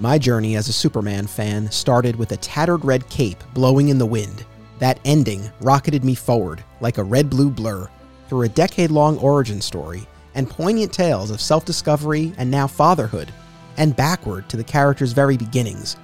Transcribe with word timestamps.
My 0.00 0.18
journey 0.18 0.56
as 0.56 0.66
a 0.66 0.72
Superman 0.72 1.28
fan 1.28 1.70
started 1.70 2.16
with 2.16 2.32
a 2.32 2.36
tattered 2.38 2.84
red 2.84 3.08
cape 3.10 3.44
blowing 3.54 3.90
in 3.90 3.98
the 3.98 4.04
wind. 4.04 4.44
That 4.80 4.98
ending 5.04 5.48
rocketed 5.60 6.04
me 6.04 6.16
forward 6.16 6.64
like 6.80 6.98
a 6.98 7.04
red 7.04 7.30
blue 7.30 7.48
blur 7.48 7.88
through 8.28 8.42
a 8.42 8.48
decade 8.48 8.90
long 8.90 9.16
origin 9.18 9.60
story 9.60 10.04
and 10.34 10.50
poignant 10.50 10.92
tales 10.92 11.30
of 11.30 11.40
self 11.40 11.64
discovery 11.64 12.32
and 12.38 12.50
now 12.50 12.66
fatherhood, 12.66 13.32
and 13.76 13.94
backward 13.94 14.48
to 14.48 14.56
the 14.56 14.64
character's 14.64 15.12
very 15.12 15.36
beginnings. 15.36 15.96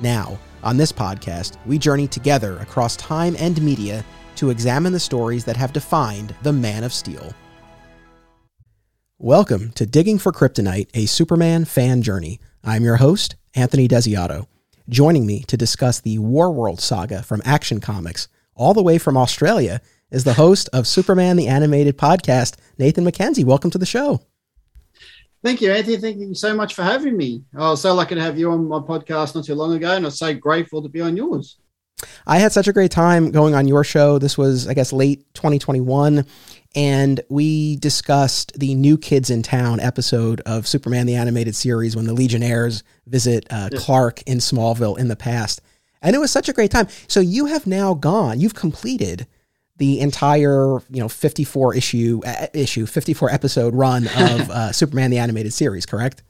Now, 0.00 0.40
on 0.64 0.76
this 0.76 0.90
podcast, 0.90 1.56
we 1.66 1.78
journey 1.78 2.08
together 2.08 2.58
across 2.58 2.96
time 2.96 3.36
and 3.38 3.62
media 3.62 4.04
to 4.36 4.50
examine 4.50 4.92
the 4.92 4.98
stories 4.98 5.44
that 5.44 5.56
have 5.56 5.72
defined 5.72 6.34
the 6.42 6.52
Man 6.52 6.82
of 6.82 6.92
Steel. 6.92 7.32
Welcome 9.18 9.70
to 9.72 9.86
Digging 9.86 10.18
for 10.18 10.32
Kryptonite, 10.32 10.88
a 10.94 11.06
Superman 11.06 11.64
fan 11.64 12.02
journey. 12.02 12.40
I'm 12.68 12.82
your 12.82 12.96
host, 12.96 13.36
Anthony 13.54 13.86
Desiato. 13.86 14.48
Joining 14.88 15.24
me 15.24 15.44
to 15.44 15.56
discuss 15.56 16.00
the 16.00 16.18
Warworld 16.18 16.80
saga 16.80 17.22
from 17.22 17.40
Action 17.44 17.78
Comics, 17.78 18.26
all 18.56 18.74
the 18.74 18.82
way 18.82 18.98
from 18.98 19.16
Australia, 19.16 19.80
is 20.10 20.24
the 20.24 20.34
host 20.34 20.68
of 20.72 20.88
Superman 20.88 21.36
the 21.36 21.46
Animated 21.46 21.96
Podcast, 21.96 22.56
Nathan 22.76 23.04
McKenzie. 23.04 23.44
Welcome 23.44 23.70
to 23.70 23.78
the 23.78 23.86
show. 23.86 24.20
Thank 25.44 25.60
you, 25.60 25.70
Anthony. 25.70 25.98
Thank 25.98 26.16
you 26.18 26.34
so 26.34 26.56
much 26.56 26.74
for 26.74 26.82
having 26.82 27.16
me. 27.16 27.44
I 27.56 27.70
was 27.70 27.82
so 27.82 27.94
lucky 27.94 28.16
to 28.16 28.20
have 28.20 28.36
you 28.36 28.50
on 28.50 28.66
my 28.66 28.80
podcast 28.80 29.36
not 29.36 29.44
too 29.44 29.54
long 29.54 29.72
ago, 29.72 29.92
and 29.94 30.04
I'm 30.04 30.10
so 30.10 30.34
grateful 30.34 30.82
to 30.82 30.88
be 30.88 31.00
on 31.00 31.16
yours. 31.16 31.58
I 32.26 32.38
had 32.38 32.50
such 32.50 32.66
a 32.66 32.72
great 32.72 32.90
time 32.90 33.30
going 33.30 33.54
on 33.54 33.68
your 33.68 33.84
show. 33.84 34.18
This 34.18 34.36
was, 34.36 34.66
I 34.66 34.74
guess, 34.74 34.92
late 34.92 35.32
2021 35.34 36.26
and 36.76 37.22
we 37.30 37.76
discussed 37.76 38.52
the 38.58 38.74
New 38.74 38.98
Kids 38.98 39.30
in 39.30 39.42
Town 39.42 39.80
episode 39.80 40.42
of 40.42 40.68
Superman 40.68 41.06
the 41.06 41.14
Animated 41.14 41.56
Series 41.56 41.96
when 41.96 42.04
the 42.04 42.12
Legionnaires 42.12 42.84
visit 43.06 43.46
uh, 43.50 43.70
Clark 43.74 44.22
in 44.24 44.38
Smallville 44.38 44.98
in 44.98 45.08
the 45.08 45.16
past. 45.16 45.62
And 46.02 46.14
it 46.14 46.18
was 46.18 46.30
such 46.30 46.50
a 46.50 46.52
great 46.52 46.70
time. 46.70 46.88
So 47.08 47.18
you 47.20 47.46
have 47.46 47.66
now 47.66 47.94
gone, 47.94 48.40
you've 48.40 48.54
completed 48.54 49.26
the 49.78 50.00
entire, 50.00 50.78
you 50.90 51.00
know, 51.00 51.08
54 51.08 51.74
issue, 51.74 52.20
uh, 52.26 52.46
issue, 52.52 52.84
54 52.84 53.30
episode 53.30 53.74
run 53.74 54.06
of 54.16 54.50
uh, 54.50 54.72
Superman 54.72 55.10
the 55.10 55.18
Animated 55.18 55.54
Series, 55.54 55.86
correct? 55.86 56.22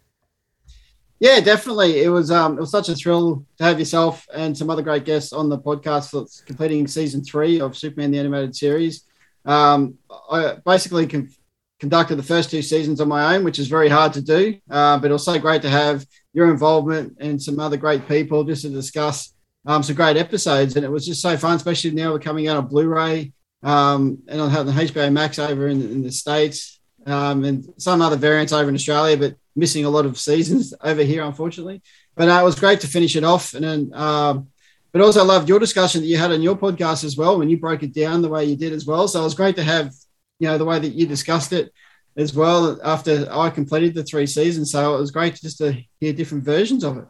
Yeah, 1.19 1.41
definitely. 1.41 2.03
It 2.03 2.11
was 2.11 2.31
um, 2.31 2.59
it 2.59 2.61
was 2.61 2.71
such 2.71 2.89
a 2.89 2.95
thrill 2.95 3.45
to 3.57 3.65
have 3.65 3.79
yourself 3.79 4.29
and 4.35 4.57
some 4.57 4.69
other 4.69 4.83
great 4.83 5.05
guests 5.05 5.33
on 5.33 5.49
the 5.49 5.59
podcast 5.59 6.11
for 6.11 6.27
completing 6.45 6.87
season 6.87 7.25
three 7.25 7.59
of 7.59 7.77
Superman 7.77 8.11
the 8.11 8.19
Animated 8.19 8.55
Series. 8.55 9.06
Um, 9.47 9.99
I 10.31 10.57
basically 10.65 11.07
con- 11.07 11.31
conducted 11.79 12.17
the 12.17 12.23
first 12.23 12.51
two 12.51 12.63
seasons 12.63 13.01
on 13.01 13.09
my 13.09 13.35
own, 13.35 13.45
which 13.45 13.59
is 13.59 13.69
very 13.69 13.89
hard 13.89 14.13
to 14.15 14.23
do, 14.23 14.59
uh, 14.71 14.99
but 14.99 15.11
it 15.11 15.13
was 15.13 15.25
so 15.25 15.39
great 15.39 15.63
to 15.63 15.71
have 15.71 16.05
your 16.33 16.51
involvement 16.51 17.17
and 17.21 17.41
some 17.41 17.61
other 17.61 17.77
great 17.77 18.09
people 18.09 18.45
just 18.45 18.63
to 18.63 18.69
discuss 18.69 19.35
um, 19.67 19.83
some 19.83 19.97
great 19.97 20.17
episodes. 20.17 20.77
And 20.77 20.85
it 20.85 20.91
was 20.91 21.07
just 21.07 21.23
so 21.23 21.37
fun, 21.37 21.57
especially 21.57 21.93
now 21.93 22.13
we're 22.13 22.19
coming 22.19 22.49
out 22.49 22.57
on 22.57 22.67
Blu-ray 22.67 23.33
um, 23.63 24.19
and 24.29 24.41
on 24.41 24.53
the 24.67 24.73
HBO 24.73 25.13
Max 25.13 25.39
over 25.39 25.69
in, 25.69 25.81
in 25.83 26.03
the 26.03 26.13
States 26.13 26.81
um, 27.07 27.45
and 27.45 27.67
some 27.79 28.03
other 28.03 28.17
variants 28.17 28.53
over 28.53 28.69
in 28.69 28.75
Australia, 28.75 29.17
but 29.17 29.37
missing 29.55 29.85
a 29.85 29.91
lot 29.91 30.07
of 30.07 30.19
seasons 30.19 30.75
over 30.83 31.03
here, 31.03 31.25
unfortunately. 31.25 31.83
But 32.15 32.29
uh, 32.29 32.41
it 32.41 32.45
was 32.45 32.59
great 32.59 32.81
to 32.81 32.87
finish 32.87 33.17
it 33.17 33.25
off. 33.25 33.55
And 33.55 33.65
then 33.65 33.91
um, 33.95 34.49
but 34.97 35.05
also 35.05 35.23
loved 35.23 35.47
your 35.47 35.59
discussion 35.59 36.01
that 36.01 36.07
you 36.07 36.17
had 36.17 36.33
on 36.33 36.41
your 36.41 36.57
podcast 36.57 37.05
as 37.05 37.19
well 37.19 37.39
when 37.39 37.51
you 37.51 37.59
broke 37.59 37.83
it 37.83 37.93
down 37.93 38.23
the 38.23 38.31
way 38.31 38.47
you 38.47 38.57
did 38.57 38.73
as 38.73 38.87
well. 38.87 39.07
So 39.07 39.21
it 39.21 39.25
was 39.25 39.35
great 39.35 39.55
to 39.57 39.63
have, 39.63 39.93
you 40.39 40.49
know, 40.49 40.57
the 40.57 40.65
way 40.65 40.79
that 40.79 40.95
you 40.95 41.07
discussed 41.07 41.53
it 41.53 41.71
as 42.17 42.35
well 42.35 42.81
after 42.83 43.29
I 43.31 43.51
completed 43.51 43.95
the 43.95 44.05
three 44.05 44.27
seasons. 44.27 44.73
So 44.73 44.97
it 44.97 44.99
was 44.99 45.11
great 45.11 45.35
just 45.35 45.59
to 45.59 45.77
hear 46.01 46.15
different 46.15 46.45
versions 46.45 46.83
of 46.83 46.97
it. 46.97 47.05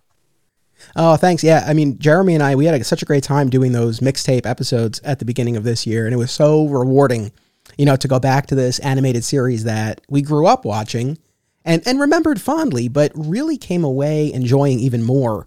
Oh, 0.96 1.14
thanks. 1.14 1.44
Yeah. 1.44 1.62
I 1.64 1.74
mean, 1.74 1.96
Jeremy 2.00 2.34
and 2.34 2.42
I, 2.42 2.56
we 2.56 2.64
had 2.64 2.74
a, 2.74 2.82
such 2.82 3.02
a 3.02 3.06
great 3.06 3.22
time 3.22 3.50
doing 3.50 3.70
those 3.70 4.00
mixtape 4.00 4.46
episodes 4.46 5.00
at 5.04 5.20
the 5.20 5.24
beginning 5.24 5.56
of 5.56 5.62
this 5.62 5.86
year. 5.86 6.06
And 6.06 6.12
it 6.12 6.18
was 6.18 6.32
so 6.32 6.66
rewarding, 6.66 7.30
you 7.78 7.86
know, 7.86 7.94
to 7.94 8.08
go 8.08 8.18
back 8.18 8.48
to 8.48 8.56
this 8.56 8.80
animated 8.80 9.22
series 9.22 9.62
that 9.62 10.00
we 10.08 10.22
grew 10.22 10.48
up 10.48 10.64
watching 10.64 11.18
and, 11.64 11.86
and 11.86 12.00
remembered 12.00 12.40
fondly, 12.40 12.88
but 12.88 13.12
really 13.14 13.56
came 13.56 13.84
away 13.84 14.32
enjoying 14.32 14.80
even 14.80 15.04
more 15.04 15.46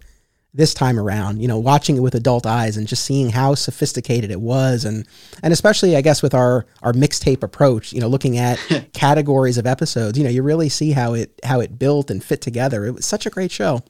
this 0.53 0.73
time 0.73 0.99
around, 0.99 1.41
you 1.41 1.47
know, 1.47 1.59
watching 1.59 1.97
it 1.97 1.99
with 1.99 2.15
adult 2.15 2.45
eyes 2.45 2.75
and 2.75 2.87
just 2.87 3.05
seeing 3.05 3.29
how 3.29 3.53
sophisticated 3.53 4.31
it 4.31 4.41
was 4.41 4.83
and 4.83 5.07
and 5.43 5.53
especially 5.53 5.95
I 5.95 6.01
guess 6.01 6.23
with 6.23 6.33
our 6.33 6.65
our 6.81 6.93
mixtape 6.93 7.43
approach, 7.43 7.93
you 7.93 8.01
know, 8.01 8.07
looking 8.07 8.37
at 8.37 8.57
categories 8.93 9.57
of 9.57 9.67
episodes, 9.67 10.17
you 10.17 10.23
know, 10.23 10.29
you 10.29 10.41
really 10.41 10.69
see 10.69 10.91
how 10.91 11.13
it 11.13 11.39
how 11.43 11.59
it 11.59 11.77
built 11.77 12.09
and 12.09 12.23
fit 12.23 12.41
together. 12.41 12.85
It 12.85 12.91
was 12.91 13.05
such 13.05 13.25
a 13.25 13.29
great 13.29 13.51
show. 13.51 13.83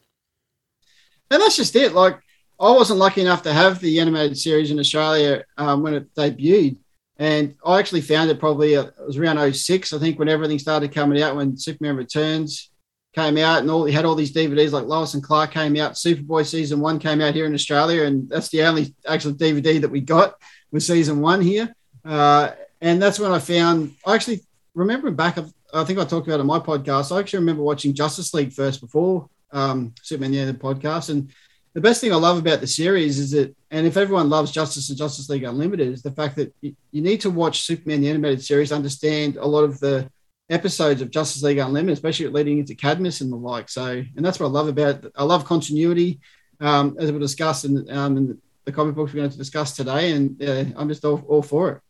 And 1.31 1.41
that's 1.41 1.55
just 1.55 1.75
it. 1.75 1.93
Like 1.93 2.19
I 2.59 2.71
wasn't 2.71 2.99
lucky 2.99 3.21
enough 3.21 3.43
to 3.43 3.53
have 3.53 3.79
the 3.79 3.99
animated 3.99 4.37
series 4.37 4.69
in 4.69 4.79
Australia 4.79 5.43
um, 5.57 5.81
when 5.81 5.93
it 5.93 6.13
debuted. 6.13 6.77
And 7.17 7.55
I 7.65 7.79
actually 7.79 8.01
found 8.01 8.29
it 8.29 8.39
probably, 8.39 8.77
uh, 8.77 8.83
it 8.83 8.93
was 9.05 9.17
around 9.17 9.53
06, 9.53 9.91
I 9.91 9.99
think, 9.99 10.17
when 10.17 10.29
everything 10.29 10.57
started 10.57 10.93
coming 10.93 11.21
out, 11.21 11.35
when 11.35 11.57
Superman 11.57 11.97
Returns 11.97 12.68
came 13.19 13.37
out 13.37 13.59
and 13.59 13.69
all 13.69 13.85
he 13.85 13.93
had 13.93 14.05
all 14.05 14.15
these 14.15 14.33
DVDs 14.33 14.71
like 14.71 14.85
Lois 14.85 15.13
and 15.13 15.23
Clark 15.23 15.51
came 15.51 15.75
out. 15.77 15.93
Superboy 15.93 16.45
season 16.45 16.79
one 16.79 16.99
came 16.99 17.21
out 17.21 17.33
here 17.33 17.45
in 17.45 17.53
Australia, 17.53 18.03
and 18.03 18.29
that's 18.29 18.49
the 18.49 18.63
only 18.63 18.95
actual 19.07 19.33
DVD 19.33 19.81
that 19.81 19.91
we 19.91 20.01
got 20.01 20.35
was 20.71 20.87
season 20.87 21.19
one 21.19 21.41
here. 21.41 21.75
Uh, 22.05 22.51
and 22.81 23.01
that's 23.01 23.19
when 23.19 23.31
I 23.31 23.39
found. 23.39 23.95
I 24.05 24.15
actually 24.15 24.41
remember 24.73 25.11
back. 25.11 25.37
I 25.73 25.83
think 25.83 25.99
I 25.99 26.05
talked 26.05 26.27
about 26.27 26.39
it 26.39 26.47
on 26.47 26.47
my 26.47 26.59
podcast. 26.59 27.15
I 27.15 27.19
actually 27.19 27.39
remember 27.39 27.63
watching 27.63 27.93
Justice 27.93 28.33
League 28.33 28.53
first 28.53 28.81
before 28.81 29.29
um, 29.51 29.93
Superman 30.01 30.31
the 30.31 30.39
End 30.39 30.59
podcast. 30.59 31.09
And 31.09 31.31
the 31.73 31.81
best 31.81 32.01
thing 32.01 32.11
I 32.11 32.15
love 32.15 32.37
about 32.39 32.61
the 32.61 32.67
series 32.67 33.19
is 33.19 33.31
that, 33.31 33.55
and 33.69 33.85
if 33.85 33.97
everyone 33.97 34.29
loves 34.29 34.51
Justice 34.51 34.89
and 34.89 34.97
Justice 34.97 35.29
League 35.29 35.43
Unlimited, 35.43 35.91
is 35.91 36.01
the 36.01 36.11
fact 36.11 36.37
that 36.37 36.53
you, 36.61 36.75
you 36.91 37.01
need 37.01 37.21
to 37.21 37.29
watch 37.29 37.61
Superman 37.61 38.01
the 38.01 38.09
animated 38.09 38.43
series, 38.43 38.71
understand 38.71 39.37
a 39.37 39.45
lot 39.45 39.63
of 39.63 39.79
the 39.79 40.09
episodes 40.49 41.01
of 41.01 41.11
Justice 41.11 41.43
League 41.43 41.57
Unlimited, 41.57 41.93
especially 41.93 42.27
leading 42.27 42.59
into 42.59 42.75
Cadmus 42.75 43.21
and 43.21 43.31
the 43.31 43.35
like. 43.35 43.69
So, 43.69 43.85
and 43.85 44.25
that's 44.25 44.39
what 44.39 44.47
I 44.47 44.49
love 44.49 44.67
about 44.67 45.05
it. 45.05 45.11
I 45.15 45.23
love 45.23 45.45
continuity, 45.45 46.19
um, 46.59 46.95
as 46.99 47.11
we'll 47.11 47.21
discuss 47.21 47.65
in, 47.65 47.89
um, 47.91 48.17
in 48.17 48.37
the 48.65 48.71
comic 48.71 48.95
books 48.95 49.13
we're 49.13 49.19
going 49.19 49.31
to 49.31 49.37
discuss 49.37 49.75
today. 49.75 50.11
And 50.11 50.41
uh, 50.41 50.65
I'm 50.75 50.89
just 50.89 51.05
all, 51.05 51.23
all 51.27 51.41
for 51.41 51.71
it. 51.71 51.81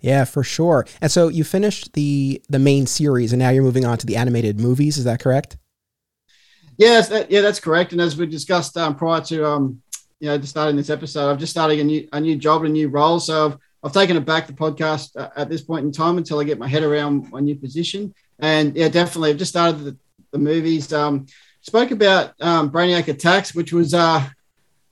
Yeah, 0.00 0.24
for 0.24 0.42
sure. 0.42 0.86
And 1.00 1.10
so 1.10 1.28
you 1.28 1.44
finished 1.44 1.92
the 1.94 2.42
the 2.48 2.58
main 2.58 2.86
series, 2.86 3.32
and 3.32 3.40
now 3.40 3.50
you're 3.50 3.62
moving 3.62 3.84
on 3.84 3.98
to 3.98 4.06
the 4.06 4.16
animated 4.16 4.60
movies. 4.60 4.96
Is 4.96 5.04
that 5.04 5.20
correct? 5.20 5.56
Yes, 6.76 7.08
that, 7.08 7.30
yeah, 7.30 7.40
that's 7.40 7.58
correct. 7.58 7.92
And 7.92 8.00
as 8.00 8.16
we 8.16 8.26
discussed 8.26 8.76
um, 8.76 8.94
prior 8.94 9.20
to 9.22 9.44
um, 9.44 9.82
you 10.20 10.28
know 10.28 10.40
starting 10.42 10.76
this 10.76 10.90
episode, 10.90 11.30
I've 11.30 11.38
just 11.38 11.50
started 11.50 11.80
a 11.80 11.84
new 11.84 12.08
a 12.12 12.20
new 12.20 12.36
job, 12.36 12.64
a 12.64 12.68
new 12.68 12.88
role. 12.88 13.18
So 13.18 13.46
I've 13.46 13.58
I've 13.82 13.92
taken 13.92 14.16
it 14.16 14.24
back 14.24 14.46
the 14.46 14.52
podcast 14.52 15.16
uh, 15.16 15.30
at 15.36 15.48
this 15.48 15.62
point 15.62 15.84
in 15.84 15.92
time 15.92 16.18
until 16.18 16.40
I 16.40 16.44
get 16.44 16.58
my 16.58 16.68
head 16.68 16.82
around 16.82 17.30
my 17.30 17.40
new 17.40 17.54
position. 17.54 18.14
And 18.38 18.76
yeah, 18.76 18.88
definitely, 18.88 19.30
I've 19.30 19.38
just 19.38 19.52
started 19.52 19.78
the, 19.78 19.96
the 20.32 20.38
movies. 20.38 20.92
Um, 20.92 21.26
spoke 21.60 21.90
about 21.90 22.34
um, 22.40 22.70
Brainiac 22.70 23.08
Attacks, 23.08 23.54
which 23.54 23.72
was 23.72 23.94
uh, 23.94 24.26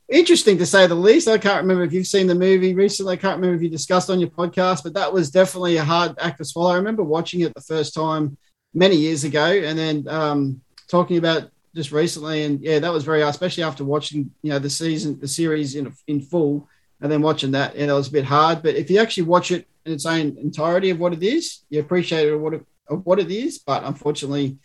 interesting 0.09 0.59
to 0.59 0.67
say 0.67 0.87
the 0.87 0.95
least. 0.95 1.29
I 1.29 1.39
can't 1.39 1.63
remember 1.63 1.85
if 1.85 1.93
you've 1.93 2.07
seen 2.07 2.27
the 2.27 2.35
movie 2.35 2.75
recently. 2.75 3.15
I 3.15 3.17
can't 3.17 3.37
remember 3.37 3.57
if 3.57 3.63
you 3.63 3.71
discussed 3.71 4.11
on 4.11 4.21
your 4.21 4.31
podcast, 4.31 4.85
but 4.85 4.95
that 4.95 5.13
was 5.13 5.31
definitely 5.31 5.77
a 5.79 5.85
hard 5.85 6.15
act 6.21 6.39
to 6.39 6.45
swallow. 6.45 6.73
I 6.73 6.77
remember 6.77 7.03
watching 7.03 7.41
it 7.41 7.55
the 7.55 7.61
first 7.61 7.95
time 7.95 8.37
many 8.73 8.97
years 8.97 9.25
ago, 9.25 9.45
and 9.45 9.79
then 9.79 10.07
um, 10.09 10.61
talking 10.89 11.17
about 11.17 11.51
just 11.75 11.93
recently. 11.93 12.45
And 12.45 12.61
yeah, 12.61 12.79
that 12.79 12.93
was 12.93 13.05
very, 13.05 13.23
especially 13.23 13.65
after 13.65 13.85
watching 13.85 14.31
you 14.43 14.51
know 14.51 14.59
the 14.59 14.71
season, 14.71 15.19
the 15.19 15.29
series 15.29 15.75
in 15.75 15.93
in 16.07 16.21
full 16.21 16.69
and 17.01 17.11
then 17.11 17.23
watching 17.23 17.53
that, 17.53 17.77
you 17.77 17.87
know, 17.87 17.95
it 17.95 17.99
was 17.99 18.09
a 18.09 18.13
bit 18.13 18.25
hard. 18.25 18.63
But 18.63 18.77
if 18.77 18.91
you 18.91 18.99
actually 18.99 19.25
watch 19.25 19.51
it 19.51 19.67
in 19.85 19.93
its 19.93 20.07
own 20.07 20.37
entirety 20.39 20.91
of 20.91 20.99
what 20.99 21.13
it 21.13 21.23
is, 21.23 21.61
you 21.69 21.81
appreciate 21.81 22.29
it 22.29 22.37
what 22.37 22.55
it, 22.55 22.67
of 22.89 23.05
what 23.05 23.19
it 23.19 23.31
is. 23.31 23.59
But 23.59 23.85
unfortunately, 23.85 24.59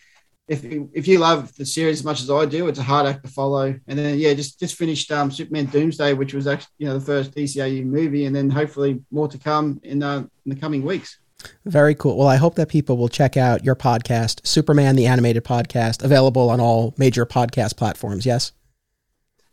if 0.48 0.64
you, 0.64 0.90
if 0.94 1.08
you 1.08 1.20
love 1.20 1.56
the 1.56 1.66
series 1.66 2.00
as 2.00 2.06
much 2.06 2.22
as 2.22 2.30
I 2.30 2.46
do, 2.46 2.68
it's 2.68 2.80
a 2.80 2.84
hard 2.84 3.06
act 3.06 3.24
to 3.24 3.32
follow. 3.32 3.74
And 3.88 4.00
then 4.00 4.20
yeah, 4.20 4.34
just 4.34 4.60
just 4.60 4.76
finished 4.76 5.12
um, 5.12 5.32
Superman 5.32 5.66
Doomsday, 5.66 6.14
which 6.14 6.34
was 6.34 6.48
actually 6.48 6.74
you 6.80 6.88
know 6.88 6.98
the 6.98 7.06
first 7.06 7.34
DCAU 7.34 7.86
movie, 7.86 8.26
and 8.26 8.36
then 8.36 8.50
hopefully 8.50 9.02
more 9.12 9.28
to 9.28 9.38
come 9.38 9.80
in 9.84 10.04
uh, 10.04 10.20
in 10.46 10.50
the 10.50 10.56
coming 10.56 10.84
weeks. 10.84 11.20
Very 11.66 11.96
cool. 11.96 12.18
Well, 12.18 12.28
I 12.28 12.36
hope 12.36 12.56
that 12.56 12.70
people 12.70 12.98
will 12.98 13.10
check 13.10 13.38
out 13.38 13.64
your 13.64 13.76
podcast, 13.76 14.46
Superman 14.46 14.96
the 14.96 15.08
Animated 15.08 15.44
Podcast, 15.44 16.04
available 16.04 16.50
on 16.50 16.60
all 16.60 16.94
major 16.98 17.26
podcast 17.26 17.78
platforms. 17.78 18.26
Yes. 18.26 18.52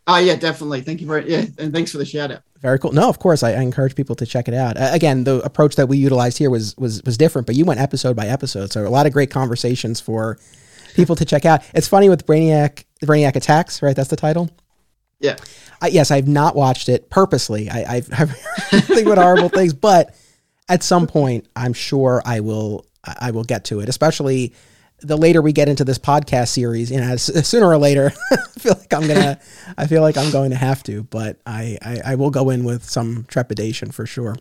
Oh 0.09 0.17
yeah, 0.17 0.35
definitely. 0.35 0.81
Thank 0.81 1.01
you 1.01 1.07
very 1.07 1.29
yeah, 1.29 1.45
and 1.59 1.71
thanks 1.71 1.91
for 1.91 1.99
the 1.99 2.05
shout 2.05 2.31
out. 2.31 2.41
Very 2.57 2.79
cool. 2.79 2.91
No, 2.91 3.07
of 3.07 3.19
course, 3.19 3.43
I, 3.43 3.51
I 3.51 3.61
encourage 3.61 3.95
people 3.95 4.15
to 4.15 4.25
check 4.25 4.47
it 4.47 4.55
out. 4.55 4.75
Uh, 4.75 4.89
again, 4.91 5.23
the 5.23 5.39
approach 5.41 5.75
that 5.75 5.87
we 5.87 5.97
utilized 5.97 6.39
here 6.39 6.49
was 6.49 6.75
was 6.77 7.03
was 7.03 7.15
different, 7.15 7.45
but 7.45 7.55
you 7.55 7.63
went 7.63 7.79
episode 7.79 8.15
by 8.15 8.25
episode, 8.25 8.71
so 8.71 8.87
a 8.87 8.89
lot 8.89 9.05
of 9.05 9.13
great 9.13 9.29
conversations 9.29 10.01
for 10.01 10.39
people 10.95 11.15
to 11.15 11.25
check 11.25 11.45
out. 11.45 11.61
It's 11.75 11.87
funny 11.87 12.09
with 12.09 12.25
Brainiac, 12.25 12.85
the 12.99 13.05
Brainiac 13.05 13.35
Attacks, 13.35 13.83
right? 13.83 13.95
That's 13.95 14.09
the 14.09 14.15
title. 14.15 14.49
Yeah. 15.19 15.35
I, 15.79 15.87
yes, 15.87 16.09
I've 16.09 16.27
not 16.27 16.55
watched 16.55 16.89
it 16.89 17.11
purposely. 17.11 17.69
I, 17.69 17.97
I've, 17.97 18.09
I've 18.19 18.31
think 18.85 19.05
about 19.05 19.19
horrible 19.19 19.49
things, 19.49 19.73
but 19.73 20.15
at 20.67 20.81
some 20.81 21.05
point, 21.05 21.47
I'm 21.55 21.73
sure 21.73 22.21
I 22.25 22.39
will. 22.39 22.85
I 23.05 23.31
will 23.31 23.45
get 23.45 23.63
to 23.65 23.79
it, 23.79 23.87
especially 23.87 24.53
the 25.01 25.17
later 25.17 25.41
we 25.41 25.53
get 25.53 25.69
into 25.69 25.83
this 25.83 25.97
podcast 25.97 26.49
series, 26.49 26.91
you 26.91 26.99
know, 26.99 27.15
sooner 27.17 27.67
or 27.67 27.77
later, 27.77 28.11
I 28.31 28.59
feel 28.59 28.73
like 28.73 28.93
I'm 28.93 29.07
gonna, 29.07 29.39
I 29.77 29.87
feel 29.87 30.01
like 30.01 30.17
I'm 30.17 30.31
going 30.31 30.51
to 30.51 30.55
have 30.55 30.83
to, 30.83 31.03
but 31.03 31.39
I, 31.45 31.77
I, 31.81 32.01
I 32.05 32.15
will 32.15 32.31
go 32.31 32.49
in 32.49 32.63
with 32.63 32.83
some 32.83 33.25
trepidation 33.27 33.91
for 33.91 34.05
sure. 34.05 34.35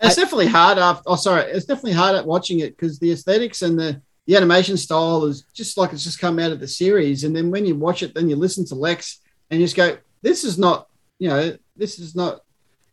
It's 0.00 0.16
I, 0.16 0.22
definitely 0.22 0.46
hard 0.46 0.78
after. 0.78 1.02
Oh, 1.06 1.16
sorry, 1.16 1.50
it's 1.50 1.66
definitely 1.66 1.92
hard 1.92 2.16
at 2.16 2.26
watching 2.26 2.60
it 2.60 2.76
because 2.76 2.98
the 2.98 3.12
aesthetics 3.12 3.62
and 3.62 3.78
the 3.78 4.00
the 4.26 4.36
animation 4.36 4.76
style 4.76 5.24
is 5.24 5.44
just 5.54 5.78
like 5.78 5.92
it's 5.92 6.04
just 6.04 6.20
come 6.20 6.38
out 6.38 6.52
of 6.52 6.60
the 6.60 6.68
series, 6.68 7.24
and 7.24 7.34
then 7.34 7.50
when 7.50 7.64
you 7.64 7.74
watch 7.74 8.02
it, 8.02 8.14
then 8.14 8.28
you 8.28 8.36
listen 8.36 8.64
to 8.66 8.74
Lex 8.74 9.20
and 9.50 9.60
you 9.60 9.66
just 9.66 9.76
go, 9.76 9.96
"This 10.22 10.44
is 10.44 10.58
not, 10.58 10.88
you 11.18 11.28
know, 11.28 11.56
this 11.76 11.98
is 11.98 12.14
not 12.14 12.42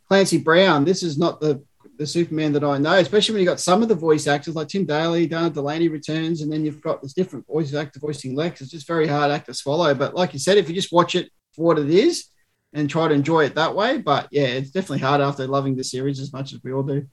Clancy 0.07 0.37
Brown. 0.37 0.85
This 0.85 1.03
is 1.03 1.17
not 1.17 1.39
the 1.39 1.61
the 1.97 2.05
Superman 2.05 2.53
that 2.53 2.63
I 2.63 2.77
know, 2.77 2.95
especially 2.95 3.33
when 3.33 3.41
you 3.41 3.47
got 3.47 3.59
some 3.59 3.81
of 3.81 3.89
the 3.89 3.95
voice 3.95 4.27
actors 4.27 4.55
like 4.55 4.67
Tim 4.67 4.85
Daly, 4.85 5.27
Dana 5.27 5.49
Delany 5.49 5.87
returns, 5.87 6.41
and 6.41 6.51
then 6.51 6.65
you've 6.65 6.81
got 6.81 7.01
this 7.01 7.13
different 7.13 7.47
voice 7.47 7.73
actor 7.73 7.99
voicing 7.99 8.35
Lex. 8.35 8.61
It's 8.61 8.71
just 8.71 8.87
very 8.87 9.07
hard 9.07 9.31
act 9.31 9.47
to 9.47 9.53
swallow. 9.53 9.93
But 9.93 10.15
like 10.15 10.33
you 10.33 10.39
said, 10.39 10.57
if 10.57 10.67
you 10.67 10.75
just 10.75 10.91
watch 10.91 11.15
it 11.15 11.29
for 11.53 11.65
what 11.65 11.79
it 11.79 11.89
is 11.89 12.25
and 12.73 12.89
try 12.89 13.07
to 13.07 13.13
enjoy 13.13 13.45
it 13.45 13.55
that 13.55 13.75
way, 13.75 13.97
but 13.97 14.27
yeah, 14.31 14.43
it's 14.43 14.71
definitely 14.71 14.99
hard 14.99 15.21
after 15.21 15.47
loving 15.47 15.75
the 15.75 15.83
series 15.83 16.19
as 16.19 16.33
much 16.33 16.53
as 16.53 16.63
we 16.63 16.73
all 16.73 16.83
do. 16.83 17.07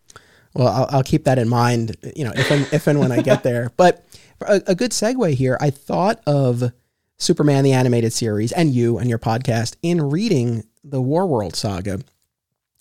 Well, 0.54 0.68
I'll, 0.68 0.88
I'll 0.90 1.02
keep 1.02 1.24
that 1.24 1.38
in 1.38 1.48
mind, 1.48 1.96
you 2.14 2.24
know, 2.24 2.32
if 2.34 2.50
and, 2.50 2.68
if 2.72 2.86
and 2.86 2.98
when 2.98 3.12
I 3.12 3.22
get 3.22 3.42
there. 3.42 3.70
But 3.76 4.04
a, 4.40 4.60
a 4.68 4.74
good 4.74 4.90
segue 4.90 5.34
here, 5.34 5.56
I 5.60 5.70
thought 5.70 6.20
of 6.26 6.72
Superman 7.18 7.64
the 7.64 7.72
animated 7.72 8.12
series 8.12 8.52
and 8.52 8.70
you 8.70 8.98
and 8.98 9.08
your 9.08 9.18
podcast 9.18 9.76
in 9.82 10.10
reading 10.10 10.64
the 10.82 11.00
Warworld 11.00 11.54
saga. 11.54 12.00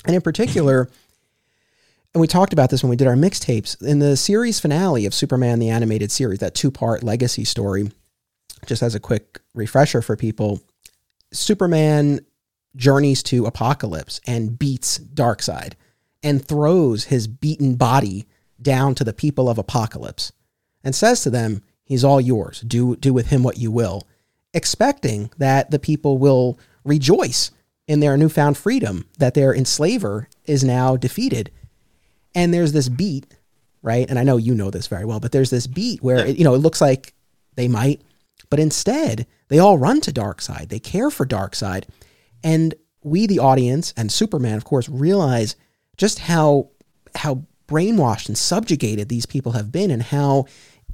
And 0.06 0.16
in 0.16 0.22
particular, 0.22 0.90
and 2.14 2.22
we 2.22 2.28
talked 2.28 2.54
about 2.54 2.70
this 2.70 2.84
when 2.84 2.90
we 2.90 2.96
did 2.96 3.08
our 3.08 3.16
mixtapes 3.16 3.82
in 3.82 4.00
the 4.00 4.18
series 4.18 4.60
finale 4.60 5.06
of 5.06 5.14
Superman 5.14 5.60
the 5.60 5.70
animated 5.70 6.12
series, 6.12 6.40
that 6.40 6.56
two-part 6.56 7.04
legacy 7.04 7.46
story. 7.46 7.90
Just 8.66 8.84
as 8.84 8.96
a 8.96 9.00
quick 9.00 9.40
refresher 9.54 10.02
for 10.02 10.18
people, 10.18 10.62
Superman 11.32 12.20
journeys 12.76 13.24
to 13.24 13.44
Apokolips 13.44 14.20
and 14.28 14.60
beats 14.60 15.00
Darkseid 15.00 15.74
and 16.22 16.46
throws 16.46 17.06
his 17.06 17.28
beaten 17.28 17.76
body 17.76 18.28
down 18.62 18.94
to 18.96 19.04
the 19.04 19.14
people 19.14 19.50
of 19.50 19.58
Apokolips 19.58 20.32
and 20.84 20.94
says 20.94 21.24
to 21.24 21.30
them, 21.30 21.64
He's 21.84 22.04
all 22.04 22.22
yours. 22.22 22.62
Do, 22.62 22.96
do 22.96 23.14
with 23.14 23.28
him 23.28 23.44
what 23.44 23.58
you 23.58 23.70
will, 23.72 24.08
expecting 24.54 25.30
that 25.38 25.72
the 25.72 25.80
people 25.80 26.18
will 26.18 26.58
rejoice 26.86 27.52
in 27.88 28.00
their 28.00 28.16
newfound 28.16 28.58
freedom, 28.58 29.10
that 29.18 29.34
their 29.34 29.54
enslaver 29.54 30.30
is 30.46 30.64
now 30.64 30.96
defeated 30.96 31.52
and 32.36 32.54
there's 32.54 32.72
this 32.72 32.90
beat, 32.90 33.28
right? 33.82 34.10
And 34.10 34.18
I 34.18 34.24
know 34.24 34.38
you 34.38 34.54
know 34.54 34.70
this 34.72 34.88
very 34.88 35.06
well, 35.06 35.20
but 35.20 35.32
there's 35.32 35.50
this 35.50 35.68
beat 35.68 36.02
where 36.02 36.26
it, 36.26 36.38
you 36.38 36.44
know 36.44 36.54
it 36.54 36.60
looks 36.60 36.82
like 36.82 37.14
they 37.56 37.68
might, 37.68 38.02
but 38.50 38.60
instead 38.60 39.28
they 39.50 39.60
all 39.60 39.78
run 39.78 40.02
to 40.02 40.12
Darkseid. 40.12 40.70
They 40.70 40.80
care 40.80 41.10
for 41.10 41.26
Darkseid, 41.26 41.86
and 42.44 42.74
we, 43.04 43.28
the 43.28 43.40
audience, 43.40 43.94
and 43.98 44.12
Superman, 44.12 44.58
of 44.58 44.64
course, 44.64 44.88
realize 44.88 45.56
just 45.98 46.20
how 46.20 46.70
how 47.16 47.44
brainwashed 47.68 48.28
and 48.28 48.38
subjugated 48.38 49.10
these 49.10 49.26
people 49.26 49.54
have 49.54 49.72
been, 49.72 49.92
and 49.92 50.04
how 50.04 50.46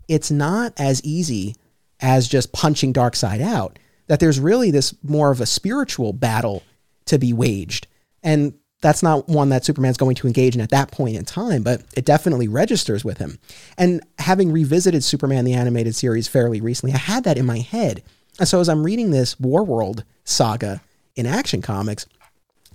it's 0.08 0.32
not 0.32 0.74
as 0.78 1.04
easy 1.04 1.56
as 2.00 2.28
just 2.28 2.54
punching 2.54 2.94
Darkseid 2.94 3.42
out. 3.42 3.80
That 4.08 4.20
there's 4.20 4.40
really 4.40 4.72
this 4.72 4.96
more 5.04 5.32
of 5.32 5.42
a 5.42 5.46
spiritual 5.46 6.14
battle 6.14 6.64
to 7.06 7.20
be 7.20 7.34
waged, 7.34 7.88
and 8.24 8.54
that's 8.82 9.02
not 9.02 9.28
one 9.28 9.50
that 9.50 9.66
Superman's 9.66 9.98
going 9.98 10.16
to 10.16 10.28
engage 10.28 10.56
in 10.56 10.62
at 10.62 10.70
that 10.70 10.92
point 10.92 11.16
in 11.16 11.26
time, 11.26 11.64
but 11.64 11.82
it 11.96 12.06
definitely 12.06 12.48
registers 12.48 13.04
with 13.04 13.18
him. 13.18 13.40
And 13.78 14.02
having 14.20 14.52
revisited 14.52 15.04
Superman 15.04 15.46
the 15.46 15.54
animated 15.54 15.96
series 15.96 16.28
fairly 16.28 16.62
recently, 16.62 16.94
I 16.94 17.00
had 17.00 17.24
that 17.24 17.38
in 17.38 17.46
my 17.46 17.60
head. 17.60 18.04
And 18.40 18.48
so 18.48 18.60
as 18.60 18.70
I'm 18.70 18.84
reading 18.84 19.10
this 19.10 19.40
War 19.40 19.64
World 19.64 20.04
saga 20.26 20.82
in 21.16 21.26
Action 21.26 21.62
Comics, 21.62 22.06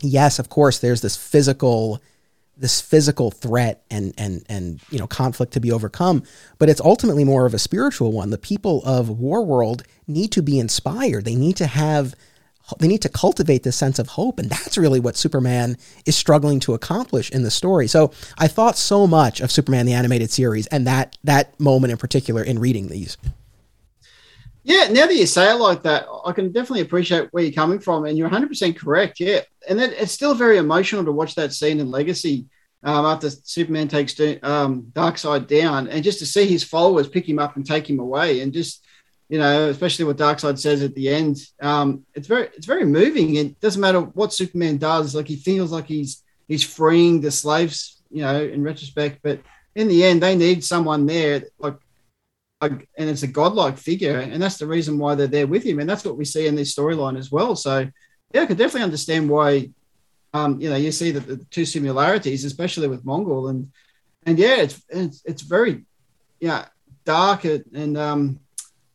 yes, 0.01 0.41
of 0.41 0.49
course, 0.49 0.81
there's 0.81 1.03
this 1.03 1.17
physical 1.17 2.03
this 2.57 2.81
physical 2.81 3.31
threat 3.31 3.83
and 3.91 4.13
and 4.19 4.45
and 4.49 4.81
you 4.91 4.99
know 4.99 5.07
conflict 5.07 5.55
to 5.55 5.59
be 5.61 5.73
overcome 5.73 6.23
but 6.59 6.69
it's 6.69 6.83
ultimately 6.83 7.25
more 7.25 7.47
of 7.47 7.55
a 7.55 7.59
spiritual 7.59 8.13
one 8.13 8.29
the 8.29 8.37
people 8.37 8.83
of 8.85 9.09
warworld 9.09 9.83
need 10.07 10.31
to 10.31 10.43
be 10.43 10.59
inspired 10.59 11.25
they 11.25 11.35
need 11.35 11.57
to 11.57 11.67
have 11.67 12.15
they 12.79 12.89
need 12.89 13.03
to 13.03 13.09
cultivate 13.09 13.63
this 13.63 13.77
sense 13.77 13.99
of 13.99 14.09
hope 14.09 14.39
and 14.39 14.51
that's 14.51 14.79
really 14.79 15.01
what 15.01 15.17
superman 15.17 15.77
is 16.07 16.17
struggling 16.17 16.61
to 16.61 16.75
accomplish 16.75 17.31
in 17.31 17.43
the 17.43 17.51
story. 17.51 17.87
So 17.87 18.13
i 18.39 18.49
thought 18.49 18.77
so 18.77 19.07
much 19.07 19.41
of 19.41 19.51
superman 19.51 19.87
the 19.87 19.93
animated 19.93 20.31
series 20.31 20.67
and 20.69 20.87
that 20.87 21.17
that 21.25 21.59
moment 21.61 21.93
in 21.93 21.97
particular 21.99 22.43
in 22.43 22.59
reading 22.59 22.89
these. 22.89 23.17
Yeah 24.65 24.89
now 24.91 25.07
that 25.07 25.15
you 25.15 25.27
say 25.27 25.51
it 25.51 25.55
like 25.55 25.83
that 25.83 26.07
i 26.25 26.33
can 26.33 26.53
definitely 26.53 26.83
appreciate 26.83 27.29
where 27.33 27.43
you're 27.43 27.53
coming 27.53 27.79
from 27.79 28.05
and 28.05 28.17
you're 28.17 28.31
100% 28.31 28.77
correct 28.77 29.21
yeah. 29.21 29.41
And 29.69 29.79
then 29.79 29.93
it's 29.93 30.13
still 30.13 30.35
very 30.35 30.59
emotional 30.59 31.05
to 31.05 31.13
watch 31.13 31.37
that 31.37 31.53
scene 31.53 31.79
in 31.79 31.91
legacy 31.91 32.47
um, 32.85 33.07
after 33.07 33.31
superman 33.31 33.89
takes 33.89 34.19
um, 34.43 34.93
Side 35.17 35.47
down 35.47 35.89
and 35.89 36.03
just 36.03 36.19
to 36.19 36.27
see 36.27 36.47
his 36.47 36.65
followers 36.65 37.09
pick 37.09 37.29
him 37.29 37.39
up 37.39 37.57
and 37.57 37.65
take 37.65 37.89
him 37.89 38.01
away 38.01 38.41
and 38.41 38.53
just 38.53 38.85
you 39.33 39.39
know, 39.39 39.71
especially 39.71 40.05
what 40.05 40.19
Darkseid 40.19 40.59
says 40.59 40.83
at 40.83 40.95
the 40.95 41.09
end. 41.09 41.39
Um, 41.59 42.05
it's 42.13 42.29
very 42.29 42.49
it's 42.49 42.67
very 42.67 42.85
moving. 42.85 43.37
It 43.37 43.59
doesn't 43.61 43.81
matter 43.81 44.03
what 44.03 44.35
Superman 44.35 44.77
does, 44.77 45.15
like 45.15 45.27
he 45.27 45.37
feels 45.37 45.73
like 45.73 45.87
he's 45.87 46.23
he's 46.49 46.63
freeing 46.63 47.23
the 47.23 47.31
slaves, 47.31 48.03
you 48.11 48.21
know, 48.21 48.45
in 48.45 48.63
retrospect. 48.63 49.21
But 49.23 49.41
in 49.75 49.89
the 49.89 50.05
end, 50.05 50.23
they 50.23 50.37
need 50.37 50.63
someone 50.63 51.07
there, 51.07 51.45
like, 51.59 51.79
and 52.61 52.87
it's 52.99 53.23
a 53.23 53.27
godlike 53.27 53.79
figure, 53.79 54.19
and 54.19 54.41
that's 54.41 54.59
the 54.59 54.67
reason 54.67 54.99
why 54.99 55.15
they're 55.15 55.27
there 55.29 55.47
with 55.47 55.65
him, 55.65 55.79
and 55.79 55.89
that's 55.89 56.05
what 56.05 56.19
we 56.19 56.27
see 56.27 56.47
in 56.47 56.55
this 56.55 56.75
storyline 56.75 57.19
as 57.19 57.33
well. 57.33 57.57
So, 57.57 57.89
yeah, 58.35 58.43
I 58.43 58.47
could 58.47 58.59
definitely 58.59 58.83
understand 58.83 59.31
why, 59.31 59.71
um, 60.35 60.61
you 60.61 60.69
know, 60.69 60.77
you 60.77 60.93
see 60.93 61.11
the, 61.11 61.21
the 61.21 61.45
two 61.47 61.65
similarities, 61.65 62.45
especially 62.45 62.89
with 62.89 63.07
Mongul, 63.07 63.49
and 63.49 63.73
and 64.27 64.39
yeah, 64.39 64.57
it's 64.57 64.83
it's, 64.91 65.23
it's 65.25 65.43
very, 65.43 65.87
yeah, 66.39 66.67
dark 67.07 67.45
and 67.47 67.97
um, 67.97 68.39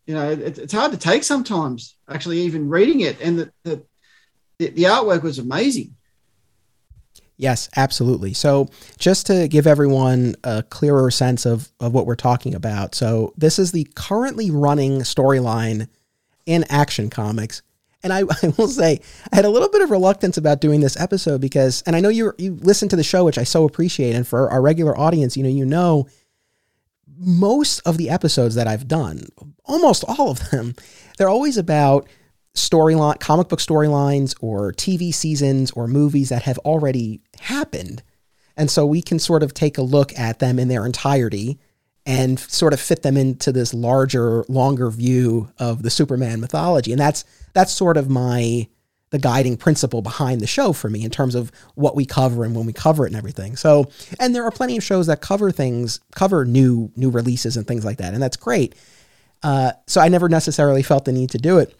you 0.08 0.16
know, 0.16 0.32
it, 0.32 0.58
it's 0.58 0.74
hard 0.74 0.94
to 0.94 0.98
take 0.98 1.24
sometimes. 1.24 1.96
Actually, 2.10 2.40
even 2.40 2.70
reading 2.70 3.02
it, 3.02 3.20
and 3.22 3.40
the, 3.40 3.52
the 3.64 3.84
the 4.58 4.84
artwork 4.84 5.22
was 5.22 5.38
amazing. 5.38 5.94
Yes, 7.36 7.70
absolutely. 7.76 8.34
So, 8.34 8.68
just 8.98 9.28
to 9.28 9.48
give 9.48 9.68
everyone 9.68 10.36
a 10.44 10.64
clearer 10.64 11.12
sense 11.12 11.46
of, 11.46 11.72
of 11.80 11.94
what 11.94 12.08
we're 12.08 12.16
talking 12.16 12.56
about. 12.56 12.96
So, 12.96 13.34
this 13.38 13.60
is 13.60 13.72
the 13.72 13.88
currently 13.96 14.50
running 14.50 15.02
storyline 15.02 15.88
in 16.48 16.66
Action 16.70 17.12
Comics. 17.12 17.62
And 18.02 18.12
I, 18.12 18.22
I, 18.44 18.54
will 18.58 18.68
say, 18.68 19.02
I 19.32 19.36
had 19.36 19.46
a 19.46 19.52
little 19.52 19.70
bit 19.70 19.84
of 19.84 19.92
reluctance 19.92 20.38
about 20.38 20.62
doing 20.62 20.82
this 20.82 21.00
episode 21.00 21.40
because, 21.40 21.84
and 21.86 21.96
I 21.96 22.00
know 22.00 22.10
you 22.10 22.34
you 22.40 22.56
listen 22.56 22.90
to 22.90 22.96
the 22.96 23.04
show, 23.04 23.24
which 23.24 23.38
I 23.38 23.44
so 23.44 23.66
appreciate, 23.66 24.16
and 24.16 24.28
for 24.28 24.50
our 24.50 24.62
regular 24.62 24.98
audience, 24.98 25.38
you 25.38 25.44
know, 25.44 25.50
you 25.50 25.66
know 25.66 26.08
most 27.18 27.80
of 27.86 27.98
the 27.98 28.10
episodes 28.10 28.56
that 28.56 28.68
I've 28.68 28.88
done, 28.88 29.28
almost 29.66 30.04
all 30.08 30.30
of 30.30 30.50
them, 30.50 30.76
they're 31.18 31.30
always 31.30 31.58
about 31.58 32.08
storyline, 32.56 33.20
comic 33.20 33.48
book 33.48 33.60
storylines, 33.60 34.36
or 34.42 34.74
TV 34.74 35.14
seasons, 35.14 35.72
or 35.72 35.88
movies 35.88 36.30
that 36.30 36.44
have 36.44 36.58
already 36.60 37.22
happened. 37.40 38.04
And 38.56 38.72
so 38.72 38.86
we 38.86 39.02
can 39.02 39.20
sort 39.20 39.44
of 39.44 39.54
take 39.54 39.78
a 39.78 39.84
look 39.84 40.18
at 40.18 40.40
them 40.40 40.58
in 40.58 40.68
their 40.68 40.86
entirety 40.86 41.60
and 42.06 42.40
sort 42.40 42.74
of 42.74 42.80
fit 42.80 43.04
them 43.04 43.18
into 43.18 43.52
this 43.52 43.74
larger, 43.74 44.44
longer 44.48 44.90
view 44.90 45.52
of 45.60 45.84
the 45.84 45.90
Superman 45.90 46.40
mythology. 46.40 46.92
And 46.92 47.00
that's 47.00 47.26
that's 47.54 47.72
sort 47.72 47.98
of 47.98 48.10
my 48.10 48.68
the 49.10 49.20
guiding 49.20 49.56
principle 49.56 50.02
behind 50.02 50.42
the 50.42 50.48
show 50.48 50.74
for 50.74 50.90
me 50.90 51.04
in 51.04 51.10
terms 51.10 51.34
of 51.34 51.52
what 51.76 51.96
we 51.96 52.06
cover 52.06 52.44
and 52.44 52.56
when 52.56 52.66
we 52.66 52.74
cover 52.74 53.06
it 53.06 53.10
and 53.10 53.16
everything. 53.16 53.56
So, 53.56 53.90
and 54.20 54.36
there 54.36 54.44
are 54.44 54.52
plenty 54.52 54.78
of 54.78 54.84
shows 54.84 55.08
that 55.08 55.22
cover 55.22 55.52
things, 55.52 56.00
cover 56.14 56.46
new 56.46 56.92
new 56.96 57.10
releases 57.10 57.56
and 57.58 57.66
things 57.66 57.86
like 57.86 57.98
that, 57.98 58.14
and 58.14 58.22
that's 58.22 58.38
great. 58.38 58.76
Uh, 59.44 59.72
so 59.86 60.02
I 60.02 60.10
never 60.10 60.28
necessarily 60.28 60.84
felt 60.84 61.06
the 61.06 61.12
need 61.12 61.30
to 61.32 61.38
do 61.38 61.58
it. 61.60 61.76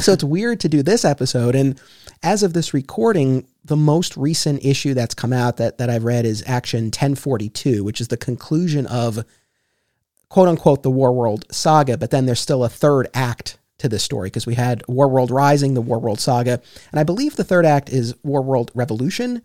So 0.00 0.12
it's 0.12 0.24
weird 0.24 0.60
to 0.60 0.68
do 0.68 0.82
this 0.82 1.04
episode. 1.04 1.54
And 1.54 1.80
as 2.22 2.42
of 2.42 2.52
this 2.52 2.72
recording, 2.74 3.46
the 3.64 3.76
most 3.76 4.16
recent 4.16 4.64
issue 4.64 4.94
that's 4.94 5.14
come 5.14 5.32
out 5.32 5.56
that 5.56 5.78
that 5.78 5.90
I've 5.90 6.04
read 6.04 6.26
is 6.26 6.44
Action 6.46 6.84
1042, 6.86 7.82
which 7.82 8.00
is 8.00 8.08
the 8.08 8.16
conclusion 8.16 8.86
of 8.86 9.24
quote 10.28 10.48
unquote 10.48 10.82
the 10.82 10.90
War 10.90 11.12
World 11.12 11.46
saga. 11.50 11.96
But 11.96 12.10
then 12.10 12.26
there's 12.26 12.40
still 12.40 12.64
a 12.64 12.68
third 12.68 13.08
act 13.14 13.58
to 13.78 13.88
this 13.88 14.02
story 14.02 14.28
because 14.28 14.46
we 14.46 14.54
had 14.54 14.82
Warworld 14.84 15.30
Rising, 15.30 15.74
the 15.74 15.82
Warworld 15.82 16.18
Saga, 16.18 16.60
and 16.90 17.00
I 17.00 17.04
believe 17.04 17.36
the 17.36 17.44
third 17.44 17.66
act 17.66 17.88
is 17.90 18.14
Warworld 18.24 18.70
Revolution 18.74 19.42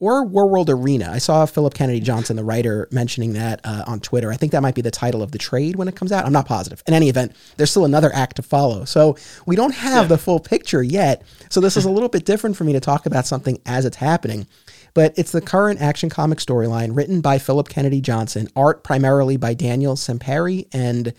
or 0.00 0.24
Warworld 0.24 0.68
Arena. 0.68 1.10
I 1.12 1.18
saw 1.18 1.44
Philip 1.44 1.74
Kennedy 1.74 2.00
Johnson, 2.00 2.36
the 2.36 2.44
writer, 2.44 2.88
mentioning 2.92 3.32
that 3.32 3.60
uh, 3.64 3.82
on 3.86 3.98
Twitter. 3.98 4.30
I 4.30 4.36
think 4.36 4.52
that 4.52 4.62
might 4.62 4.76
be 4.76 4.80
the 4.80 4.92
title 4.92 5.22
of 5.22 5.32
the 5.32 5.38
trade 5.38 5.74
when 5.74 5.88
it 5.88 5.96
comes 5.96 6.12
out. 6.12 6.24
I'm 6.24 6.32
not 6.32 6.46
positive. 6.46 6.82
In 6.86 6.94
any 6.94 7.08
event, 7.08 7.32
there's 7.56 7.70
still 7.70 7.84
another 7.84 8.14
act 8.14 8.36
to 8.36 8.42
follow. 8.42 8.84
So 8.84 9.16
we 9.44 9.56
don't 9.56 9.74
have 9.74 10.04
yeah. 10.04 10.08
the 10.08 10.18
full 10.18 10.38
picture 10.38 10.82
yet. 10.82 11.22
So 11.50 11.60
this 11.60 11.76
is 11.76 11.84
a 11.84 11.90
little 11.90 12.08
bit 12.08 12.24
different 12.24 12.56
for 12.56 12.62
me 12.62 12.74
to 12.74 12.80
talk 12.80 13.06
about 13.06 13.26
something 13.26 13.60
as 13.66 13.84
it's 13.84 13.96
happening. 13.96 14.46
but 14.94 15.14
it's 15.18 15.32
the 15.32 15.40
current 15.40 15.80
action 15.80 16.10
comic 16.10 16.38
storyline 16.38 16.96
written 16.96 17.20
by 17.20 17.38
Philip 17.38 17.68
Kennedy 17.68 18.00
Johnson, 18.00 18.48
art 18.56 18.84
primarily 18.84 19.36
by 19.36 19.54
Daniel 19.54 19.96
Sampere 19.96 20.66
and 20.72 21.12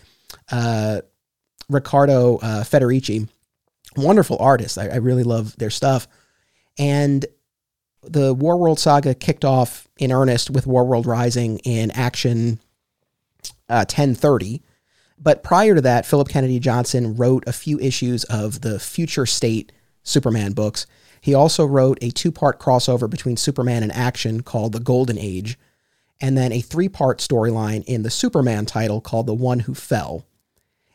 uh, 0.50 1.02
Riccardo 1.70 2.36
uh, 2.38 2.64
Federici. 2.64 3.28
Wonderful 3.96 4.36
artist. 4.38 4.78
I, 4.78 4.88
I 4.88 4.96
really 4.96 5.24
love 5.24 5.56
their 5.56 5.70
stuff. 5.70 6.06
And 6.78 7.26
the 8.02 8.34
War 8.34 8.56
World 8.56 8.78
saga 8.78 9.14
kicked 9.14 9.44
off 9.44 9.88
in 9.98 10.12
earnest 10.12 10.50
with 10.50 10.66
War 10.66 10.84
World 10.84 11.06
Rising 11.06 11.58
in 11.60 11.90
Action 11.90 12.60
uh, 13.68 13.84
1030. 13.88 14.62
But 15.18 15.42
prior 15.42 15.74
to 15.74 15.80
that, 15.82 16.06
Philip 16.06 16.28
Kennedy 16.28 16.58
Johnson 16.58 17.14
wrote 17.14 17.44
a 17.46 17.52
few 17.52 17.78
issues 17.78 18.24
of 18.24 18.62
the 18.62 18.80
Future 18.80 19.26
State 19.26 19.70
Superman 20.02 20.52
books. 20.52 20.86
He 21.20 21.34
also 21.34 21.66
wrote 21.66 21.98
a 22.00 22.10
two 22.10 22.32
part 22.32 22.58
crossover 22.58 23.08
between 23.08 23.36
Superman 23.36 23.82
and 23.82 23.92
Action 23.92 24.42
called 24.42 24.72
The 24.72 24.80
Golden 24.80 25.18
Age, 25.18 25.58
and 26.20 26.38
then 26.38 26.52
a 26.52 26.62
three 26.62 26.88
part 26.88 27.18
storyline 27.18 27.84
in 27.84 28.02
the 28.02 28.10
Superman 28.10 28.64
title 28.64 29.02
called 29.02 29.26
The 29.26 29.34
One 29.34 29.60
Who 29.60 29.74
Fell. 29.74 30.24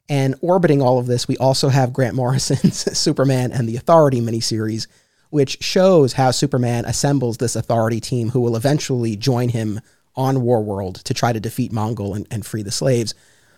And 0.07 0.35
orbiting 0.41 0.81
all 0.81 0.99
of 0.99 1.07
this, 1.07 1.27
we 1.27 1.37
also 1.37 1.69
have 1.69 1.93
Grant 1.93 2.15
Morrison's 2.15 2.77
Superman 2.97 3.51
and 3.51 3.67
the 3.67 3.75
Authority 3.75 4.21
miniseries, 4.21 4.87
which 5.29 5.63
shows 5.63 6.13
how 6.13 6.31
Superman 6.31 6.85
assembles 6.85 7.37
this 7.37 7.55
Authority 7.55 7.99
team 7.99 8.29
who 8.29 8.41
will 8.41 8.55
eventually 8.55 9.15
join 9.15 9.49
him 9.49 9.81
on 10.15 10.37
Warworld 10.37 11.01
to 11.03 11.13
try 11.13 11.33
to 11.33 11.39
defeat 11.39 11.71
Mongul 11.71 12.15
and, 12.15 12.27
and 12.31 12.45
free 12.45 12.61
the 12.61 12.71
slaves. 12.71 13.13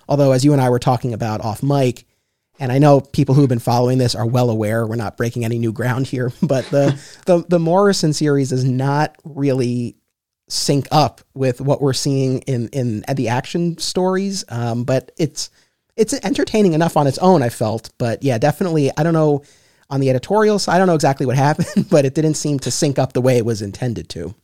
Although, 0.09 0.31
as 0.31 0.45
you 0.45 0.53
and 0.53 0.61
I 0.61 0.69
were 0.69 0.79
talking 0.79 1.13
about 1.13 1.41
off 1.41 1.61
mic, 1.61 2.05
and 2.59 2.71
I 2.71 2.79
know 2.79 3.01
people 3.01 3.35
who've 3.35 3.49
been 3.49 3.59
following 3.59 3.97
this 3.97 4.15
are 4.15 4.25
well 4.25 4.49
aware 4.49 4.87
we're 4.87 4.95
not 4.95 5.17
breaking 5.17 5.45
any 5.45 5.59
new 5.59 5.71
ground 5.71 6.07
here, 6.07 6.31
but 6.41 6.65
the 6.67 6.99
the, 7.25 7.43
the 7.47 7.59
Morrison 7.59 8.13
series 8.13 8.49
does 8.49 8.63
not 8.63 9.15
really 9.23 9.97
sync 10.49 10.87
up 10.91 11.19
with 11.33 11.59
what 11.59 11.81
we're 11.81 11.93
seeing 11.93 12.39
in 12.41 12.69
in 12.69 13.03
the 13.15 13.29
action 13.29 13.77
stories. 13.77 14.45
Um, 14.49 14.85
but 14.85 15.11
it's 15.17 15.49
it's 15.97 16.13
entertaining 16.23 16.73
enough 16.73 16.95
on 16.95 17.07
its 17.07 17.17
own. 17.17 17.41
I 17.41 17.49
felt, 17.49 17.89
but 17.97 18.23
yeah, 18.23 18.37
definitely. 18.37 18.91
I 18.97 19.03
don't 19.03 19.13
know 19.13 19.43
on 19.89 19.99
the 19.99 20.09
editorial 20.09 20.59
side. 20.59 20.75
I 20.75 20.77
don't 20.77 20.87
know 20.87 20.95
exactly 20.95 21.25
what 21.25 21.35
happened, 21.47 21.87
but 21.89 22.05
it 22.05 22.13
didn't 22.13 22.35
seem 22.35 22.59
to 22.59 22.71
sync 22.71 22.99
up 22.99 23.13
the 23.13 23.21
way 23.21 23.37
it 23.37 23.45
was 23.45 23.61
intended 23.61 24.09
to. 24.09 24.35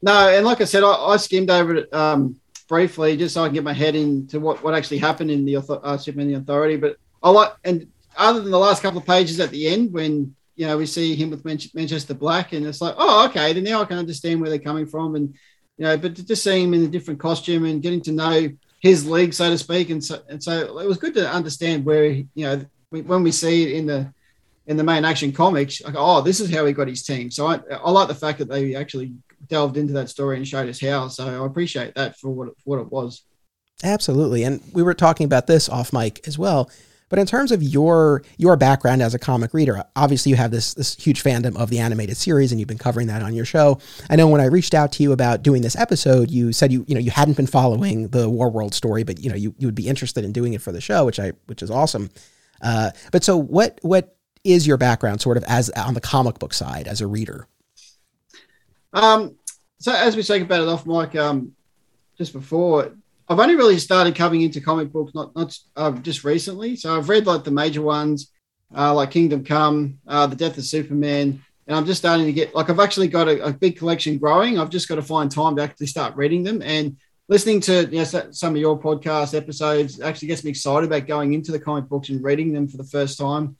No, 0.00 0.28
and 0.28 0.46
like 0.46 0.60
I 0.60 0.64
said, 0.64 0.84
I, 0.84 0.92
I 0.92 1.16
skimmed 1.16 1.50
over 1.50 1.74
it 1.74 1.92
um, 1.92 2.36
briefly 2.68 3.16
just 3.16 3.34
so 3.34 3.42
I 3.42 3.48
can 3.48 3.54
get 3.54 3.64
my 3.64 3.72
head 3.72 3.96
into 3.96 4.38
what, 4.38 4.62
what 4.62 4.74
actually 4.74 4.98
happened 4.98 5.30
in 5.30 5.44
the 5.44 5.56
uh, 5.56 5.96
Superman 5.96 6.28
the 6.28 6.34
Authority. 6.34 6.76
But 6.76 6.98
I 7.22 7.30
like, 7.30 7.52
and 7.64 7.88
other 8.16 8.40
than 8.40 8.52
the 8.52 8.58
last 8.58 8.82
couple 8.82 9.00
of 9.00 9.06
pages 9.06 9.40
at 9.40 9.50
the 9.50 9.66
end 9.68 9.92
when 9.92 10.34
you 10.54 10.66
know 10.66 10.76
we 10.76 10.86
see 10.86 11.14
him 11.14 11.30
with 11.30 11.44
Manchester 11.44 12.14
Black, 12.14 12.52
and 12.52 12.66
it's 12.66 12.80
like, 12.80 12.94
oh, 12.96 13.26
okay, 13.26 13.52
then 13.52 13.64
now 13.64 13.82
I 13.82 13.86
can 13.86 13.98
understand 13.98 14.40
where 14.40 14.50
they're 14.50 14.58
coming 14.58 14.86
from, 14.86 15.14
and 15.14 15.34
you 15.78 15.84
know, 15.84 15.96
but 15.96 16.14
just 16.14 16.42
seeing 16.42 16.64
him 16.64 16.74
in 16.74 16.84
a 16.84 16.88
different 16.88 17.20
costume 17.20 17.64
and 17.64 17.82
getting 17.82 18.02
to 18.02 18.12
know 18.12 18.48
his 18.80 19.08
league, 19.08 19.34
so 19.34 19.50
to 19.50 19.58
speak, 19.58 19.90
and 19.90 20.02
so 20.02 20.20
and 20.28 20.42
so 20.42 20.78
it 20.78 20.86
was 20.86 20.98
good 20.98 21.14
to 21.14 21.30
understand 21.30 21.84
where 21.84 22.06
you 22.06 22.26
know 22.36 22.64
when 22.90 23.22
we 23.22 23.32
see 23.32 23.64
it 23.64 23.76
in 23.76 23.86
the 23.86 24.12
in 24.68 24.76
the 24.76 24.84
main 24.84 25.04
action 25.04 25.32
comics, 25.32 25.80
like, 25.80 25.94
oh, 25.96 26.20
this 26.20 26.40
is 26.40 26.54
how 26.54 26.64
he 26.66 26.74
got 26.74 26.88
his 26.88 27.02
team. 27.02 27.30
So 27.30 27.46
I, 27.46 27.58
I 27.70 27.90
like 27.90 28.06
the 28.06 28.14
fact 28.14 28.38
that 28.38 28.50
they 28.50 28.74
actually 28.74 29.14
delved 29.48 29.78
into 29.78 29.94
that 29.94 30.10
story 30.10 30.36
and 30.36 30.46
showed 30.46 30.68
us 30.68 30.78
how. 30.78 31.08
So 31.08 31.42
I 31.42 31.46
appreciate 31.46 31.94
that 31.94 32.18
for 32.18 32.28
what, 32.28 32.48
for 32.60 32.76
what 32.76 32.80
it 32.80 32.92
was. 32.92 33.22
Absolutely. 33.82 34.44
And 34.44 34.60
we 34.74 34.82
were 34.82 34.92
talking 34.94 35.24
about 35.24 35.46
this 35.46 35.70
off 35.70 35.92
mic 35.92 36.26
as 36.28 36.38
well. 36.38 36.70
But 37.08 37.18
in 37.18 37.26
terms 37.26 37.52
of 37.52 37.62
your 37.62 38.22
your 38.36 38.56
background 38.56 39.02
as 39.02 39.14
a 39.14 39.18
comic 39.18 39.54
reader, 39.54 39.84
obviously 39.96 40.30
you 40.30 40.36
have 40.36 40.50
this 40.50 40.74
this 40.74 40.94
huge 40.94 41.22
fandom 41.22 41.56
of 41.56 41.70
the 41.70 41.78
animated 41.78 42.16
series, 42.16 42.52
and 42.52 42.60
you've 42.60 42.68
been 42.68 42.78
covering 42.78 43.06
that 43.08 43.22
on 43.22 43.34
your 43.34 43.44
show. 43.44 43.78
I 44.10 44.16
know 44.16 44.28
when 44.28 44.40
I 44.40 44.46
reached 44.46 44.74
out 44.74 44.92
to 44.92 45.02
you 45.02 45.12
about 45.12 45.42
doing 45.42 45.62
this 45.62 45.76
episode, 45.76 46.30
you 46.30 46.52
said 46.52 46.72
you 46.72 46.84
you 46.86 46.94
know 46.94 47.00
you 47.00 47.10
hadn't 47.10 47.36
been 47.36 47.46
following 47.46 48.08
the 48.08 48.28
War 48.28 48.50
World 48.50 48.74
story, 48.74 49.02
but 49.02 49.20
you 49.20 49.30
know 49.30 49.36
you, 49.36 49.54
you 49.58 49.66
would 49.66 49.74
be 49.74 49.88
interested 49.88 50.24
in 50.24 50.32
doing 50.32 50.54
it 50.54 50.62
for 50.62 50.72
the 50.72 50.80
show, 50.80 51.04
which 51.04 51.18
I 51.18 51.32
which 51.46 51.62
is 51.62 51.70
awesome. 51.70 52.10
Uh, 52.60 52.90
but 53.12 53.24
so 53.24 53.36
what 53.36 53.78
what 53.82 54.16
is 54.44 54.66
your 54.66 54.76
background 54.76 55.20
sort 55.20 55.36
of 55.36 55.44
as 55.44 55.70
on 55.70 55.94
the 55.94 56.00
comic 56.00 56.38
book 56.38 56.54
side 56.54 56.88
as 56.88 57.00
a 57.00 57.06
reader? 57.06 57.46
Um, 58.92 59.36
so 59.78 59.92
as 59.92 60.16
we 60.16 60.22
spoke 60.22 60.42
about 60.42 60.62
it 60.62 60.68
off 60.68 60.86
mic, 60.86 61.14
um, 61.14 61.54
just 62.16 62.32
before, 62.32 62.92
I've 63.28 63.38
only 63.38 63.56
really 63.56 63.78
started 63.78 64.14
coming 64.14 64.40
into 64.40 64.60
comic 64.60 64.90
books 64.90 65.14
not 65.14 65.34
not 65.36 65.56
uh, 65.76 65.92
just 65.92 66.24
recently. 66.24 66.76
So 66.76 66.96
I've 66.96 67.08
read 67.08 67.26
like 67.26 67.44
the 67.44 67.50
major 67.50 67.82
ones, 67.82 68.32
uh, 68.74 68.94
like 68.94 69.10
Kingdom 69.10 69.44
Come, 69.44 69.98
uh, 70.06 70.26
The 70.26 70.36
Death 70.36 70.56
of 70.56 70.64
Superman, 70.64 71.42
and 71.66 71.76
I'm 71.76 71.84
just 71.84 72.00
starting 72.00 72.26
to 72.26 72.32
get 72.32 72.54
like 72.54 72.70
I've 72.70 72.80
actually 72.80 73.08
got 73.08 73.28
a, 73.28 73.44
a, 73.44 73.52
big 73.52 73.76
collection 73.76 74.16
growing. 74.16 74.58
I've 74.58 74.70
just 74.70 74.88
got 74.88 74.94
to 74.94 75.02
find 75.02 75.30
time 75.30 75.56
to 75.56 75.62
actually 75.62 75.88
start 75.88 76.16
reading 76.16 76.42
them 76.42 76.62
and 76.62 76.96
listening 77.28 77.60
to 77.60 77.86
you 77.90 77.98
know, 77.98 78.30
some 78.30 78.54
of 78.54 78.56
your 78.56 78.80
podcast 78.80 79.36
episodes. 79.36 80.00
Actually 80.00 80.28
gets 80.28 80.44
me 80.44 80.50
excited 80.50 80.86
about 80.86 81.06
going 81.06 81.34
into 81.34 81.52
the 81.52 81.60
comic 81.60 81.86
books 81.86 82.08
and 82.08 82.24
reading 82.24 82.54
them 82.54 82.66
for 82.66 82.78
the 82.78 82.84
first 82.84 83.18
time, 83.18 83.56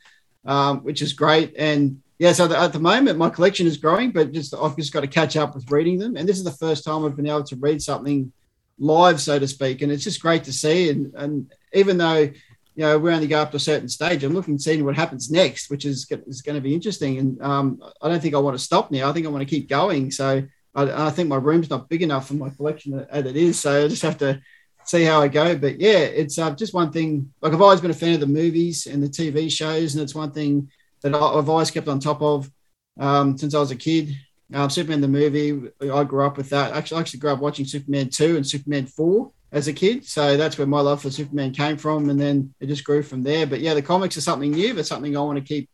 um, 0.47 0.79
which 0.79 1.03
is 1.03 1.13
great. 1.13 1.55
And 1.59 2.03
yeah, 2.19 2.33
so 2.33 2.51
at 2.51 2.73
the 2.73 2.81
moment 2.81 3.19
my 3.19 3.29
collection 3.29 3.67
is 3.67 3.77
growing, 3.77 4.13
but 4.13 4.33
just 4.33 4.55
I've 4.55 4.77
just 4.77 4.95
got 4.95 5.03
to 5.03 5.07
catch 5.07 5.37
up 5.37 5.55
with 5.55 5.71
reading 5.71 5.99
them. 5.99 6.17
And 6.17 6.27
this 6.27 6.39
is 6.39 6.45
the 6.45 6.53
first 6.53 6.85
time 6.85 7.05
I've 7.05 7.17
been 7.17 7.27
able 7.27 7.45
to 7.45 7.57
read 7.57 7.83
something 7.83 8.33
live, 8.79 9.21
so 9.21 9.39
to 9.39 9.49
speak, 9.49 9.83
and 9.83 9.93
it's 9.93 10.05
just 10.05 10.23
great 10.23 10.45
to 10.45 10.53
see. 10.53 10.91
And 10.91 11.13
and 11.15 11.53
even 11.73 11.99
though 11.99 12.19
you 12.19 12.33
know 12.77 12.99
we 12.99 13.13
only 13.13 13.27
go 13.27 13.41
up 13.41 13.51
to 13.51 13.57
a 13.57 13.61
certain 13.61 13.89
stage, 13.89 14.25
I'm 14.25 14.35
looking 14.35 14.57
to 14.57 14.63
see 14.63 14.81
what 14.83 14.97
happens 14.97 15.31
next, 15.31 15.71
which 15.71 15.85
is 15.85 16.07
is 16.27 16.43
going 16.43 16.57
to 16.57 16.61
be 16.61 16.75
interesting. 16.75 17.19
And 17.19 17.43
um, 17.43 17.83
I 18.03 18.09
don't 18.09 18.21
think 18.21 18.35
I 18.35 18.39
want 18.39 18.57
to 18.57 18.65
stop 18.65 18.91
now. 18.91 19.09
I 19.09 19.13
think 19.13 19.27
I 19.27 19.31
want 19.31 19.47
to 19.47 19.55
keep 19.57 19.69
going. 19.69 20.11
So 20.11 20.43
I, 20.75 21.07
I 21.07 21.11
think 21.11 21.29
my 21.29 21.37
room's 21.37 21.71
not 21.71 21.89
big 21.89 22.03
enough 22.03 22.29
for 22.29 22.35
my 22.35 22.51
collection 22.51 23.07
as 23.11 23.27
it 23.27 23.37
is. 23.37 23.59
So 23.59 23.85
I 23.85 23.89
just 23.89 24.03
have 24.03 24.19
to 24.19 24.41
see 24.85 25.05
how 25.05 25.21
I 25.21 25.29
go. 25.29 25.57
But 25.57 25.81
yeah, 25.81 25.99
it's 25.99 26.39
uh, 26.39 26.55
just 26.55 26.75
one 26.75 26.93
thing. 26.93 27.33
Like 27.41 27.53
I've 27.53 27.63
always 27.63 27.81
been 27.81 27.91
a 27.91 27.95
fan 27.95 28.15
of 28.15 28.21
the 28.21 28.27
movies 28.27 28.87
and 28.87 29.03
the 29.03 29.09
TV 29.09 29.51
shows, 29.51 29.95
and 29.95 30.03
it's 30.03 30.15
one 30.15 30.33
thing 30.33 30.71
that 31.03 31.15
I've 31.15 31.49
always 31.49 31.71
kept 31.71 31.89
on 31.89 32.01
top 32.01 32.23
of 32.23 32.51
um, 32.99 33.37
since 33.39 33.55
I 33.55 33.61
was 33.61 33.71
a 33.71 33.77
kid. 33.77 34.17
Um, 34.55 34.71
Superman 34.71 35.00
the 35.00 35.09
movie, 35.09 35.71
I 35.83 36.05
grew 36.05 36.25
up 36.25 36.37
with 36.37 36.49
that. 36.50 36.73
Actually, 36.73 36.99
I 36.99 37.00
actually 37.00 37.21
grew 37.21 37.31
up 37.31 37.40
watching 37.40 37.67
Superman 37.67 38.09
2 38.09 38.37
and 38.37 38.47
Superman 38.47 38.87
4 38.87 39.31
as 39.52 39.69
a 39.69 39.73
kid. 39.73 40.07
So 40.07 40.37
that's 40.37 40.57
where 40.57 40.67
my 40.67 40.81
love 40.81 41.02
for 41.02 41.11
Superman 41.11 41.52
came 41.52 41.76
from. 41.76 42.09
And 42.09 42.19
then 42.19 42.55
it 42.61 42.67
just 42.67 42.85
grew 42.85 43.02
from 43.02 43.23
there. 43.23 43.47
But 43.47 43.61
yeah, 43.61 43.75
the 43.75 43.83
comics 43.83 44.17
are 44.17 44.23
something 44.23 44.50
new, 44.50 44.75
but 44.75 44.87
something 44.87 45.17
I 45.17 45.21
want 45.21 45.38
to 45.38 45.45
keep 45.45 45.69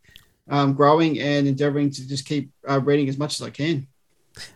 um, 0.48 0.74
growing 0.74 1.20
and 1.20 1.46
endeavoring 1.46 1.90
to 1.90 2.08
just 2.08 2.26
keep 2.26 2.50
uh, 2.68 2.80
reading 2.80 3.08
as 3.08 3.18
much 3.18 3.40
as 3.40 3.46
I 3.46 3.50
can. 3.50 3.86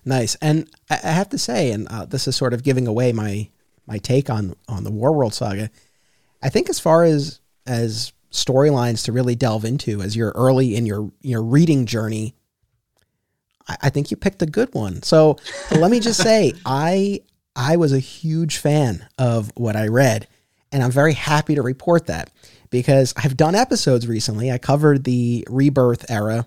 Nice. 0.04 0.34
And 0.37 0.68
I 0.90 0.96
have 0.96 1.28
to 1.30 1.38
say, 1.38 1.70
and 1.70 1.87
uh, 1.88 2.04
this 2.04 2.26
is 2.26 2.37
sort 2.37 2.52
of 2.52 2.62
giving 2.62 2.87
away 2.87 3.12
my 3.12 3.48
my 3.87 3.98
take 3.98 4.28
on 4.28 4.54
on 4.68 4.84
the 4.84 4.90
Warworld 4.90 5.32
saga. 5.32 5.70
I 6.42 6.48
think 6.48 6.68
as 6.68 6.80
far 6.80 7.04
as 7.04 7.40
as 7.66 8.12
storylines 8.30 9.04
to 9.04 9.12
really 9.12 9.34
delve 9.34 9.64
into 9.64 10.02
as 10.02 10.14
you're 10.14 10.32
early 10.34 10.76
in 10.76 10.84
your 10.84 11.10
your 11.22 11.42
reading 11.42 11.87
journey, 11.87 12.34
I, 13.68 13.76
I 13.82 13.90
think 13.90 14.10
you 14.10 14.16
picked 14.16 14.42
a 14.42 14.46
good 14.46 14.72
one. 14.75 15.02
So 15.02 15.37
let 15.70 15.90
me 15.90 16.00
just 16.00 16.22
say, 16.22 16.52
I 16.66 17.20
I 17.54 17.76
was 17.76 17.92
a 17.92 17.98
huge 17.98 18.58
fan 18.58 19.06
of 19.18 19.50
what 19.56 19.76
I 19.76 19.88
read, 19.88 20.28
and 20.72 20.82
I'm 20.82 20.90
very 20.90 21.14
happy 21.14 21.54
to 21.56 21.62
report 21.62 22.06
that 22.06 22.30
because 22.70 23.14
I've 23.16 23.37
done 23.37 23.54
episodes 23.54 24.06
recently. 24.06 24.52
I 24.52 24.58
covered 24.58 25.04
the 25.04 25.46
rebirth 25.50 26.10
era 26.10 26.46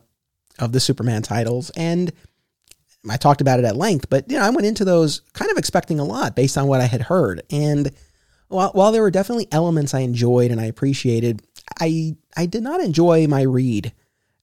of 0.59 0.71
the 0.71 0.79
Superman 0.79 1.21
titles, 1.21 1.69
and 1.75 2.11
I 3.09 3.17
talked 3.17 3.41
about 3.41 3.59
it 3.59 3.65
at 3.65 3.75
length. 3.75 4.09
But 4.09 4.29
you 4.29 4.37
know, 4.37 4.45
I 4.45 4.49
went 4.49 4.67
into 4.67 4.85
those 4.85 5.21
kind 5.33 5.51
of 5.51 5.57
expecting 5.57 5.99
a 5.99 6.05
lot 6.05 6.35
based 6.35 6.57
on 6.57 6.67
what 6.67 6.81
I 6.81 6.85
had 6.85 7.01
heard, 7.01 7.41
and 7.51 7.91
while, 8.47 8.71
while 8.73 8.91
there 8.91 9.01
were 9.01 9.11
definitely 9.11 9.47
elements 9.51 9.93
I 9.93 9.99
enjoyed 9.99 10.51
and 10.51 10.59
I 10.59 10.65
appreciated, 10.65 11.41
I 11.79 12.15
I 12.37 12.45
did 12.45 12.63
not 12.63 12.81
enjoy 12.81 13.27
my 13.27 13.41
read 13.41 13.93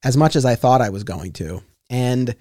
as 0.04 0.16
much 0.16 0.36
as 0.36 0.44
I 0.44 0.54
thought 0.54 0.80
I 0.80 0.90
was 0.90 1.04
going 1.04 1.32
to, 1.34 1.62
and 1.88 2.34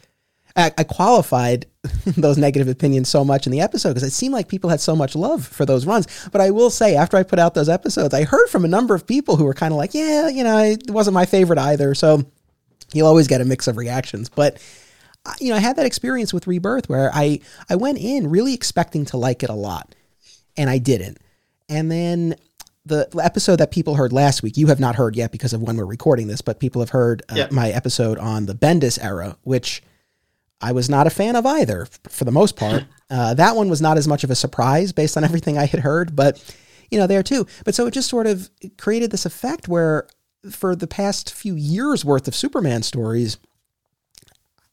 I, 0.58 0.72
I 0.78 0.84
qualified 0.84 1.68
those 2.18 2.38
negative 2.38 2.68
opinions 2.68 3.10
so 3.10 3.24
much 3.24 3.46
in 3.46 3.52
the 3.52 3.62
episode 3.62 3.90
because 3.90 4.04
it 4.04 4.12
seemed 4.12 4.34
like 4.34 4.48
people 4.48 4.70
had 4.70 4.82
so 4.82 4.96
much 4.96 5.16
love 5.16 5.46
for 5.46 5.66
those 5.66 5.86
runs. 5.86 6.08
But 6.32 6.42
I 6.42 6.50
will 6.50 6.72
say, 6.72 6.96
after 6.96 7.16
I 7.16 7.24
put 7.24 7.40
out 7.40 7.54
those 7.54 7.70
episodes, 7.70 8.14
I 8.14 8.24
heard 8.24 8.48
from 8.50 8.66
a 8.66 8.68
number 8.68 8.96
of 8.96 9.06
people 9.06 9.36
who 9.38 9.46
were 9.46 9.54
kind 9.54 9.72
of 9.72 9.78
like, 9.78 9.94
"Yeah, 9.94 10.28
you 10.28 10.44
know, 10.44 10.58
it 10.58 10.90
wasn't 10.90 11.14
my 11.14 11.26
favorite 11.26 11.60
either." 11.60 11.94
So 11.94 12.24
you'll 12.94 13.08
always 13.08 13.28
get 13.28 13.42
a 13.42 13.46
mix 13.46 13.68
of 13.68 13.78
reactions, 13.78 14.30
but 14.30 14.60
you 15.40 15.50
know, 15.50 15.58
I 15.58 15.60
had 15.60 15.76
that 15.76 15.86
experience 15.86 16.34
with 16.34 16.48
Rebirth 16.48 16.90
where 16.90 17.12
I 17.14 17.40
I 17.70 17.76
went 17.76 18.00
in 18.00 18.30
really 18.30 18.54
expecting 18.54 19.06
to 19.06 19.18
like 19.18 19.44
it 19.44 19.50
a 19.50 19.56
lot, 19.56 19.94
and 20.56 20.70
I 20.70 20.80
didn't. 20.80 21.20
And 21.70 21.92
then 21.92 22.36
the 22.86 23.10
episode 23.22 23.58
that 23.58 23.72
people 23.72 23.96
heard 23.96 24.14
last 24.14 24.42
week, 24.42 24.56
you 24.56 24.68
have 24.68 24.80
not 24.80 24.96
heard 24.96 25.16
yet 25.16 25.32
because 25.32 25.52
of 25.54 25.62
when 25.62 25.76
we're 25.76 25.86
recording 25.86 26.28
this, 26.28 26.42
but 26.42 26.60
people 26.60 26.82
have 26.82 26.90
heard 26.90 27.22
uh, 27.30 27.36
yeah. 27.36 27.48
my 27.52 27.70
episode 27.70 28.18
on 28.18 28.46
the 28.46 28.56
Bendis 28.56 28.98
era, 29.04 29.36
which 29.44 29.84
I 30.60 30.72
was 30.72 30.90
not 30.90 31.08
a 31.08 31.12
fan 31.12 31.36
of 31.36 31.46
either 31.46 31.88
for 32.10 32.26
the 32.26 32.32
most 32.32 32.56
part. 32.56 32.86
Uh, 33.10 33.34
that 33.34 33.56
one 33.56 33.70
was 33.70 33.82
not 33.82 33.98
as 33.98 34.06
much 34.06 34.26
of 34.26 34.32
a 34.32 34.36
surprise 34.36 34.92
based 34.92 35.16
on 35.16 35.24
everything 35.24 35.58
I 35.58 35.66
had 35.66 35.80
heard, 35.80 36.14
but 36.14 36.44
you 36.92 37.00
know, 37.00 37.08
there 37.08 37.24
too. 37.24 37.48
But 37.64 37.74
so 37.74 37.88
it 37.88 37.94
just 37.94 38.10
sort 38.10 38.28
of 38.28 38.50
created 38.78 39.12
this 39.12 39.26
effect 39.26 39.70
where 39.70 40.10
for 40.52 40.76
the 40.76 40.88
past 40.88 41.34
few 41.34 41.56
years 41.56 42.04
worth 42.04 42.28
of 42.28 42.36
Superman 42.36 42.84
stories, 42.84 43.38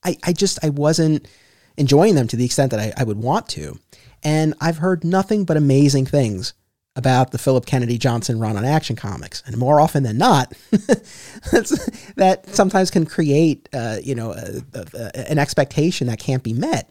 I, 0.02 0.16
I 0.24 0.32
just 0.32 0.58
I 0.64 0.70
wasn't 0.70 1.28
enjoying 1.76 2.16
them 2.16 2.26
to 2.26 2.36
the 2.36 2.44
extent 2.44 2.72
that 2.72 2.80
I, 2.80 2.92
I 2.96 3.04
would 3.04 3.18
want 3.18 3.48
to. 3.50 3.78
And 4.24 4.54
I've 4.60 4.78
heard 4.78 5.04
nothing 5.04 5.44
but 5.44 5.56
amazing 5.56 6.06
things 6.06 6.54
about 6.96 7.32
the 7.32 7.38
Philip 7.38 7.66
Kennedy 7.66 7.98
Johnson 7.98 8.38
run 8.38 8.56
on 8.56 8.64
Action 8.64 8.94
Comics, 8.94 9.42
and 9.46 9.56
more 9.56 9.80
often 9.80 10.04
than 10.04 10.16
not, 10.16 10.52
that 10.70 12.42
sometimes 12.46 12.90
can 12.90 13.04
create, 13.04 13.68
uh, 13.72 13.98
you 14.02 14.14
know, 14.14 14.32
a, 14.32 14.62
a, 14.74 15.30
an 15.30 15.38
expectation 15.38 16.06
that 16.06 16.20
can't 16.20 16.42
be 16.42 16.52
met. 16.52 16.88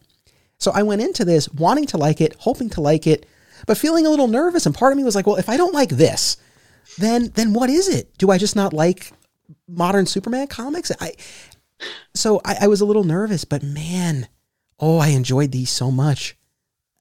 So 0.58 0.70
I 0.72 0.82
went 0.82 1.02
into 1.02 1.24
this 1.24 1.48
wanting 1.50 1.86
to 1.86 1.96
like 1.96 2.20
it, 2.20 2.36
hoping 2.38 2.70
to 2.70 2.80
like 2.80 3.06
it, 3.06 3.26
but 3.66 3.78
feeling 3.78 4.06
a 4.06 4.10
little 4.10 4.28
nervous. 4.28 4.66
And 4.66 4.74
part 4.74 4.92
of 4.92 4.98
me 4.98 5.04
was 5.04 5.14
like, 5.14 5.26
well, 5.26 5.36
if 5.36 5.48
I 5.48 5.56
don't 5.56 5.74
like 5.74 5.90
this, 5.90 6.36
then 6.98 7.30
then 7.34 7.52
what 7.52 7.70
is 7.70 7.88
it? 7.88 8.16
Do 8.18 8.30
I 8.30 8.38
just 8.38 8.56
not 8.56 8.72
like 8.72 9.12
modern 9.66 10.06
Superman 10.06 10.48
comics? 10.48 10.92
I 11.00 11.12
so 12.14 12.40
I, 12.44 12.58
I 12.62 12.66
was 12.66 12.80
a 12.80 12.84
little 12.84 13.04
nervous, 13.04 13.44
but 13.44 13.62
man, 13.62 14.28
oh, 14.78 14.98
I 14.98 15.08
enjoyed 15.08 15.52
these 15.52 15.70
so 15.70 15.90
much. 15.90 16.36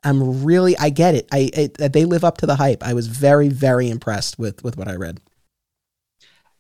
I'm 0.04 0.44
really, 0.44 0.78
I 0.78 0.90
get 0.90 1.16
it. 1.16 1.28
I 1.32 1.70
they 1.78 2.06
live 2.06 2.24
up 2.24 2.38
to 2.40 2.46
the 2.46 2.56
hype. 2.56 2.84
I 2.84 2.94
was 2.94 3.08
very, 3.08 3.50
very 3.50 3.90
impressed 3.90 4.38
with 4.38 4.64
with 4.64 4.78
what 4.78 4.88
I 4.88 4.96
read. 4.96 5.22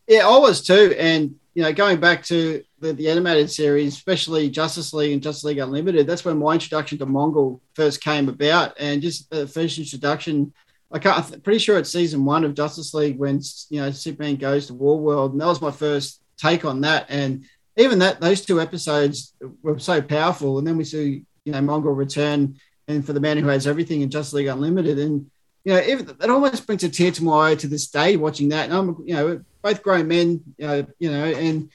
Yeah, 0.07 0.27
I 0.27 0.37
was 0.37 0.61
too. 0.61 0.95
And 0.97 1.35
you 1.53 1.61
know, 1.61 1.73
going 1.73 1.99
back 1.99 2.23
to 2.25 2.63
the, 2.79 2.93
the 2.93 3.09
animated 3.09 3.49
series, 3.49 3.93
especially 3.93 4.49
Justice 4.49 4.93
League 4.93 5.13
and 5.13 5.21
Justice 5.21 5.43
League 5.43 5.59
Unlimited, 5.59 6.07
that's 6.07 6.25
when 6.25 6.39
my 6.39 6.53
introduction 6.53 6.97
to 6.97 7.05
Mongul 7.05 7.59
first 7.75 8.01
came 8.01 8.27
about. 8.27 8.75
And 8.79 9.01
just 9.01 9.29
the 9.29 9.47
first 9.47 9.77
introduction, 9.77 10.53
I 10.91 10.99
can't, 10.99 11.17
I'm 11.33 11.41
pretty 11.41 11.59
sure 11.59 11.77
it's 11.77 11.91
season 11.91 12.25
one 12.25 12.43
of 12.43 12.55
Justice 12.55 12.93
League 12.93 13.17
when 13.17 13.39
you 13.69 13.81
know 13.81 13.91
Superman 13.91 14.37
goes 14.37 14.67
to 14.67 14.73
War 14.73 14.99
World, 14.99 15.33
and 15.33 15.41
that 15.41 15.47
was 15.47 15.61
my 15.61 15.71
first 15.71 16.21
take 16.37 16.65
on 16.65 16.81
that. 16.81 17.05
And 17.09 17.45
even 17.77 17.99
that, 17.99 18.19
those 18.19 18.41
two 18.41 18.59
episodes 18.59 19.33
were 19.61 19.79
so 19.79 20.01
powerful. 20.01 20.57
And 20.57 20.67
then 20.67 20.77
we 20.77 20.83
see 20.83 21.23
you 21.45 21.51
know 21.51 21.59
Mongul 21.59 21.95
return 21.95 22.57
and 22.87 23.05
for 23.05 23.13
the 23.13 23.19
man 23.19 23.37
who 23.37 23.47
has 23.47 23.67
everything 23.67 24.01
in 24.01 24.09
Justice 24.09 24.33
League 24.33 24.47
Unlimited. 24.47 24.99
And 24.99 25.29
you 25.63 25.73
know, 25.73 25.79
it, 25.79 26.09
it 26.21 26.29
almost 26.29 26.65
brings 26.65 26.83
a 26.83 26.89
tear 26.89 27.11
to 27.11 27.23
my 27.23 27.51
eye 27.51 27.55
to 27.55 27.67
this 27.67 27.87
day 27.87 28.17
watching 28.17 28.49
that. 28.49 28.65
And 28.65 28.73
I'm, 28.73 29.03
you 29.05 29.13
know, 29.13 29.41
both 29.61 29.81
grown 29.81 30.07
men, 30.07 30.41
you 30.57 30.67
know, 30.67 30.85
you 30.99 31.11
know, 31.11 31.23
and 31.23 31.69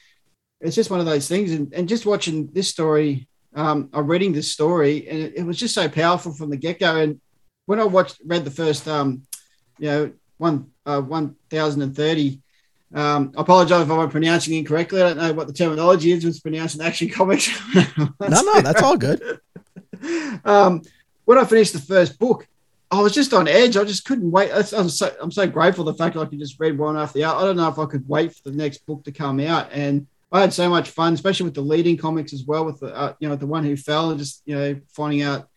it's 0.61 0.77
just 0.77 0.91
one 0.91 1.00
of 1.00 1.07
those 1.07 1.29
things. 1.29 1.53
And, 1.53 1.73
and 1.73 1.88
just 1.88 2.07
watching 2.07 2.49
this 2.53 2.69
story, 2.69 3.29
um, 3.55 3.88
I'm 3.93 4.07
reading 4.07 4.33
this 4.33 4.53
story, 4.53 5.09
and 5.09 5.19
it, 5.19 5.33
it 5.37 5.43
was 5.43 5.57
just 5.57 5.75
so 5.75 5.88
powerful 5.88 6.33
from 6.33 6.50
the 6.50 6.57
get 6.57 6.81
go. 6.81 6.97
And 6.97 7.21
when 7.67 7.81
I 7.81 7.85
watched, 7.85 8.21
read 8.25 8.45
the 8.45 8.50
first, 8.50 8.87
um, 8.87 9.23
you 9.79 9.88
know, 9.88 10.12
one 10.37 10.71
uh, 10.85 11.00
one 11.00 11.37
thousand 11.50 11.83
and 11.83 11.97
thirty. 11.97 12.43
Um, 12.95 13.33
I 13.37 13.43
apologize 13.43 13.83
if 13.83 13.91
I'm 13.91 14.09
pronouncing 14.09 14.55
incorrectly. 14.55 15.03
I 15.03 15.09
don't 15.09 15.19
know 15.19 15.33
what 15.33 15.47
the 15.47 15.53
terminology 15.53 16.12
is 16.12 16.25
with 16.25 16.43
pronouncing 16.43 16.81
action 16.81 17.09
comics. 17.09 17.49
no, 17.75 18.12
no, 18.21 18.61
that's 18.61 18.83
all 18.83 18.97
good. 18.97 19.41
um, 20.45 20.83
when 21.28 21.37
I 21.37 21.44
finished 21.44 21.75
the 21.75 21.78
first 21.78 22.18
book, 22.18 22.49
I 22.90 23.02
was 23.02 23.12
just 23.12 23.35
on 23.35 23.49
edge. 23.49 23.76
I 23.76 23.85
just 23.85 24.06
couldn't 24.06 24.30
wait. 24.30 24.50
I'm 24.50 24.88
so, 24.88 25.14
I'm 25.20 25.30
so 25.30 25.47
grateful 25.47 25.85
the 25.85 25.92
fact 25.92 26.16
I 26.16 26.25
could 26.25 26.38
just 26.38 26.58
read 26.58 26.78
one 26.78 26.97
after 26.97 27.18
the 27.18 27.25
other. 27.25 27.38
I 27.38 27.44
don't 27.44 27.58
know 27.58 27.68
if 27.68 27.78
I 27.78 27.85
could 27.85 28.08
wait 28.08 28.35
for 28.35 28.49
the 28.49 28.56
next 28.56 28.87
book 28.87 29.04
to 29.04 29.12
come 29.12 29.38
out. 29.40 29.68
And 29.70 30.06
I 30.32 30.40
had 30.40 30.54
so 30.54 30.70
much 30.70 30.88
fun, 30.88 31.12
especially 31.12 31.44
with 31.44 31.52
the 31.52 31.61
leading 31.61 31.99
comics 31.99 32.32
as 32.32 32.44
well, 32.47 32.64
with 32.64 32.80
the 32.80 32.97
uh, 32.97 33.12
you 33.20 33.28
know 33.28 33.37
the 33.37 33.47
one 33.47 33.62
who 33.62 33.76
fell 33.76 34.08
and 34.08 34.18
just 34.18 34.40
you 34.47 34.54
know 34.54 34.80
finding 34.97 35.20
out, 35.20 35.50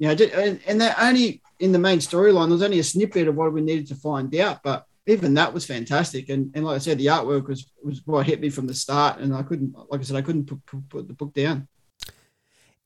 you 0.00 0.08
know, 0.08 0.24
and, 0.34 0.58
and 0.66 0.80
that 0.80 0.96
only 0.98 1.40
in 1.60 1.70
the 1.70 1.78
main 1.78 2.00
storyline 2.00 2.46
there 2.46 2.54
was 2.54 2.62
only 2.64 2.80
a 2.80 2.84
snippet 2.84 3.28
of 3.28 3.36
what 3.36 3.52
we 3.52 3.60
needed 3.60 3.86
to 3.86 3.94
find 3.94 4.34
out, 4.34 4.60
but 4.64 4.86
even 5.06 5.34
that 5.34 5.54
was 5.54 5.64
fantastic. 5.64 6.30
And 6.30 6.50
and 6.56 6.64
like 6.64 6.74
I 6.74 6.78
said, 6.78 6.98
the 6.98 7.06
artwork 7.06 7.46
was 7.46 7.70
was 7.84 8.04
what 8.08 8.26
hit 8.26 8.40
me 8.40 8.50
from 8.50 8.66
the 8.66 8.74
start, 8.74 9.20
and 9.20 9.32
I 9.32 9.44
couldn't, 9.44 9.72
like 9.88 10.00
I 10.00 10.02
said, 10.02 10.16
I 10.16 10.22
couldn't 10.22 10.46
put, 10.46 10.66
put, 10.66 10.88
put 10.88 11.06
the 11.06 11.14
book 11.14 11.32
down. 11.32 11.68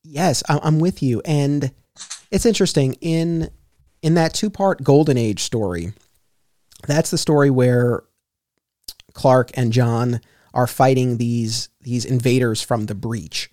Yes, 0.03 0.43
I'm 0.47 0.77
with 0.77 1.01
you, 1.01 1.19
and 1.25 1.71
it's 2.31 2.45
interesting 2.45 2.93
in 3.01 3.49
in 4.01 4.13
that 4.15 4.33
two 4.33 4.49
part 4.49 4.83
Golden 4.83 5.17
Age 5.17 5.43
story. 5.43 5.93
That's 6.87 7.09
the 7.09 7.17
story 7.17 7.49
where 7.49 8.03
Clark 9.13 9.51
and 9.55 9.73
John 9.73 10.21
are 10.53 10.67
fighting 10.67 11.17
these 11.17 11.69
these 11.81 12.05
invaders 12.05 12.61
from 12.61 12.85
the 12.85 12.95
breach. 12.95 13.51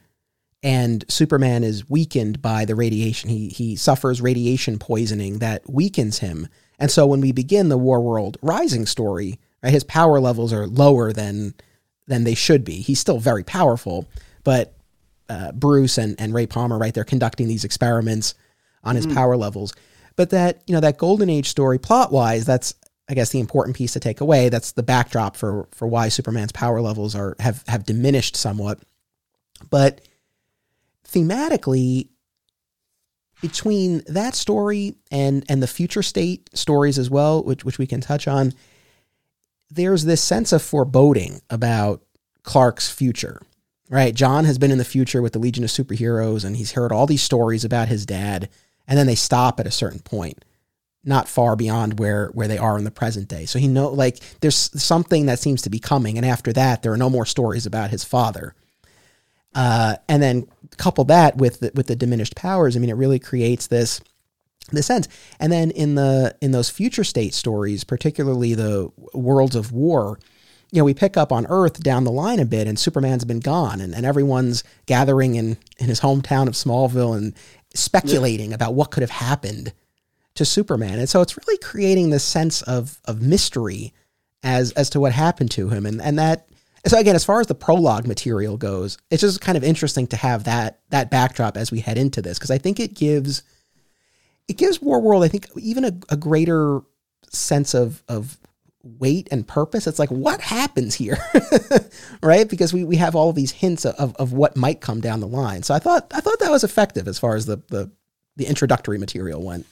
And 0.63 1.04
Superman 1.08 1.63
is 1.63 1.91
weakened 1.91 2.41
by 2.41 2.65
the 2.65 2.75
radiation. 2.75 3.30
He 3.30 3.49
he 3.49 3.76
suffers 3.76 4.23
radiation 4.23 4.78
poisoning 4.78 5.39
that 5.39 5.69
weakens 5.69 6.19
him. 6.19 6.49
And 6.78 6.91
so 6.91 7.06
when 7.06 7.21
we 7.21 7.32
begin 7.32 7.69
the 7.69 7.78
War 7.78 8.00
World 8.00 8.39
Rising 8.43 8.87
story, 8.87 9.39
right, 9.63 9.73
his 9.73 9.84
power 9.84 10.21
levels 10.21 10.52
are 10.52 10.67
lower 10.67 11.13
than 11.13 11.54
than 12.06 12.25
they 12.25 12.34
should 12.34 12.65
be. 12.65 12.76
He's 12.76 13.00
still 13.00 13.19
very 13.19 13.45
powerful, 13.45 14.08
but 14.43 14.75
uh, 15.28 15.52
Bruce 15.52 15.97
and, 15.97 16.21
and 16.21 16.34
Ray 16.34 16.47
Palmer, 16.47 16.76
right, 16.76 16.93
they're 16.93 17.04
conducting 17.04 17.49
these 17.49 17.65
experiments 17.65 18.34
on 18.84 18.97
his 18.97 19.06
mm. 19.06 19.14
power 19.14 19.36
levels. 19.36 19.75
But 20.16 20.30
that, 20.30 20.62
you 20.66 20.75
know, 20.75 20.80
that 20.80 20.99
golden 20.99 21.28
age 21.28 21.49
story 21.49 21.78
plot 21.78 22.12
wise, 22.12 22.47
that's 22.47 22.75
I 23.08 23.14
guess 23.14 23.30
the 23.30 23.40
important 23.40 23.76
piece 23.76 23.92
to 23.92 24.00
take 24.00 24.20
away. 24.20 24.49
That's 24.49 24.73
the 24.73 24.82
backdrop 24.82 25.36
for 25.36 25.68
for 25.73 25.86
why 25.86 26.08
Superman's 26.08 26.52
power 26.52 26.80
levels 26.80 27.14
are 27.14 27.36
have 27.38 27.62
have 27.66 27.84
diminished 27.84 28.36
somewhat. 28.36 28.78
But 29.70 30.00
thematically, 31.06 32.08
between 33.42 34.02
that 34.06 34.34
story 34.34 34.94
and 35.10 35.44
and 35.49 35.62
the 35.62 35.66
future 35.66 36.02
state 36.02 36.49
stories 36.54 36.99
as 36.99 37.10
well, 37.10 37.42
which 37.42 37.64
which 37.64 37.78
we 37.78 37.86
can 37.86 38.00
touch 38.00 38.26
on, 38.26 38.54
there's 39.70 40.04
this 40.04 40.23
sense 40.23 40.52
of 40.52 40.62
foreboding 40.62 41.42
about 41.50 42.02
Clark's 42.42 42.90
future. 42.90 43.40
Right? 43.90 44.14
John 44.14 44.47
has 44.47 44.56
been 44.56 44.70
in 44.70 44.78
the 44.78 44.84
future 44.84 45.20
with 45.20 45.34
the 45.34 45.38
Legion 45.38 45.62
of 45.62 45.68
Superheroes 45.68 46.42
and 46.42 46.56
he's 46.56 46.73
heard 46.73 46.90
all 46.90 47.06
these 47.06 47.23
stories 47.23 47.66
about 47.66 47.88
his 47.88 48.06
dad 48.06 48.49
and 48.86 48.99
then 48.99 49.06
they 49.06 49.14
stop 49.14 49.60
at 49.60 49.66
a 49.66 49.70
certain 49.70 50.00
point 50.00 50.44
not 51.04 51.28
far 51.28 51.54
beyond 51.54 51.99
where 51.99 52.28
where 52.28 52.49
they 52.49 52.58
are 52.58 52.78
in 52.78 52.84
the 52.84 52.90
present 52.90 53.28
day. 53.28 53.44
So 53.44 53.58
he 53.58 53.68
know 53.68 53.88
like 53.88 54.18
there's 54.40 54.70
something 54.82 55.26
that 55.26 55.38
seems 55.38 55.62
to 55.62 55.70
be 55.70 55.78
coming. 55.78 56.16
And 56.16 56.26
after 56.26 56.52
that 56.54 56.82
there 56.82 56.92
are 56.92 56.97
no 56.97 57.10
more 57.10 57.26
stories 57.26 57.66
about 57.66 57.90
his 57.90 58.04
father. 58.04 58.54
Uh, 59.54 59.97
and 60.08 60.23
then 60.23 60.49
couple 60.76 61.04
that 61.04 61.36
with 61.36 61.60
the, 61.60 61.70
with 61.75 61.86
the 61.86 61.94
diminished 61.94 62.34
powers 62.34 62.76
i 62.76 62.80
mean 62.80 62.90
it 62.90 62.97
really 62.97 63.20
creates 63.20 63.68
this 63.68 64.00
this 64.73 64.86
sense. 64.86 65.08
And 65.38 65.52
then 65.52 65.70
in 65.70 65.94
the 65.94 66.34
in 66.40 66.52
those 66.52 66.70
future 66.70 67.04
state 67.04 67.34
stories 67.34 67.84
particularly 67.84 68.54
the 68.54 68.90
worlds 69.12 69.54
of 69.54 69.73
war 69.73 70.18
you 70.75 70.80
know, 70.80 70.86
we 70.86 70.94
pick 70.94 71.16
up 71.16 71.30
on 71.30 71.47
Earth 71.49 71.84
down 71.84 72.02
the 72.02 72.10
line 72.10 72.40
a 72.40 72.44
bit, 72.44 72.66
and 72.66 72.76
Superman's 72.76 73.25
been 73.25 73.38
gone, 73.38 73.80
and, 73.80 73.94
and 73.94 74.04
everyone's 74.04 74.64
gathering 74.86 75.36
in, 75.36 75.56
in 75.78 75.86
his 75.86 76.00
hometown 76.00 76.49
of 76.49 76.54
Smallville, 76.54 77.16
and 77.16 77.32
speculating 77.75 78.50
yeah. 78.50 78.54
about 78.54 78.75
what 78.75 78.91
could 78.91 79.02
have 79.02 79.10
happened 79.10 79.73
to 80.34 80.45
Superman. 80.45 80.99
And 80.99 81.08
so 81.08 81.21
it's 81.21 81.37
really 81.37 81.58
creating 81.58 82.10
this 82.10 82.25
sense 82.25 82.63
of 82.63 83.00
of 83.04 83.23
mystery 83.23 83.93
as 84.43 84.73
as 84.73 84.91
to 84.91 85.00
what 85.00 85.13
happened 85.13 85.50
to 85.52 85.69
him. 85.69 85.87
And 85.87 86.00
and 86.00 86.19
that 86.19 86.49
so 86.87 86.99
again, 86.99 87.17
as 87.17 87.25
far 87.25 87.41
as 87.41 87.47
the 87.47 87.54
prologue 87.54 88.06
material 88.06 88.56
goes, 88.56 88.99
it's 89.10 89.23
just 89.23 89.41
kind 89.41 89.56
of 89.56 89.65
interesting 89.65 90.06
to 90.08 90.17
have 90.17 90.45
that 90.45 90.80
that 90.91 91.10
backdrop 91.10 91.56
as 91.56 91.71
we 91.71 91.80
head 91.80 91.99
into 91.99 92.21
this 92.21 92.39
because 92.39 92.50
I 92.50 92.58
think 92.58 92.78
it 92.78 92.95
gives 92.95 93.43
it 94.49 94.58
gives 94.58 94.82
War 94.82 95.00
World, 95.00 95.25
I 95.25 95.28
think, 95.28 95.49
even 95.56 95.84
a, 95.84 95.93
a 96.10 96.17
greater 96.17 96.80
sense 97.30 97.75
of 97.75 98.02
of 98.08 98.39
weight 98.84 99.28
and 99.30 99.47
purpose. 99.47 99.86
It's 99.86 99.99
like, 99.99 100.10
what 100.10 100.40
happens 100.40 100.94
here? 100.94 101.18
right? 102.23 102.49
Because 102.49 102.73
we, 102.73 102.84
we 102.84 102.97
have 102.97 103.14
all 103.14 103.32
these 103.32 103.52
hints 103.52 103.84
of, 103.84 104.14
of 104.16 104.32
what 104.32 104.56
might 104.56 104.80
come 104.80 105.00
down 105.00 105.20
the 105.20 105.26
line. 105.26 105.62
So 105.62 105.75
I 105.75 105.78
thought 105.78 106.10
I 106.14 106.20
thought 106.20 106.38
that 106.40 106.50
was 106.50 106.64
effective 106.64 107.08
as 107.08 107.18
far 107.18 107.34
as 107.34 107.47
the 107.47 107.62
the, 107.68 107.90
the 108.36 108.47
introductory 108.47 108.99
material 108.99 109.42
went. 109.42 109.66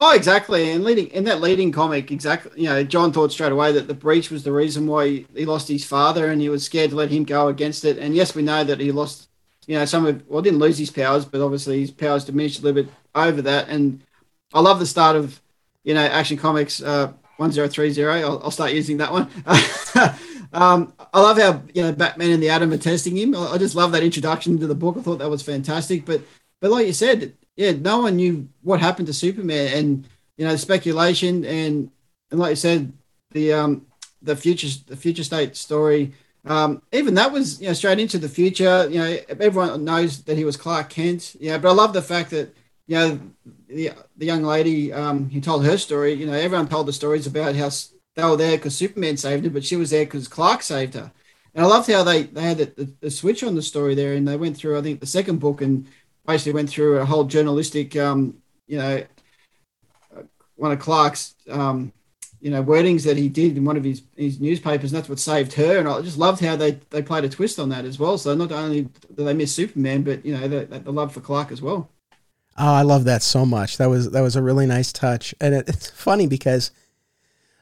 Oh, 0.00 0.14
exactly. 0.14 0.72
And 0.72 0.84
leading 0.84 1.06
in 1.08 1.24
that 1.24 1.40
leading 1.40 1.72
comic, 1.72 2.10
exactly. 2.10 2.62
You 2.62 2.68
know, 2.68 2.84
John 2.84 3.12
thought 3.12 3.32
straight 3.32 3.52
away 3.52 3.72
that 3.72 3.88
the 3.88 3.94
breach 3.94 4.30
was 4.30 4.44
the 4.44 4.52
reason 4.52 4.86
why 4.86 5.08
he, 5.08 5.26
he 5.34 5.46
lost 5.46 5.68
his 5.68 5.86
father, 5.86 6.30
and 6.30 6.40
he 6.40 6.50
was 6.50 6.64
scared 6.64 6.90
to 6.90 6.96
let 6.96 7.10
him 7.10 7.24
go 7.24 7.48
against 7.48 7.84
it. 7.84 7.98
And 7.98 8.14
yes, 8.14 8.34
we 8.34 8.42
know 8.42 8.62
that 8.64 8.80
he 8.80 8.92
lost. 8.92 9.28
You 9.66 9.78
know, 9.78 9.84
some 9.84 10.06
of 10.06 10.22
well, 10.28 10.42
didn't 10.42 10.60
lose 10.60 10.78
his 10.78 10.90
powers, 10.90 11.24
but 11.24 11.40
obviously 11.40 11.80
his 11.80 11.90
powers 11.90 12.24
diminished 12.24 12.60
a 12.60 12.62
little 12.62 12.84
bit 12.84 12.92
over 13.14 13.42
that. 13.42 13.68
And 13.68 14.00
I 14.52 14.60
love 14.60 14.78
the 14.78 14.86
start 14.86 15.16
of 15.16 15.40
you 15.82 15.94
know 15.94 16.04
Action 16.04 16.36
Comics. 16.36 16.82
Uh, 16.82 17.12
1030. 17.36 18.02
I'll, 18.02 18.40
I'll 18.42 18.50
start 18.50 18.72
using 18.72 18.98
that 18.98 19.12
one. 19.12 19.30
um, 20.52 20.92
I 21.12 21.20
love 21.20 21.38
how 21.38 21.62
you 21.74 21.82
know 21.82 21.92
Batman 21.92 22.30
and 22.30 22.42
the 22.42 22.50
Atom 22.50 22.72
are 22.72 22.78
testing 22.78 23.16
him. 23.16 23.34
I 23.34 23.58
just 23.58 23.74
love 23.74 23.92
that 23.92 24.02
introduction 24.02 24.58
to 24.58 24.66
the 24.66 24.74
book. 24.74 24.96
I 24.98 25.02
thought 25.02 25.18
that 25.18 25.30
was 25.30 25.42
fantastic. 25.42 26.04
But 26.04 26.22
but 26.60 26.70
like 26.70 26.86
you 26.86 26.92
said, 26.92 27.34
yeah, 27.56 27.72
no 27.72 28.00
one 28.00 28.16
knew 28.16 28.48
what 28.62 28.80
happened 28.80 29.06
to 29.08 29.14
Superman, 29.14 29.72
and 29.72 30.08
you 30.36 30.46
know 30.46 30.56
speculation 30.56 31.44
and 31.44 31.90
and 32.30 32.40
like 32.40 32.50
you 32.50 32.56
said, 32.56 32.92
the 33.30 33.52
um 33.52 33.86
the 34.22 34.36
future 34.36 34.68
the 34.86 34.96
future 34.96 35.24
state 35.24 35.56
story. 35.56 36.12
Um, 36.44 36.82
even 36.92 37.14
that 37.14 37.32
was 37.32 37.60
you 37.60 37.68
know 37.68 37.72
straight 37.74 37.98
into 37.98 38.18
the 38.18 38.28
future. 38.28 38.88
You 38.90 38.98
know 38.98 39.18
everyone 39.40 39.84
knows 39.84 40.22
that 40.24 40.36
he 40.36 40.44
was 40.44 40.56
Clark 40.56 40.90
Kent. 40.90 41.36
Yeah, 41.40 41.58
but 41.58 41.70
I 41.70 41.72
love 41.72 41.92
the 41.92 42.02
fact 42.02 42.30
that 42.30 42.54
you 42.86 42.96
know, 42.96 43.20
the, 43.68 43.92
the 44.16 44.26
young 44.26 44.42
lady 44.42 44.92
um, 44.92 45.30
who 45.30 45.40
told 45.40 45.64
her 45.64 45.78
story, 45.78 46.12
you 46.14 46.26
know, 46.26 46.32
everyone 46.32 46.68
told 46.68 46.86
the 46.86 46.92
stories 46.92 47.26
about 47.26 47.56
how 47.56 47.70
they 48.14 48.24
were 48.24 48.36
there 48.36 48.56
because 48.56 48.76
Superman 48.76 49.16
saved 49.16 49.44
her, 49.44 49.50
but 49.50 49.64
she 49.64 49.76
was 49.76 49.90
there 49.90 50.04
because 50.04 50.28
Clark 50.28 50.62
saved 50.62 50.94
her. 50.94 51.12
And 51.54 51.64
I 51.64 51.68
loved 51.68 51.90
how 51.90 52.02
they 52.04 52.24
they 52.24 52.42
had 52.42 52.58
the, 52.58 52.66
the, 52.66 52.92
the, 53.00 53.10
switch 53.10 53.42
on 53.42 53.54
the 53.54 53.62
story 53.62 53.94
there, 53.94 54.12
and 54.12 54.28
they 54.28 54.36
went 54.36 54.56
through 54.56 54.78
I 54.78 54.82
think 54.82 55.00
the 55.00 55.06
second 55.06 55.40
book 55.40 55.62
and 55.62 55.86
basically 56.26 56.52
went 56.52 56.68
through 56.68 56.98
a 56.98 57.04
whole 57.04 57.24
journalistic, 57.24 57.96
um, 57.96 58.36
you 58.66 58.78
know, 58.78 59.02
uh, 60.16 60.22
one 60.56 60.72
of 60.72 60.78
Clark's. 60.78 61.34
Um, 61.48 61.92
you 62.38 62.50
know, 62.50 62.62
wordings 62.62 63.02
that 63.04 63.16
he 63.16 63.28
did 63.28 63.56
in 63.56 63.64
one 63.64 63.76
of 63.76 63.82
his, 63.82 64.02
his 64.14 64.40
newspapers, 64.40 64.92
and 64.92 64.98
that's 64.98 65.08
what 65.08 65.18
saved 65.18 65.54
her. 65.54 65.78
And 65.78 65.88
I 65.88 66.00
just 66.02 66.18
loved 66.18 66.40
how 66.40 66.54
they, 66.54 66.72
they 66.90 67.02
played 67.02 67.24
a 67.24 67.28
twist 67.28 67.58
on 67.58 67.70
that 67.70 67.84
as 67.84 67.98
well. 67.98 68.18
So 68.18 68.34
not 68.34 68.52
only 68.52 68.82
do 68.82 69.24
they 69.24 69.32
miss 69.32 69.54
Superman, 69.54 70.02
but 70.02 70.24
you 70.24 70.36
know, 70.36 70.46
the, 70.46 70.66
the 70.66 70.92
love 70.92 71.12
for 71.12 71.20
Clark 71.20 71.50
as 71.50 71.62
well. 71.62 71.90
Oh, 72.58 72.72
I 72.72 72.82
love 72.82 73.04
that 73.04 73.22
so 73.22 73.44
much. 73.44 73.76
That 73.78 73.90
was 73.90 74.10
that 74.10 74.22
was 74.22 74.36
a 74.36 74.42
really 74.42 74.66
nice 74.66 74.92
touch, 74.92 75.34
and 75.40 75.54
it, 75.54 75.68
it's 75.68 75.90
funny 75.90 76.26
because 76.26 76.70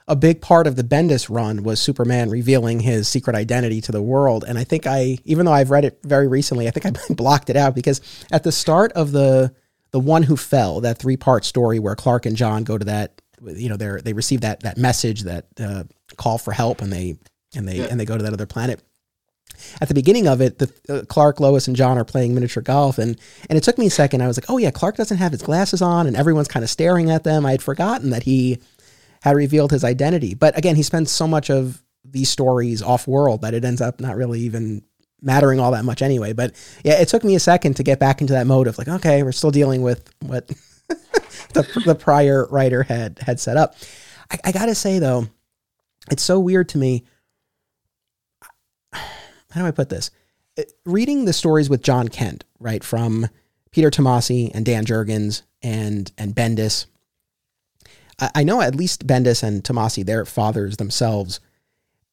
a 0.06 0.14
big 0.14 0.40
part 0.40 0.66
of 0.66 0.76
the 0.76 0.84
Bendis 0.84 1.28
run 1.30 1.62
was 1.62 1.80
Superman 1.80 2.28
revealing 2.28 2.80
his 2.80 3.08
secret 3.08 3.34
identity 3.34 3.80
to 3.80 3.92
the 3.92 4.02
world. 4.02 4.44
And 4.46 4.58
I 4.58 4.64
think 4.64 4.86
I, 4.86 5.18
even 5.24 5.46
though 5.46 5.52
I've 5.52 5.70
read 5.70 5.86
it 5.86 5.98
very 6.02 6.28
recently, 6.28 6.68
I 6.68 6.72
think 6.72 6.84
I 6.84 6.90
blocked 7.14 7.48
it 7.48 7.56
out 7.56 7.74
because 7.74 8.00
at 8.30 8.42
the 8.42 8.52
start 8.52 8.92
of 8.92 9.12
the 9.12 9.54
the 9.92 10.00
one 10.00 10.24
who 10.24 10.36
fell, 10.36 10.80
that 10.80 10.98
three 10.98 11.16
part 11.16 11.44
story 11.44 11.78
where 11.78 11.94
Clark 11.94 12.26
and 12.26 12.36
John 12.36 12.64
go 12.64 12.76
to 12.76 12.84
that 12.84 13.20
you 13.42 13.68
know 13.68 13.76
they 13.76 14.00
they 14.02 14.12
receive 14.12 14.42
that 14.42 14.60
that 14.60 14.76
message 14.76 15.22
that 15.22 15.46
uh, 15.60 15.84
call 16.16 16.38
for 16.38 16.52
help 16.52 16.80
and 16.80 16.92
they 16.92 17.16
and 17.54 17.68
they 17.68 17.76
yeah. 17.78 17.86
and 17.90 17.98
they 17.98 18.04
go 18.04 18.16
to 18.16 18.22
that 18.22 18.32
other 18.32 18.46
planet 18.46 18.82
at 19.80 19.88
the 19.88 19.94
beginning 19.94 20.26
of 20.26 20.40
it, 20.40 20.58
the 20.58 20.72
uh, 20.88 21.02
Clark, 21.06 21.40
Lois, 21.40 21.66
and 21.66 21.76
John 21.76 21.98
are 21.98 22.04
playing 22.04 22.34
miniature 22.34 22.62
golf, 22.62 22.98
and 22.98 23.18
and 23.48 23.56
it 23.56 23.62
took 23.62 23.78
me 23.78 23.86
a 23.86 23.90
second. 23.90 24.22
I 24.22 24.26
was 24.26 24.36
like, 24.36 24.48
oh 24.48 24.58
yeah, 24.58 24.70
Clark 24.70 24.96
doesn't 24.96 25.18
have 25.18 25.32
his 25.32 25.42
glasses 25.42 25.82
on, 25.82 26.06
and 26.06 26.16
everyone's 26.16 26.48
kind 26.48 26.62
of 26.62 26.70
staring 26.70 27.10
at 27.10 27.24
them. 27.24 27.46
I 27.46 27.52
had 27.52 27.62
forgotten 27.62 28.10
that 28.10 28.24
he 28.24 28.58
had 29.22 29.36
revealed 29.36 29.70
his 29.70 29.84
identity, 29.84 30.34
but 30.34 30.56
again, 30.56 30.76
he 30.76 30.82
spends 30.82 31.10
so 31.10 31.26
much 31.26 31.50
of 31.50 31.82
these 32.04 32.28
stories 32.28 32.82
off 32.82 33.08
world 33.08 33.40
that 33.40 33.54
it 33.54 33.64
ends 33.64 33.80
up 33.80 34.00
not 34.00 34.16
really 34.16 34.40
even 34.40 34.82
mattering 35.22 35.58
all 35.58 35.72
that 35.72 35.84
much 35.84 36.02
anyway. 36.02 36.32
But 36.32 36.54
yeah, 36.84 37.00
it 37.00 37.08
took 37.08 37.24
me 37.24 37.34
a 37.34 37.40
second 37.40 37.74
to 37.74 37.82
get 37.82 37.98
back 37.98 38.20
into 38.20 38.34
that 38.34 38.46
mode 38.46 38.66
of 38.66 38.76
like, 38.76 38.88
okay, 38.88 39.22
we're 39.22 39.32
still 39.32 39.50
dealing 39.50 39.82
with 39.82 40.12
what 40.20 40.48
the, 41.54 41.82
the 41.84 41.94
prior 41.94 42.46
writer 42.50 42.82
had 42.82 43.18
had 43.20 43.40
set 43.40 43.56
up. 43.56 43.74
I, 44.30 44.38
I 44.44 44.52
gotta 44.52 44.74
say 44.74 44.98
though, 44.98 45.28
it's 46.10 46.22
so 46.22 46.38
weird 46.38 46.68
to 46.70 46.78
me. 46.78 47.04
How 49.54 49.60
do 49.60 49.66
I 49.68 49.70
put 49.70 49.88
this? 49.88 50.10
Reading 50.84 51.24
the 51.24 51.32
stories 51.32 51.70
with 51.70 51.82
John 51.82 52.08
Kent, 52.08 52.44
right, 52.58 52.82
from 52.82 53.28
Peter 53.70 53.88
Tomasi 53.88 54.50
and 54.52 54.66
Dan 54.66 54.84
Jurgens 54.84 55.42
and 55.62 56.10
and 56.18 56.34
Bendis. 56.34 56.86
I, 58.18 58.30
I 58.34 58.42
know 58.42 58.60
at 58.60 58.74
least 58.74 59.06
Bendis 59.06 59.44
and 59.44 59.62
Tomasi, 59.62 60.04
their 60.04 60.24
fathers 60.24 60.76
themselves, 60.76 61.38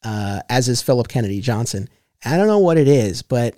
uh, 0.04 0.42
as 0.50 0.70
is 0.70 0.84
Philip 0.84 1.08
Kennedy 1.08 1.42
Johnson. 1.42 1.90
I 2.24 2.38
don't 2.38 2.48
know 2.48 2.60
what 2.60 2.78
it 2.78 2.88
is, 2.88 3.24
but 3.24 3.56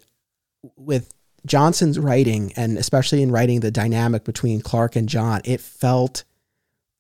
with 0.77 1.13
Johnson's 1.45 1.99
writing, 1.99 2.53
and 2.55 2.77
especially 2.77 3.21
in 3.21 3.31
writing 3.31 3.59
the 3.59 3.71
dynamic 3.71 4.23
between 4.23 4.61
Clark 4.61 4.95
and 4.95 5.09
John, 5.09 5.41
it 5.43 5.59
felt 5.59 6.23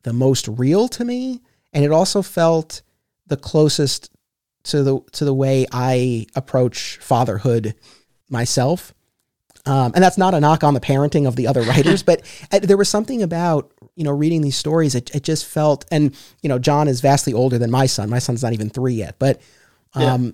the 0.03 0.11
most 0.11 0.49
real 0.49 0.89
to 0.89 1.05
me, 1.05 1.41
and 1.71 1.85
it 1.85 1.91
also 1.91 2.21
felt 2.21 2.81
the 3.25 3.37
closest 3.37 4.09
to 4.63 4.83
the 4.83 4.99
to 5.13 5.25
the 5.25 5.33
way 5.33 5.65
I 5.71 6.27
approach 6.35 6.97
fatherhood 6.97 7.75
myself. 8.29 8.93
Um, 9.65 9.93
and 9.95 10.03
that's 10.03 10.17
not 10.17 10.33
a 10.33 10.41
knock 10.41 10.63
on 10.65 10.73
the 10.73 10.81
parenting 10.81 11.25
of 11.25 11.37
the 11.37 11.47
other 11.47 11.61
writers, 11.61 12.03
but 12.03 12.21
uh, 12.51 12.59
there 12.59 12.77
was 12.77 12.89
something 12.89 13.23
about 13.23 13.71
you 13.95 14.03
know 14.03 14.11
reading 14.11 14.41
these 14.41 14.57
stories. 14.57 14.95
It, 14.95 15.13
it 15.15 15.23
just 15.23 15.45
felt, 15.45 15.85
and 15.91 16.15
you 16.41 16.49
know, 16.49 16.59
John 16.59 16.87
is 16.87 17.01
vastly 17.01 17.33
older 17.33 17.57
than 17.57 17.71
my 17.71 17.85
son. 17.85 18.09
My 18.09 18.19
son's 18.19 18.43
not 18.43 18.53
even 18.53 18.69
three 18.69 18.95
yet, 18.95 19.15
but 19.19 19.41
um, 19.95 20.33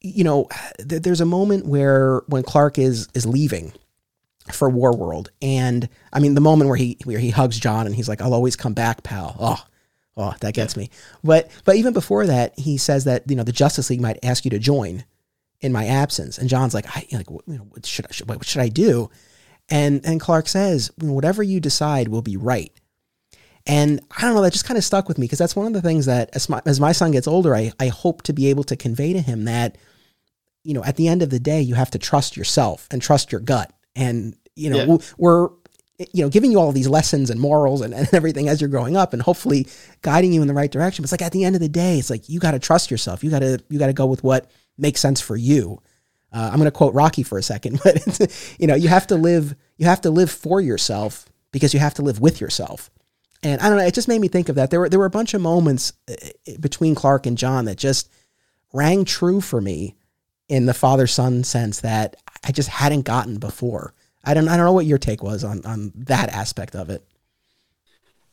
you 0.00 0.24
know, 0.24 0.48
th- 0.78 1.02
there's 1.02 1.20
a 1.20 1.26
moment 1.26 1.66
where 1.66 2.22
when 2.26 2.42
Clark 2.42 2.78
is 2.78 3.08
is 3.14 3.26
leaving 3.26 3.72
for 4.52 4.70
Warworld, 4.70 5.28
and 5.42 5.88
I 6.12 6.20
mean 6.20 6.34
the 6.34 6.40
moment 6.40 6.68
where 6.68 6.76
he 6.76 6.96
where 7.04 7.18
he 7.18 7.30
hugs 7.30 7.58
John 7.58 7.86
and 7.86 7.94
he's 7.94 8.08
like, 8.08 8.22
"I'll 8.22 8.34
always 8.34 8.56
come 8.56 8.72
back, 8.72 9.02
pal." 9.02 9.36
Oh, 9.38 9.62
oh, 10.20 10.34
that 10.40 10.54
gets 10.54 10.76
me. 10.76 10.90
But 11.24 11.50
but 11.64 11.76
even 11.76 11.92
before 11.92 12.26
that, 12.26 12.58
he 12.58 12.76
says 12.76 13.04
that 13.04 13.28
you 13.28 13.36
know 13.36 13.42
the 13.42 13.52
Justice 13.52 13.90
League 13.90 14.00
might 14.00 14.24
ask 14.24 14.44
you 14.44 14.50
to 14.50 14.58
join 14.58 15.04
in 15.60 15.72
my 15.72 15.86
absence, 15.86 16.38
and 16.38 16.48
John's 16.48 16.74
like, 16.74 16.86
I 16.96 17.06
like 17.12 17.28
you 17.30 17.42
know, 17.46 17.66
what 17.70 17.86
should, 17.86 18.12
should 18.12 18.28
what 18.28 18.44
should 18.44 18.62
I 18.62 18.68
do? 18.68 19.10
And 19.68 20.04
and 20.04 20.20
Clark 20.20 20.48
says, 20.48 20.90
whatever 20.98 21.42
you 21.42 21.60
decide 21.60 22.08
will 22.08 22.22
be 22.22 22.36
right. 22.36 22.72
And 23.66 24.00
I 24.16 24.22
don't 24.22 24.34
know, 24.34 24.42
that 24.42 24.54
just 24.54 24.64
kind 24.64 24.78
of 24.78 24.84
stuck 24.84 25.06
with 25.06 25.18
me 25.18 25.26
because 25.26 25.38
that's 25.38 25.54
one 25.54 25.66
of 25.66 25.74
the 25.74 25.82
things 25.82 26.06
that 26.06 26.30
as 26.32 26.48
my, 26.48 26.62
as 26.64 26.80
my 26.80 26.92
son 26.92 27.10
gets 27.10 27.28
older, 27.28 27.54
I, 27.54 27.72
I 27.78 27.88
hope 27.88 28.22
to 28.22 28.32
be 28.32 28.48
able 28.48 28.64
to 28.64 28.74
convey 28.74 29.12
to 29.12 29.20
him 29.20 29.44
that 29.44 29.76
you 30.62 30.74
know, 30.74 30.84
at 30.84 30.96
the 30.96 31.08
end 31.08 31.22
of 31.22 31.30
the 31.30 31.40
day, 31.40 31.60
you 31.60 31.74
have 31.74 31.90
to 31.92 31.98
trust 31.98 32.36
yourself 32.36 32.86
and 32.90 33.00
trust 33.00 33.32
your 33.32 33.40
gut. 33.40 33.72
And, 33.96 34.36
you 34.54 34.70
know, 34.70 34.84
yeah. 34.84 34.98
we're, 35.16 35.48
you 36.12 36.24
know, 36.24 36.30
giving 36.30 36.50
you 36.50 36.58
all 36.58 36.72
these 36.72 36.88
lessons 36.88 37.30
and 37.30 37.38
morals 37.38 37.82
and, 37.82 37.92
and 37.92 38.08
everything 38.12 38.48
as 38.48 38.60
you're 38.60 38.70
growing 38.70 38.96
up 38.96 39.12
and 39.12 39.20
hopefully 39.20 39.66
guiding 40.02 40.32
you 40.32 40.40
in 40.40 40.48
the 40.48 40.54
right 40.54 40.70
direction. 40.70 41.02
But 41.02 41.06
it's 41.06 41.12
like 41.12 41.22
at 41.22 41.32
the 41.32 41.44
end 41.44 41.54
of 41.54 41.60
the 41.60 41.68
day, 41.68 41.98
it's 41.98 42.10
like 42.10 42.28
you 42.28 42.40
got 42.40 42.52
to 42.52 42.58
trust 42.58 42.90
yourself. 42.90 43.22
You 43.22 43.30
got 43.30 43.40
to, 43.40 43.62
you 43.68 43.78
got 43.78 43.88
to 43.88 43.92
go 43.92 44.06
with 44.06 44.24
what 44.24 44.50
makes 44.78 45.00
sense 45.00 45.20
for 45.20 45.36
you. 45.36 45.80
Uh, 46.32 46.48
I'm 46.50 46.56
going 46.56 46.64
to 46.66 46.70
quote 46.70 46.94
Rocky 46.94 47.22
for 47.22 47.38
a 47.38 47.42
second, 47.42 47.80
but 47.84 48.56
you 48.58 48.66
know, 48.66 48.74
you 48.74 48.88
have 48.88 49.06
to 49.08 49.16
live, 49.16 49.54
you 49.76 49.86
have 49.86 50.00
to 50.02 50.10
live 50.10 50.30
for 50.30 50.60
yourself 50.60 51.26
because 51.52 51.74
you 51.74 51.80
have 51.80 51.94
to 51.94 52.02
live 52.02 52.20
with 52.20 52.40
yourself. 52.40 52.90
And 53.42 53.60
I 53.60 53.68
don't 53.68 53.78
know, 53.78 53.84
it 53.84 53.94
just 53.94 54.08
made 54.08 54.20
me 54.20 54.28
think 54.28 54.48
of 54.48 54.56
that. 54.56 54.70
There 54.70 54.80
were, 54.80 54.88
there 54.88 54.98
were 54.98 55.06
a 55.06 55.10
bunch 55.10 55.34
of 55.34 55.40
moments 55.40 55.92
uh, 56.08 56.14
between 56.60 56.94
Clark 56.94 57.26
and 57.26 57.36
John 57.36 57.64
that 57.66 57.78
just 57.78 58.10
rang 58.72 59.04
true 59.04 59.40
for 59.40 59.60
me 59.60 59.96
in 60.48 60.66
the 60.66 60.74
father 60.74 61.06
son 61.06 61.44
sense 61.44 61.80
that 61.80 62.16
I 62.44 62.52
just 62.52 62.68
hadn't 62.68 63.02
gotten 63.02 63.38
before. 63.38 63.94
I 64.24 64.34
don't 64.34 64.48
I 64.48 64.56
don't 64.56 64.66
know 64.66 64.72
what 64.72 64.86
your 64.86 64.98
take 64.98 65.22
was 65.22 65.44
on 65.44 65.64
on 65.64 65.92
that 65.94 66.28
aspect 66.30 66.74
of 66.74 66.90
it. 66.90 67.04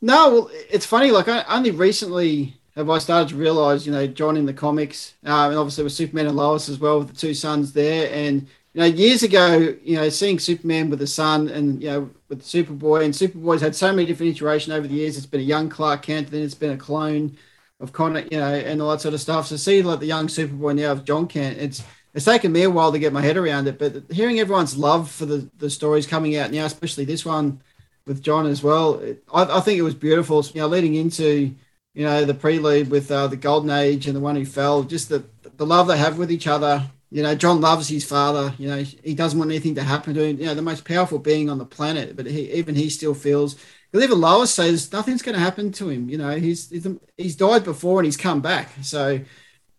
No, 0.02 0.32
well, 0.32 0.52
it's 0.70 0.86
funny. 0.86 1.12
Like 1.12 1.28
I 1.28 1.44
only 1.44 1.72
recently 1.72 2.56
have 2.76 2.90
I 2.90 3.00
started 3.00 3.30
to 3.30 3.36
realize, 3.36 3.88
you 3.88 3.92
know, 3.92 4.06
John 4.06 4.38
in 4.38 4.46
the 4.46 4.54
comics, 4.54 5.16
uh, 5.26 5.48
and 5.50 5.58
obviously 5.58 5.84
with 5.84 5.94
Superman 5.94 6.28
and 6.28 6.38
Lois 6.38 6.70
as 6.70 6.78
well, 6.80 7.00
with 7.00 7.10
the 7.10 7.16
two 7.16 7.34
sons 7.34 7.74
there, 7.74 8.10
and 8.14 8.48
you 8.74 8.82
know, 8.82 8.86
years 8.86 9.24
ago, 9.24 9.76
you 9.84 9.96
know, 9.96 10.10
seeing 10.10 10.38
Superman 10.38 10.92
with 10.92 11.00
the 11.00 11.08
son, 11.08 11.50
and 11.50 11.82
you 11.82 11.90
know, 11.90 12.10
with 12.30 12.44
Superboy, 12.44 13.04
and 13.04 13.14
Superboy's 13.14 13.62
had 13.62 13.76
so 13.76 13.92
many 13.92 14.06
different 14.06 14.36
iterations 14.36 14.76
over 14.76 14.88
the 14.88 14.94
years. 14.94 15.18
It's 15.18 15.26
been 15.26 15.42
a 15.42 15.44
young 15.44 15.70
Clark 15.70 16.04
Kent, 16.04 16.30
then 16.30 16.44
it's 16.44 16.54
been 16.54 16.72
a 16.74 16.78
clone 16.78 17.36
of 17.80 17.94
Connor, 17.94 18.26
you 18.32 18.38
know, 18.38 18.54
and 18.54 18.82
all 18.82 18.92
that 18.92 19.02
sort 19.02 19.16
of 19.16 19.22
stuff. 19.22 19.48
So 19.48 19.56
see, 19.56 19.82
like 19.82 20.00
the 20.00 20.06
young 20.06 20.28
Superboy 20.28 20.76
now 20.76 20.92
of 20.92 21.06
John 21.06 21.28
Kent, 21.28 21.58
it's 21.58 21.84
it's 22.18 22.26
taken 22.26 22.52
me 22.52 22.64
a 22.64 22.70
while 22.70 22.92
to 22.92 22.98
get 22.98 23.14
my 23.14 23.22
head 23.22 23.38
around 23.38 23.68
it, 23.68 23.78
but 23.78 24.02
hearing 24.10 24.40
everyone's 24.40 24.76
love 24.76 25.12
for 25.12 25.28
the, 25.28 25.48
the 25.60 25.70
stories 25.70 26.08
coming 26.08 26.36
out 26.36 26.52
now, 26.52 26.66
especially 26.66 27.06
this 27.06 27.24
one 27.24 27.62
with 28.08 28.24
John 28.24 28.48
as 28.48 28.64
well, 28.64 28.96
it, 28.96 29.24
I, 29.32 29.44
I, 29.44 29.60
think 29.60 29.78
it 29.78 29.84
was 29.84 29.94
beautiful. 29.94 30.44
You 30.56 30.62
know, 30.62 30.68
leading 30.68 30.96
into 30.96 31.54
you 31.94 32.06
know 32.06 32.26
the 32.26 32.34
prelude 32.34 32.90
with 32.90 33.12
uh, 33.12 33.28
the 33.28 33.38
Golden 33.38 33.70
Age 33.70 34.08
and 34.08 34.16
the 34.16 34.20
one 34.20 34.36
who 34.36 34.46
fell, 34.46 34.82
just 34.82 35.10
the 35.10 35.26
the 35.58 35.66
love 35.66 35.88
they 35.88 35.98
have 36.00 36.18
with 36.18 36.32
each 36.32 36.48
other. 36.48 36.90
You 37.12 37.22
know, 37.22 37.36
John 37.36 37.62
loves 37.62 37.88
his 37.88 38.04
father. 38.04 38.52
You 38.58 38.68
know, 38.68 38.78
he 38.78 39.14
doesn't 39.14 39.38
want 39.38 39.52
anything 39.52 39.76
to 39.76 39.84
happen 39.84 40.16
to 40.16 40.24
him. 40.24 40.40
You 40.40 40.48
know, 40.48 40.56
the 40.56 40.64
most 40.64 40.86
powerful 40.86 41.20
being 41.20 41.52
on 41.52 41.60
the 41.60 41.66
planet, 41.66 42.16
but 42.16 42.26
he, 42.26 42.52
even 42.54 42.74
he 42.74 42.90
still 42.90 43.14
feels. 43.14 43.58
Because 43.92 44.04
even 44.04 44.20
Lois 44.20 44.52
says 44.52 44.92
nothing's 44.92 45.22
going 45.22 45.36
to 45.36 45.40
happen 45.40 45.72
to 45.74 45.90
him. 45.90 46.10
You 46.10 46.18
know, 46.18 46.32
he's, 46.32 46.72
he's 46.72 46.88
he's 47.16 47.36
died 47.36 47.64
before 47.64 48.00
and 48.00 48.06
he's 48.06 48.18
come 48.18 48.42
back. 48.42 48.72
So 48.82 49.20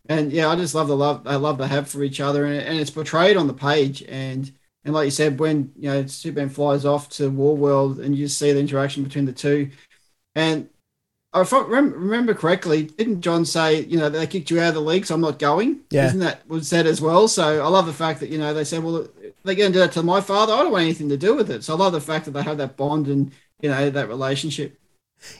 and 0.09 0.33
yeah, 0.33 0.49
I 0.49 0.57
just 0.57 0.75
love 0.75 0.88
the 0.88 0.97
love 0.97 1.25
they 1.25 1.37
love 1.37 1.59
they 1.59 1.68
have 1.68 1.88
for 1.88 2.03
each 2.03 2.21
other, 2.21 2.47
and, 2.47 2.57
and 2.57 2.79
it's 2.79 2.90
portrayed 2.90 3.37
on 3.37 3.47
the 3.47 3.55
page. 3.55 4.03
And 4.09 4.51
and 4.85 4.94
like 4.94 5.05
you 5.05 5.11
said, 5.11 5.38
when 5.38 5.73
you 5.77 5.90
know 5.90 6.07
Superman 6.07 6.49
flies 6.49 6.85
off 6.85 7.09
to 7.11 7.31
War 7.31 7.57
World, 7.57 8.01
and 8.01 8.16
you 8.16 8.29
see 8.29 8.53
the 8.53 8.61
interaction 8.61 9.05
between 9.05 9.27
the 9.27 9.33
two, 9.33 9.71
and 10.35 10.68
if 11.35 11.53
I 11.53 11.61
remember 11.61 12.35
correctly, 12.35 12.85
didn't 12.85 13.21
John 13.21 13.44
say, 13.44 13.83
you 13.83 13.99
know, 13.99 14.09
they 14.09 14.27
kicked 14.27 14.51
you 14.51 14.61
out 14.61 14.68
of 14.68 14.75
the 14.75 14.81
league, 14.81 15.05
so 15.05 15.14
I'm 15.14 15.21
not 15.21 15.38
going? 15.38 15.81
Yeah. 15.90 16.07
Isn't 16.07 16.21
that 16.21 16.49
was 16.49 16.66
said 16.66 16.87
as 16.87 17.01
well? 17.01 17.29
So 17.29 17.62
I 17.62 17.68
love 17.68 17.87
the 17.87 17.92
fact 17.92 18.21
that, 18.21 18.31
you 18.31 18.38
know, 18.38 18.55
they 18.55 18.64
said, 18.64 18.83
well, 18.83 19.07
they're 19.44 19.55
going 19.55 19.73
to 19.73 19.79
do 19.79 19.81
that 19.81 19.92
to 19.92 20.03
my 20.03 20.21
father. 20.21 20.55
I 20.55 20.62
don't 20.62 20.73
want 20.73 20.85
anything 20.85 21.11
to 21.11 21.16
do 21.16 21.35
with 21.35 21.51
it. 21.51 21.64
So 21.64 21.75
I 21.75 21.79
love 21.79 21.92
the 21.92 22.01
fact 22.01 22.25
that 22.25 22.31
they 22.33 22.42
have 22.42 22.59
that 22.59 22.77
bond 22.77 23.09
and, 23.09 23.31
you 23.61 23.68
know, 23.68 23.90
that 23.90 24.09
relationship. 24.09 24.79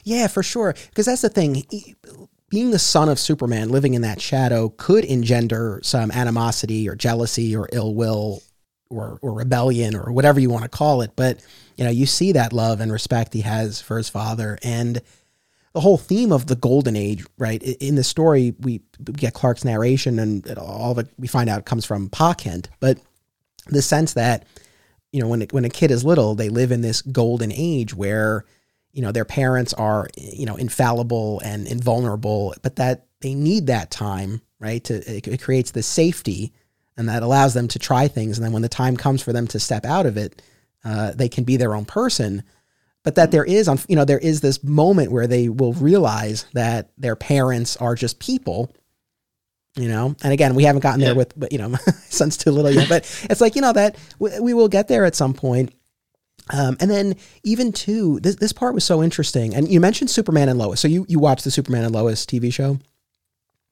Yeah, 0.03 0.27
for 0.27 0.43
sure. 0.43 0.75
Because 0.89 1.07
that's 1.07 1.21
the 1.21 1.29
thing 1.29 1.65
being 2.49 2.71
the 2.71 2.79
son 2.79 3.09
of 3.09 3.19
Superman, 3.19 3.69
living 3.69 3.93
in 3.93 4.01
that 4.01 4.21
shadow, 4.21 4.69
could 4.69 5.05
engender 5.05 5.79
some 5.83 6.11
animosity 6.11 6.89
or 6.89 6.95
jealousy 6.95 7.55
or 7.55 7.69
ill 7.71 7.93
will 7.93 8.41
or, 8.89 9.19
or 9.21 9.33
rebellion 9.33 9.95
or 9.95 10.11
whatever 10.11 10.39
you 10.39 10.49
want 10.49 10.63
to 10.63 10.69
call 10.69 11.01
it. 11.01 11.11
But, 11.15 11.45
you 11.77 11.83
know, 11.83 11.91
you 11.91 12.05
see 12.05 12.31
that 12.33 12.53
love 12.53 12.81
and 12.81 12.91
respect 12.91 13.33
he 13.33 13.41
has 13.41 13.81
for 13.81 13.97
his 13.97 14.09
father. 14.09 14.57
And 14.63 15.01
the 15.73 15.79
whole 15.79 15.97
theme 15.97 16.31
of 16.31 16.47
the 16.47 16.55
golden 16.55 16.95
age, 16.95 17.23
right? 17.37 17.61
In 17.61 17.95
the 17.95 18.03
story, 18.03 18.55
we 18.59 18.81
get 19.11 19.33
Clark's 19.33 19.63
narration 19.63 20.17
and 20.19 20.47
all 20.57 20.95
that 20.95 21.07
we 21.19 21.27
find 21.27 21.49
out 21.49 21.65
comes 21.65 21.85
from 21.85 22.09
Pa 22.09 22.33
Kent. 22.33 22.69
But 22.79 22.99
the 23.67 23.81
sense 23.81 24.13
that, 24.13 24.47
you 25.11 25.21
know, 25.21 25.27
when, 25.27 25.41
when 25.51 25.65
a 25.65 25.69
kid 25.69 25.91
is 25.91 26.03
little, 26.03 26.35
they 26.35 26.49
live 26.49 26.71
in 26.71 26.81
this 26.81 27.01
golden 27.01 27.51
age 27.51 27.93
where– 27.95 28.45
you 28.99 29.05
know 29.05 29.13
their 29.13 29.23
parents 29.23 29.73
are 29.73 30.09
you 30.17 30.45
know 30.45 30.57
infallible 30.57 31.39
and 31.45 31.65
invulnerable 31.67 32.53
but 32.61 32.75
that 32.75 33.05
they 33.21 33.33
need 33.33 33.67
that 33.67 33.91
time, 33.91 34.41
right? 34.59 34.83
To 34.85 34.95
it, 34.95 35.27
it 35.27 35.41
creates 35.41 35.71
the 35.71 35.83
safety, 35.83 36.53
and 36.97 37.09
that 37.09 37.23
allows 37.23 37.53
them 37.53 37.67
to 37.69 37.79
try 37.79 38.07
things. 38.07 38.37
And 38.37 38.45
then 38.45 38.53
when 38.53 38.61
the 38.61 38.69
time 38.69 38.97
comes 38.97 39.21
for 39.21 39.33
them 39.33 39.47
to 39.47 39.59
step 39.59 39.85
out 39.85 40.05
of 40.05 40.17
it, 40.17 40.41
uh, 40.83 41.11
they 41.11 41.29
can 41.29 41.43
be 41.43 41.57
their 41.57 41.75
own 41.75 41.85
person. 41.85 42.43
But 43.03 43.15
that 43.15 43.31
there 43.31 43.45
is, 43.45 43.67
on 43.67 43.79
you 43.87 43.95
know, 43.95 44.05
there 44.05 44.19
is 44.19 44.41
this 44.41 44.63
moment 44.63 45.11
where 45.11 45.27
they 45.27 45.49
will 45.49 45.73
realize 45.73 46.45
that 46.53 46.91
their 46.97 47.15
parents 47.15 47.77
are 47.77 47.95
just 47.95 48.19
people 48.19 48.71
you 49.75 49.87
know 49.87 50.15
and 50.23 50.33
again 50.33 50.55
we 50.55 50.63
haven't 50.63 50.81
gotten 50.81 50.99
there 50.99 51.13
with 51.13 51.31
but 51.39 51.51
you 51.51 51.59
know 51.59 51.69
my 51.69 51.77
son's 52.09 52.35
too 52.35 52.49
little 52.49 52.71
yet 52.71 52.89
but 52.89 53.03
it's 53.29 53.39
like 53.39 53.55
you 53.55 53.61
know 53.61 53.71
that 53.71 53.97
we, 54.17 54.39
we 54.39 54.53
will 54.55 54.67
get 54.67 54.87
there 54.87 55.05
at 55.05 55.15
some 55.15 55.31
point 55.31 55.71
um, 56.49 56.77
and 56.79 56.89
then 56.89 57.15
even 57.43 57.71
too 57.71 58.19
this, 58.21 58.35
this 58.35 58.53
part 58.53 58.73
was 58.73 58.83
so 58.83 59.03
interesting. 59.03 59.53
And 59.53 59.69
you 59.69 59.79
mentioned 59.79 60.09
superman 60.09 60.49
and 60.49 60.57
lois. 60.57 60.79
So 60.79 60.87
you 60.87 61.05
you 61.07 61.19
watched 61.19 61.43
the 61.43 61.51
superman 61.51 61.83
and 61.83 61.93
lois 61.93 62.25
tv 62.25 62.51
show? 62.51 62.79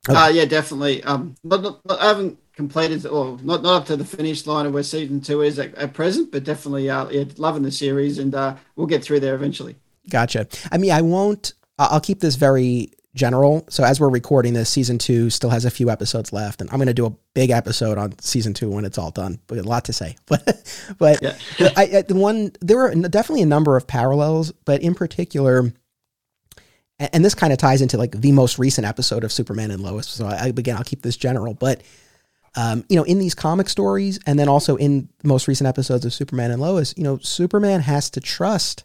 Okay. 0.08 0.18
uh, 0.18 0.28
yeah 0.30 0.46
definitely. 0.46 1.04
Um 1.04 1.36
but, 1.44 1.80
but 1.84 2.00
i 2.00 2.08
haven't 2.08 2.38
completed 2.54 3.06
or 3.06 3.38
not, 3.44 3.62
not 3.62 3.82
up 3.82 3.86
to 3.86 3.96
the 3.96 4.06
finish 4.06 4.46
line 4.48 4.66
of 4.66 4.74
where 4.74 4.84
season 4.84 5.22
two 5.22 5.42
is 5.42 5.60
at, 5.60 5.76
at 5.76 5.94
present 5.94 6.32
but 6.32 6.44
definitely 6.44 6.90
uh 6.90 7.10
yeah, 7.10 7.26
loving 7.38 7.64
the 7.64 7.72
series 7.72 8.18
and 8.20 8.34
uh 8.36 8.56
we'll 8.76 8.88
get 8.88 9.04
through 9.04 9.20
there 9.20 9.36
eventually. 9.36 9.76
Gotcha. 10.10 10.48
I 10.72 10.78
mean 10.78 10.92
i 10.92 11.02
won't 11.02 11.54
i'll 11.80 12.00
keep 12.00 12.20
this 12.20 12.36
very 12.36 12.92
general. 13.18 13.66
So 13.70 13.84
as 13.84 14.00
we're 14.00 14.10
recording 14.10 14.54
this, 14.54 14.70
season 14.70 14.98
two 14.98 15.30
still 15.30 15.50
has 15.50 15.66
a 15.66 15.72
few 15.72 15.90
episodes 15.90 16.32
left, 16.32 16.62
and 16.62 16.70
I'm 16.70 16.78
going 16.78 16.88
to 16.88 16.94
do 16.94 17.06
a 17.06 17.14
big 17.34 17.50
episode 17.50 17.98
on 17.98 18.18
season 18.20 18.54
two 18.54 18.70
when 18.70 18.86
it's 18.86 18.98
all 18.98 19.12
done. 19.12 19.40
But 19.48 19.58
a 19.58 19.64
lot 19.64 19.86
to 19.86 19.94
say. 19.94 20.16
But 20.28 20.74
but 20.98 21.22
yeah. 21.22 21.38
I, 21.76 21.98
I, 21.98 22.02
the 22.04 22.16
one 22.16 22.52
there 22.62 22.78
were 22.78 22.94
definitely 22.94 23.42
a 23.42 23.48
number 23.48 23.76
of 23.76 23.88
parallels, 23.88 24.52
but 24.66 24.82
in 24.82 24.96
particular, 24.96 25.74
and 27.00 27.26
this 27.26 27.36
kind 27.36 27.52
of 27.52 27.60
ties 27.60 27.82
into 27.82 27.98
like 27.98 28.12
the 28.12 28.32
most 28.32 28.58
recent 28.58 28.88
episode 28.88 29.24
of 29.24 29.32
Superman 29.32 29.72
and 29.72 29.82
Lois. 29.82 30.08
So 30.08 30.26
I, 30.26 30.48
again, 30.48 30.78
I'll 30.78 30.84
keep 30.84 31.02
this 31.02 31.18
general, 31.18 31.54
but. 31.54 31.82
Um, 32.56 32.86
you 32.90 32.96
know, 32.96 33.04
in 33.04 33.20
these 33.20 33.36
comic 33.36 33.70
stories, 33.70 34.20
and 34.26 34.40
then 34.40 34.48
also 34.50 34.78
in 34.78 35.10
most 35.24 35.48
recent 35.48 35.68
episodes 35.68 36.06
of 36.06 36.14
Superman 36.14 36.50
and 36.50 36.60
Lois, 36.60 36.92
you 36.98 37.04
know, 37.04 37.20
Superman 37.20 37.82
has 37.82 38.10
to 38.12 38.20
trust 38.20 38.84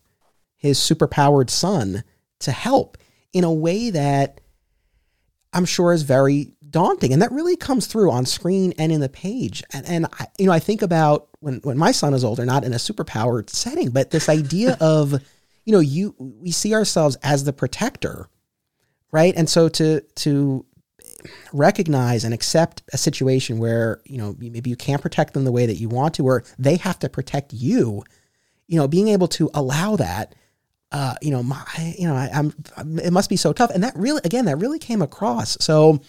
his 0.63 0.79
superpowered 0.79 1.49
son 1.49 2.05
to 2.41 2.53
help 2.53 2.99
in 3.33 3.45
a 3.45 3.53
way 3.53 3.91
that 3.91 4.41
I'm 5.53 5.65
sure 5.65 5.93
is 5.93 6.03
very 6.03 6.55
daunting. 6.69 7.13
And 7.13 7.21
that 7.23 7.33
really 7.33 7.57
comes 7.57 7.87
through 7.87 8.11
on 8.11 8.25
screen 8.27 8.73
and 8.79 8.91
in 8.91 9.01
the 9.01 9.09
page. 9.09 9.63
And, 9.73 9.87
and 9.87 10.07
I, 10.19 10.27
you 10.39 10.47
know, 10.47 10.53
I 10.53 10.59
think 10.59 10.83
about 10.83 11.29
when, 11.41 11.57
when 11.63 11.77
my 11.77 11.93
son 11.93 12.15
is 12.15 12.25
older, 12.25 12.45
not 12.47 12.65
in 12.65 12.73
a 12.73 12.77
superpowered 12.77 13.51
setting, 13.51 13.91
but 13.91 14.11
this 14.11 14.29
idea 14.29 14.77
of, 14.81 15.13
you 15.65 15.73
know, 15.73 15.81
you, 15.81 16.15
we 16.19 16.51
see 16.51 16.75
ourselves 16.75 17.17
as 17.23 17.45
the 17.45 17.53
protector, 17.53 18.29
right? 19.13 19.35
And 19.37 19.49
so 19.49 19.69
to, 19.69 20.01
to 20.17 20.65
recognize 21.53 22.25
and 22.25 22.33
accept 22.35 22.83
a 22.93 22.99
situation 22.99 23.59
where, 23.59 24.01
you 24.05 24.19
know, 24.19 24.35
maybe 24.39 24.71
you 24.71 24.77
can't 24.77 25.03
protect 25.03 25.35
them 25.35 25.45
the 25.45 25.53
way 25.53 25.67
that 25.67 25.77
you 25.77 25.89
want 25.89 26.15
to, 26.15 26.25
or 26.25 26.45
they 26.59 26.77
have 26.77 26.99
to 27.01 27.09
protect 27.09 27.53
you, 27.53 28.03
you 28.67 28.79
know, 28.79 28.89
being 28.89 29.09
able 29.09 29.29
to 29.29 29.51
allow 29.55 29.97
that 29.97 30.35
uh, 30.93 31.15
you 31.23 31.31
know, 31.31 31.43
my, 31.43 31.65
you 31.99 32.07
know, 32.07 32.15
I, 32.15 32.29
am 32.33 32.55
it 33.03 33.13
must 33.13 33.31
be 33.31 33.37
so 33.37 33.53
tough. 33.53 33.71
And 33.71 33.83
that 33.83 33.97
really, 33.97 34.21
again, 34.25 34.45
that 34.45 34.57
really 34.57 34.79
came 34.79 35.01
across. 35.01 35.57
So, 35.61 36.03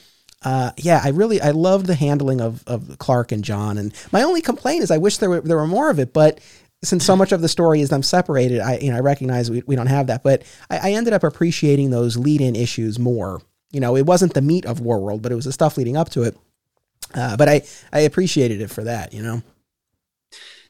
uh, 0.43 0.71
yeah, 0.77 0.99
I 1.01 1.09
really, 1.09 1.41
I 1.41 1.51
loved 1.51 1.85
the 1.85 1.95
handling 1.95 2.41
of, 2.41 2.63
of 2.67 2.97
Clark 2.99 3.31
and 3.31 3.43
John. 3.43 3.77
And 3.77 3.93
my 4.11 4.23
only 4.23 4.41
complaint 4.41 4.83
is 4.83 4.91
I 4.91 4.97
wish 4.97 5.17
there 5.17 5.29
were, 5.29 5.41
there 5.41 5.55
were 5.55 5.67
more 5.67 5.89
of 5.89 5.99
it, 5.99 6.11
but 6.11 6.41
since 6.83 7.05
so 7.05 7.15
much 7.15 7.31
of 7.31 7.41
the 7.41 7.47
story 7.47 7.79
is 7.79 7.89
them 7.89 8.03
separated, 8.03 8.59
I, 8.59 8.77
you 8.79 8.91
know, 8.91 8.97
I 8.97 8.99
recognize 8.99 9.49
we, 9.49 9.63
we 9.65 9.77
don't 9.77 9.87
have 9.87 10.07
that, 10.07 10.21
but 10.21 10.43
I, 10.69 10.89
I 10.89 10.91
ended 10.91 11.13
up 11.13 11.23
appreciating 11.23 11.89
those 11.89 12.17
lead 12.17 12.41
in 12.41 12.57
issues 12.57 12.99
more. 12.99 13.41
You 13.71 13.79
know, 13.79 13.95
it 13.95 14.05
wasn't 14.05 14.33
the 14.33 14.41
meat 14.41 14.65
of 14.65 14.81
War 14.81 14.99
World, 14.99 15.21
but 15.21 15.31
it 15.31 15.35
was 15.35 15.45
the 15.45 15.53
stuff 15.53 15.77
leading 15.77 15.95
up 15.95 16.09
to 16.09 16.23
it. 16.23 16.37
Uh, 17.15 17.37
but 17.37 17.47
I, 17.47 17.61
I 17.93 18.01
appreciated 18.01 18.59
it 18.59 18.69
for 18.69 18.83
that, 18.83 19.13
you 19.13 19.23
know? 19.23 19.41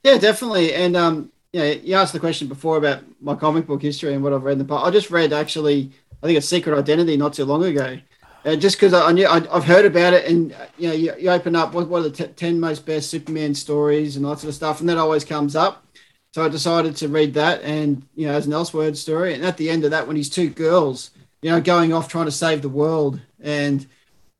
Yeah, 0.03 0.19
definitely. 0.19 0.73
And, 0.75 0.95
um, 0.95 1.32
yeah, 1.53 1.65
you 1.65 1.95
asked 1.95 2.13
the 2.13 2.19
question 2.19 2.47
before 2.47 2.77
about 2.77 3.03
my 3.21 3.35
comic 3.35 3.67
book 3.67 3.81
history 3.81 4.13
and 4.13 4.23
what 4.23 4.33
I've 4.33 4.43
read 4.43 4.53
in 4.53 4.57
the 4.57 4.65
past. 4.65 4.85
I 4.85 4.89
just 4.89 5.11
read 5.11 5.31
actually, 5.31 5.91
I 6.21 6.25
think 6.25 6.37
a 6.37 6.41
Secret 6.41 6.77
Identity 6.77 7.15
not 7.15 7.33
too 7.33 7.45
long 7.45 7.63
ago, 7.63 7.99
uh, 8.43 8.55
just 8.55 8.75
because 8.75 8.91
I, 8.91 9.09
I, 9.09 9.11
knew 9.11 9.27
I, 9.27 9.39
have 9.39 9.63
heard 9.63 9.85
about 9.85 10.13
it, 10.13 10.25
and 10.25 10.53
you 10.79 10.87
know, 10.87 10.93
you, 10.95 11.13
you 11.17 11.29
open 11.29 11.55
up 11.55 11.73
what, 11.73 11.87
what 11.87 11.99
are 11.99 12.09
the 12.09 12.27
t- 12.27 12.33
ten 12.33 12.59
most 12.59 12.87
best 12.87 13.11
Superman 13.11 13.53
stories 13.53 14.17
and 14.17 14.25
that 14.25 14.39
sort 14.39 14.49
of 14.49 14.55
stuff, 14.55 14.79
and 14.79 14.89
that 14.89 14.97
always 14.97 15.23
comes 15.23 15.55
up. 15.55 15.85
So 16.33 16.43
I 16.43 16.49
decided 16.49 16.95
to 16.95 17.07
read 17.07 17.35
that, 17.35 17.61
and 17.61 18.03
you 18.15 18.25
know, 18.25 18.33
as 18.33 18.47
an 18.47 18.53
Elseworld 18.53 18.97
story, 18.97 19.35
and 19.35 19.45
at 19.45 19.57
the 19.57 19.69
end 19.69 19.85
of 19.85 19.91
that, 19.91 20.07
when 20.07 20.15
he's 20.15 20.31
two 20.31 20.49
girls, 20.49 21.11
you 21.43 21.51
know, 21.51 21.61
going 21.61 21.93
off 21.93 22.07
trying 22.07 22.25
to 22.25 22.31
save 22.31 22.63
the 22.63 22.69
world, 22.69 23.21
and 23.39 23.85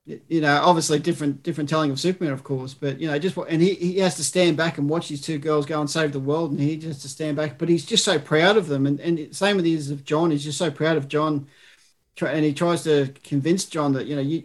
you 0.05 0.41
know, 0.41 0.61
obviously 0.61 0.99
different 0.99 1.43
different 1.43 1.69
telling 1.69 1.89
of 1.89 1.99
Superman, 1.99 2.33
of 2.33 2.43
course, 2.43 2.73
but 2.73 2.99
you 2.99 3.07
know, 3.07 3.17
just 3.17 3.37
and 3.37 3.61
he, 3.61 3.73
he 3.75 3.99
has 3.99 4.15
to 4.15 4.23
stand 4.23 4.57
back 4.57 4.77
and 4.77 4.89
watch 4.89 5.07
these 5.07 5.21
two 5.21 5.37
girls 5.37 5.65
go 5.65 5.79
and 5.79 5.89
save 5.89 6.11
the 6.11 6.19
world, 6.19 6.51
and 6.51 6.59
he 6.59 6.75
just 6.75 7.01
to 7.03 7.09
stand 7.09 7.37
back, 7.37 7.57
but 7.57 7.69
he's 7.69 7.85
just 7.85 8.03
so 8.03 8.19
proud 8.19 8.57
of 8.57 8.67
them, 8.67 8.85
and 8.85 8.99
and 8.99 9.33
same 9.35 9.55
with 9.55 9.65
these 9.65 9.89
of 9.91 10.03
John, 10.03 10.31
he's 10.31 10.43
just 10.43 10.57
so 10.57 10.69
proud 10.69 10.97
of 10.97 11.07
John, 11.07 11.47
and 12.21 12.43
he 12.43 12.53
tries 12.53 12.83
to 12.83 13.13
convince 13.23 13.65
John 13.65 13.93
that 13.93 14.05
you 14.05 14.15
know 14.15 14.21
you 14.21 14.43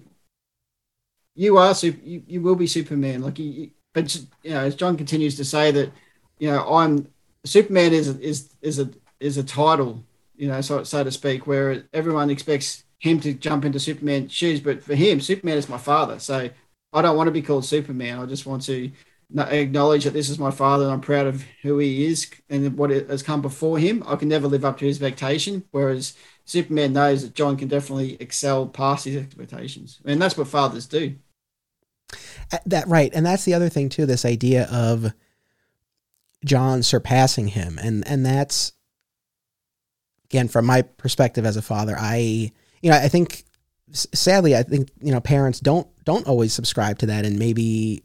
you 1.34 1.56
are 1.56 1.74
super, 1.74 2.04
you, 2.04 2.22
you 2.26 2.40
will 2.42 2.56
be 2.56 2.66
Superman, 2.66 3.22
like 3.22 3.38
you, 3.38 3.70
but 3.92 4.14
you 4.42 4.50
know, 4.50 4.60
as 4.60 4.74
John 4.74 4.96
continues 4.96 5.36
to 5.36 5.44
say 5.44 5.70
that, 5.70 5.92
you 6.38 6.50
know, 6.50 6.62
I'm 6.68 7.08
Superman 7.44 7.92
is 7.92 8.08
is 8.18 8.50
is 8.62 8.78
a 8.78 8.90
is 9.20 9.38
a 9.38 9.44
title, 9.44 10.04
you 10.36 10.48
know, 10.48 10.60
so 10.60 10.84
so 10.84 11.02
to 11.04 11.10
speak, 11.10 11.46
where 11.46 11.84
everyone 11.92 12.30
expects 12.30 12.84
him 12.98 13.20
to 13.20 13.32
jump 13.34 13.64
into 13.64 13.80
Superman's 13.80 14.32
shoes. 14.32 14.61
But 14.61 14.82
for 14.82 14.94
him, 14.94 15.20
Superman 15.20 15.58
is 15.58 15.68
my 15.68 15.78
father. 15.78 16.18
So 16.18 16.50
I 16.92 17.02
don't 17.02 17.16
want 17.16 17.28
to 17.28 17.32
be 17.32 17.42
called 17.42 17.64
Superman. 17.64 18.18
I 18.18 18.26
just 18.26 18.46
want 18.46 18.62
to 18.64 18.90
acknowledge 19.37 20.04
that 20.04 20.14
this 20.14 20.30
is 20.30 20.38
my 20.38 20.50
father 20.50 20.84
and 20.84 20.92
I'm 20.92 21.00
proud 21.00 21.26
of 21.26 21.44
who 21.62 21.78
he 21.78 22.06
is 22.06 22.30
and 22.48 22.76
what 22.76 22.90
has 22.90 23.22
come 23.22 23.42
before 23.42 23.78
him. 23.78 24.02
I 24.06 24.16
can 24.16 24.28
never 24.28 24.48
live 24.48 24.64
up 24.64 24.78
to 24.78 24.87
his 24.87 24.96
expectation. 24.96 25.64
Whereas 25.70 26.16
Superman 26.44 26.94
knows 26.94 27.22
that 27.22 27.34
John 27.34 27.56
can 27.56 27.68
definitely 27.68 28.16
excel 28.20 28.66
past 28.66 29.04
his 29.04 29.16
expectations. 29.16 30.00
And 30.04 30.20
that's 30.20 30.37
what 30.37 30.48
fathers 30.48 30.87
do. 30.87 31.14
That 32.64 32.88
right. 32.88 33.11
And 33.12 33.26
that's 33.26 33.44
the 33.44 33.52
other 33.52 33.68
thing 33.68 33.90
too, 33.90 34.06
this 34.06 34.24
idea 34.24 34.66
of 34.72 35.12
John 36.44 36.82
surpassing 36.82 37.48
him. 37.48 37.78
And 37.82 38.06
and 38.08 38.24
that's 38.24 38.72
again 40.24 40.48
from 40.48 40.64
my 40.64 40.82
perspective 40.82 41.44
as 41.44 41.58
a 41.58 41.62
father, 41.62 41.94
I 41.98 42.52
you 42.82 42.90
know, 42.90 42.96
I 42.96 43.08
think 43.08 43.44
sadly, 43.92 44.56
I 44.56 44.62
think 44.62 44.90
you 45.00 45.12
know 45.12 45.20
parents 45.20 45.60
don't 45.60 45.88
don't 46.04 46.26
always 46.26 46.52
subscribe 46.52 46.98
to 46.98 47.06
that, 47.06 47.24
and 47.24 47.38
maybe 47.38 48.02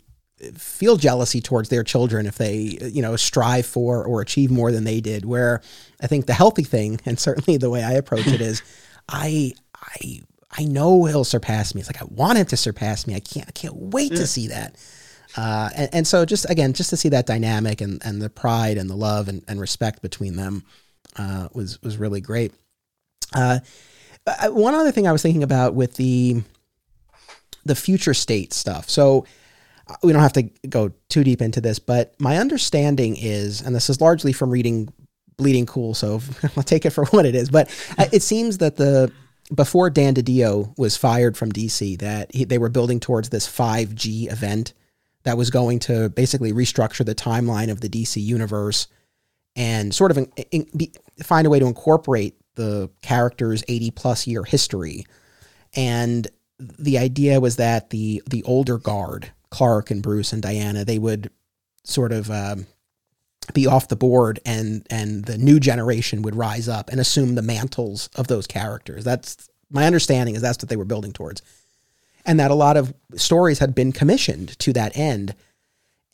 feel 0.56 0.98
jealousy 0.98 1.40
towards 1.40 1.70
their 1.70 1.84
children 1.84 2.26
if 2.26 2.38
they 2.38 2.78
you 2.82 3.02
know 3.02 3.16
strive 3.16 3.66
for 3.66 4.04
or 4.04 4.22
achieve 4.22 4.52
more 4.52 4.72
than 4.72 4.84
they 4.84 5.02
did. 5.02 5.26
Where 5.26 5.62
I 6.02 6.08
think 6.08 6.26
the 6.26 6.34
healthy 6.34 6.64
thing, 6.64 7.00
and 7.06 7.20
certainly 7.20 7.58
the 7.58 7.70
way 7.70 7.84
I 7.84 7.94
approach 7.94 8.28
it 8.28 8.42
is, 8.42 8.62
I 9.10 9.54
I 9.76 10.22
I 10.52 10.64
know 10.66 11.06
he'll 11.06 11.24
surpass 11.24 11.74
me. 11.74 11.82
It's 11.82 11.90
like 11.90 12.02
I 12.02 12.06
want 12.06 12.38
him 12.38 12.46
to 12.48 12.58
surpass 12.58 13.08
me. 13.08 13.16
I 13.16 13.20
can't 13.20 13.48
I 13.48 13.52
can't 13.52 13.76
wait 13.76 14.12
yeah. 14.12 14.20
to 14.20 14.28
see 14.28 14.48
that. 14.48 14.76
Uh, 15.36 15.68
and, 15.76 15.90
and, 15.94 16.08
so 16.08 16.26
just 16.26 16.48
again, 16.48 16.74
just 16.74 16.92
to 16.92 16.98
see 16.98 17.10
that 17.10 17.26
dynamic 17.26 17.82
and, 17.82 18.00
and 18.06 18.22
the 18.22 18.30
pride 18.30 18.78
and 18.78 18.88
the 18.88 18.96
love 18.96 19.28
and, 19.28 19.44
and 19.48 19.60
respect 19.60 20.00
between 20.04 20.36
them 20.36 20.64
uh, 21.18 21.48
was 21.54 21.82
was 21.82 21.98
really 21.98 22.22
great. 22.22 22.54
Uh, 23.34 23.60
uh, 24.26 24.50
one 24.50 24.74
other 24.74 24.92
thing 24.92 25.08
I 25.08 25.12
was 25.12 25.22
thinking 25.22 25.44
about 25.44 25.74
with 25.74 25.96
the 25.96 26.42
the 27.66 27.76
future 27.76 28.14
state 28.14 28.54
stuff. 28.54 28.90
So 28.90 29.26
uh, 29.88 29.96
we 30.04 30.12
don't 30.12 30.22
have 30.22 30.34
to 30.34 30.44
go 30.68 30.92
too 31.10 31.24
deep 31.24 31.42
into 31.42 31.62
this, 31.62 31.80
but 31.80 32.14
my 32.20 32.38
understanding 32.38 33.16
is, 33.18 33.62
and 33.62 33.74
this 33.74 33.90
is 33.90 34.02
largely 34.02 34.34
from 34.34 34.50
reading 34.50 34.92
Bleeding 35.38 35.66
Cool, 35.66 35.94
so 35.94 36.22
I'll 36.58 36.64
take 36.64 36.86
it 36.86 36.92
for 36.92 37.06
what 37.12 37.26
it 37.26 37.36
is. 37.36 37.50
But 37.50 37.70
uh, 37.98 38.06
it 38.12 38.22
seems 38.22 38.60
that 38.60 38.76
the 38.76 39.12
before 39.54 39.90
Dan 39.90 40.16
DiDio 40.16 40.78
was 40.78 40.96
fired 40.96 41.38
from 41.38 41.52
DC, 41.52 42.00
that 42.00 42.34
he, 42.34 42.46
they 42.46 42.58
were 42.58 42.70
building 42.70 43.00
towards 43.00 43.30
this 43.30 43.48
5G 43.48 44.32
event 44.32 44.74
that 45.24 45.38
was 45.38 45.50
going 45.50 45.80
to 45.80 46.10
basically 46.10 46.54
restructure 46.54 47.06
the 47.06 47.16
timeline 47.16 47.70
of 47.70 47.82
the 47.82 47.90
DC 47.90 48.22
universe 48.22 48.88
and 49.56 49.94
sort 49.94 50.12
of 50.12 50.18
in, 50.18 50.32
in, 50.52 50.68
be, 50.76 50.92
find 51.22 51.46
a 51.46 51.50
way 51.50 51.60
to 51.60 51.66
incorporate 51.66 52.36
the 52.56 52.90
character's 53.02 53.64
80 53.68 53.92
plus 53.92 54.28
year 54.28 54.44
history. 54.44 55.06
And 55.76 56.28
the 56.60 56.98
idea 56.98 57.40
was 57.40 57.56
that 57.58 57.90
the 57.90 58.22
the 58.30 58.44
older 58.44 58.78
guard, 58.78 59.32
Clark 59.50 59.92
and 59.92 60.02
Bruce 60.02 60.34
and 60.34 60.42
Diana, 60.42 60.86
they 60.86 61.00
would 61.00 61.30
sort 61.84 62.12
of 62.12 62.30
um, 62.32 62.68
be 63.54 63.68
off 63.68 63.88
the 63.88 63.96
board, 63.96 64.40
and 64.46 64.86
and 64.90 65.26
the 65.26 65.38
new 65.38 65.60
generation 65.60 66.22
would 66.22 66.36
rise 66.36 66.70
up 66.70 66.90
and 66.90 67.00
assume 67.00 67.36
the 67.36 67.42
mantles 67.42 68.10
of 68.16 68.28
those 68.28 68.48
characters. 68.48 69.04
That's 69.04 69.50
my 69.70 69.86
understanding 69.86 70.36
is 70.36 70.42
that's 70.42 70.62
what 70.62 70.70
they 70.70 70.76
were 70.76 70.86
building 70.86 71.12
towards, 71.12 71.42
and 72.26 72.40
that 72.40 72.52
a 72.52 72.56
lot 72.56 72.78
of 72.78 72.94
stories 73.16 73.60
had 73.60 73.76
been 73.76 73.92
commissioned 73.92 74.58
to 74.60 74.74
that 74.74 74.96
end. 74.96 75.36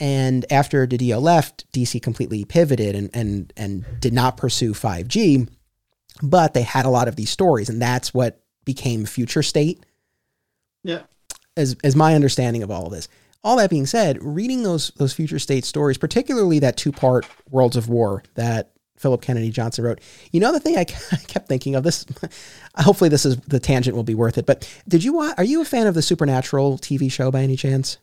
And 0.02 0.46
after 0.50 0.88
Didio 0.88 1.22
left, 1.22 1.70
DC 1.74 2.02
completely 2.02 2.46
pivoted 2.46 2.96
and 2.96 3.10
and 3.14 3.54
and 3.58 3.86
did 4.00 4.14
not 4.14 4.38
pursue 4.38 4.74
5G 4.74 5.50
but 6.22 6.54
they 6.54 6.62
had 6.62 6.86
a 6.86 6.90
lot 6.90 7.08
of 7.08 7.16
these 7.16 7.30
stories, 7.30 7.70
and 7.70 7.82
that's 7.82 8.14
what 8.14 8.42
became 8.66 9.06
Future 9.06 9.44
State. 9.44 9.86
Yeah. 10.84 11.04
As 11.58 11.76
as 11.84 11.96
my 11.96 12.16
understanding 12.16 12.64
of 12.64 12.72
all 12.72 12.86
of 12.86 12.92
this. 12.92 13.08
All 13.44 13.56
that 13.58 13.70
being 13.70 13.86
said, 13.86 14.22
reading 14.22 14.64
those 14.64 14.92
those 14.98 15.14
future 15.14 15.40
state 15.40 15.66
stories, 15.66 15.98
particularly 15.98 16.60
that 16.60 16.78
two 16.78 16.92
part 16.92 17.26
Worlds 17.50 17.78
of 17.78 17.88
War 17.88 18.24
that 18.36 18.72
Philip 18.98 19.22
Kennedy 19.22 19.50
Johnson 19.50 19.86
wrote. 19.86 20.02
You 20.32 20.42
know 20.42 20.52
the 20.52 20.60
thing 20.60 20.78
I, 20.78 20.82
I 21.12 21.18
kept 21.28 21.48
thinking 21.48 21.76
of 21.76 21.84
this. 21.84 22.06
hopefully, 22.78 23.10
this 23.10 23.26
is 23.26 23.38
the 23.38 23.60
tangent 23.60 23.96
will 23.96 24.04
be 24.04 24.16
worth 24.16 24.38
it. 24.38 24.46
But 24.46 24.70
did 24.88 25.04
you? 25.04 25.20
Are 25.20 25.44
you 25.44 25.62
a 25.62 25.66
fan 25.66 25.88
of 25.88 25.96
the 25.96 26.02
Supernatural 26.02 26.78
TV 26.78 27.12
show 27.12 27.32
by 27.32 27.42
any 27.42 27.56
chance? 27.56 27.98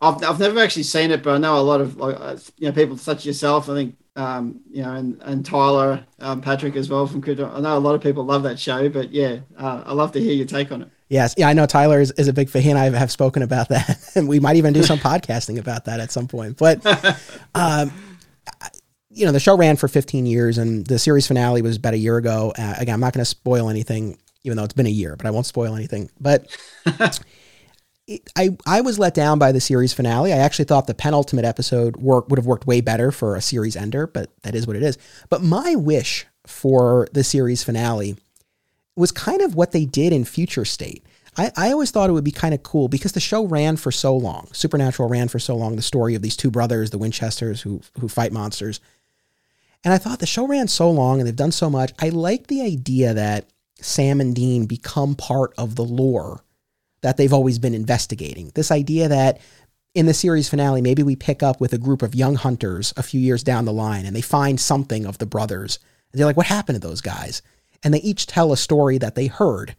I've, 0.00 0.22
I've 0.22 0.40
never 0.40 0.60
actually 0.60 0.82
seen 0.84 1.10
it, 1.10 1.22
but 1.22 1.34
I 1.34 1.38
know 1.38 1.58
a 1.58 1.60
lot 1.60 1.80
of 1.80 1.96
like 1.96 2.16
uh, 2.18 2.36
you 2.58 2.68
know 2.68 2.72
people 2.72 2.96
such 2.96 3.18
as 3.18 3.26
yourself. 3.26 3.68
I 3.68 3.74
think 3.74 3.96
um, 4.16 4.60
you 4.70 4.82
know, 4.82 4.94
and 4.94 5.20
and 5.22 5.44
Tyler 5.44 6.04
um, 6.20 6.40
Patrick 6.40 6.76
as 6.76 6.88
well 6.88 7.06
from 7.06 7.20
Crypto. 7.20 7.50
I 7.52 7.60
know 7.60 7.76
a 7.76 7.78
lot 7.78 7.94
of 7.94 8.00
people 8.00 8.24
love 8.24 8.42
that 8.44 8.58
show, 8.58 8.88
but 8.88 9.10
yeah, 9.10 9.38
uh, 9.58 9.82
I 9.86 9.92
love 9.92 10.12
to 10.12 10.20
hear 10.20 10.32
your 10.32 10.46
take 10.46 10.70
on 10.72 10.82
it. 10.82 10.88
Yes, 11.08 11.34
yeah, 11.36 11.48
I 11.48 11.52
know 11.52 11.66
Tyler 11.66 12.00
is, 12.00 12.12
is 12.12 12.28
a 12.28 12.32
big 12.32 12.48
fan. 12.48 12.62
He 12.62 12.70
and 12.70 12.78
I 12.78 12.90
have 12.90 13.10
spoken 13.10 13.42
about 13.42 13.68
that, 13.68 14.00
and 14.14 14.28
we 14.28 14.40
might 14.40 14.56
even 14.56 14.72
do 14.72 14.82
some 14.82 14.98
podcasting 15.10 15.58
about 15.58 15.84
that 15.84 16.00
at 16.00 16.10
some 16.10 16.26
point. 16.26 16.56
But, 16.56 16.84
um, 17.54 17.92
you 19.10 19.26
know, 19.26 19.32
the 19.32 19.40
show 19.40 19.56
ran 19.56 19.76
for 19.76 19.86
15 19.86 20.26
years, 20.26 20.58
and 20.58 20.86
the 20.86 20.98
series 20.98 21.26
finale 21.26 21.62
was 21.62 21.76
about 21.76 21.94
a 21.94 21.98
year 21.98 22.16
ago. 22.16 22.52
Uh, 22.56 22.74
again, 22.78 22.94
I'm 22.94 23.00
not 23.00 23.12
going 23.12 23.20
to 23.20 23.28
spoil 23.28 23.68
anything, 23.68 24.18
even 24.44 24.56
though 24.56 24.64
it's 24.64 24.74
been 24.74 24.86
a 24.86 24.90
year, 24.90 25.14
but 25.16 25.26
I 25.26 25.30
won't 25.30 25.46
spoil 25.46 25.76
anything. 25.76 26.10
But 26.20 26.48
I 28.36 28.56
I 28.66 28.80
was 28.82 28.98
let 28.98 29.14
down 29.14 29.38
by 29.38 29.52
the 29.52 29.60
series 29.60 29.94
finale. 29.94 30.32
I 30.32 30.38
actually 30.38 30.66
thought 30.66 30.86
the 30.86 30.94
penultimate 30.94 31.44
episode 31.44 31.96
work 31.96 32.28
would 32.28 32.38
have 32.38 32.46
worked 32.46 32.66
way 32.66 32.80
better 32.80 33.10
for 33.10 33.34
a 33.34 33.40
series 33.40 33.76
ender, 33.76 34.06
but 34.06 34.30
that 34.42 34.54
is 34.54 34.66
what 34.66 34.76
it 34.76 34.82
is. 34.82 34.98
But 35.30 35.42
my 35.42 35.74
wish 35.74 36.26
for 36.46 37.08
the 37.12 37.24
series 37.24 37.62
finale 37.62 38.16
was 38.94 39.10
kind 39.10 39.40
of 39.40 39.54
what 39.54 39.72
they 39.72 39.86
did 39.86 40.12
in 40.12 40.24
Future 40.24 40.66
State. 40.66 41.04
I, 41.36 41.50
I 41.56 41.72
always 41.72 41.90
thought 41.90 42.10
it 42.10 42.12
would 42.12 42.24
be 42.24 42.30
kind 42.30 42.54
of 42.54 42.62
cool 42.62 42.88
because 42.88 43.12
the 43.12 43.20
show 43.20 43.46
ran 43.46 43.76
for 43.76 43.90
so 43.90 44.14
long. 44.14 44.48
Supernatural 44.52 45.08
ran 45.08 45.28
for 45.28 45.38
so 45.38 45.56
long. 45.56 45.74
The 45.74 45.82
story 45.82 46.14
of 46.14 46.22
these 46.22 46.36
two 46.36 46.50
brothers, 46.50 46.90
the 46.90 46.98
Winchesters, 46.98 47.62
who 47.62 47.80
who 47.98 48.08
fight 48.08 48.32
monsters. 48.32 48.80
And 49.82 49.94
I 49.94 49.98
thought 49.98 50.18
the 50.18 50.26
show 50.26 50.46
ran 50.46 50.68
so 50.68 50.90
long 50.90 51.20
and 51.20 51.26
they've 51.26 51.34
done 51.34 51.52
so 51.52 51.70
much. 51.70 51.92
I 51.98 52.10
like 52.10 52.46
the 52.46 52.62
idea 52.62 53.14
that 53.14 53.46
Sam 53.80 54.20
and 54.20 54.34
Dean 54.34 54.66
become 54.66 55.14
part 55.14 55.54
of 55.56 55.74
the 55.74 55.84
lore 55.84 56.43
that 57.04 57.18
they've 57.18 57.34
always 57.34 57.58
been 57.58 57.74
investigating. 57.74 58.50
This 58.54 58.70
idea 58.70 59.08
that 59.08 59.38
in 59.94 60.06
the 60.06 60.14
series 60.14 60.48
finale, 60.48 60.80
maybe 60.80 61.02
we 61.02 61.14
pick 61.14 61.42
up 61.42 61.60
with 61.60 61.74
a 61.74 61.78
group 61.78 62.00
of 62.00 62.14
young 62.14 62.34
hunters 62.34 62.94
a 62.96 63.02
few 63.02 63.20
years 63.20 63.42
down 63.42 63.66
the 63.66 63.74
line 63.74 64.06
and 64.06 64.16
they 64.16 64.22
find 64.22 64.58
something 64.58 65.04
of 65.04 65.18
the 65.18 65.26
brothers. 65.26 65.78
And 66.10 66.18
they're 66.18 66.26
like, 66.26 66.38
what 66.38 66.46
happened 66.46 66.80
to 66.80 66.88
those 66.88 67.02
guys? 67.02 67.42
And 67.82 67.92
they 67.92 68.00
each 68.00 68.26
tell 68.26 68.52
a 68.52 68.56
story 68.56 68.96
that 68.98 69.16
they 69.16 69.26
heard 69.26 69.76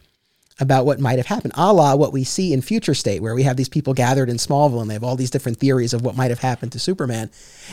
about 0.60 0.86
what 0.86 1.00
might 1.00 1.18
have 1.18 1.26
happened, 1.26 1.54
a 1.58 1.74
la 1.74 1.96
what 1.96 2.14
we 2.14 2.24
see 2.24 2.54
in 2.54 2.62
Future 2.62 2.94
State, 2.94 3.24
where 3.24 3.34
we 3.34 3.42
have 3.42 3.58
these 3.58 3.70
people 3.70 3.96
gathered 3.96 4.30
in 4.30 4.38
Smallville 4.38 4.82
and 4.82 4.90
they 4.90 4.94
have 4.94 5.04
all 5.04 5.16
these 5.16 5.32
different 5.32 5.58
theories 5.58 5.96
of 5.96 6.04
what 6.04 6.16
might 6.16 6.30
have 6.30 6.40
happened 6.40 6.74
to 6.74 6.80
Superman. 6.80 7.32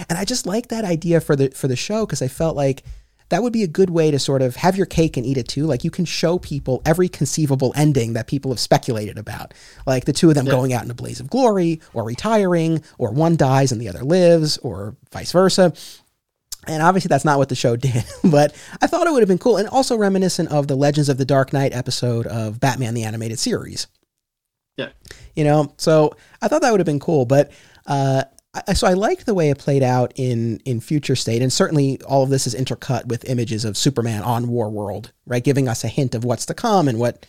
And 0.08 0.18
I 0.18 0.24
just 0.24 0.46
like 0.46 0.68
that 0.68 0.86
idea 0.86 1.20
for 1.20 1.36
the 1.36 1.50
for 1.50 1.68
the 1.68 1.76
show 1.76 2.06
because 2.06 2.22
I 2.22 2.28
felt 2.28 2.56
like 2.56 2.82
that 3.32 3.42
would 3.42 3.52
be 3.52 3.62
a 3.62 3.66
good 3.66 3.88
way 3.88 4.10
to 4.10 4.18
sort 4.18 4.42
of 4.42 4.56
have 4.56 4.76
your 4.76 4.84
cake 4.84 5.16
and 5.16 5.24
eat 5.24 5.38
it 5.38 5.48
too. 5.48 5.64
Like 5.64 5.84
you 5.84 5.90
can 5.90 6.04
show 6.04 6.38
people 6.38 6.82
every 6.84 7.08
conceivable 7.08 7.72
ending 7.74 8.12
that 8.12 8.26
people 8.26 8.50
have 8.50 8.60
speculated 8.60 9.16
about, 9.16 9.54
like 9.86 10.04
the 10.04 10.12
two 10.12 10.28
of 10.28 10.34
them 10.34 10.44
yeah. 10.44 10.52
going 10.52 10.74
out 10.74 10.84
in 10.84 10.90
a 10.90 10.94
blaze 10.94 11.18
of 11.18 11.30
glory, 11.30 11.80
or 11.94 12.04
retiring, 12.04 12.84
or 12.98 13.10
one 13.10 13.36
dies 13.36 13.72
and 13.72 13.80
the 13.80 13.88
other 13.88 14.04
lives, 14.04 14.58
or 14.58 14.96
vice 15.12 15.32
versa. 15.32 15.72
And 16.66 16.82
obviously, 16.82 17.08
that's 17.08 17.24
not 17.24 17.38
what 17.38 17.48
the 17.48 17.54
show 17.54 17.74
did, 17.76 18.04
but 18.22 18.54
I 18.82 18.86
thought 18.86 19.06
it 19.06 19.12
would 19.14 19.22
have 19.22 19.28
been 19.28 19.38
cool 19.38 19.56
and 19.56 19.66
also 19.66 19.96
reminiscent 19.96 20.50
of 20.50 20.68
the 20.68 20.76
Legends 20.76 21.08
of 21.08 21.16
the 21.16 21.24
Dark 21.24 21.54
Knight 21.54 21.72
episode 21.72 22.26
of 22.26 22.60
Batman 22.60 22.92
the 22.92 23.04
Animated 23.04 23.38
Series. 23.38 23.86
Yeah. 24.76 24.90
You 25.34 25.44
know, 25.44 25.72
so 25.78 26.16
I 26.42 26.48
thought 26.48 26.60
that 26.60 26.70
would 26.70 26.80
have 26.80 26.86
been 26.86 27.00
cool, 27.00 27.24
but 27.24 27.50
uh, 27.86 28.24
I, 28.54 28.74
so 28.74 28.86
I 28.86 28.92
liked 28.92 29.26
the 29.26 29.34
way 29.34 29.50
it 29.50 29.58
played 29.58 29.82
out 29.82 30.12
in 30.16 30.58
in 30.64 30.80
Future 30.80 31.16
State, 31.16 31.42
and 31.42 31.52
certainly 31.52 32.00
all 32.02 32.22
of 32.22 32.30
this 32.30 32.46
is 32.46 32.54
intercut 32.54 33.06
with 33.06 33.24
images 33.28 33.64
of 33.64 33.76
Superman 33.76 34.22
on 34.22 34.48
War 34.48 34.68
World, 34.68 35.12
right, 35.26 35.42
giving 35.42 35.68
us 35.68 35.84
a 35.84 35.88
hint 35.88 36.14
of 36.14 36.24
what's 36.24 36.46
to 36.46 36.54
come 36.54 36.88
and 36.88 36.98
what 36.98 37.26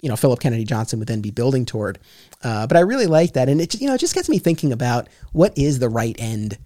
you 0.00 0.08
know 0.08 0.16
Philip 0.16 0.40
Kennedy 0.40 0.64
Johnson 0.64 0.98
would 0.98 1.08
then 1.08 1.20
be 1.20 1.30
building 1.30 1.64
toward. 1.64 1.98
Uh, 2.42 2.66
but 2.66 2.76
I 2.76 2.80
really 2.80 3.06
like 3.06 3.34
that, 3.34 3.48
and 3.48 3.60
it 3.60 3.80
you 3.80 3.86
know 3.86 3.94
it 3.94 4.00
just 4.00 4.14
gets 4.14 4.28
me 4.28 4.38
thinking 4.38 4.72
about 4.72 5.08
what 5.32 5.56
is 5.56 5.78
the 5.78 5.88
right 5.88 6.16
end 6.18 6.58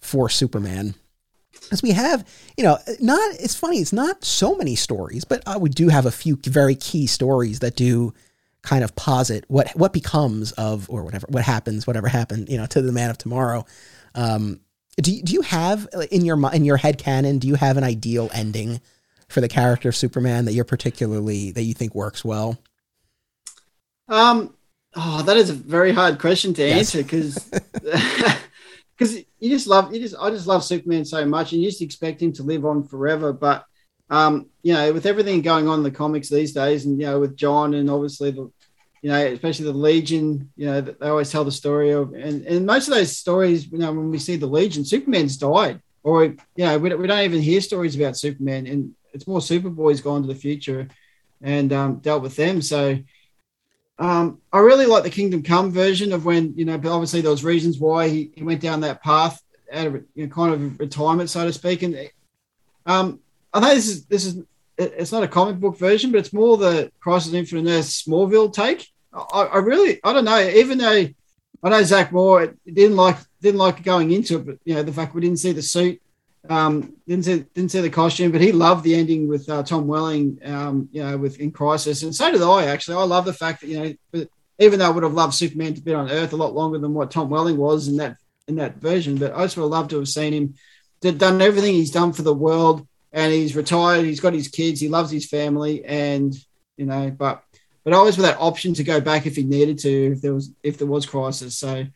for 0.00 0.28
Superman. 0.28 0.94
Because 1.52 1.82
we 1.82 1.92
have, 1.92 2.26
you 2.56 2.64
know, 2.64 2.78
not 3.00 3.34
it's 3.40 3.54
funny, 3.54 3.78
it's 3.78 3.92
not 3.92 4.24
so 4.24 4.54
many 4.54 4.76
stories, 4.76 5.24
but 5.24 5.42
uh, 5.46 5.58
we 5.58 5.68
do 5.68 5.88
have 5.88 6.06
a 6.06 6.10
few 6.10 6.38
very 6.44 6.74
key 6.74 7.06
stories 7.06 7.60
that 7.60 7.76
do 7.76 8.14
kind 8.66 8.82
of 8.82 8.94
posit 8.96 9.44
what 9.46 9.70
what 9.76 9.92
becomes 9.92 10.50
of 10.52 10.90
or 10.90 11.04
whatever 11.04 11.26
what 11.30 11.44
happens 11.44 11.86
whatever 11.86 12.08
happened 12.08 12.48
you 12.48 12.58
know 12.58 12.66
to 12.66 12.82
the 12.82 12.92
man 12.92 13.10
of 13.10 13.16
tomorrow. 13.16 13.64
Um, 14.14 14.60
do 15.00 15.12
you, 15.12 15.22
do 15.22 15.32
you 15.34 15.42
have 15.42 15.86
in 16.10 16.24
your 16.24 16.52
in 16.52 16.64
your 16.64 16.76
head 16.76 16.98
canon 16.98 17.38
do 17.38 17.46
you 17.46 17.54
have 17.54 17.76
an 17.76 17.84
ideal 17.84 18.28
ending 18.34 18.80
for 19.28 19.40
the 19.40 19.48
character 19.48 19.88
of 19.88 19.96
superman 19.96 20.46
that 20.46 20.52
you're 20.52 20.64
particularly 20.64 21.52
that 21.52 21.62
you 21.62 21.74
think 21.74 21.94
works 21.94 22.24
well? 22.24 22.58
Um 24.08 24.54
oh 24.96 25.22
that 25.22 25.36
is 25.36 25.50
a 25.50 25.54
very 25.54 25.92
hard 25.92 26.18
question 26.18 26.52
to 26.54 26.64
answer 26.64 27.02
because 27.02 27.48
because 28.98 29.16
you 29.38 29.50
just 29.50 29.66
love 29.66 29.94
you 29.94 30.00
just 30.00 30.16
i 30.18 30.30
just 30.30 30.46
love 30.46 30.64
superman 30.64 31.04
so 31.04 31.24
much 31.26 31.52
and 31.52 31.62
you 31.62 31.68
just 31.68 31.82
expect 31.82 32.22
him 32.22 32.32
to 32.32 32.42
live 32.42 32.64
on 32.64 32.82
forever. 32.82 33.32
But 33.32 33.64
um, 34.08 34.46
you 34.62 34.72
know, 34.72 34.92
with 34.92 35.06
everything 35.06 35.42
going 35.42 35.68
on 35.68 35.78
in 35.78 35.84
the 35.84 35.90
comics 35.90 36.28
these 36.28 36.52
days, 36.52 36.84
and 36.86 37.00
you 37.00 37.06
know, 37.06 37.20
with 37.20 37.36
John 37.36 37.74
and 37.74 37.90
obviously 37.90 38.30
the 38.30 38.50
you 39.06 39.12
know, 39.12 39.24
especially 39.24 39.66
the 39.66 39.72
Legion, 39.72 40.50
you 40.56 40.66
know, 40.66 40.80
they 40.80 41.08
always 41.08 41.30
tell 41.30 41.44
the 41.44 41.52
story 41.52 41.92
of, 41.92 42.12
and, 42.12 42.44
and 42.44 42.66
most 42.66 42.88
of 42.88 42.94
those 42.94 43.16
stories, 43.16 43.70
you 43.70 43.78
know, 43.78 43.92
when 43.92 44.10
we 44.10 44.18
see 44.18 44.34
the 44.34 44.48
Legion, 44.48 44.84
Superman's 44.84 45.36
died, 45.36 45.80
or, 46.02 46.24
you 46.24 46.36
know, 46.56 46.76
we, 46.76 46.92
we 46.92 47.06
don't 47.06 47.22
even 47.22 47.40
hear 47.40 47.60
stories 47.60 47.94
about 47.94 48.16
Superman, 48.16 48.66
and 48.66 48.96
it's 49.12 49.28
more 49.28 49.38
Superboy's 49.38 50.00
gone 50.00 50.22
to 50.22 50.26
the 50.26 50.34
future 50.34 50.88
and 51.40 51.72
um, 51.72 51.98
dealt 51.98 52.24
with 52.24 52.34
them. 52.34 52.60
So 52.60 52.98
um, 54.00 54.40
I 54.52 54.58
really 54.58 54.86
like 54.86 55.04
the 55.04 55.10
Kingdom 55.10 55.44
Come 55.44 55.70
version 55.70 56.12
of 56.12 56.24
when, 56.24 56.54
you 56.56 56.64
know, 56.64 56.76
but 56.76 56.90
obviously 56.90 57.20
there 57.20 57.30
was 57.30 57.44
reasons 57.44 57.78
why 57.78 58.08
he, 58.08 58.32
he 58.34 58.42
went 58.42 58.60
down 58.60 58.80
that 58.80 59.04
path 59.04 59.40
out 59.72 59.86
of 59.86 59.94
you 60.16 60.26
know, 60.26 60.34
kind 60.34 60.52
of 60.52 60.80
retirement, 60.80 61.30
so 61.30 61.46
to 61.46 61.52
speak. 61.52 61.84
And 61.84 62.10
um, 62.86 63.20
I 63.54 63.60
know 63.60 63.72
this 63.72 63.86
is, 63.86 64.06
this 64.06 64.24
is, 64.24 64.42
it's 64.76 65.12
not 65.12 65.22
a 65.22 65.28
comic 65.28 65.60
book 65.60 65.78
version, 65.78 66.10
but 66.10 66.18
it's 66.18 66.32
more 66.32 66.56
the 66.56 66.90
Crisis 66.98 67.34
Infinite 67.34 67.70
Earth 67.70 67.86
Smallville 67.86 68.52
take. 68.52 68.90
I, 69.16 69.42
I 69.44 69.58
really, 69.58 70.00
I 70.04 70.12
don't 70.12 70.24
know. 70.24 70.38
Even 70.40 70.78
though 70.78 71.06
I 71.62 71.68
know 71.68 71.82
Zach 71.82 72.12
Moore 72.12 72.54
didn't 72.66 72.96
like 72.96 73.16
didn't 73.40 73.58
like 73.58 73.82
going 73.82 74.10
into 74.10 74.36
it, 74.38 74.46
but 74.46 74.58
you 74.64 74.74
know 74.74 74.82
the 74.82 74.92
fact 74.92 75.14
we 75.14 75.20
didn't 75.20 75.38
see 75.38 75.52
the 75.52 75.62
suit, 75.62 76.00
um, 76.48 76.94
didn't 77.08 77.24
see 77.24 77.44
didn't 77.54 77.70
see 77.70 77.80
the 77.80 77.90
costume, 77.90 78.32
but 78.32 78.40
he 78.40 78.52
loved 78.52 78.84
the 78.84 78.94
ending 78.94 79.28
with 79.28 79.48
uh, 79.48 79.62
Tom 79.62 79.86
Welling, 79.86 80.38
um, 80.44 80.88
you 80.92 81.02
know, 81.02 81.16
with 81.16 81.40
in 81.40 81.50
Crisis, 81.50 82.02
and 82.02 82.14
so 82.14 82.30
did 82.30 82.42
I. 82.42 82.66
Actually, 82.66 82.98
I 82.98 83.04
love 83.04 83.24
the 83.24 83.32
fact 83.32 83.62
that 83.62 83.68
you 83.68 83.80
know, 83.80 83.94
but 84.12 84.28
even 84.58 84.78
though 84.78 84.86
I 84.86 84.90
would 84.90 85.02
have 85.02 85.14
loved 85.14 85.34
Superman 85.34 85.74
to 85.74 85.80
be 85.80 85.94
on 85.94 86.10
Earth 86.10 86.32
a 86.32 86.36
lot 86.36 86.54
longer 86.54 86.78
than 86.78 86.94
what 86.94 87.10
Tom 87.10 87.30
Welling 87.30 87.56
was 87.56 87.88
in 87.88 87.96
that 87.96 88.16
in 88.48 88.56
that 88.56 88.76
version, 88.76 89.16
but 89.16 89.34
I 89.34 89.44
just 89.44 89.56
would 89.56 89.64
have 89.64 89.70
loved 89.70 89.90
to 89.90 89.98
have 89.98 90.08
seen 90.08 90.32
him 90.32 90.54
done 91.00 91.42
everything 91.42 91.74
he's 91.74 91.90
done 91.90 92.12
for 92.12 92.22
the 92.22 92.34
world, 92.34 92.86
and 93.12 93.32
he's 93.32 93.56
retired. 93.56 94.04
He's 94.04 94.20
got 94.20 94.34
his 94.34 94.48
kids. 94.48 94.80
He 94.80 94.88
loves 94.88 95.10
his 95.10 95.26
family, 95.26 95.84
and 95.84 96.34
you 96.76 96.86
know, 96.86 97.10
but 97.10 97.42
but 97.86 97.94
always 97.94 98.16
with 98.16 98.26
that 98.26 98.36
option 98.40 98.74
to 98.74 98.82
go 98.82 99.00
back 99.00 99.26
if 99.26 99.36
he 99.36 99.44
needed 99.44 99.78
to, 99.78 100.12
if 100.12 100.20
there 100.20 100.34
was 100.34 100.50
if 100.64 100.76
there 100.76 100.88
was 100.88 101.06
crisis. 101.06 101.56
So 101.56 101.86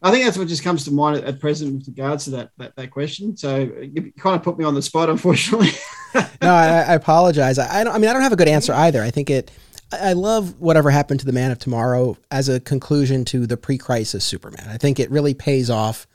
I 0.00 0.10
think 0.10 0.24
that's 0.24 0.38
what 0.38 0.48
just 0.48 0.64
comes 0.64 0.86
to 0.86 0.90
mind 0.90 1.18
at, 1.18 1.24
at 1.24 1.38
present 1.38 1.74
with 1.74 1.86
regards 1.86 2.24
to 2.24 2.30
that, 2.30 2.50
that, 2.56 2.74
that 2.76 2.90
question. 2.90 3.36
So 3.36 3.58
you 3.58 4.10
kind 4.16 4.34
of 4.34 4.42
put 4.42 4.56
me 4.56 4.64
on 4.64 4.74
the 4.74 4.80
spot, 4.80 5.10
unfortunately. 5.10 5.68
no, 6.14 6.22
I, 6.42 6.84
I 6.88 6.94
apologize. 6.94 7.58
I, 7.58 7.80
I, 7.80 7.84
don't. 7.84 7.94
I 7.94 7.98
mean, 7.98 8.08
I 8.08 8.14
don't 8.14 8.22
have 8.22 8.32
a 8.32 8.36
good 8.36 8.48
answer 8.48 8.72
either. 8.72 9.02
I 9.02 9.10
think 9.10 9.28
it. 9.28 9.50
I 9.92 10.14
love 10.14 10.58
whatever 10.58 10.90
happened 10.90 11.20
to 11.20 11.26
the 11.26 11.32
Man 11.32 11.50
of 11.50 11.58
Tomorrow 11.58 12.16
as 12.30 12.48
a 12.48 12.58
conclusion 12.58 13.26
to 13.26 13.46
the 13.46 13.58
pre-crisis 13.58 14.24
Superman. 14.24 14.66
I 14.66 14.78
think 14.78 14.98
it 14.98 15.10
really 15.10 15.34
pays 15.34 15.68
off 15.68 16.06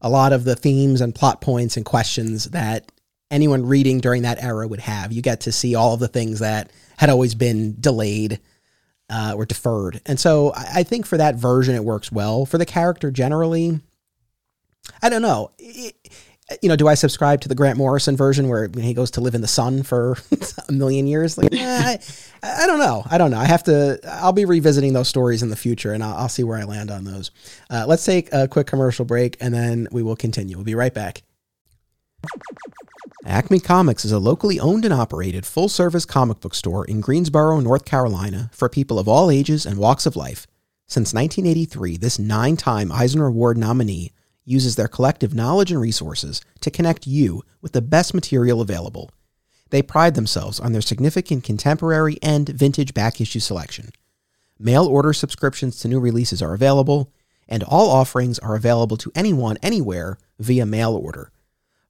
a 0.00 0.08
lot 0.08 0.32
of 0.32 0.44
the 0.44 0.54
themes 0.54 1.00
and 1.00 1.12
plot 1.12 1.40
points 1.40 1.76
and 1.76 1.84
questions 1.84 2.44
that 2.50 2.92
anyone 3.28 3.66
reading 3.66 3.98
during 3.98 4.22
that 4.22 4.40
era 4.40 4.68
would 4.68 4.78
have. 4.78 5.10
You 5.10 5.20
get 5.20 5.40
to 5.40 5.50
see 5.50 5.74
all 5.74 5.94
of 5.94 5.98
the 5.98 6.06
things 6.06 6.38
that 6.38 6.70
had 6.96 7.10
always 7.10 7.34
been 7.34 7.76
delayed 7.80 8.40
uh, 9.08 9.34
or 9.36 9.46
deferred. 9.46 10.00
And 10.06 10.18
so 10.18 10.52
I, 10.54 10.66
I, 10.76 10.82
think 10.82 11.06
for 11.06 11.16
that 11.16 11.36
version, 11.36 11.74
it 11.74 11.84
works 11.84 12.10
well. 12.10 12.44
For 12.44 12.58
the 12.58 12.66
character 12.66 13.10
generally, 13.10 13.80
I 15.02 15.08
don't 15.08 15.22
know. 15.22 15.50
It, 15.58 15.94
you 16.62 16.68
know, 16.68 16.76
do 16.76 16.86
I 16.86 16.94
subscribe 16.94 17.40
to 17.40 17.48
the 17.48 17.56
Grant 17.56 17.76
Morrison 17.76 18.16
version 18.16 18.48
where 18.48 18.68
he 18.68 18.94
goes 18.94 19.10
to 19.12 19.20
live 19.20 19.34
in 19.34 19.40
the 19.40 19.48
sun 19.48 19.82
for 19.82 20.16
a 20.68 20.72
million 20.72 21.06
years? 21.06 21.36
Like, 21.36 21.48
eh, 21.52 21.96
I, 22.42 22.62
I, 22.62 22.66
don't 22.66 22.78
know. 22.78 23.04
I 23.10 23.18
don't 23.18 23.32
know. 23.32 23.38
I 23.38 23.46
have 23.46 23.64
to. 23.64 23.98
I'll 24.06 24.32
be 24.32 24.44
revisiting 24.44 24.92
those 24.92 25.08
stories 25.08 25.42
in 25.42 25.50
the 25.50 25.56
future, 25.56 25.92
and 25.92 26.04
I'll, 26.04 26.14
I'll 26.14 26.28
see 26.28 26.44
where 26.44 26.56
I 26.56 26.62
land 26.62 26.90
on 26.90 27.04
those. 27.04 27.32
Uh, 27.68 27.84
let's 27.88 28.04
take 28.04 28.32
a 28.32 28.46
quick 28.46 28.68
commercial 28.68 29.04
break, 29.04 29.36
and 29.40 29.52
then 29.52 29.88
we 29.90 30.04
will 30.04 30.16
continue. 30.16 30.56
We'll 30.56 30.64
be 30.64 30.76
right 30.76 30.94
back. 30.94 31.22
Acme 33.28 33.58
Comics 33.58 34.04
is 34.04 34.12
a 34.12 34.20
locally 34.20 34.60
owned 34.60 34.84
and 34.84 34.94
operated 34.94 35.44
full 35.44 35.68
service 35.68 36.04
comic 36.04 36.38
book 36.38 36.54
store 36.54 36.84
in 36.84 37.00
Greensboro, 37.00 37.58
North 37.58 37.84
Carolina 37.84 38.48
for 38.52 38.68
people 38.68 39.00
of 39.00 39.08
all 39.08 39.32
ages 39.32 39.66
and 39.66 39.80
walks 39.80 40.06
of 40.06 40.14
life. 40.14 40.46
Since 40.86 41.12
1983, 41.12 41.96
this 41.96 42.20
nine 42.20 42.56
time 42.56 42.92
Eisner 42.92 43.26
Award 43.26 43.58
nominee 43.58 44.12
uses 44.44 44.76
their 44.76 44.86
collective 44.86 45.34
knowledge 45.34 45.72
and 45.72 45.80
resources 45.80 46.40
to 46.60 46.70
connect 46.70 47.08
you 47.08 47.42
with 47.60 47.72
the 47.72 47.82
best 47.82 48.14
material 48.14 48.60
available. 48.60 49.10
They 49.70 49.82
pride 49.82 50.14
themselves 50.14 50.60
on 50.60 50.70
their 50.70 50.80
significant 50.80 51.42
contemporary 51.42 52.18
and 52.22 52.48
vintage 52.48 52.94
back 52.94 53.20
issue 53.20 53.40
selection. 53.40 53.90
Mail 54.56 54.86
order 54.86 55.12
subscriptions 55.12 55.80
to 55.80 55.88
new 55.88 55.98
releases 55.98 56.40
are 56.40 56.54
available, 56.54 57.12
and 57.48 57.64
all 57.64 57.90
offerings 57.90 58.38
are 58.38 58.54
available 58.54 58.96
to 58.98 59.10
anyone 59.16 59.56
anywhere 59.64 60.16
via 60.38 60.64
mail 60.64 60.94
order. 60.94 61.32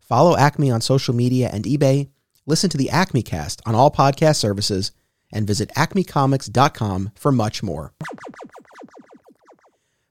Follow 0.07 0.37
Acme 0.37 0.71
on 0.71 0.81
social 0.81 1.15
media 1.15 1.51
and 1.53 1.65
eBay, 1.65 2.09
listen 2.47 2.71
to 2.71 2.77
the 2.77 2.91
Acme 2.91 3.23
Cast 3.23 3.61
on 3.67 3.75
all 3.75 3.91
podcast 3.91 4.37
services, 4.37 4.93
and 5.33 5.49
visit 5.49 5.69
acmecomics.com 5.71 7.11
for 7.17 7.33
much 7.33 7.63
more. 7.65 7.93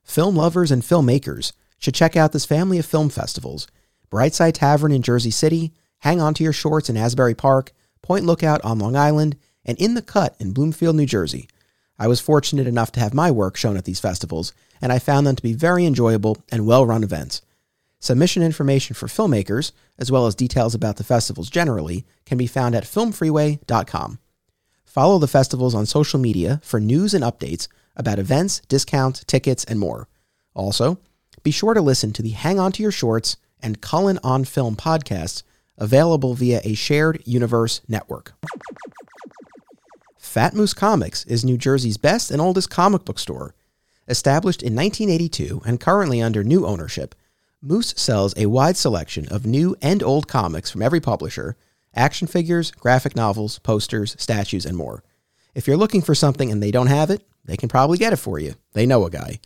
Film 0.04 0.36
lovers 0.36 0.70
and 0.70 0.82
filmmakers 0.82 1.52
should 1.78 1.94
check 1.94 2.14
out 2.14 2.32
this 2.32 2.44
family 2.44 2.78
of 2.78 2.84
film 2.84 3.08
festivals 3.08 3.66
Brightside 4.10 4.52
Tavern 4.52 4.92
in 4.92 5.00
Jersey 5.00 5.30
City, 5.30 5.72
Hang 6.00 6.20
On 6.20 6.34
to 6.34 6.44
Your 6.44 6.52
Shorts 6.52 6.90
in 6.90 6.96
Asbury 6.98 7.34
Park, 7.34 7.72
Point 8.02 8.26
Lookout 8.26 8.62
on 8.64 8.78
Long 8.78 8.96
Island, 8.96 9.36
and 9.64 9.78
In 9.78 9.94
the 9.94 10.02
Cut 10.02 10.36
in 10.38 10.52
Bloomfield, 10.52 10.94
New 10.94 11.06
Jersey. 11.06 11.48
I 11.98 12.06
was 12.06 12.20
fortunate 12.20 12.66
enough 12.66 12.92
to 12.92 13.00
have 13.00 13.14
my 13.14 13.30
work 13.30 13.56
shown 13.56 13.78
at 13.78 13.86
these 13.86 13.98
festivals, 13.98 14.52
and 14.82 14.92
I 14.92 14.98
found 14.98 15.26
them 15.26 15.36
to 15.36 15.42
be 15.42 15.54
very 15.54 15.86
enjoyable 15.86 16.36
and 16.52 16.66
well 16.66 16.84
run 16.84 17.02
events. 17.02 17.40
Submission 18.06 18.40
information 18.40 18.94
for 18.94 19.08
filmmakers, 19.08 19.72
as 19.98 20.12
well 20.12 20.28
as 20.28 20.36
details 20.36 20.76
about 20.76 20.96
the 20.96 21.02
festivals 21.02 21.50
generally, 21.50 22.06
can 22.24 22.38
be 22.38 22.46
found 22.46 22.76
at 22.76 22.84
filmfreeway.com. 22.84 24.20
Follow 24.84 25.18
the 25.18 25.26
festivals 25.26 25.74
on 25.74 25.86
social 25.86 26.20
media 26.20 26.60
for 26.62 26.78
news 26.78 27.14
and 27.14 27.24
updates 27.24 27.66
about 27.96 28.20
events, 28.20 28.60
discounts, 28.68 29.24
tickets, 29.24 29.64
and 29.64 29.80
more. 29.80 30.06
Also, 30.54 31.00
be 31.42 31.50
sure 31.50 31.74
to 31.74 31.80
listen 31.80 32.12
to 32.12 32.22
the 32.22 32.30
Hang 32.30 32.60
On 32.60 32.70
to 32.70 32.80
Your 32.80 32.92
Shorts 32.92 33.38
and 33.58 33.80
Cullen 33.80 34.20
on 34.22 34.44
Film 34.44 34.76
podcasts 34.76 35.42
available 35.76 36.34
via 36.34 36.60
a 36.62 36.74
shared 36.74 37.20
universe 37.24 37.80
network. 37.88 38.34
Fat 40.16 40.54
Moose 40.54 40.74
Comics 40.74 41.24
is 41.24 41.44
New 41.44 41.58
Jersey's 41.58 41.96
best 41.96 42.30
and 42.30 42.40
oldest 42.40 42.70
comic 42.70 43.04
book 43.04 43.18
store. 43.18 43.56
Established 44.06 44.62
in 44.62 44.76
1982 44.76 45.62
and 45.66 45.80
currently 45.80 46.22
under 46.22 46.44
new 46.44 46.64
ownership, 46.64 47.16
Moose 47.66 47.94
sells 47.96 48.32
a 48.36 48.46
wide 48.46 48.76
selection 48.76 49.26
of 49.26 49.44
new 49.44 49.74
and 49.82 50.00
old 50.00 50.28
comics 50.28 50.70
from 50.70 50.82
every 50.82 51.00
publisher, 51.00 51.56
action 51.96 52.28
figures, 52.28 52.70
graphic 52.70 53.16
novels, 53.16 53.58
posters, 53.58 54.14
statues, 54.20 54.64
and 54.64 54.76
more. 54.76 55.02
If 55.52 55.66
you're 55.66 55.76
looking 55.76 56.00
for 56.00 56.14
something 56.14 56.52
and 56.52 56.62
they 56.62 56.70
don't 56.70 56.86
have 56.86 57.10
it, 57.10 57.26
they 57.44 57.56
can 57.56 57.68
probably 57.68 57.98
get 57.98 58.12
it 58.12 58.18
for 58.18 58.38
you. 58.38 58.54
They 58.74 58.86
know 58.86 59.04
a 59.04 59.10
guy. 59.10 59.40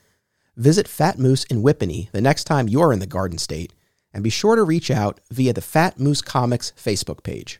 Visit 0.54 0.86
Fat 0.86 1.18
Moose 1.18 1.44
in 1.44 1.62
Whippany 1.62 2.10
the 2.10 2.20
next 2.20 2.44
time 2.44 2.68
you're 2.68 2.92
in 2.92 2.98
the 2.98 3.06
Garden 3.06 3.38
State, 3.38 3.72
and 4.12 4.22
be 4.22 4.28
sure 4.28 4.54
to 4.54 4.64
reach 4.64 4.90
out 4.90 5.20
via 5.30 5.54
the 5.54 5.62
Fat 5.62 5.98
Moose 5.98 6.20
Comics 6.20 6.74
Facebook 6.76 7.22
page. 7.22 7.58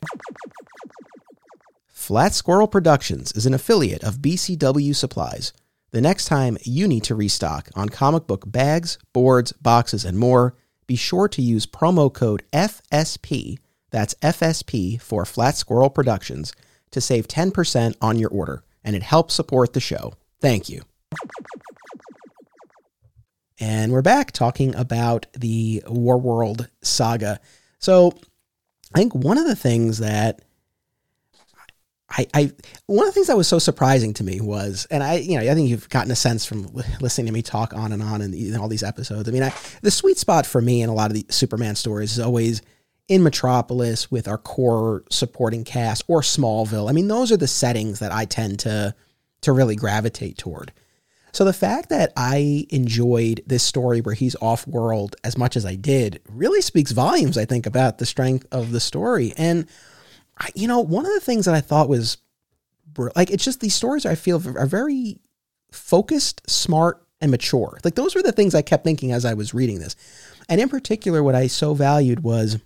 Flat 1.86 2.34
Squirrel 2.34 2.68
Productions 2.68 3.32
is 3.32 3.46
an 3.46 3.54
affiliate 3.54 4.04
of 4.04 4.18
BCW 4.18 4.94
Supplies. 4.94 5.54
The 5.92 6.00
next 6.00 6.26
time 6.26 6.56
you 6.62 6.86
need 6.86 7.02
to 7.04 7.16
restock 7.16 7.68
on 7.74 7.88
comic 7.88 8.28
book 8.28 8.44
bags, 8.46 8.96
boards, 9.12 9.52
boxes, 9.52 10.04
and 10.04 10.18
more, 10.18 10.54
be 10.86 10.94
sure 10.94 11.26
to 11.28 11.42
use 11.42 11.66
promo 11.66 12.12
code 12.12 12.44
FSP, 12.52 13.58
that's 13.90 14.14
FSP 14.22 15.00
for 15.00 15.24
Flat 15.24 15.56
Squirrel 15.56 15.90
Productions, 15.90 16.52
to 16.92 17.00
save 17.00 17.26
10% 17.26 17.96
on 18.00 18.18
your 18.18 18.30
order, 18.30 18.62
and 18.84 18.94
it 18.94 19.02
helps 19.02 19.34
support 19.34 19.72
the 19.72 19.80
show. 19.80 20.14
Thank 20.40 20.68
you. 20.68 20.82
And 23.58 23.92
we're 23.92 24.00
back 24.00 24.30
talking 24.30 24.74
about 24.76 25.26
the 25.32 25.82
Warworld 25.86 26.68
saga. 26.82 27.40
So, 27.78 28.12
I 28.94 28.98
think 28.98 29.14
one 29.14 29.38
of 29.38 29.46
the 29.46 29.56
things 29.56 29.98
that 29.98 30.42
I, 32.10 32.26
I, 32.34 32.52
one 32.86 33.06
of 33.06 33.10
the 33.10 33.12
things 33.12 33.28
that 33.28 33.36
was 33.36 33.46
so 33.46 33.60
surprising 33.60 34.14
to 34.14 34.24
me 34.24 34.40
was, 34.40 34.86
and 34.90 35.02
I, 35.02 35.18
you 35.18 35.38
know, 35.38 35.48
I 35.48 35.54
think 35.54 35.68
you've 35.68 35.88
gotten 35.88 36.10
a 36.10 36.16
sense 36.16 36.44
from 36.44 36.68
listening 37.00 37.26
to 37.26 37.32
me 37.32 37.42
talk 37.42 37.72
on 37.72 37.92
and 37.92 38.02
on 38.02 38.20
in, 38.20 38.56
all 38.56 38.68
these 38.68 38.82
episodes. 38.82 39.28
I 39.28 39.32
mean, 39.32 39.44
I, 39.44 39.54
the 39.82 39.92
sweet 39.92 40.18
spot 40.18 40.44
for 40.44 40.60
me 40.60 40.82
in 40.82 40.88
a 40.88 40.94
lot 40.94 41.10
of 41.10 41.14
the 41.14 41.24
Superman 41.28 41.76
stories 41.76 42.12
is 42.12 42.20
always 42.20 42.62
in 43.06 43.22
Metropolis 43.22 44.10
with 44.10 44.26
our 44.26 44.38
core 44.38 45.04
supporting 45.10 45.64
cast 45.64 46.02
or 46.08 46.20
Smallville. 46.20 46.88
I 46.88 46.92
mean, 46.92 47.08
those 47.08 47.30
are 47.30 47.36
the 47.36 47.48
settings 47.48 48.00
that 48.00 48.12
I 48.12 48.24
tend 48.24 48.60
to 48.60 48.94
to 49.42 49.52
really 49.52 49.76
gravitate 49.76 50.36
toward. 50.36 50.72
So 51.32 51.44
the 51.44 51.52
fact 51.52 51.90
that 51.90 52.12
I 52.16 52.66
enjoyed 52.70 53.42
this 53.46 53.62
story 53.62 54.00
where 54.00 54.14
he's 54.14 54.36
off 54.42 54.66
world 54.66 55.16
as 55.22 55.38
much 55.38 55.56
as 55.56 55.64
I 55.64 55.76
did 55.76 56.20
really 56.28 56.60
speaks 56.60 56.90
volumes, 56.90 57.38
I 57.38 57.44
think, 57.44 57.66
about 57.66 57.98
the 57.98 58.06
strength 58.06 58.46
of 58.50 58.72
the 58.72 58.80
story. 58.80 59.32
And 59.36 59.66
I, 60.40 60.48
you 60.54 60.66
know, 60.66 60.80
one 60.80 61.06
of 61.06 61.12
the 61.12 61.20
things 61.20 61.44
that 61.44 61.54
I 61.54 61.60
thought 61.60 61.88
was 61.88 62.18
like 63.14 63.30
it's 63.30 63.44
just 63.44 63.60
these 63.60 63.74
stories 63.74 64.04
I 64.04 64.14
feel 64.14 64.42
are 64.58 64.66
very 64.66 65.18
focused, 65.70 66.48
smart, 66.50 67.06
and 67.20 67.30
mature. 67.30 67.78
Like 67.84 67.94
those 67.94 68.14
were 68.14 68.22
the 68.22 68.32
things 68.32 68.54
I 68.54 68.62
kept 68.62 68.84
thinking 68.84 69.12
as 69.12 69.24
I 69.24 69.34
was 69.34 69.54
reading 69.54 69.78
this. 69.78 69.94
And 70.48 70.60
in 70.60 70.68
particular, 70.68 71.22
what 71.22 71.34
I 71.34 71.46
so 71.46 71.74
valued 71.74 72.22
was 72.22 72.58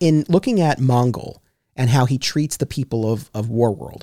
in 0.00 0.24
looking 0.28 0.60
at 0.60 0.78
Mongul 0.78 1.38
and 1.76 1.88
how 1.88 2.04
he 2.04 2.18
treats 2.18 2.56
the 2.56 2.66
people 2.66 3.10
of, 3.10 3.30
of 3.32 3.46
Warworld. 3.46 4.02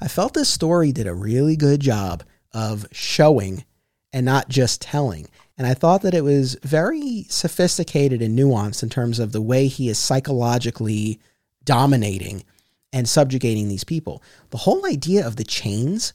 I 0.00 0.08
felt 0.08 0.34
this 0.34 0.48
story 0.48 0.92
did 0.92 1.06
a 1.06 1.14
really 1.14 1.56
good 1.56 1.80
job 1.80 2.22
of 2.52 2.86
showing 2.92 3.64
and 4.12 4.26
not 4.26 4.48
just 4.48 4.82
telling. 4.82 5.28
And 5.56 5.66
I 5.66 5.72
thought 5.72 6.02
that 6.02 6.14
it 6.14 6.24
was 6.24 6.56
very 6.62 7.24
sophisticated 7.28 8.20
and 8.20 8.38
nuanced 8.38 8.82
in 8.82 8.90
terms 8.90 9.18
of 9.18 9.32
the 9.32 9.40
way 9.40 9.68
he 9.68 9.88
is 9.88 9.98
psychologically 9.98 11.18
dominating 11.66 12.44
and 12.92 13.06
subjugating 13.06 13.68
these 13.68 13.84
people. 13.84 14.22
The 14.50 14.56
whole 14.56 14.86
idea 14.86 15.26
of 15.26 15.36
the 15.36 15.44
chains, 15.44 16.14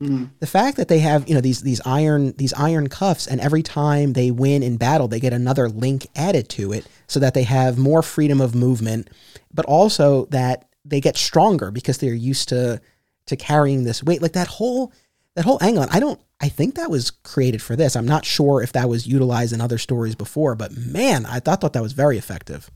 mm. 0.00 0.30
the 0.38 0.46
fact 0.46 0.76
that 0.76 0.86
they 0.86 1.00
have, 1.00 1.28
you 1.28 1.34
know, 1.34 1.40
these 1.40 1.62
these 1.62 1.80
iron 1.84 2.32
these 2.36 2.52
iron 2.52 2.88
cuffs 2.88 3.26
and 3.26 3.40
every 3.40 3.64
time 3.64 4.12
they 4.12 4.30
win 4.30 4.62
in 4.62 4.76
battle, 4.76 5.08
they 5.08 5.18
get 5.18 5.32
another 5.32 5.68
link 5.68 6.06
added 6.14 6.48
to 6.50 6.72
it 6.72 6.86
so 7.08 7.18
that 7.18 7.34
they 7.34 7.42
have 7.42 7.76
more 7.76 8.02
freedom 8.02 8.40
of 8.40 8.54
movement, 8.54 9.10
but 9.52 9.66
also 9.66 10.26
that 10.26 10.68
they 10.84 11.00
get 11.00 11.16
stronger 11.16 11.72
because 11.72 11.98
they're 11.98 12.14
used 12.14 12.48
to 12.50 12.80
to 13.26 13.36
carrying 13.36 13.82
this 13.82 14.04
weight. 14.04 14.22
Like 14.22 14.34
that 14.34 14.46
whole 14.46 14.92
that 15.34 15.44
whole 15.44 15.58
angle. 15.60 15.86
I 15.90 15.98
don't 15.98 16.20
I 16.40 16.48
think 16.48 16.74
that 16.74 16.90
was 16.90 17.10
created 17.10 17.62
for 17.62 17.76
this. 17.76 17.96
I'm 17.96 18.06
not 18.06 18.24
sure 18.24 18.62
if 18.62 18.72
that 18.72 18.88
was 18.88 19.06
utilized 19.06 19.52
in 19.52 19.60
other 19.60 19.78
stories 19.78 20.14
before, 20.14 20.54
but 20.54 20.76
man, 20.76 21.24
I 21.24 21.40
thought, 21.40 21.60
thought 21.60 21.72
that 21.72 21.82
was 21.82 21.92
very 21.92 22.18
effective. 22.18 22.70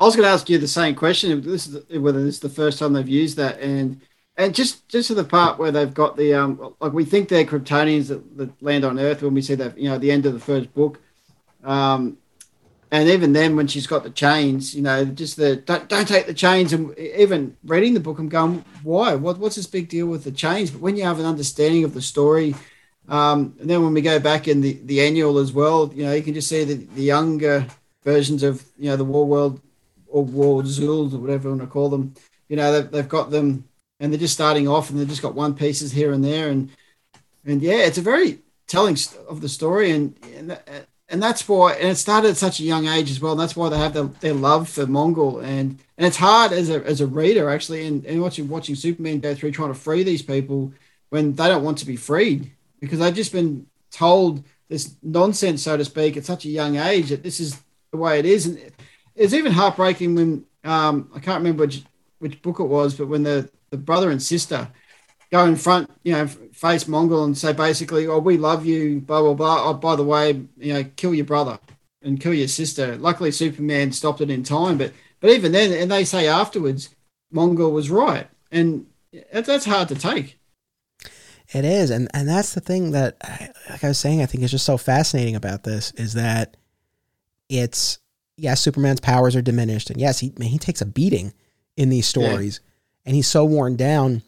I 0.00 0.04
was 0.04 0.16
going 0.16 0.26
to 0.26 0.32
ask 0.32 0.48
you 0.48 0.56
the 0.56 0.66
same 0.66 0.94
question. 0.94 1.42
This 1.42 1.66
is 1.66 1.98
whether 1.98 2.24
this 2.24 2.36
is 2.36 2.40
the 2.40 2.48
first 2.48 2.78
time 2.78 2.94
they've 2.94 3.06
used 3.06 3.36
that, 3.36 3.60
and 3.60 4.00
and 4.38 4.54
just 4.54 4.88
just 4.88 5.08
to 5.08 5.14
the 5.14 5.24
part 5.24 5.58
where 5.58 5.70
they've 5.70 5.92
got 5.92 6.16
the 6.16 6.32
um 6.32 6.74
like 6.80 6.94
we 6.94 7.04
think 7.04 7.28
they're 7.28 7.44
Kryptonians 7.44 8.08
that, 8.08 8.38
that 8.38 8.62
land 8.62 8.86
on 8.86 8.98
Earth 8.98 9.20
when 9.20 9.34
we 9.34 9.42
see 9.42 9.56
that 9.56 9.76
you 9.76 9.90
know 9.90 9.98
the 9.98 10.10
end 10.10 10.24
of 10.24 10.32
the 10.32 10.40
first 10.40 10.72
book, 10.72 11.00
um, 11.64 12.16
and 12.90 13.10
even 13.10 13.34
then 13.34 13.56
when 13.56 13.66
she's 13.66 13.86
got 13.86 14.02
the 14.02 14.10
chains, 14.10 14.74
you 14.74 14.80
know, 14.80 15.04
just 15.04 15.36
the 15.36 15.56
don't 15.56 15.86
don't 15.90 16.08
take 16.08 16.26
the 16.26 16.32
chains, 16.34 16.72
and 16.72 16.96
even 16.98 17.54
reading 17.64 17.92
the 17.92 18.00
book, 18.00 18.18
I'm 18.18 18.30
going, 18.30 18.64
why? 18.82 19.14
What 19.16 19.36
what's 19.38 19.56
this 19.56 19.66
big 19.66 19.90
deal 19.90 20.06
with 20.06 20.24
the 20.24 20.32
chains? 20.32 20.70
But 20.70 20.80
when 20.80 20.96
you 20.96 21.04
have 21.04 21.20
an 21.20 21.26
understanding 21.26 21.84
of 21.84 21.94
the 21.94 22.02
story. 22.02 22.54
Um, 23.08 23.56
and 23.58 23.68
then 23.68 23.82
when 23.82 23.92
we 23.92 24.02
go 24.02 24.20
back 24.20 24.46
in 24.46 24.60
the, 24.60 24.78
the 24.84 25.00
annual 25.00 25.38
as 25.38 25.52
well, 25.52 25.90
you 25.92 26.04
know, 26.04 26.12
you 26.12 26.22
can 26.22 26.32
just 26.32 26.48
see 26.48 26.62
the, 26.62 26.74
the 26.94 27.02
younger 27.02 27.66
versions 28.04 28.44
of, 28.44 28.64
you 28.78 28.88
know, 28.88 28.94
the 28.94 29.04
Warworld 29.04 29.60
or 30.10 30.24
War 30.24 30.62
Zools 30.62 31.14
or 31.14 31.18
whatever 31.18 31.48
you 31.48 31.56
want 31.56 31.62
to 31.62 31.66
call 31.66 31.88
them. 31.88 32.14
You 32.48 32.56
know, 32.56 32.72
they've, 32.72 32.90
they've 32.90 33.08
got 33.08 33.30
them 33.30 33.64
and 33.98 34.12
they're 34.12 34.20
just 34.20 34.34
starting 34.34 34.68
off 34.68 34.90
and 34.90 34.98
they've 34.98 35.08
just 35.08 35.22
got 35.22 35.34
one 35.34 35.54
pieces 35.54 35.92
here 35.92 36.12
and 36.12 36.24
there. 36.24 36.48
And, 36.48 36.70
and 37.44 37.62
yeah, 37.62 37.84
it's 37.84 37.98
a 37.98 38.02
very 38.02 38.40
telling 38.66 38.96
of 39.28 39.40
the 39.40 39.48
story. 39.48 39.92
And, 39.92 40.16
and, 40.34 40.58
and 41.08 41.22
that's 41.22 41.48
why, 41.48 41.74
and 41.74 41.88
it 41.88 41.96
started 41.96 42.30
at 42.30 42.36
such 42.36 42.60
a 42.60 42.64
young 42.64 42.86
age 42.86 43.10
as 43.10 43.20
well. 43.20 43.32
And 43.32 43.40
that's 43.40 43.56
why 43.56 43.68
they 43.68 43.78
have 43.78 43.94
the, 43.94 44.04
their 44.20 44.34
love 44.34 44.68
for 44.68 44.86
Mongul. 44.86 45.44
And, 45.44 45.78
and 45.96 46.06
it's 46.06 46.16
hard 46.16 46.52
as 46.52 46.70
a, 46.70 46.84
as 46.84 47.00
a 47.00 47.06
reader 47.06 47.50
actually, 47.50 47.86
and, 47.86 48.04
and 48.04 48.20
watching, 48.20 48.48
watching 48.48 48.74
Superman 48.74 49.20
go 49.20 49.34
through 49.34 49.52
trying 49.52 49.72
to 49.72 49.78
free 49.78 50.02
these 50.02 50.22
people 50.22 50.72
when 51.10 51.34
they 51.34 51.48
don't 51.48 51.64
want 51.64 51.78
to 51.78 51.86
be 51.86 51.96
freed 51.96 52.50
because 52.80 52.98
they've 52.98 53.14
just 53.14 53.32
been 53.32 53.66
told 53.90 54.44
this 54.68 54.94
nonsense, 55.02 55.62
so 55.62 55.76
to 55.76 55.84
speak, 55.84 56.16
at 56.16 56.24
such 56.24 56.44
a 56.44 56.48
young 56.48 56.76
age 56.76 57.10
that 57.10 57.22
this 57.22 57.40
is 57.40 57.60
the 57.90 57.98
way 57.98 58.18
it 58.18 58.24
is. 58.24 58.46
And 58.46 58.72
it's 59.14 59.34
even 59.34 59.52
heartbreaking 59.52 60.14
when 60.14 60.44
um, 60.64 61.10
I 61.14 61.20
can't 61.20 61.38
remember 61.38 61.64
which 61.64 61.82
which 62.18 62.42
book 62.42 62.60
it 62.60 62.64
was, 62.64 62.94
but 62.94 63.08
when 63.08 63.22
the 63.22 63.50
the 63.70 63.76
brother 63.78 64.10
and 64.10 64.22
sister 64.22 64.68
go 65.32 65.44
in 65.44 65.56
front, 65.56 65.90
you 66.02 66.12
know, 66.12 66.26
face 66.26 66.84
Mongul 66.84 67.24
and 67.24 67.36
say 67.38 67.52
basically, 67.52 68.06
"Oh, 68.06 68.18
we 68.18 68.36
love 68.36 68.66
you," 68.66 69.00
blah 69.00 69.22
blah 69.22 69.34
blah. 69.34 69.68
Oh, 69.70 69.74
by 69.74 69.96
the 69.96 70.04
way, 70.04 70.42
you 70.58 70.72
know, 70.74 70.84
kill 70.96 71.14
your 71.14 71.26
brother. 71.26 71.58
and 72.02 72.20
kill 72.20 72.34
your 72.34 72.48
sister. 72.48 72.96
Luckily, 72.96 73.30
Superman 73.30 73.92
stopped 73.92 74.20
it 74.20 74.30
in 74.30 74.42
time. 74.42 74.78
But 74.78 74.92
but 75.20 75.30
even 75.30 75.52
then, 75.52 75.72
and 75.72 75.90
they 75.90 76.04
say 76.04 76.26
afterwards, 76.26 76.94
Mongul 77.34 77.72
was 77.72 77.90
right, 77.90 78.28
and 78.50 78.86
that, 79.32 79.44
that's 79.44 79.66
hard 79.66 79.88
to 79.88 79.94
take. 79.94 80.38
It 81.52 81.64
is, 81.64 81.90
and 81.90 82.08
and 82.14 82.28
that's 82.28 82.54
the 82.54 82.60
thing 82.60 82.92
that, 82.92 83.16
I, 83.22 83.50
like 83.68 83.84
I 83.84 83.88
was 83.88 83.98
saying, 83.98 84.22
I 84.22 84.26
think 84.26 84.44
is 84.44 84.50
just 84.52 84.64
so 84.66 84.78
fascinating 84.78 85.36
about 85.36 85.64
this 85.64 85.90
is 85.92 86.14
that 86.14 86.56
it's 87.48 87.98
yes, 88.40 88.60
Superman's 88.60 89.00
powers 89.00 89.36
are 89.36 89.42
diminished, 89.42 89.90
and 89.90 90.00
yes, 90.00 90.18
he 90.18 90.32
man, 90.38 90.48
he 90.48 90.58
takes 90.58 90.80
a 90.80 90.86
beating 90.86 91.32
in 91.76 91.90
these 91.90 92.06
stories, 92.06 92.60
yeah. 92.62 93.08
and 93.08 93.16
he's 93.16 93.28
so 93.28 93.44
worn 93.44 93.76
down. 93.76 94.22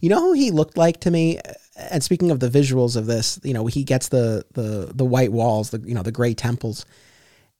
You 0.00 0.08
know 0.08 0.20
who 0.20 0.32
he 0.32 0.50
looked 0.50 0.76
like 0.76 1.00
to 1.00 1.10
me? 1.10 1.38
And 1.76 2.02
speaking 2.02 2.30
of 2.30 2.40
the 2.40 2.48
visuals 2.48 2.96
of 2.96 3.06
this, 3.06 3.38
you 3.44 3.54
know, 3.54 3.66
he 3.66 3.84
gets 3.84 4.08
the 4.08 4.44
the 4.52 4.92
the 4.94 5.04
white 5.04 5.32
walls, 5.32 5.70
the 5.70 5.80
you 5.80 5.94
know 5.94 6.02
the 6.02 6.12
gray 6.12 6.34
temples. 6.34 6.86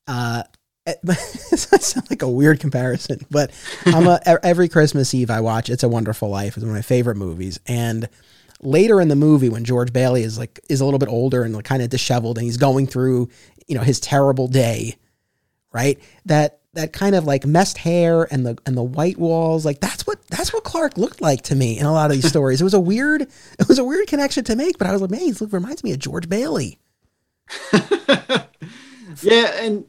Uh, 0.06 0.42
I 0.86 1.14
sound 1.14 2.08
like 2.08 2.22
a 2.22 2.28
weird 2.28 2.60
comparison, 2.60 3.26
but 3.30 3.50
I'm 3.84 4.06
a, 4.06 4.20
every 4.42 4.68
Christmas 4.68 5.12
Eve 5.12 5.30
I 5.30 5.40
watch 5.40 5.68
It's 5.68 5.82
a 5.82 5.88
Wonderful 5.88 6.30
Life. 6.30 6.56
It's 6.56 6.64
one 6.64 6.70
of 6.70 6.74
my 6.74 6.82
favorite 6.82 7.16
movies, 7.16 7.60
and 7.66 8.08
later 8.60 9.00
in 9.00 9.08
the 9.08 9.16
movie 9.16 9.48
when 9.48 9.64
George 9.64 9.92
Bailey 9.92 10.22
is 10.22 10.38
like 10.38 10.60
is 10.68 10.80
a 10.80 10.84
little 10.84 10.98
bit 10.98 11.08
older 11.08 11.42
and 11.42 11.54
like 11.54 11.64
kind 11.64 11.82
of 11.82 11.90
disheveled 11.90 12.38
and 12.38 12.44
he's 12.44 12.56
going 12.56 12.86
through 12.86 13.28
you 13.66 13.74
know 13.74 13.82
his 13.82 14.00
terrible 14.00 14.48
day, 14.48 14.96
right? 15.72 15.98
That 16.26 16.60
that 16.74 16.92
kind 16.92 17.14
of 17.14 17.24
like 17.24 17.44
messed 17.44 17.78
hair 17.78 18.32
and 18.32 18.46
the 18.46 18.58
and 18.66 18.76
the 18.76 18.82
white 18.82 19.18
walls 19.18 19.64
like 19.64 19.80
that's 19.80 20.06
what 20.06 20.24
that's 20.28 20.52
what 20.52 20.64
Clark 20.64 20.96
looked 20.96 21.20
like 21.20 21.42
to 21.42 21.56
me 21.56 21.78
in 21.78 21.86
a 21.86 21.92
lot 21.92 22.10
of 22.10 22.16
these 22.16 22.28
stories. 22.30 22.60
It 22.60 22.64
was 22.64 22.74
a 22.74 22.80
weird 22.80 23.22
it 23.22 23.68
was 23.68 23.78
a 23.78 23.84
weird 23.84 24.06
connection 24.06 24.44
to 24.44 24.56
make, 24.56 24.78
but 24.78 24.86
I 24.86 24.92
was 24.92 25.00
like, 25.00 25.10
man, 25.10 25.20
he 25.20 25.34
reminds 25.46 25.82
me 25.82 25.92
of 25.92 25.98
George 25.98 26.28
Bailey. 26.28 26.78
yeah, 29.22 29.52
and 29.60 29.84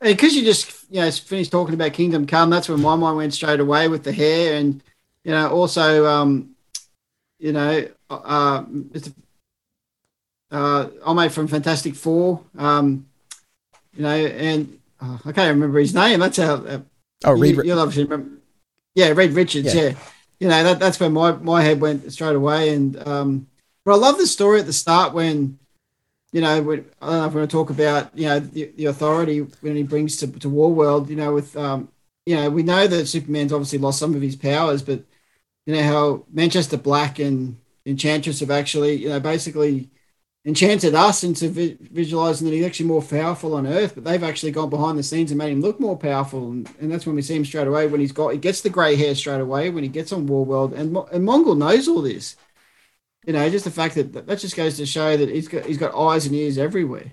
because 0.00 0.34
you 0.34 0.42
just 0.44 0.84
you 0.90 1.00
know 1.00 1.10
finished 1.10 1.52
talking 1.52 1.74
about 1.74 1.92
Kingdom 1.92 2.26
Come, 2.26 2.50
that's 2.50 2.68
when 2.68 2.80
my 2.80 2.96
mind 2.96 3.16
went 3.16 3.34
straight 3.34 3.60
away 3.60 3.88
with 3.88 4.04
the 4.04 4.12
hair, 4.12 4.56
and 4.56 4.82
you 5.24 5.32
know 5.32 5.50
also 5.50 6.06
um, 6.06 6.54
you 7.38 7.52
know 7.52 7.88
uh, 8.08 8.62
Mr. 8.62 9.12
Uh, 10.50 10.88
Ome 11.04 11.28
from 11.30 11.48
Fantastic 11.48 11.94
Four, 11.94 12.42
um, 12.58 13.06
you 13.94 14.02
know, 14.02 14.10
and 14.14 14.78
oh, 15.02 15.20
I 15.24 15.32
can't 15.32 15.54
remember 15.54 15.78
his 15.78 15.94
name. 15.94 16.20
That's 16.20 16.36
how. 16.36 16.54
Uh, 16.54 16.80
oh, 17.24 17.32
Reed. 17.32 17.56
You, 17.56 17.74
will 17.74 17.80
obviously 17.80 18.04
remember. 18.04 18.38
Yeah, 18.94 19.08
Reed 19.08 19.32
Richards. 19.32 19.74
Yeah. 19.74 19.82
yeah. 19.82 19.94
you 20.40 20.48
know 20.48 20.62
that, 20.64 20.78
that's 20.78 21.00
where 21.00 21.10
my 21.10 21.32
my 21.32 21.62
head 21.62 21.80
went 21.80 22.10
straight 22.12 22.36
away. 22.36 22.74
And 22.74 23.06
um, 23.06 23.46
but 23.84 23.92
I 23.92 23.96
love 23.96 24.18
the 24.18 24.26
story 24.26 24.60
at 24.60 24.66
the 24.66 24.72
start 24.72 25.12
when 25.12 25.58
you 26.32 26.40
know, 26.40 26.62
when, 26.62 26.86
I 27.00 27.06
don't 27.06 27.18
know 27.18 27.26
if 27.26 27.34
we're 27.34 27.40
going 27.40 27.48
to 27.48 27.52
talk 27.52 27.70
about, 27.70 28.18
you 28.18 28.26
know, 28.26 28.40
the, 28.40 28.72
the 28.76 28.86
authority 28.86 29.40
when 29.60 29.76
he 29.76 29.82
brings 29.82 30.16
to, 30.16 30.26
to 30.26 30.48
War 30.48 30.72
World, 30.72 31.10
you 31.10 31.16
know, 31.16 31.34
with, 31.34 31.56
um, 31.56 31.88
you 32.24 32.36
know, 32.36 32.48
we 32.48 32.62
know 32.62 32.86
that 32.86 33.06
Superman's 33.06 33.52
obviously 33.52 33.78
lost 33.78 33.98
some 33.98 34.14
of 34.14 34.22
his 34.22 34.36
powers, 34.36 34.82
but, 34.82 35.04
you 35.66 35.74
know, 35.74 35.82
how 35.82 36.24
Manchester 36.32 36.78
Black 36.78 37.18
and 37.18 37.58
Enchantress 37.84 38.40
have 38.40 38.50
actually, 38.50 38.94
you 38.94 39.10
know, 39.10 39.20
basically 39.20 39.90
enchanted 40.44 40.94
us 40.94 41.22
into 41.22 41.48
vi- 41.48 41.76
visualizing 41.80 42.46
that 42.46 42.54
he's 42.54 42.64
actually 42.64 42.86
more 42.86 43.02
powerful 43.02 43.54
on 43.54 43.66
Earth, 43.66 43.94
but 43.94 44.04
they've 44.04 44.24
actually 44.24 44.50
gone 44.50 44.70
behind 44.70 44.98
the 44.98 45.02
scenes 45.02 45.30
and 45.30 45.38
made 45.38 45.52
him 45.52 45.60
look 45.60 45.78
more 45.78 45.96
powerful. 45.96 46.50
And, 46.50 46.68
and 46.80 46.90
that's 46.90 47.06
when 47.06 47.14
we 47.14 47.22
see 47.22 47.36
him 47.36 47.44
straight 47.44 47.68
away 47.68 47.86
when 47.86 48.00
he's 48.00 48.12
got, 48.12 48.30
he 48.30 48.38
gets 48.38 48.60
the 48.60 48.70
grey 48.70 48.96
hair 48.96 49.14
straight 49.14 49.40
away 49.40 49.70
when 49.70 49.84
he 49.84 49.88
gets 49.88 50.12
on 50.12 50.26
War 50.26 50.44
World. 50.44 50.72
And, 50.72 50.96
and 50.96 51.26
Mongul 51.26 51.56
knows 51.56 51.88
all 51.88 52.02
this 52.02 52.36
you 53.26 53.32
know, 53.32 53.48
just 53.50 53.64
the 53.64 53.70
fact 53.70 53.94
that 53.94 54.12
that 54.26 54.38
just 54.38 54.56
goes 54.56 54.76
to 54.76 54.86
show 54.86 55.16
that 55.16 55.28
he's 55.28 55.48
got 55.48 55.64
he's 55.64 55.78
got 55.78 55.94
eyes 55.94 56.26
and 56.26 56.34
ears 56.34 56.58
everywhere. 56.58 57.12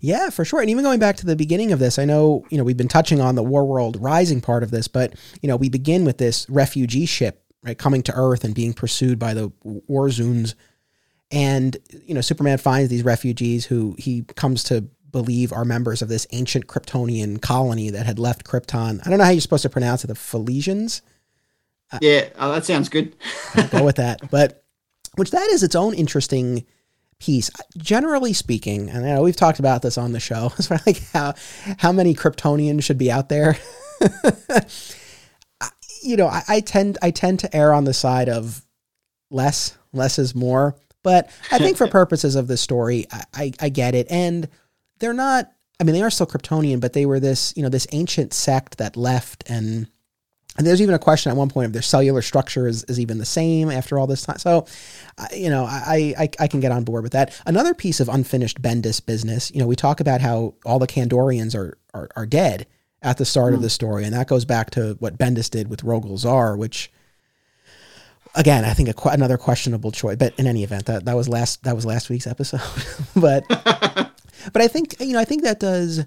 Yeah, 0.00 0.30
for 0.30 0.44
sure. 0.44 0.60
And 0.60 0.70
even 0.70 0.84
going 0.84 1.00
back 1.00 1.16
to 1.16 1.26
the 1.26 1.34
beginning 1.34 1.72
of 1.72 1.80
this, 1.80 1.98
I 1.98 2.04
know, 2.04 2.44
you 2.50 2.58
know, 2.58 2.62
we've 2.62 2.76
been 2.76 2.86
touching 2.86 3.20
on 3.20 3.34
the 3.34 3.42
War 3.42 3.64
World 3.64 4.00
Rising 4.00 4.40
part 4.40 4.62
of 4.62 4.70
this, 4.70 4.86
but, 4.86 5.14
you 5.42 5.48
know, 5.48 5.56
we 5.56 5.68
begin 5.68 6.04
with 6.04 6.18
this 6.18 6.48
refugee 6.48 7.04
ship, 7.04 7.42
right, 7.64 7.76
coming 7.76 8.04
to 8.04 8.14
Earth 8.14 8.44
and 8.44 8.54
being 8.54 8.74
pursued 8.74 9.18
by 9.18 9.34
the 9.34 9.50
Warzoons. 9.64 10.54
And, 11.30 11.76
you 12.06 12.14
know, 12.14 12.20
Superman 12.20 12.58
finds 12.58 12.88
these 12.88 13.04
refugees 13.04 13.66
who 13.66 13.94
he 13.98 14.22
comes 14.22 14.64
to 14.64 14.82
believe 15.10 15.52
are 15.52 15.64
members 15.64 16.02
of 16.02 16.08
this 16.08 16.26
ancient 16.32 16.66
Kryptonian 16.66 17.40
colony 17.40 17.90
that 17.90 18.06
had 18.06 18.18
left 18.18 18.44
Krypton. 18.44 19.00
I 19.04 19.10
don't 19.10 19.18
know 19.18 19.24
how 19.24 19.30
you're 19.30 19.40
supposed 19.40 19.62
to 19.62 19.70
pronounce 19.70 20.04
it, 20.04 20.08
the 20.08 20.14
Phaelosians? 20.14 21.02
Uh, 21.90 21.98
yeah, 22.02 22.28
oh, 22.36 22.52
that 22.52 22.64
sounds 22.64 22.88
good. 22.88 23.16
go 23.70 23.84
with 23.84 23.96
that. 23.96 24.20
But 24.30 24.64
which 25.16 25.30
that 25.32 25.48
is 25.50 25.62
its 25.62 25.74
own 25.74 25.94
interesting 25.94 26.64
piece. 27.18 27.50
Generally 27.76 28.34
speaking, 28.34 28.88
and 28.88 29.04
I 29.04 29.14
know 29.14 29.22
we've 29.22 29.36
talked 29.36 29.58
about 29.58 29.82
this 29.82 29.98
on 29.98 30.12
the 30.12 30.20
show, 30.20 30.52
it's 30.58 30.70
like 30.70 31.02
how 31.12 31.34
how 31.78 31.92
many 31.92 32.14
Kryptonians 32.14 32.84
should 32.84 32.98
be 32.98 33.10
out 33.10 33.28
there. 33.28 33.58
you 36.02 36.16
know, 36.16 36.28
I, 36.28 36.42
I, 36.48 36.60
tend 36.60 36.98
I 37.02 37.10
tend 37.10 37.40
to 37.40 37.56
err 37.56 37.72
on 37.74 37.84
the 37.84 37.94
side 37.94 38.28
of 38.28 38.64
less. 39.30 39.76
Less 39.92 40.18
is 40.18 40.34
more. 40.34 40.76
But 41.08 41.30
I 41.50 41.56
think 41.56 41.78
for 41.78 41.86
purposes 42.00 42.36
of 42.36 42.48
this 42.48 42.60
story, 42.60 43.06
I, 43.10 43.22
I, 43.32 43.52
I 43.60 43.68
get 43.70 43.94
it. 43.94 44.08
And 44.10 44.46
they're 44.98 45.14
not 45.14 45.50
I 45.80 45.84
mean, 45.84 45.94
they 45.94 46.02
are 46.02 46.10
still 46.10 46.26
Kryptonian, 46.26 46.80
but 46.80 46.92
they 46.92 47.06
were 47.06 47.20
this, 47.20 47.54
you 47.56 47.62
know, 47.62 47.68
this 47.68 47.86
ancient 47.92 48.34
sect 48.34 48.78
that 48.78 48.96
left 48.96 49.48
and 49.48 49.88
and 50.58 50.66
there's 50.66 50.82
even 50.82 50.94
a 50.94 50.98
question 50.98 51.30
at 51.30 51.38
one 51.38 51.48
point 51.48 51.66
if 51.66 51.72
their 51.72 51.82
cellular 51.82 52.20
structure 52.20 52.66
is, 52.66 52.82
is 52.84 52.98
even 52.98 53.18
the 53.18 53.24
same 53.24 53.70
after 53.70 53.96
all 53.96 54.08
this 54.08 54.22
time. 54.22 54.38
So, 54.38 54.66
you 55.32 55.48
know, 55.50 55.64
I, 55.64 56.14
I, 56.18 56.28
I 56.40 56.48
can 56.48 56.58
get 56.58 56.72
on 56.72 56.82
board 56.82 57.04
with 57.04 57.12
that. 57.12 57.40
Another 57.46 57.74
piece 57.74 58.00
of 58.00 58.08
unfinished 58.08 58.60
Bendis 58.60 59.04
business, 59.04 59.52
you 59.52 59.60
know, 59.60 59.68
we 59.68 59.76
talk 59.76 60.00
about 60.00 60.20
how 60.20 60.54
all 60.66 60.80
the 60.80 60.88
Kandorians 60.88 61.54
are, 61.54 61.78
are, 61.94 62.08
are 62.16 62.26
dead 62.26 62.66
at 63.02 63.18
the 63.18 63.24
start 63.24 63.52
mm. 63.52 63.54
of 63.54 63.60
hmm. 63.60 63.64
the 63.64 63.70
story. 63.70 64.04
And 64.04 64.12
that 64.14 64.26
goes 64.26 64.44
back 64.44 64.70
to 64.70 64.96
what 64.98 65.16
Bendis 65.16 65.48
did 65.48 65.70
with 65.70 65.84
Rogol 65.84 66.18
Zaar, 66.18 66.58
which, 66.58 66.90
again, 68.34 68.64
I 68.64 68.74
think 68.74 68.88
a, 68.88 69.08
another 69.08 69.38
questionable 69.38 69.92
choice. 69.92 70.16
But 70.16 70.38
in 70.38 70.46
any 70.46 70.64
event, 70.64 70.86
that, 70.86 71.04
that 71.04 71.16
was 71.16 71.28
last 71.28 71.62
that 71.64 71.74
was 71.74 71.84
last 71.86 72.10
week's 72.10 72.26
episode. 72.26 72.60
but 73.16 73.44
but 73.48 74.62
I 74.62 74.68
think 74.68 74.96
you 75.00 75.12
know 75.12 75.20
I 75.20 75.24
think 75.24 75.42
that 75.42 75.60
does 75.60 76.04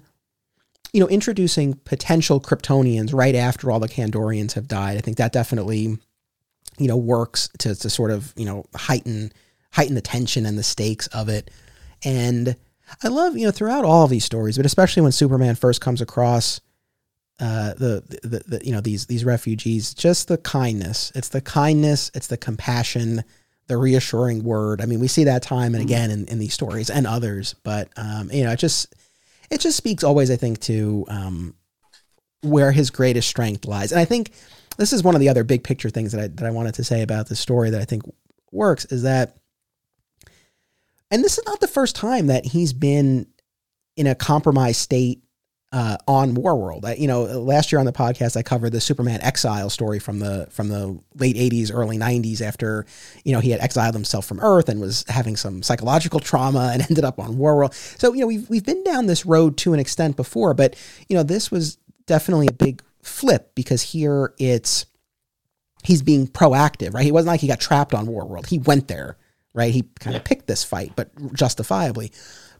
you 0.92 1.00
know, 1.00 1.08
introducing 1.08 1.74
potential 1.74 2.40
Kryptonians 2.40 3.14
right 3.14 3.34
after 3.34 3.70
all 3.70 3.80
the 3.80 3.88
Kandorians 3.88 4.52
have 4.52 4.68
died, 4.68 4.98
I 4.98 5.00
think 5.00 5.16
that 5.16 5.32
definitely, 5.32 5.98
you 6.78 6.88
know, 6.88 6.96
works 6.96 7.48
to, 7.60 7.74
to 7.74 7.90
sort 7.90 8.10
of, 8.10 8.32
you 8.36 8.44
know, 8.44 8.66
heighten 8.74 9.32
heighten 9.72 9.94
the 9.94 10.02
tension 10.02 10.44
and 10.44 10.58
the 10.58 10.62
stakes 10.62 11.06
of 11.08 11.30
it. 11.30 11.50
And 12.04 12.56
I 13.02 13.08
love, 13.08 13.38
you 13.38 13.46
know, 13.46 13.50
throughout 13.50 13.86
all 13.86 14.04
of 14.04 14.10
these 14.10 14.24
stories, 14.24 14.58
but 14.58 14.66
especially 14.66 15.02
when 15.02 15.12
Superman 15.12 15.54
first 15.54 15.80
comes 15.80 16.02
across 16.02 16.60
uh, 17.42 17.74
the, 17.74 18.02
the, 18.22 18.42
the, 18.46 18.64
you 18.64 18.72
know, 18.72 18.80
these, 18.80 19.06
these 19.06 19.24
refugees, 19.24 19.92
just 19.92 20.28
the 20.28 20.38
kindness. 20.38 21.12
It's 21.14 21.28
the 21.28 21.40
kindness, 21.40 22.10
it's 22.14 22.28
the 22.28 22.36
compassion, 22.36 23.24
the 23.66 23.76
reassuring 23.76 24.44
word. 24.44 24.80
I 24.80 24.86
mean, 24.86 25.00
we 25.00 25.08
see 25.08 25.24
that 25.24 25.42
time 25.42 25.74
and 25.74 25.84
mm-hmm. 25.84 25.88
again 25.88 26.10
in, 26.10 26.26
in 26.28 26.38
these 26.38 26.54
stories 26.54 26.88
and 26.88 27.06
others, 27.06 27.54
but, 27.64 27.88
um, 27.96 28.30
you 28.32 28.44
know, 28.44 28.52
it 28.52 28.58
just, 28.58 28.94
it 29.50 29.60
just 29.60 29.76
speaks 29.76 30.04
always, 30.04 30.30
I 30.30 30.36
think, 30.36 30.60
to 30.60 31.04
um, 31.08 31.54
where 32.42 32.72
his 32.72 32.90
greatest 32.90 33.28
strength 33.28 33.66
lies. 33.66 33.92
And 33.92 34.00
I 34.00 34.04
think 34.04 34.30
this 34.78 34.92
is 34.92 35.02
one 35.02 35.14
of 35.14 35.20
the 35.20 35.28
other 35.28 35.44
big 35.44 35.64
picture 35.64 35.90
things 35.90 36.12
that 36.12 36.20
I, 36.20 36.28
that 36.28 36.46
I 36.46 36.50
wanted 36.50 36.74
to 36.74 36.84
say 36.84 37.02
about 37.02 37.28
this 37.28 37.40
story 37.40 37.70
that 37.70 37.80
I 37.80 37.84
think 37.84 38.02
works 38.50 38.84
is 38.86 39.02
that, 39.02 39.36
and 41.10 41.22
this 41.22 41.38
is 41.38 41.44
not 41.44 41.60
the 41.60 41.68
first 41.68 41.96
time 41.96 42.28
that 42.28 42.46
he's 42.46 42.72
been 42.72 43.26
in 43.96 44.06
a 44.06 44.14
compromised 44.14 44.80
state 44.80 45.22
uh, 45.72 45.96
on 46.06 46.34
Warworld. 46.34 46.84
I, 46.84 46.94
you 46.94 47.06
know, 47.08 47.22
last 47.22 47.72
year 47.72 47.78
on 47.78 47.86
the 47.86 47.92
podcast, 47.92 48.36
I 48.36 48.42
covered 48.42 48.70
the 48.70 48.80
Superman 48.80 49.20
exile 49.22 49.70
story 49.70 49.98
from 49.98 50.18
the 50.18 50.46
from 50.50 50.68
the 50.68 51.00
late 51.14 51.36
'80s, 51.36 51.70
early 51.72 51.98
'90s. 51.98 52.40
After 52.42 52.84
you 53.24 53.32
know 53.32 53.40
he 53.40 53.50
had 53.50 53.60
exiled 53.60 53.94
himself 53.94 54.26
from 54.26 54.40
Earth 54.40 54.68
and 54.68 54.80
was 54.80 55.04
having 55.08 55.36
some 55.36 55.62
psychological 55.62 56.20
trauma 56.20 56.70
and 56.72 56.82
ended 56.90 57.04
up 57.04 57.18
on 57.18 57.36
Warworld. 57.36 57.74
So 57.98 58.12
you 58.12 58.20
know 58.20 58.26
we've 58.26 58.48
we've 58.50 58.64
been 58.64 58.84
down 58.84 59.06
this 59.06 59.24
road 59.24 59.56
to 59.58 59.72
an 59.72 59.80
extent 59.80 60.16
before, 60.16 60.52
but 60.52 60.76
you 61.08 61.16
know 61.16 61.22
this 61.22 61.50
was 61.50 61.78
definitely 62.06 62.48
a 62.48 62.52
big 62.52 62.82
flip 63.02 63.54
because 63.54 63.82
here 63.82 64.34
it's 64.38 64.86
he's 65.82 66.02
being 66.02 66.28
proactive, 66.28 66.94
right? 66.94 67.04
He 67.04 67.12
wasn't 67.12 67.28
like 67.28 67.40
he 67.40 67.48
got 67.48 67.60
trapped 67.60 67.94
on 67.94 68.06
Warworld. 68.06 68.46
He 68.46 68.58
went 68.58 68.88
there, 68.88 69.16
right? 69.54 69.72
He 69.72 69.84
kind 70.00 70.16
of 70.16 70.24
picked 70.24 70.46
this 70.46 70.64
fight, 70.64 70.92
but 70.96 71.10
justifiably. 71.32 72.12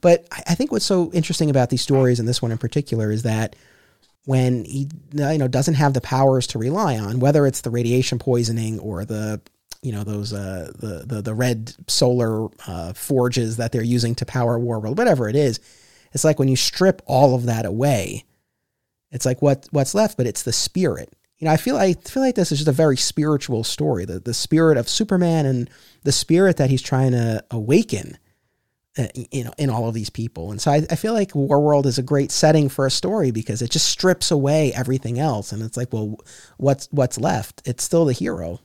But 0.03 0.27
I 0.31 0.53
think 0.53 0.73
what's 0.73 0.85
so 0.85 1.09
interesting 1.13 1.49
about 1.49 1.69
these 1.69 1.81
stories 1.81 2.19
and 2.19 2.27
this 2.27 2.41
one 2.41 2.51
in 2.51 2.57
particular 2.57 3.09
is 3.09 3.23
that 3.23 3.55
when 4.25 4.65
he 4.65 4.89
you 5.13 5.37
know 5.37 5.47
doesn't 5.47 5.75
have 5.75 5.93
the 5.93 6.01
powers 6.01 6.45
to 6.47 6.59
rely 6.59 6.99
on, 6.99 7.21
whether 7.21 7.47
it's 7.47 7.61
the 7.61 7.69
radiation 7.69 8.19
poisoning 8.19 8.79
or 8.79 9.05
the 9.05 9.39
you 9.81 9.93
know 9.93 10.03
those 10.03 10.33
uh, 10.33 10.73
the, 10.75 11.05
the 11.07 11.21
the 11.21 11.33
red 11.33 11.73
solar 11.87 12.49
uh, 12.67 12.91
forges 12.91 13.55
that 13.57 13.71
they're 13.71 13.81
using 13.81 14.13
to 14.15 14.25
power 14.25 14.59
Warworld, 14.59 14.97
whatever 14.97 15.29
it 15.29 15.37
is, 15.37 15.61
it's 16.11 16.25
like 16.25 16.37
when 16.37 16.49
you 16.49 16.57
strip 16.57 17.01
all 17.05 17.33
of 17.33 17.45
that 17.45 17.65
away, 17.65 18.25
it's 19.09 19.25
like 19.25 19.41
what 19.41 19.69
what's 19.71 19.95
left, 19.95 20.17
but 20.17 20.27
it's 20.27 20.43
the 20.43 20.51
spirit. 20.51 21.13
You 21.37 21.45
know, 21.45 21.53
I 21.53 21.57
feel 21.57 21.77
I 21.77 21.93
feel 21.93 22.23
like 22.23 22.35
this 22.35 22.51
is 22.51 22.57
just 22.57 22.67
a 22.67 22.73
very 22.73 22.97
spiritual 22.97 23.63
story. 23.63 24.03
The 24.03 24.19
the 24.19 24.33
spirit 24.33 24.77
of 24.77 24.89
Superman 24.89 25.45
and 25.45 25.69
the 26.03 26.11
spirit 26.11 26.57
that 26.57 26.69
he's 26.69 26.81
trying 26.81 27.13
to 27.13 27.41
awaken 27.51 28.17
uh, 28.97 29.07
you 29.31 29.43
know 29.43 29.53
in 29.57 29.69
all 29.69 29.87
of 29.87 29.93
these 29.93 30.09
people. 30.09 30.51
And 30.51 30.61
so 30.61 30.71
I, 30.71 30.85
I 30.89 30.95
feel 30.95 31.13
like 31.13 31.33
War 31.33 31.59
World 31.59 31.85
is 31.85 31.97
a 31.97 32.03
great 32.03 32.31
setting 32.31 32.69
for 32.69 32.85
a 32.85 32.91
story 32.91 33.31
because 33.31 33.61
it 33.61 33.71
just 33.71 33.87
strips 33.87 34.31
away 34.31 34.73
everything 34.73 35.19
else. 35.19 35.51
And 35.51 35.61
it's 35.63 35.77
like 35.77 35.91
well 35.91 36.17
what's 36.57 36.87
what's 36.91 37.19
left? 37.19 37.61
It's 37.65 37.83
still 37.83 38.05
the 38.05 38.13
hero. 38.13 38.59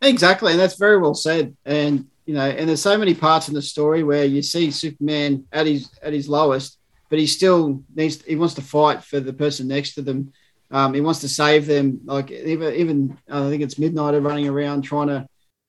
Exactly. 0.00 0.52
And 0.52 0.60
that's 0.60 0.78
very 0.78 0.98
well 0.98 1.14
said. 1.14 1.56
And 1.64 2.06
you 2.26 2.34
know 2.34 2.48
and 2.48 2.68
there's 2.68 2.82
so 2.82 2.98
many 2.98 3.14
parts 3.14 3.48
in 3.48 3.54
the 3.54 3.62
story 3.62 4.02
where 4.02 4.24
you 4.24 4.42
see 4.42 4.70
superman 4.70 5.44
at 5.52 5.66
his 5.66 5.90
at 6.02 6.12
his 6.12 6.28
lowest 6.28 6.78
but 7.08 7.18
he 7.18 7.26
still 7.26 7.82
needs 7.94 8.22
he 8.22 8.36
wants 8.36 8.54
to 8.54 8.62
fight 8.62 9.02
for 9.02 9.20
the 9.20 9.32
person 9.32 9.68
next 9.68 9.94
to 9.94 10.02
them. 10.02 10.32
Um, 10.70 10.92
he 10.92 11.00
wants 11.00 11.20
to 11.20 11.28
save 11.28 11.66
them. 11.66 12.00
Like 12.04 12.30
even 12.30 12.74
even 12.74 13.18
i 13.30 13.48
think 13.48 13.62
it's 13.62 13.78
midnight 13.78 14.20
running 14.22 14.48
around 14.48 14.82
trying 14.82 15.08
to 15.08 15.26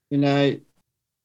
you 0.10 0.18
know 0.18 0.60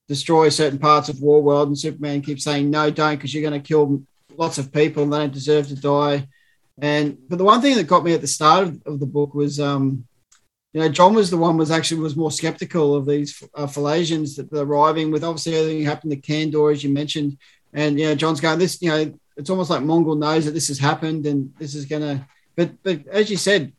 destroy 0.08 0.48
certain 0.48 0.78
parts 0.78 1.08
of 1.08 1.20
War 1.20 1.42
World, 1.42 1.68
and 1.68 1.78
Superman 1.78 2.22
keeps 2.22 2.44
saying, 2.44 2.70
"No, 2.70 2.90
don't, 2.90 3.16
because 3.16 3.32
you're 3.32 3.48
going 3.48 3.60
to 3.60 3.66
kill 3.66 4.02
lots 4.36 4.58
of 4.58 4.72
people. 4.72 5.02
And 5.02 5.12
they 5.12 5.18
don't 5.18 5.32
deserve 5.32 5.68
to 5.68 5.76
die." 5.76 6.28
And 6.80 7.18
but 7.28 7.38
the 7.38 7.44
one 7.44 7.60
thing 7.60 7.76
that 7.76 7.86
got 7.86 8.04
me 8.04 8.14
at 8.14 8.20
the 8.20 8.26
start 8.26 8.64
of, 8.64 8.82
of 8.86 9.00
the 9.00 9.06
book 9.06 9.34
was, 9.34 9.60
um, 9.60 10.06
you 10.72 10.80
know, 10.80 10.88
John 10.88 11.14
was 11.14 11.30
the 11.30 11.36
one 11.36 11.56
was 11.56 11.70
actually 11.70 12.00
was 12.00 12.16
more 12.16 12.32
skeptical 12.32 12.96
of 12.96 13.06
these 13.06 13.42
uh, 13.54 13.66
Phaelosians 13.66 14.36
that 14.36 14.52
are 14.52 14.64
arriving 14.64 15.10
with 15.10 15.24
obviously 15.24 15.56
everything 15.56 15.84
happened 15.84 16.12
to 16.12 16.20
Kandor, 16.20 16.72
as 16.72 16.82
you 16.82 16.90
mentioned, 16.90 17.38
and 17.72 17.98
you 17.98 18.06
know, 18.06 18.14
John's 18.14 18.40
going 18.40 18.58
this, 18.58 18.82
you 18.82 18.90
know, 18.90 19.14
it's 19.36 19.50
almost 19.50 19.70
like 19.70 19.82
Mongul 19.82 20.18
knows 20.18 20.44
that 20.44 20.52
this 20.52 20.68
has 20.68 20.78
happened 20.78 21.26
and 21.26 21.52
this 21.58 21.74
is 21.74 21.84
going 21.84 22.02
to, 22.02 22.26
but 22.56 22.70
but 22.82 23.06
as 23.08 23.30
you 23.30 23.36
said, 23.36 23.72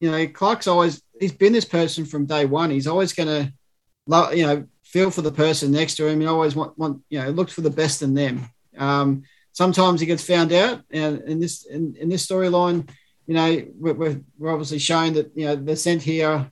you 0.00 0.10
know, 0.10 0.26
Clark's 0.28 0.66
always 0.66 1.02
he's 1.18 1.32
been 1.32 1.52
this 1.52 1.64
person 1.64 2.04
from 2.04 2.26
day 2.26 2.44
one. 2.44 2.70
He's 2.70 2.86
always 2.86 3.12
going 3.12 3.28
to, 3.28 3.52
love, 4.06 4.34
you 4.34 4.46
know, 4.46 4.66
feel 4.86 5.10
for 5.10 5.22
the 5.22 5.32
person 5.32 5.72
next 5.72 5.96
to 5.96 6.06
him. 6.06 6.20
You 6.20 6.28
always 6.28 6.54
want, 6.54 6.78
want 6.78 7.02
you 7.10 7.20
know, 7.20 7.30
look 7.30 7.50
for 7.50 7.60
the 7.60 7.70
best 7.70 8.02
in 8.02 8.14
them. 8.14 8.48
Um, 8.78 9.24
sometimes 9.52 10.00
he 10.00 10.06
gets 10.06 10.24
found 10.24 10.52
out, 10.52 10.82
and 10.90 11.22
in 11.22 11.40
this 11.40 11.66
in, 11.66 11.96
in 11.96 12.08
this 12.08 12.26
storyline, 12.26 12.88
you 13.26 13.34
know, 13.34 13.66
we're, 13.78 13.94
we're 14.38 14.52
obviously 14.52 14.78
showing 14.78 15.14
that 15.14 15.30
you 15.34 15.46
know 15.46 15.56
they're 15.56 15.76
sent 15.76 16.02
here 16.02 16.50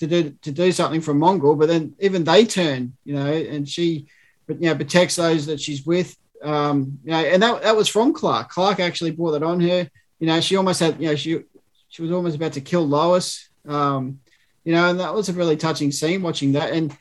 to 0.00 0.06
do 0.06 0.34
to 0.42 0.50
do 0.50 0.72
something 0.72 1.00
from 1.00 1.20
Mongul, 1.20 1.58
but 1.58 1.68
then 1.68 1.94
even 2.00 2.24
they 2.24 2.44
turn, 2.44 2.96
you 3.04 3.14
know, 3.14 3.32
and 3.32 3.68
she, 3.68 4.06
but 4.46 4.60
you 4.60 4.68
know, 4.68 4.74
protects 4.74 5.16
those 5.16 5.46
that 5.46 5.60
she's 5.60 5.86
with. 5.86 6.16
Um, 6.42 6.98
you 7.04 7.10
know, 7.10 7.18
and 7.18 7.42
that 7.42 7.62
that 7.62 7.76
was 7.76 7.88
from 7.88 8.12
Clark. 8.12 8.48
Clark 8.48 8.80
actually 8.80 9.12
brought 9.12 9.32
that 9.32 9.42
on 9.42 9.60
her. 9.60 9.88
You 10.18 10.26
know, 10.26 10.40
she 10.40 10.56
almost 10.56 10.80
had, 10.80 11.00
you 11.00 11.08
know, 11.08 11.14
she 11.14 11.42
she 11.88 12.02
was 12.02 12.10
almost 12.10 12.36
about 12.36 12.54
to 12.54 12.60
kill 12.60 12.86
Lois. 12.86 13.48
Um, 13.66 14.20
you 14.64 14.72
know, 14.72 14.90
and 14.90 15.00
that 15.00 15.14
was 15.14 15.28
a 15.28 15.32
really 15.32 15.56
touching 15.56 15.92
scene 15.92 16.22
watching 16.22 16.52
that. 16.52 16.72
And 16.72 16.96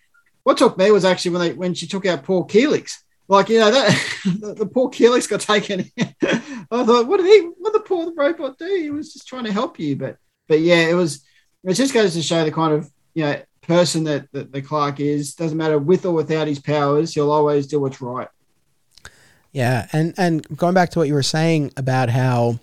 what 0.48 0.58
took 0.58 0.78
me 0.78 0.90
was 0.92 1.04
actually 1.04 1.32
when 1.32 1.42
they 1.42 1.54
when 1.54 1.74
she 1.74 1.88
took 1.88 2.06
out 2.06 2.24
Paul 2.24 2.48
Kelex. 2.48 3.00
Like 3.28 3.50
you 3.50 3.60
know 3.60 3.70
that 3.70 3.90
the, 4.40 4.54
the 4.54 4.66
poor 4.66 4.90
Kelex 4.90 5.28
got 5.28 5.42
taken. 5.42 5.92
I 6.00 6.86
thought, 6.86 7.06
what 7.06 7.18
did 7.18 7.26
he? 7.26 7.50
What 7.58 7.74
did 7.74 7.82
the 7.82 7.86
poor 7.86 8.14
robot 8.16 8.58
do? 8.58 8.66
He 8.66 8.90
was 8.90 9.12
just 9.12 9.28
trying 9.28 9.44
to 9.44 9.52
help 9.52 9.78
you, 9.78 9.98
but 9.98 10.16
but 10.48 10.62
yeah, 10.62 10.88
it 10.88 10.94
was. 10.94 11.26
It 11.66 11.74
just 11.74 11.94
goes 11.94 12.14
to 12.14 12.22
show 12.22 12.46
the 12.46 12.54
kind 12.54 12.72
of 12.72 12.90
you 13.14 13.26
know 13.26 13.42
person 13.62 14.06
that, 14.06 14.32
that 14.32 14.54
the 14.54 14.62
Clark 14.62 15.02
is. 15.02 15.36
Doesn't 15.36 15.58
matter 15.58 15.80
with 15.80 16.06
or 16.06 16.14
without 16.14 16.48
his 16.48 16.60
powers, 16.60 17.14
he'll 17.14 17.30
always 17.30 17.68
do 17.68 17.82
what's 17.82 18.00
right. 18.00 18.30
Yeah, 19.52 19.88
and 19.92 20.14
and 20.18 20.48
going 20.58 20.74
back 20.74 20.92
to 20.92 21.00
what 21.00 21.10
you 21.10 21.14
were 21.14 21.24
saying 21.24 21.74
about 21.76 22.08
how 22.08 22.58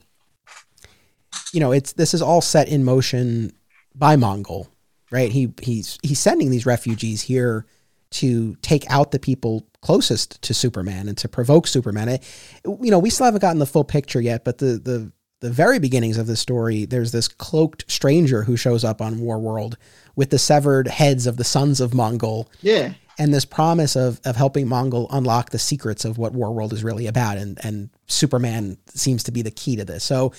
you 1.52 1.60
know 1.60 1.72
it's 1.72 1.92
this 1.92 2.14
is 2.14 2.22
all 2.22 2.40
set 2.40 2.66
in 2.66 2.82
motion 2.82 3.52
by 3.94 4.16
Mongul, 4.16 4.68
right? 5.14 5.30
He 5.30 5.54
he's 5.62 5.98
he's 6.02 6.18
sending 6.18 6.50
these 6.50 6.66
refugees 6.66 7.22
here 7.22 7.66
to 8.10 8.56
take 8.56 8.84
out 8.90 9.12
the 9.12 9.18
people 9.18 9.66
closest 9.80 10.42
to 10.42 10.52
Superman 10.52 11.08
and 11.08 11.16
to 11.18 11.28
provoke 11.28 11.66
Superman. 11.66 12.08
It, 12.08 12.24
you 12.64 12.90
know, 12.90 12.98
we 12.98 13.10
still 13.10 13.26
haven't 13.26 13.40
gotten 13.40 13.60
the 13.60 13.66
full 13.66 13.84
picture 13.84 14.20
yet, 14.20 14.44
but 14.44 14.58
the 14.58 14.78
the 14.78 15.12
the 15.40 15.50
very 15.50 15.78
beginnings 15.78 16.16
of 16.16 16.26
the 16.26 16.36
story, 16.36 16.84
there's 16.84 17.12
this 17.12 17.28
cloaked 17.28 17.84
stranger 17.90 18.42
who 18.42 18.56
shows 18.56 18.82
up 18.82 19.00
on 19.00 19.16
Warworld 19.16 19.74
with 20.16 20.30
the 20.30 20.38
severed 20.38 20.88
heads 20.88 21.26
of 21.26 21.36
the 21.36 21.44
sons 21.44 21.80
of 21.80 21.90
Mongul. 21.92 22.46
Yeah. 22.60 22.94
And 23.18 23.32
this 23.32 23.44
promise 23.44 23.94
of 23.94 24.20
of 24.24 24.34
helping 24.34 24.66
Mongul 24.66 25.06
unlock 25.10 25.50
the 25.50 25.58
secrets 25.60 26.04
of 26.04 26.18
what 26.18 26.32
Warworld 26.32 26.72
is 26.72 26.82
really 26.82 27.06
about, 27.06 27.36
and 27.36 27.64
and 27.64 27.90
Superman 28.08 28.78
seems 28.88 29.22
to 29.24 29.32
be 29.32 29.42
the 29.42 29.52
key 29.52 29.76
to 29.76 29.84
this. 29.84 30.02
So, 30.02 30.32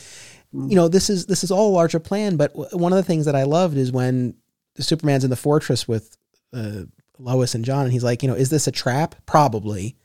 you 0.51 0.75
know, 0.75 0.89
this 0.89 1.09
is 1.09 1.27
this 1.27 1.45
is 1.45 1.51
all 1.51 1.69
a 1.69 1.75
larger 1.75 1.99
plan. 1.99 2.35
But 2.35 2.51
one 2.77 2.91
of 2.91 2.97
the 2.97 3.03
things 3.03 3.25
that 3.25 3.35
I 3.35 3.43
loved 3.43 3.77
is 3.77 3.93
when 3.93 4.35
Superman's 4.83 5.23
in 5.23 5.29
the 5.29 5.35
fortress 5.35 5.87
with 5.87 6.17
uh, 6.53 6.83
Lois 7.17 7.55
and 7.55 7.65
John, 7.65 7.83
and 7.83 7.93
he's 7.93 8.03
like, 8.03 8.23
you 8.23 8.29
know, 8.29 8.35
is 8.35 8.49
this 8.49 8.67
a 8.67 8.71
trap? 8.71 9.15
Probably, 9.25 9.95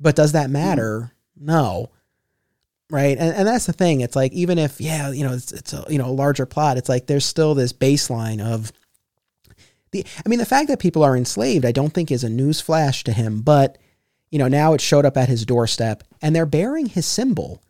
but 0.00 0.16
does 0.16 0.32
that 0.32 0.50
matter? 0.50 1.00
Mm. 1.00 1.46
No, 1.46 1.90
right? 2.90 3.16
And 3.18 3.34
and 3.34 3.46
that's 3.46 3.66
the 3.66 3.72
thing. 3.72 4.00
It's 4.00 4.16
like 4.16 4.32
even 4.32 4.58
if 4.58 4.80
yeah, 4.80 5.10
you 5.10 5.24
know, 5.24 5.34
it's 5.34 5.52
it's 5.52 5.72
a 5.72 5.84
you 5.88 5.98
know 5.98 6.08
a 6.08 6.10
larger 6.10 6.46
plot. 6.46 6.76
It's 6.76 6.88
like 6.88 7.06
there's 7.06 7.26
still 7.26 7.54
this 7.54 7.72
baseline 7.72 8.40
of 8.40 8.72
the. 9.92 10.04
I 10.24 10.28
mean, 10.28 10.38
the 10.38 10.46
fact 10.46 10.68
that 10.68 10.80
people 10.80 11.02
are 11.02 11.16
enslaved, 11.16 11.64
I 11.64 11.72
don't 11.72 11.92
think 11.92 12.10
is 12.10 12.24
a 12.24 12.28
news 12.28 12.60
flash 12.60 13.04
to 13.04 13.12
him, 13.12 13.42
but 13.42 13.78
you 14.30 14.38
know, 14.38 14.48
now 14.48 14.74
it 14.74 14.80
showed 14.80 15.06
up 15.06 15.16
at 15.16 15.28
his 15.28 15.46
doorstep, 15.46 16.04
and 16.20 16.34
they're 16.34 16.46
bearing 16.46 16.86
his 16.86 17.06
symbol 17.06 17.62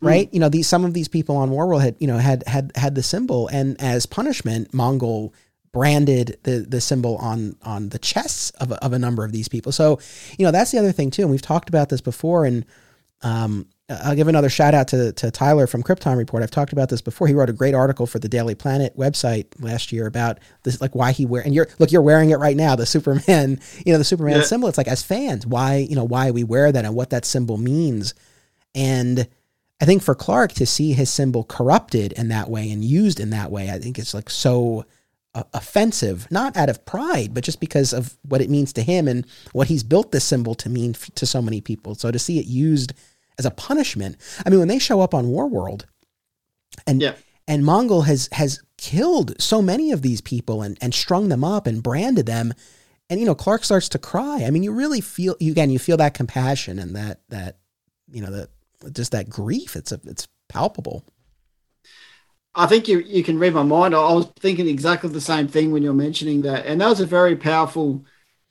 right? 0.00 0.28
Mm. 0.30 0.34
You 0.34 0.40
know, 0.40 0.48
these 0.48 0.68
some 0.68 0.84
of 0.84 0.94
these 0.94 1.08
people 1.08 1.36
on 1.36 1.50
Warworld 1.50 1.82
had 1.82 1.96
you 1.98 2.06
know 2.06 2.18
had 2.18 2.44
had 2.46 2.72
had 2.76 2.94
the 2.94 3.02
symbol, 3.02 3.48
and 3.48 3.80
as 3.80 4.06
punishment, 4.06 4.72
Mongul 4.72 5.32
branded 5.72 6.38
the 6.44 6.66
the 6.68 6.80
symbol 6.80 7.16
on 7.16 7.56
on 7.62 7.90
the 7.90 7.98
chests 7.98 8.50
of 8.52 8.72
a, 8.72 8.84
of 8.84 8.92
a 8.92 8.98
number 8.98 9.24
of 9.24 9.32
these 9.32 9.48
people. 9.48 9.72
So, 9.72 10.00
you 10.38 10.44
know, 10.44 10.50
that's 10.50 10.70
the 10.70 10.78
other 10.78 10.92
thing 10.92 11.10
too. 11.10 11.22
And 11.22 11.30
we've 11.30 11.42
talked 11.42 11.68
about 11.68 11.88
this 11.88 12.00
before. 12.00 12.44
And 12.44 12.64
um, 13.22 13.66
I'll 13.88 14.14
give 14.14 14.28
another 14.28 14.48
shout 14.48 14.74
out 14.74 14.88
to 14.88 15.12
to 15.12 15.30
Tyler 15.30 15.66
from 15.66 15.82
Krypton 15.82 16.16
Report. 16.16 16.42
I've 16.42 16.50
talked 16.50 16.72
about 16.72 16.88
this 16.88 17.00
before. 17.00 17.26
He 17.26 17.34
wrote 17.34 17.50
a 17.50 17.54
great 17.54 17.74
article 17.74 18.06
for 18.06 18.18
the 18.18 18.28
Daily 18.28 18.54
Planet 18.54 18.96
website 18.96 19.46
last 19.60 19.92
year 19.92 20.06
about 20.06 20.38
this, 20.62 20.80
like 20.80 20.94
why 20.94 21.12
he 21.12 21.26
wear 21.26 21.42
and 21.42 21.54
you're 21.54 21.68
look 21.78 21.92
you're 21.92 22.02
wearing 22.02 22.30
it 22.30 22.38
right 22.38 22.56
now. 22.56 22.76
The 22.76 22.86
Superman, 22.86 23.60
you 23.86 23.92
know, 23.92 23.98
the 23.98 24.04
Superman 24.04 24.36
yeah. 24.36 24.42
symbol. 24.42 24.68
It's 24.68 24.78
like 24.78 24.88
as 24.88 25.02
fans, 25.02 25.46
why 25.46 25.76
you 25.76 25.96
know 25.96 26.04
why 26.04 26.30
we 26.30 26.44
wear 26.44 26.70
that 26.72 26.84
and 26.84 26.94
what 26.94 27.10
that 27.10 27.24
symbol 27.24 27.56
means. 27.56 28.14
And 28.74 29.26
I 29.80 29.84
think 29.84 30.02
for 30.02 30.14
Clark 30.14 30.52
to 30.54 30.66
see 30.66 30.92
his 30.92 31.10
symbol 31.10 31.44
corrupted 31.44 32.12
in 32.12 32.28
that 32.28 32.50
way 32.50 32.70
and 32.70 32.84
used 32.84 33.20
in 33.20 33.30
that 33.30 33.50
way, 33.50 33.70
I 33.70 33.78
think 33.78 33.98
it's 33.98 34.12
like 34.12 34.28
so 34.28 34.84
uh, 35.34 35.44
offensive, 35.54 36.26
not 36.30 36.56
out 36.56 36.68
of 36.68 36.84
pride, 36.84 37.32
but 37.32 37.44
just 37.44 37.60
because 37.60 37.92
of 37.92 38.18
what 38.22 38.40
it 38.40 38.50
means 38.50 38.72
to 38.72 38.82
him 38.82 39.06
and 39.06 39.24
what 39.52 39.68
he's 39.68 39.84
built 39.84 40.10
this 40.10 40.24
symbol 40.24 40.54
to 40.56 40.68
mean 40.68 40.90
f- 40.90 41.10
to 41.14 41.26
so 41.26 41.40
many 41.40 41.60
people. 41.60 41.94
So 41.94 42.10
to 42.10 42.18
see 42.18 42.40
it 42.40 42.46
used 42.46 42.92
as 43.38 43.46
a 43.46 43.50
punishment, 43.52 44.16
I 44.44 44.50
mean, 44.50 44.58
when 44.58 44.68
they 44.68 44.80
show 44.80 45.00
up 45.00 45.14
on 45.14 45.26
Warworld, 45.26 45.84
and 46.86 47.00
yeah. 47.00 47.14
and 47.46 47.62
Mongul 47.62 48.06
has 48.06 48.28
has 48.32 48.60
killed 48.78 49.40
so 49.40 49.62
many 49.62 49.92
of 49.92 50.02
these 50.02 50.20
people 50.20 50.62
and 50.62 50.76
and 50.80 50.92
strung 50.92 51.28
them 51.28 51.44
up 51.44 51.68
and 51.68 51.82
branded 51.82 52.26
them, 52.26 52.52
and 53.08 53.20
you 53.20 53.26
know 53.26 53.34
Clark 53.34 53.64
starts 53.64 53.88
to 53.90 53.98
cry. 53.98 54.42
I 54.44 54.50
mean, 54.50 54.64
you 54.64 54.72
really 54.72 55.00
feel 55.00 55.36
you 55.38 55.52
again, 55.52 55.70
you 55.70 55.78
feel 55.78 55.98
that 55.98 56.14
compassion 56.14 56.80
and 56.80 56.96
that 56.96 57.20
that 57.28 57.58
you 58.10 58.22
know 58.22 58.30
that 58.32 58.48
just 58.92 59.12
that 59.12 59.28
grief. 59.28 59.76
It's 59.76 59.92
a, 59.92 60.00
it's 60.04 60.28
palpable. 60.48 61.04
I 62.54 62.66
think 62.66 62.88
you 62.88 63.00
you 63.00 63.22
can 63.22 63.38
read 63.38 63.54
my 63.54 63.62
mind. 63.62 63.94
I 63.94 64.12
was 64.12 64.26
thinking 64.40 64.68
exactly 64.68 65.10
the 65.10 65.20
same 65.20 65.48
thing 65.48 65.70
when 65.70 65.82
you're 65.82 65.92
mentioning 65.92 66.42
that, 66.42 66.66
and 66.66 66.80
that 66.80 66.88
was 66.88 67.00
a 67.00 67.06
very 67.06 67.36
powerful 67.36 68.04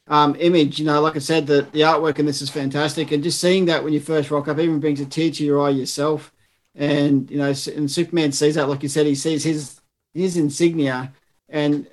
um, 0.08 0.36
image. 0.40 0.80
You 0.80 0.86
know, 0.86 1.02
like 1.02 1.16
I 1.16 1.20
said, 1.20 1.48
the 1.48 1.68
the 1.72 1.82
artwork 1.82 2.20
in 2.20 2.26
this 2.26 2.42
is 2.42 2.50
fantastic, 2.50 3.12
and 3.12 3.24
just 3.24 3.42
seeing 3.42 3.66
that 3.66 3.84
when 3.84 3.94
you 3.94 4.00
first 4.00 4.32
rock 4.32 4.48
up 4.48 4.60
even 4.60 4.80
brings 4.80 5.02
a 5.02 5.06
tear 5.06 5.32
to 5.32 5.44
your 5.44 5.62
eye 5.62 5.72
yourself. 5.72 6.32
And 6.76 7.30
you 7.30 7.38
know, 7.38 7.54
and 7.76 7.92
Superman 7.92 8.32
sees 8.32 8.56
that, 8.56 8.70
like 8.70 8.84
you 8.84 8.90
said, 8.90 9.08
he 9.08 9.16
sees 9.16 9.44
his 9.44 9.82
his 10.14 10.38
insignia, 10.38 11.12
and 11.50 11.88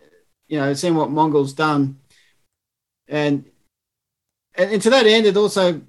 you 0.46 0.58
know, 0.58 0.74
seeing 0.74 0.94
what 0.94 1.10
Mongul's 1.10 1.54
done, 1.54 1.98
and 3.08 3.44
and, 4.54 4.72
and 4.72 4.82
to 4.82 4.90
that 4.90 5.06
end, 5.06 5.26
it 5.26 5.36
also 5.36 5.80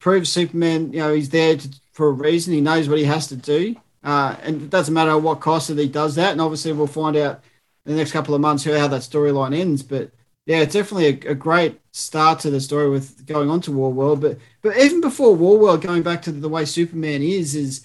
proves 0.00 0.30
Superman, 0.30 0.92
you 0.92 1.00
know, 1.00 1.14
he's 1.14 1.30
there 1.30 1.56
to, 1.56 1.68
for 1.98 2.06
a 2.06 2.12
reason. 2.12 2.54
He 2.54 2.60
knows 2.60 2.88
what 2.88 2.98
he 2.98 3.04
has 3.06 3.26
to 3.26 3.36
do. 3.36 3.74
Uh, 4.04 4.36
and 4.44 4.62
it 4.62 4.70
doesn't 4.70 4.94
matter 4.94 5.18
what 5.18 5.40
cost 5.40 5.66
that 5.66 5.78
he 5.78 5.88
does 5.88 6.14
that. 6.14 6.30
And 6.30 6.40
obviously, 6.40 6.72
we'll 6.72 6.86
find 6.86 7.16
out 7.16 7.42
in 7.84 7.92
the 7.92 7.98
next 7.98 8.12
couple 8.12 8.36
of 8.36 8.40
months 8.40 8.62
how 8.62 8.86
that 8.86 9.00
storyline 9.00 9.52
ends. 9.52 9.82
But 9.82 10.12
yeah, 10.46 10.60
it's 10.60 10.74
definitely 10.74 11.28
a, 11.28 11.32
a, 11.32 11.34
great 11.34 11.80
start 11.90 12.38
to 12.40 12.50
the 12.50 12.60
story 12.60 12.88
with 12.88 13.26
going 13.26 13.50
on 13.50 13.60
to 13.62 13.72
Warworld. 13.72 14.20
But 14.20 14.38
but 14.62 14.78
even 14.78 15.00
before 15.00 15.36
Warworld, 15.36 15.80
going 15.80 16.04
back 16.04 16.22
to 16.22 16.32
the 16.32 16.48
way 16.48 16.64
Superman 16.64 17.20
is, 17.20 17.56
is 17.56 17.84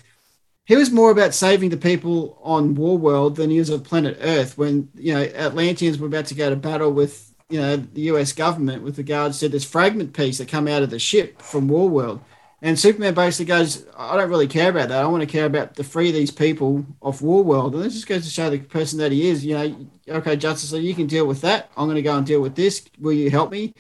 he 0.66 0.76
was 0.76 0.92
more 0.92 1.10
about 1.10 1.34
saving 1.34 1.72
the 1.72 1.78
people 1.78 2.38
on 2.44 2.76
Warworld 2.76 3.36
than 3.36 3.50
he 3.50 3.58
is 3.58 3.72
of 3.72 3.84
planet 3.84 4.20
Earth. 4.22 4.60
When 4.60 4.90
you 4.94 5.16
know 5.16 5.24
Atlanteans 5.24 5.98
were 5.98 6.08
about 6.08 6.28
to 6.28 6.36
go 6.36 6.52
to 6.52 6.56
battle 6.56 6.92
with 6.92 7.34
you 7.50 7.60
know 7.60 7.78
the 7.78 8.02
U.S. 8.02 8.32
government 8.32 8.84
with 8.84 9.00
regards 9.00 9.40
to 9.40 9.50
this 9.50 9.66
fragment 9.66 10.14
piece 10.14 10.38
that 10.38 10.48
come 10.48 10.68
out 10.68 10.84
of 10.84 10.92
the 10.92 11.00
ship 11.00 11.42
from 11.42 11.68
Warworld 11.68 12.22
and 12.64 12.80
Superman 12.80 13.14
basically 13.14 13.46
goes, 13.46 13.86
I 13.96 14.18
don't 14.18 14.32
really 14.32 14.48
care 14.48 14.72
about 14.72 14.90
that. 14.90 15.04
I 15.04 15.06
want 15.06 15.22
to 15.22 15.28
care 15.28 15.46
about 15.46 15.76
to 15.76 15.84
free 15.84 16.12
these 16.12 16.32
people 16.32 16.84
off 17.02 17.20
Warworld. 17.20 17.76
And 17.76 17.84
this 17.84 17.94
just 17.94 18.08
goes 18.08 18.24
to 18.24 18.32
show 18.32 18.50
the 18.50 18.58
person 18.58 18.98
that 19.00 19.12
he 19.12 19.30
is. 19.30 19.46
You 19.46 19.56
know, 19.56 19.88
okay, 20.18 20.36
Justice 20.36 20.72
League, 20.72 20.86
you 20.86 20.96
can 20.96 21.06
deal 21.06 21.28
with 21.28 21.42
that. 21.42 21.70
I'm 21.78 21.86
going 21.86 21.98
to 21.98 22.02
go 22.02 22.18
and 22.18 22.26
deal 22.26 22.42
with 22.42 22.56
this. 22.56 22.84
Will 23.00 23.14
you 23.14 23.30
help 23.30 23.52
me? 23.52 23.76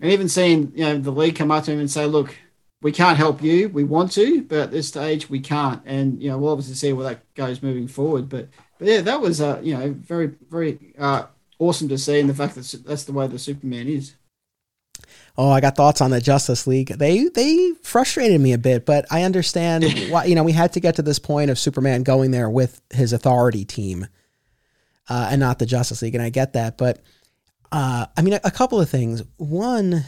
and 0.00 0.10
even 0.10 0.28
seeing 0.28 0.72
you 0.74 0.84
know 0.84 0.98
the 0.98 1.10
league 1.10 1.36
come 1.36 1.50
up 1.50 1.64
to 1.64 1.72
him 1.72 1.80
and 1.80 1.90
say, 1.90 2.06
"Look, 2.06 2.36
we 2.82 2.92
can't 2.92 3.18
help 3.18 3.42
you. 3.42 3.68
We 3.68 3.84
want 3.84 4.12
to, 4.12 4.42
but 4.42 4.58
at 4.58 4.70
this 4.70 4.88
stage 4.88 5.28
we 5.28 5.40
can't." 5.40 5.82
And 5.84 6.22
you 6.22 6.30
know, 6.30 6.38
we'll 6.38 6.52
obviously 6.52 6.74
see 6.74 6.92
where 6.92 7.08
that 7.08 7.34
goes 7.34 7.62
moving 7.62 7.88
forward. 7.88 8.28
But 8.28 8.48
but 8.78 8.88
yeah, 8.88 9.00
that 9.02 9.20
was 9.20 9.40
uh, 9.40 9.60
you 9.62 9.76
know 9.76 9.92
very 9.92 10.32
very 10.48 10.94
uh, 10.98 11.26
awesome 11.58 11.88
to 11.88 11.98
see, 11.98 12.20
and 12.20 12.28
the 12.28 12.34
fact 12.34 12.54
that 12.54 12.84
that's 12.86 13.04
the 13.04 13.12
way 13.12 13.26
the 13.26 13.38
Superman 13.38 13.88
is. 13.88 14.14
Oh, 15.42 15.50
I 15.50 15.62
got 15.62 15.74
thoughts 15.74 16.02
on 16.02 16.10
the 16.10 16.20
Justice 16.20 16.66
League. 16.66 16.88
They 16.88 17.24
they 17.28 17.72
frustrated 17.82 18.42
me 18.42 18.52
a 18.52 18.58
bit, 18.58 18.84
but 18.84 19.06
I 19.10 19.22
understand 19.22 19.84
why. 20.10 20.26
You 20.26 20.34
know, 20.34 20.44
we 20.44 20.52
had 20.52 20.74
to 20.74 20.80
get 20.80 20.96
to 20.96 21.02
this 21.02 21.18
point 21.18 21.50
of 21.50 21.58
Superman 21.58 22.02
going 22.02 22.30
there 22.30 22.50
with 22.50 22.82
his 22.90 23.14
authority 23.14 23.64
team, 23.64 24.06
uh, 25.08 25.28
and 25.30 25.40
not 25.40 25.58
the 25.58 25.64
Justice 25.64 26.02
League, 26.02 26.14
and 26.14 26.22
I 26.22 26.28
get 26.28 26.52
that. 26.52 26.76
But 26.76 27.00
uh, 27.72 28.04
I 28.14 28.20
mean, 28.20 28.34
a, 28.34 28.40
a 28.44 28.50
couple 28.50 28.82
of 28.82 28.90
things. 28.90 29.22
One, 29.38 30.04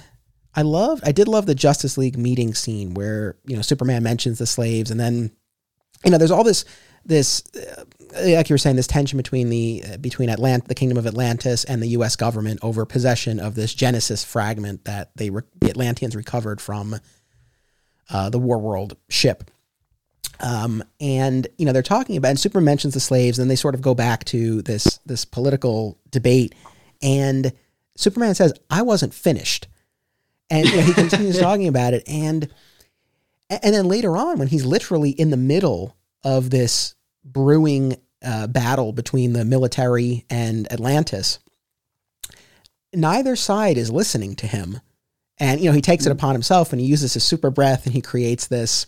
I 0.55 0.61
loved, 0.61 1.03
I 1.03 1.13
did 1.13 1.29
love 1.29 1.47
the 1.47 1.55
Justice 1.55 1.97
League 1.97 2.19
meeting 2.19 2.53
scene 2.53 2.93
where 2.93 3.39
you 3.47 3.57
know 3.57 3.63
Superman 3.63 4.03
mentions 4.03 4.39
the 4.39 4.47
slaves, 4.47 4.91
and 4.91 5.01
then 5.01 5.31
you 6.05 6.11
know 6.11 6.19
there's 6.19 6.31
all 6.31 6.45
this 6.45 6.67
this 7.07 7.43
uh, 7.57 7.85
like 8.21 8.49
you 8.49 8.55
were 8.55 8.59
saying 8.59 8.77
this 8.77 8.87
tension 8.87 9.17
between 9.17 9.49
the 9.49 9.85
uh, 9.93 9.97
between 9.97 10.29
Atlant 10.29 10.67
the 10.67 10.75
kingdom 10.75 10.99
of 10.99 11.07
Atlantis 11.07 11.65
and 11.65 11.83
the 11.83 11.89
U.S. 11.89 12.17
government 12.17 12.61
over 12.63 12.85
possession 12.85 13.41
of 13.41 13.55
this 13.55 13.75
Genesis 13.75 14.25
fragment 14.25 14.85
that 14.85 15.11
they 15.17 15.31
re- 15.31 15.43
the 15.61 15.71
Atlanteans 15.71 16.17
recovered 16.17 16.61
from 16.61 16.97
uh, 18.11 18.31
the 18.31 18.39
War 18.39 18.59
World 18.59 18.97
ship. 19.09 19.51
Um, 20.41 20.83
and 21.01 21.47
you 21.57 21.65
know 21.65 21.73
they're 21.73 21.83
talking 21.83 22.17
about 22.17 22.31
and 22.31 22.41
Superman 22.41 22.65
mentions 22.65 22.95
the 22.95 23.01
slaves, 23.01 23.39
and 23.39 23.51
they 23.51 23.57
sort 23.57 23.75
of 23.75 23.83
go 23.83 23.95
back 23.95 24.25
to 24.27 24.63
this 24.63 24.99
this 25.07 25.25
political 25.25 25.99
debate, 26.11 26.55
and 27.01 27.53
Superman 27.97 28.35
says, 28.35 28.53
"I 28.69 28.83
wasn't 28.83 29.15
finished," 29.15 29.69
and 30.51 30.69
you 30.69 30.77
know, 30.77 30.83
he 30.83 30.95
continues 30.95 31.39
talking 31.41 31.69
about 31.69 31.95
it, 31.95 32.03
and 32.09 32.49
and 33.49 33.75
then 33.75 33.87
later 33.87 34.17
on 34.17 34.39
when 34.39 34.49
he's 34.49 34.65
literally 34.65 35.11
in 35.11 35.31
the 35.31 35.37
middle 35.37 35.97
of 36.25 36.51
this 36.51 36.95
brewing 37.25 37.97
uh, 38.25 38.47
battle 38.47 38.93
between 38.93 39.33
the 39.33 39.45
military 39.45 40.25
and 40.31 40.71
Atlantis, 40.73 41.39
neither 42.93 43.37
side 43.37 43.77
is 43.77 43.91
listening 43.91 44.37
to 44.37 44.47
him. 44.47 44.81
And, 45.39 45.61
you 45.61 45.67
know, 45.67 45.75
he 45.75 45.81
takes 45.81 46.07
it 46.07 46.11
mm. 46.11 46.13
upon 46.13 46.35
himself 46.35 46.73
and 46.73 46.81
he 46.81 46.87
uses 46.87 47.15
his 47.15 47.25
super 47.25 47.51
breath 47.51 47.87
and 47.87 47.95
he 47.95 48.01
creates 48.01 48.47
this. 48.47 48.87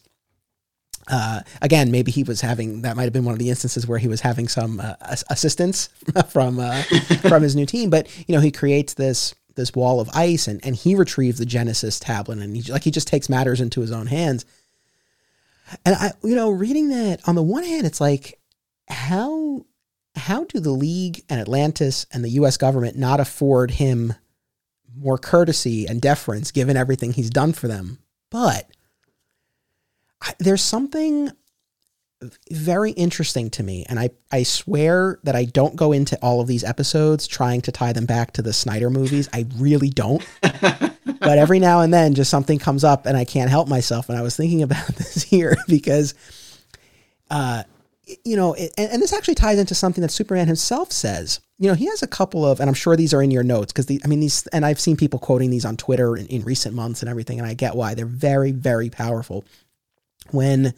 Uh, 1.07 1.41
again, 1.61 1.91
maybe 1.91 2.11
he 2.11 2.23
was 2.23 2.41
having 2.41 2.83
that 2.83 2.97
might 2.97 3.05
have 3.05 3.13
been 3.13 3.25
one 3.25 3.35
of 3.35 3.39
the 3.39 3.51
instances 3.51 3.87
where 3.87 3.99
he 3.99 4.09
was 4.09 4.23
having 4.23 4.49
some 4.49 4.81
uh, 4.81 4.95
assistance 5.29 5.91
from 6.29 6.59
uh, 6.59 6.83
from 7.29 7.43
his 7.43 7.55
new 7.55 7.67
team. 7.67 7.91
But 7.91 8.09
you 8.27 8.35
know, 8.35 8.41
he 8.41 8.51
creates 8.51 8.95
this 8.95 9.35
this 9.55 9.75
wall 9.75 10.01
of 10.01 10.09
ice 10.15 10.49
and 10.49 10.65
and 10.65 10.75
he 10.75 10.95
retrieves 10.95 11.39
the 11.39 11.45
Genesis 11.45 12.01
tablet 12.01 12.39
and 12.39 12.57
he 12.57 12.73
like 12.73 12.85
he 12.85 12.91
just 12.91 13.09
takes 13.09 13.29
matters 13.29 13.61
into 13.61 13.83
his 13.83 13.93
own 13.93 14.07
hands. 14.07 14.47
And 15.85 15.95
I, 15.95 16.13
you 16.23 16.35
know, 16.35 16.51
reading 16.51 16.89
that 16.89 17.27
on 17.27 17.35
the 17.35 17.43
one 17.43 17.65
hand, 17.65 17.87
it's 17.87 18.01
like, 18.01 18.41
how 18.89 19.65
how 20.17 20.45
do 20.45 20.61
the 20.61 20.71
league 20.71 21.23
and 21.29 21.41
Atlantis 21.41 22.07
and 22.13 22.25
the 22.25 22.31
U.S. 22.31 22.57
government 22.57 22.97
not 22.97 23.21
afford 23.21 23.73
him 23.73 24.15
more 24.97 25.19
courtesy 25.19 25.87
and 25.87 26.01
deference 26.01 26.53
given 26.53 26.77
everything 26.77 27.13
he's 27.13 27.31
done 27.31 27.53
for 27.53 27.69
them? 27.69 27.99
But 28.31 28.69
I, 30.21 30.35
there's 30.39 30.63
something 30.63 31.31
very 32.51 32.93
interesting 32.93 33.51
to 33.51 33.63
me, 33.63 33.85
and 33.89 33.99
I 33.99 34.11
I 34.31 34.43
swear 34.43 35.19
that 35.25 35.37
I 35.37 35.45
don't 35.45 35.77
go 35.77 35.93
into 35.93 36.17
all 36.23 36.41
of 36.41 36.47
these 36.47 36.65
episodes 36.65 37.27
trying 37.27 37.61
to 37.63 37.73
tie 37.73 37.93
them 37.93 38.07
back 38.07 38.33
to 38.33 38.43
the 38.43 38.53
Snyder 38.53 38.91
movies. 38.91 39.29
I 39.33 39.47
really 39.57 39.91
don't. 39.91 40.25
but 41.25 41.39
every 41.39 41.59
now 41.59 41.81
and 41.81 41.93
then 41.93 42.15
just 42.15 42.31
something 42.31 42.59
comes 42.59 42.85
up 42.85 43.07
and 43.07 43.17
I 43.17 43.25
can't 43.25 43.51
help 43.51 43.69
myself. 43.69 44.09
And 44.09 44.19
I 44.19 44.23
was 44.23 44.37
thinking 44.37 44.63
about 44.63 44.87
this 44.97 45.23
here 45.23 45.57
because, 45.69 46.15
uh, 47.31 47.65
you 48.25 48.37
know, 48.37 48.55
it, 48.55 48.73
and, 48.77 48.93
and, 48.93 49.03
this 49.03 49.13
actually 49.13 49.35
ties 49.35 49.59
into 49.59 49.75
something 49.75 50.03
that 50.03 50.11
Superman 50.11 50.47
himself 50.47 50.93
says. 50.93 51.41
You 51.59 51.69
know, 51.69 51.75
he 51.75 51.87
has 51.87 52.03
a 52.03 52.07
couple 52.07 52.45
of, 52.45 52.61
and 52.61 52.69
I'm 52.69 52.75
sure 52.75 52.97
these 52.97 53.15
are 53.15 53.23
in 53.23 53.31
your 53.31 53.43
notes 53.43 53.73
because 53.73 53.91
I 54.05 54.07
mean, 54.07 54.21
these, 54.21 54.47
and 54.49 54.67
I've 54.67 54.81
seen 54.81 54.97
people 54.97 55.19
quoting 55.19 55.51
these 55.51 55.65
on 55.65 55.77
Twitter 55.77 56.17
in, 56.17 56.27
in 56.27 56.43
recent 56.43 56.75
months 56.75 57.01
and 57.01 57.09
everything, 57.09 57.39
and 57.39 57.49
I 57.49 57.55
get 57.55 57.77
why 57.77 57.95
they're 57.95 58.07
very, 58.07 58.53
very 58.53 58.91
powerful. 58.91 59.45
When, 60.31 60.75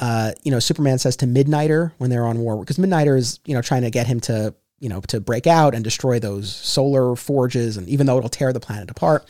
uh, 0.00 0.32
you 0.42 0.50
know, 0.50 0.58
Superman 0.58 0.98
says 0.98 1.16
to 1.16 1.26
Midnighter 1.26 1.92
when 1.98 2.10
they're 2.10 2.26
on 2.26 2.38
war, 2.38 2.58
because 2.60 2.76
Midnighter 2.76 3.16
is, 3.16 3.40
you 3.44 3.54
know, 3.54 3.62
trying 3.62 3.82
to 3.82 3.90
get 3.90 4.06
him 4.06 4.20
to 4.20 4.54
you 4.80 4.88
know, 4.88 5.00
to 5.02 5.20
break 5.20 5.46
out 5.46 5.74
and 5.74 5.82
destroy 5.82 6.18
those 6.18 6.54
solar 6.54 7.16
forges, 7.16 7.76
and 7.76 7.88
even 7.88 8.06
though 8.06 8.18
it'll 8.18 8.30
tear 8.30 8.52
the 8.52 8.60
planet 8.60 8.90
apart. 8.90 9.26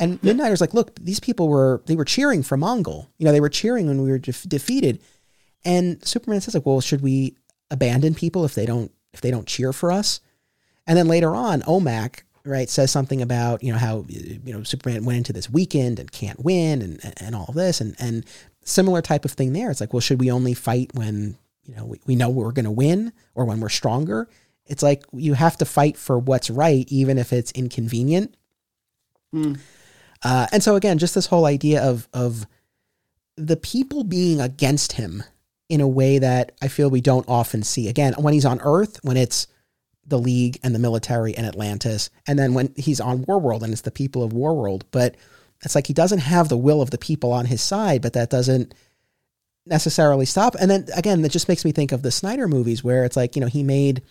And 0.00 0.20
Midnighter's 0.22 0.60
like, 0.60 0.74
look, 0.74 0.98
these 0.98 1.20
people 1.20 1.48
were 1.48 1.82
they 1.86 1.94
were 1.94 2.04
cheering 2.04 2.42
for 2.42 2.56
Mongul. 2.56 3.08
You 3.18 3.26
know, 3.26 3.32
they 3.32 3.40
were 3.40 3.50
cheering 3.50 3.86
when 3.86 4.02
we 4.02 4.10
were 4.10 4.18
de- 4.18 4.32
defeated. 4.48 5.00
And 5.64 6.04
Superman 6.04 6.40
says 6.40 6.54
like, 6.54 6.64
well, 6.64 6.80
should 6.80 7.02
we 7.02 7.36
abandon 7.70 8.14
people 8.14 8.44
if 8.44 8.54
they 8.54 8.66
don't 8.66 8.90
if 9.12 9.20
they 9.20 9.30
don't 9.30 9.46
cheer 9.46 9.72
for 9.72 9.92
us? 9.92 10.20
And 10.86 10.96
then 10.96 11.06
later 11.06 11.36
on, 11.36 11.62
OMAC 11.62 12.22
right 12.44 12.70
says 12.70 12.90
something 12.90 13.20
about 13.20 13.62
you 13.62 13.70
know 13.70 13.78
how 13.78 14.06
you 14.08 14.40
know 14.54 14.62
Superman 14.62 15.04
went 15.04 15.18
into 15.18 15.32
this 15.32 15.50
weekend 15.50 15.98
and 15.98 16.10
can't 16.10 16.42
win 16.42 16.80
and 16.80 17.14
and 17.18 17.34
all 17.34 17.52
this 17.54 17.80
and 17.80 17.94
and 17.98 18.24
similar 18.64 19.02
type 19.02 19.24
of 19.24 19.32
thing 19.32 19.52
there. 19.52 19.70
It's 19.70 19.80
like, 19.80 19.92
well, 19.92 20.00
should 20.00 20.20
we 20.20 20.30
only 20.30 20.54
fight 20.54 20.90
when 20.94 21.36
you 21.64 21.76
know 21.76 21.84
we, 21.84 22.00
we 22.06 22.16
know 22.16 22.30
we're 22.30 22.52
going 22.52 22.64
to 22.64 22.70
win 22.70 23.12
or 23.34 23.44
when 23.44 23.60
we're 23.60 23.68
stronger? 23.68 24.28
It's 24.64 24.82
like 24.82 25.04
you 25.12 25.34
have 25.34 25.58
to 25.58 25.64
fight 25.64 25.96
for 25.96 26.18
what's 26.18 26.48
right, 26.48 26.86
even 26.88 27.18
if 27.18 27.32
it's 27.32 27.52
inconvenient. 27.52 28.34
Mm. 29.34 29.58
Uh, 30.22 30.46
and 30.52 30.62
so 30.62 30.76
again, 30.76 30.98
just 30.98 31.14
this 31.14 31.26
whole 31.26 31.46
idea 31.46 31.82
of 31.82 32.08
of 32.12 32.46
the 33.36 33.56
people 33.56 34.04
being 34.04 34.40
against 34.40 34.92
him 34.92 35.22
in 35.68 35.80
a 35.80 35.88
way 35.88 36.18
that 36.18 36.52
I 36.60 36.68
feel 36.68 36.90
we 36.90 37.00
don't 37.00 37.28
often 37.28 37.62
see. 37.62 37.88
Again, 37.88 38.14
when 38.18 38.34
he's 38.34 38.44
on 38.44 38.60
Earth, 38.62 38.98
when 39.02 39.16
it's 39.16 39.46
the 40.04 40.18
League 40.18 40.58
and 40.62 40.74
the 40.74 40.80
military 40.80 41.36
and 41.36 41.46
Atlantis, 41.46 42.10
and 42.26 42.38
then 42.38 42.54
when 42.54 42.74
he's 42.76 43.00
on 43.00 43.24
Warworld 43.24 43.62
and 43.62 43.72
it's 43.72 43.82
the 43.82 43.90
people 43.90 44.22
of 44.22 44.32
Warworld. 44.32 44.82
But 44.90 45.14
it's 45.62 45.74
like 45.74 45.86
he 45.86 45.92
doesn't 45.92 46.18
have 46.18 46.48
the 46.48 46.56
will 46.56 46.82
of 46.82 46.90
the 46.90 46.98
people 46.98 47.32
on 47.32 47.46
his 47.46 47.62
side, 47.62 48.02
but 48.02 48.14
that 48.14 48.30
doesn't 48.30 48.74
necessarily 49.66 50.26
stop. 50.26 50.56
And 50.60 50.70
then 50.70 50.86
again, 50.96 51.22
that 51.22 51.32
just 51.32 51.48
makes 51.48 51.64
me 51.64 51.72
think 51.72 51.92
of 51.92 52.02
the 52.02 52.10
Snyder 52.10 52.48
movies 52.48 52.82
where 52.82 53.04
it's 53.04 53.16
like, 53.16 53.36
you 53.36 53.40
know, 53.40 53.46
he 53.46 53.62
made 53.62 54.02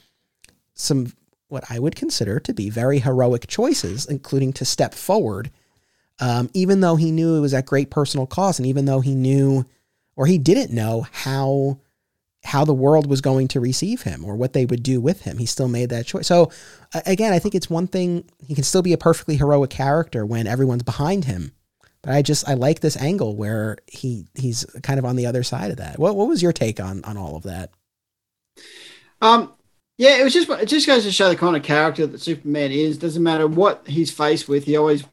some 0.76 1.12
what 1.50 1.66
I 1.70 1.80
would 1.80 1.96
consider 1.96 2.40
to 2.40 2.54
be 2.54 2.70
very 2.70 3.00
heroic 3.00 3.48
choices, 3.48 4.06
including 4.06 4.54
to 4.54 4.66
step 4.66 4.94
forward, 4.94 5.50
um, 6.20 6.50
even 6.54 6.82
though 6.82 6.96
he 6.96 7.12
knew 7.12 7.36
it 7.36 7.42
was 7.42 7.54
at 7.54 7.66
great 7.66 7.90
personal 7.90 8.28
cost, 8.28 8.60
and 8.60 8.66
even 8.66 8.86
though 8.86 9.02
he 9.02 9.16
knew 9.16 9.66
or 10.16 10.26
he 10.26 10.38
didn't 10.38 10.74
know 10.74 11.08
how 11.12 11.80
how 12.44 12.64
the 12.64 12.74
world 12.74 13.10
was 13.10 13.22
going 13.22 13.48
to 13.50 13.60
receive 13.60 14.04
him 14.04 14.24
or 14.24 14.36
what 14.36 14.54
they 14.54 14.66
would 14.66 14.82
do 14.84 15.02
with 15.02 15.24
him. 15.24 15.38
He 15.38 15.46
still 15.46 15.68
made 15.68 15.90
that 15.90 16.06
choice. 16.06 16.28
So 16.28 16.52
again, 17.06 17.34
I 17.34 17.40
think 17.40 17.54
it's 17.54 17.70
one 17.70 17.88
thing 17.88 18.30
he 18.42 18.56
can 18.56 18.64
still 18.64 18.82
be 18.82 18.94
a 18.94 18.98
perfectly 18.98 19.36
heroic 19.36 19.70
character 19.70 20.26
when 20.26 20.48
everyone's 20.48 20.84
behind 20.84 21.26
him. 21.26 21.52
But 22.02 22.14
I 22.14 22.22
just 22.22 22.48
I 22.48 22.54
like 22.54 22.80
this 22.80 22.96
angle 22.98 23.36
where 23.36 23.78
he 23.88 24.28
he's 24.36 24.66
kind 24.84 25.00
of 25.00 25.06
on 25.06 25.18
the 25.18 25.26
other 25.26 25.44
side 25.44 25.72
of 25.72 25.78
that. 25.78 26.00
What 26.00 26.16
what 26.16 26.28
was 26.28 26.42
your 26.42 26.54
take 26.54 26.80
on 26.80 27.04
on 27.04 27.18
all 27.18 27.36
of 27.36 27.44
that? 27.44 27.72
Um 29.22 29.54
yeah, 29.98 30.18
it 30.18 30.24
was 30.24 30.34
just 30.34 30.50
it 30.50 30.68
just 30.68 30.88
goes 30.88 31.04
to 31.04 31.12
show 31.12 31.28
the 31.28 31.36
kind 31.36 31.58
of 31.58 31.64
character 31.64 32.08
that 32.08 32.22
Superman 32.22 32.72
is. 32.72 32.98
Doesn't 32.98 33.24
matter 33.24 33.48
what 33.48 33.86
he's 33.86 34.12
faced 34.12 34.48
with, 34.48 34.64
he 34.64 34.78
always 34.78 35.04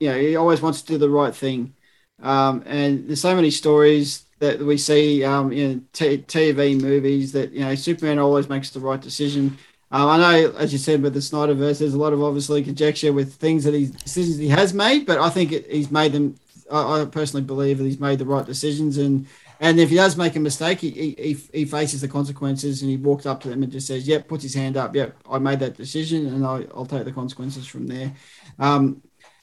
you 0.00 0.08
know 0.08 0.18
he 0.18 0.36
always 0.36 0.60
wants 0.60 0.82
to 0.82 0.88
do 0.88 0.98
the 0.98 1.10
right 1.10 1.34
thing. 1.34 1.74
Um, 2.22 2.62
and 2.66 3.08
there's 3.08 3.20
so 3.20 3.34
many 3.34 3.50
stories 3.50 4.24
that 4.40 4.58
we 4.58 4.76
see 4.76 5.24
um, 5.24 5.52
in 5.52 5.86
t- 5.92 6.18
TV 6.18 6.80
movies 6.80 7.32
that 7.32 7.52
you 7.52 7.60
know 7.60 7.74
Superman 7.74 8.18
always 8.18 8.48
makes 8.48 8.70
the 8.70 8.80
right 8.80 9.00
decision. 9.00 9.56
Um, 9.92 10.08
I 10.08 10.18
know, 10.18 10.52
as 10.56 10.72
you 10.72 10.78
said, 10.78 11.02
with 11.02 11.14
the 11.14 11.20
Snyderverse, 11.20 11.80
there's 11.80 11.94
a 11.94 11.98
lot 11.98 12.12
of 12.12 12.22
obviously 12.22 12.62
conjecture 12.62 13.12
with 13.12 13.34
things 13.34 13.64
that 13.64 13.74
he 13.74 13.86
decisions 13.86 14.38
he 14.38 14.48
has 14.48 14.72
made, 14.72 15.06
but 15.06 15.18
I 15.18 15.30
think 15.30 15.52
it, 15.52 15.70
he's 15.70 15.90
made 15.90 16.12
them. 16.12 16.36
I, 16.70 17.02
I, 17.02 17.04
personally 17.06 17.44
believe 17.44 17.78
that 17.78 17.84
he's 17.84 17.98
made 17.98 18.18
the 18.18 18.26
right 18.26 18.46
decisions, 18.46 18.98
and 18.98 19.26
and 19.60 19.78
if 19.78 19.90
he 19.90 19.96
does 19.96 20.16
make 20.16 20.36
a 20.36 20.40
mistake, 20.40 20.80
he, 20.80 20.90
he, 20.90 21.36
he 21.52 21.64
faces 21.66 22.00
the 22.00 22.08
consequences 22.08 22.80
and 22.80 22.90
he 22.90 22.96
walks 22.96 23.26
up 23.26 23.40
to 23.42 23.50
them 23.50 23.62
and 23.62 23.70
just 23.70 23.86
says, 23.86 24.08
Yep, 24.08 24.26
puts 24.26 24.42
his 24.42 24.54
hand 24.54 24.78
up. 24.78 24.96
Yep, 24.96 25.16
I 25.30 25.38
made 25.38 25.60
that 25.60 25.76
decision 25.76 26.26
and 26.26 26.46
I, 26.46 26.60
will 26.74 26.86
take 26.86 27.04
the 27.04 27.12
consequences 27.12 27.66
from 27.66 27.86
there. 27.86 28.10
Um, 28.58 29.02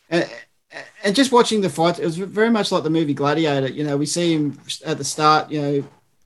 and, 0.09 0.27
and 1.03 1.15
just 1.15 1.31
watching 1.31 1.61
the 1.61 1.69
fight, 1.69 1.99
it 1.99 2.05
was 2.05 2.17
very 2.17 2.49
much 2.49 2.71
like 2.71 2.83
the 2.83 2.89
movie 2.89 3.13
Gladiator. 3.13 3.67
You 3.67 3.83
know, 3.83 3.97
we 3.97 4.05
see 4.05 4.33
him 4.33 4.59
at 4.85 4.97
the 4.97 5.03
start, 5.03 5.49
you 5.49 5.61
know, 5.61 5.83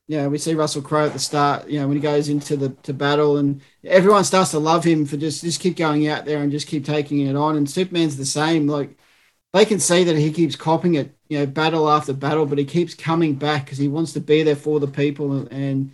you 0.08 0.18
know, 0.18 0.30
we 0.30 0.38
see 0.38 0.56
Russell 0.56 0.82
Crowe 0.82 1.06
at 1.06 1.14
the 1.14 1.20
start, 1.20 1.70
you 1.70 1.80
know, 1.80 1.88
when 1.88 1.96
he 1.96 2.02
goes 2.02 2.28
into 2.28 2.58
the 2.58 2.70
to 2.84 2.94
battle 2.94 3.38
and 3.38 3.62
everyone 3.84 4.24
starts 4.24 4.52
to 4.52 4.60
love 4.60 4.84
him 4.84 5.06
for 5.06 5.18
just 5.18 5.44
just 5.44 5.62
keep 5.62 5.78
going 5.78 6.08
out 6.08 6.26
there 6.26 6.39
and 6.42 6.52
just 6.52 6.68
keep 6.68 6.86
taking 6.86 7.28
it 7.28 7.36
on. 7.36 7.56
And 7.56 7.70
Superman's 7.70 8.18
the 8.18 8.26
same. 8.26 8.68
Like 8.68 8.98
they 9.54 9.66
can 9.66 9.80
see 9.80 10.04
that 10.04 10.18
he 10.18 10.32
keeps 10.32 10.56
copping 10.56 10.96
it, 10.96 11.16
you 11.30 11.39
know, 11.39 11.46
battle 11.46 11.89
after 11.89 12.14
battle, 12.14 12.46
but 12.46 12.58
he 12.58 12.66
keeps 12.66 12.94
coming 12.94 13.36
back 13.36 13.66
because 13.66 13.78
he 13.78 13.88
wants 13.88 14.14
to 14.14 14.20
be 14.20 14.44
there 14.44 14.56
for 14.56 14.80
the 14.80 14.88
people, 14.88 15.48
and 15.48 15.92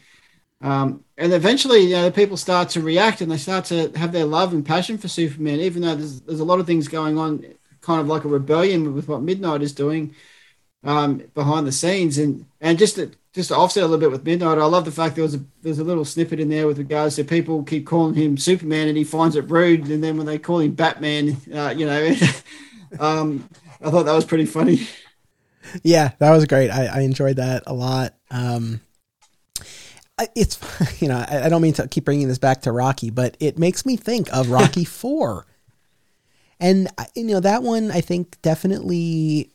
um, 0.62 1.04
and 1.18 1.34
eventually, 1.34 1.82
you 1.82 1.92
know, 1.92 2.06
the 2.06 2.12
people 2.12 2.38
start 2.38 2.70
to 2.70 2.82
react 2.82 3.22
and 3.22 3.32
they 3.32 3.38
start 3.38 3.66
to 3.66 3.92
have 3.96 4.12
their 4.12 4.26
love 4.26 4.54
and 4.54 4.66
passion 4.66 4.98
for 4.98 5.08
Superman, 5.08 5.60
even 5.60 5.82
though 5.84 5.96
there's 5.96 6.22
there's 6.22 6.40
a 6.40 6.46
lot 6.46 6.60
of 6.60 6.66
things 6.66 6.88
going 6.88 7.18
on 7.18 7.44
kind 7.88 8.02
of 8.02 8.08
like 8.08 8.26
a 8.26 8.28
rebellion 8.28 8.94
with 8.94 9.08
what 9.08 9.22
Midnight 9.22 9.62
is 9.62 9.72
doing 9.72 10.14
um, 10.84 11.24
behind 11.34 11.66
the 11.66 11.72
scenes, 11.72 12.18
and 12.18 12.46
and 12.60 12.78
just 12.78 12.96
to, 12.96 13.12
just 13.34 13.48
to 13.48 13.56
offset 13.56 13.84
a 13.84 13.88
little 13.88 14.00
bit 14.00 14.12
with 14.12 14.26
Midnight, 14.26 14.58
I 14.58 14.66
love 14.66 14.84
the 14.84 14.92
fact 14.92 15.16
there 15.16 15.24
was 15.24 15.36
a 15.36 15.42
there's 15.62 15.80
a 15.80 15.86
little 15.86 16.04
snippet 16.04 16.42
in 16.42 16.50
there 16.50 16.68
with 16.68 16.78
regards 16.78 17.16
to 17.16 17.24
people 17.24 17.64
keep 17.64 17.88
calling 17.88 18.14
him 18.14 18.38
Superman, 18.38 18.90
and 18.90 18.98
he 18.98 19.06
finds 19.06 19.38
it 19.38 19.50
rude, 19.50 19.88
and 19.88 20.04
then 20.04 20.18
when 20.18 20.26
they 20.26 20.38
call 20.38 20.60
him 20.60 20.74
Batman, 20.74 21.38
uh, 21.54 21.74
you 21.76 21.86
know, 21.86 22.14
um, 23.00 23.50
I 23.82 23.90
thought 23.90 24.04
that 24.04 24.14
was 24.14 24.26
pretty 24.26 24.46
funny. 24.46 24.86
Yeah, 25.82 26.12
that 26.20 26.32
was 26.32 26.46
great. 26.46 26.70
I, 26.70 26.88
I 26.88 27.00
enjoyed 27.02 27.38
that 27.38 27.64
a 27.68 27.74
lot. 27.74 28.16
Um, 28.30 28.82
it's 30.36 30.60
you 31.02 31.08
know 31.08 31.24
I, 31.28 31.48
don't 31.48 31.62
mean 31.62 31.74
to 31.74 31.88
keep 31.88 32.04
bringing 32.04 32.28
this 32.28 32.38
back 32.38 32.62
to 32.64 32.72
Rocky, 32.74 33.10
but 33.10 33.38
it 33.40 33.58
makes 33.58 33.86
me 33.86 33.96
think 33.96 34.32
of 34.34 34.50
Rocky 34.50 34.86
Four, 35.00 35.46
and 36.60 36.88
you 37.16 37.26
know 37.26 37.40
that 37.40 37.64
one 37.64 37.92
I 37.92 38.02
think 38.02 38.42
definitely 38.42 39.52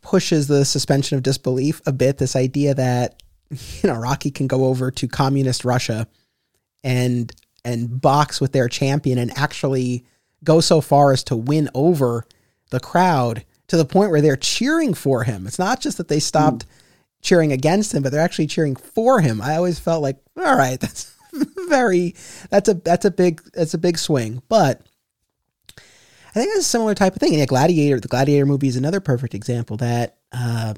pushes 0.00 0.46
the 0.48 0.64
suspension 0.64 1.16
of 1.16 1.22
disbelief 1.22 1.80
a 1.86 1.92
bit. 1.92 2.18
This 2.18 2.36
idea 2.36 2.74
that 2.74 3.22
you 3.50 3.88
know 3.88 3.96
Rocky 3.96 4.30
can 4.30 4.46
go 4.46 4.66
over 4.66 4.90
to 4.90 5.08
communist 5.08 5.64
Russia 5.64 6.06
and 6.82 7.32
and 7.64 8.00
box 8.00 8.40
with 8.40 8.52
their 8.52 8.68
champion 8.68 9.18
and 9.18 9.36
actually 9.38 10.04
go 10.42 10.60
so 10.60 10.80
far 10.80 11.12
as 11.12 11.24
to 11.24 11.36
win 11.36 11.70
over 11.74 12.26
the 12.70 12.80
crowd 12.80 13.44
to 13.68 13.78
the 13.78 13.84
point 13.86 14.10
where 14.10 14.20
they're 14.20 14.36
cheering 14.36 14.92
for 14.92 15.24
him. 15.24 15.46
It's 15.46 15.58
not 15.58 15.80
just 15.80 15.96
that 15.96 16.08
they 16.08 16.20
stopped. 16.20 16.66
Mm 16.66 16.70
cheering 17.24 17.52
against 17.52 17.92
him, 17.92 18.02
but 18.02 18.12
they're 18.12 18.20
actually 18.20 18.46
cheering 18.46 18.76
for 18.76 19.20
him. 19.20 19.42
I 19.42 19.56
always 19.56 19.80
felt 19.80 20.02
like, 20.02 20.18
all 20.36 20.56
right, 20.56 20.78
that's 20.80 21.16
very 21.68 22.14
that's 22.50 22.68
a 22.68 22.74
that's 22.74 23.04
a 23.04 23.10
big 23.10 23.42
that's 23.52 23.74
a 23.74 23.78
big 23.78 23.98
swing. 23.98 24.42
But 24.48 24.82
I 26.34 26.40
think 26.40 26.50
it's 26.50 26.66
a 26.66 26.68
similar 26.68 26.94
type 26.94 27.14
of 27.14 27.20
thing. 27.20 27.34
Yeah, 27.34 27.46
Gladiator, 27.46 28.00
the 28.00 28.08
Gladiator 28.08 28.46
movie 28.46 28.66
is 28.66 28.76
another 28.76 29.00
perfect 29.00 29.34
example 29.34 29.76
that 29.76 30.18
uh, 30.32 30.74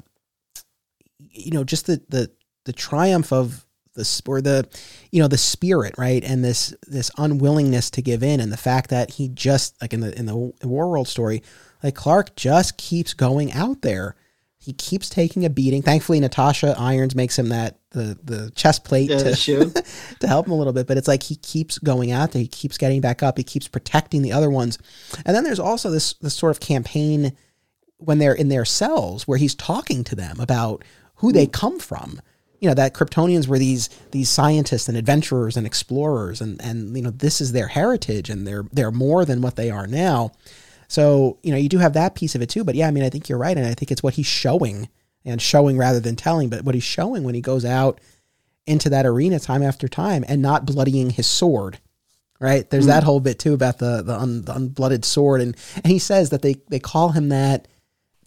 you 1.19 1.51
know, 1.51 1.63
just 1.63 1.87
the 1.87 2.01
the 2.09 2.31
the 2.65 2.73
triumph 2.73 3.31
of 3.31 3.65
the 3.97 4.21
or 4.27 4.41
the 4.41 4.67
you 5.11 5.19
know 5.19 5.27
the 5.27 5.37
spirit 5.37 5.95
right 5.97 6.23
and 6.23 6.43
this 6.43 6.73
this 6.87 7.09
unwillingness 7.17 7.89
to 7.89 8.01
give 8.01 8.21
in 8.23 8.39
and 8.39 8.53
the 8.53 8.57
fact 8.57 8.91
that 8.91 9.11
he 9.11 9.27
just 9.27 9.79
like 9.81 9.91
in 9.91 10.01
the 10.01 10.17
in 10.17 10.27
the 10.27 10.35
war 10.35 10.87
world 10.87 11.07
story 11.07 11.41
like 11.83 11.95
clark 11.95 12.35
just 12.35 12.77
keeps 12.77 13.15
going 13.15 13.51
out 13.53 13.81
there 13.81 14.15
he 14.67 14.73
keeps 14.73 15.07
taking 15.07 15.45
a 15.45 15.49
beating. 15.49 15.81
Thankfully, 15.81 16.19
Natasha 16.19 16.75
Irons 16.77 17.15
makes 17.15 17.39
him 17.39 17.47
that 17.47 17.79
the 17.91 18.19
the 18.21 18.51
chest 18.51 18.83
plate 18.83 19.09
yeah, 19.09 19.19
to, 19.19 19.83
to 20.19 20.27
help 20.27 20.45
him 20.45 20.51
a 20.51 20.57
little 20.57 20.73
bit. 20.73 20.87
But 20.87 20.97
it's 20.97 21.07
like 21.07 21.23
he 21.23 21.37
keeps 21.37 21.77
going 21.77 22.11
out 22.11 22.33
there. 22.33 22.41
He 22.41 22.49
keeps 22.49 22.77
getting 22.77 22.99
back 22.99 23.23
up. 23.23 23.37
He 23.37 23.45
keeps 23.45 23.69
protecting 23.69 24.23
the 24.23 24.33
other 24.33 24.49
ones. 24.49 24.77
And 25.25 25.33
then 25.33 25.45
there's 25.45 25.61
also 25.61 25.89
this 25.89 26.15
this 26.15 26.35
sort 26.35 26.51
of 26.51 26.59
campaign 26.59 27.37
when 27.95 28.17
they're 28.17 28.33
in 28.33 28.49
their 28.49 28.65
cells 28.65 29.25
where 29.25 29.37
he's 29.37 29.55
talking 29.55 30.03
to 30.03 30.17
them 30.17 30.37
about 30.41 30.83
who 31.15 31.31
they 31.31 31.47
mm. 31.47 31.53
come 31.53 31.79
from. 31.79 32.19
You 32.59 32.67
know 32.67 32.75
that 32.75 32.93
Kryptonians 32.93 33.47
were 33.47 33.59
these 33.59 33.89
these 34.11 34.29
scientists 34.29 34.89
and 34.89 34.97
adventurers 34.97 35.55
and 35.55 35.65
explorers, 35.65 36.41
and 36.41 36.61
and 36.61 36.93
you 36.93 37.03
know 37.03 37.11
this 37.11 37.39
is 37.39 37.53
their 37.53 37.69
heritage, 37.69 38.29
and 38.29 38.45
they're 38.45 38.65
they're 38.73 38.91
more 38.91 39.23
than 39.23 39.39
what 39.39 39.55
they 39.55 39.71
are 39.71 39.87
now. 39.87 40.33
So, 40.87 41.37
you 41.43 41.51
know, 41.51 41.57
you 41.57 41.69
do 41.69 41.79
have 41.79 41.93
that 41.93 42.15
piece 42.15 42.35
of 42.35 42.41
it 42.41 42.49
too. 42.49 42.63
But 42.63 42.75
yeah, 42.75 42.87
I 42.87 42.91
mean, 42.91 43.03
I 43.03 43.09
think 43.09 43.27
you're 43.29 43.37
right. 43.37 43.57
And 43.57 43.65
I 43.65 43.73
think 43.73 43.91
it's 43.91 44.03
what 44.03 44.15
he's 44.15 44.25
showing 44.25 44.89
and 45.25 45.41
showing 45.41 45.77
rather 45.77 45.99
than 45.99 46.15
telling, 46.15 46.49
but 46.49 46.63
what 46.63 46.75
he's 46.75 46.83
showing 46.83 47.23
when 47.23 47.35
he 47.35 47.41
goes 47.41 47.65
out 47.65 47.99
into 48.65 48.89
that 48.89 49.05
arena 49.05 49.39
time 49.39 49.63
after 49.63 49.87
time 49.87 50.23
and 50.27 50.41
not 50.41 50.65
bloodying 50.65 51.09
his 51.09 51.27
sword. 51.27 51.79
Right. 52.39 52.69
There's 52.69 52.85
mm. 52.85 52.89
that 52.89 53.03
whole 53.03 53.19
bit 53.19 53.39
too 53.39 53.53
about 53.53 53.79
the, 53.79 54.03
the, 54.03 54.13
un, 54.13 54.43
the 54.43 54.53
unblooded 54.53 55.03
sword. 55.03 55.41
And, 55.41 55.57
and 55.75 55.87
he 55.87 55.99
says 55.99 56.29
that 56.29 56.43
they, 56.43 56.57
they 56.69 56.79
call 56.79 57.09
him 57.09 57.29
that 57.29 57.67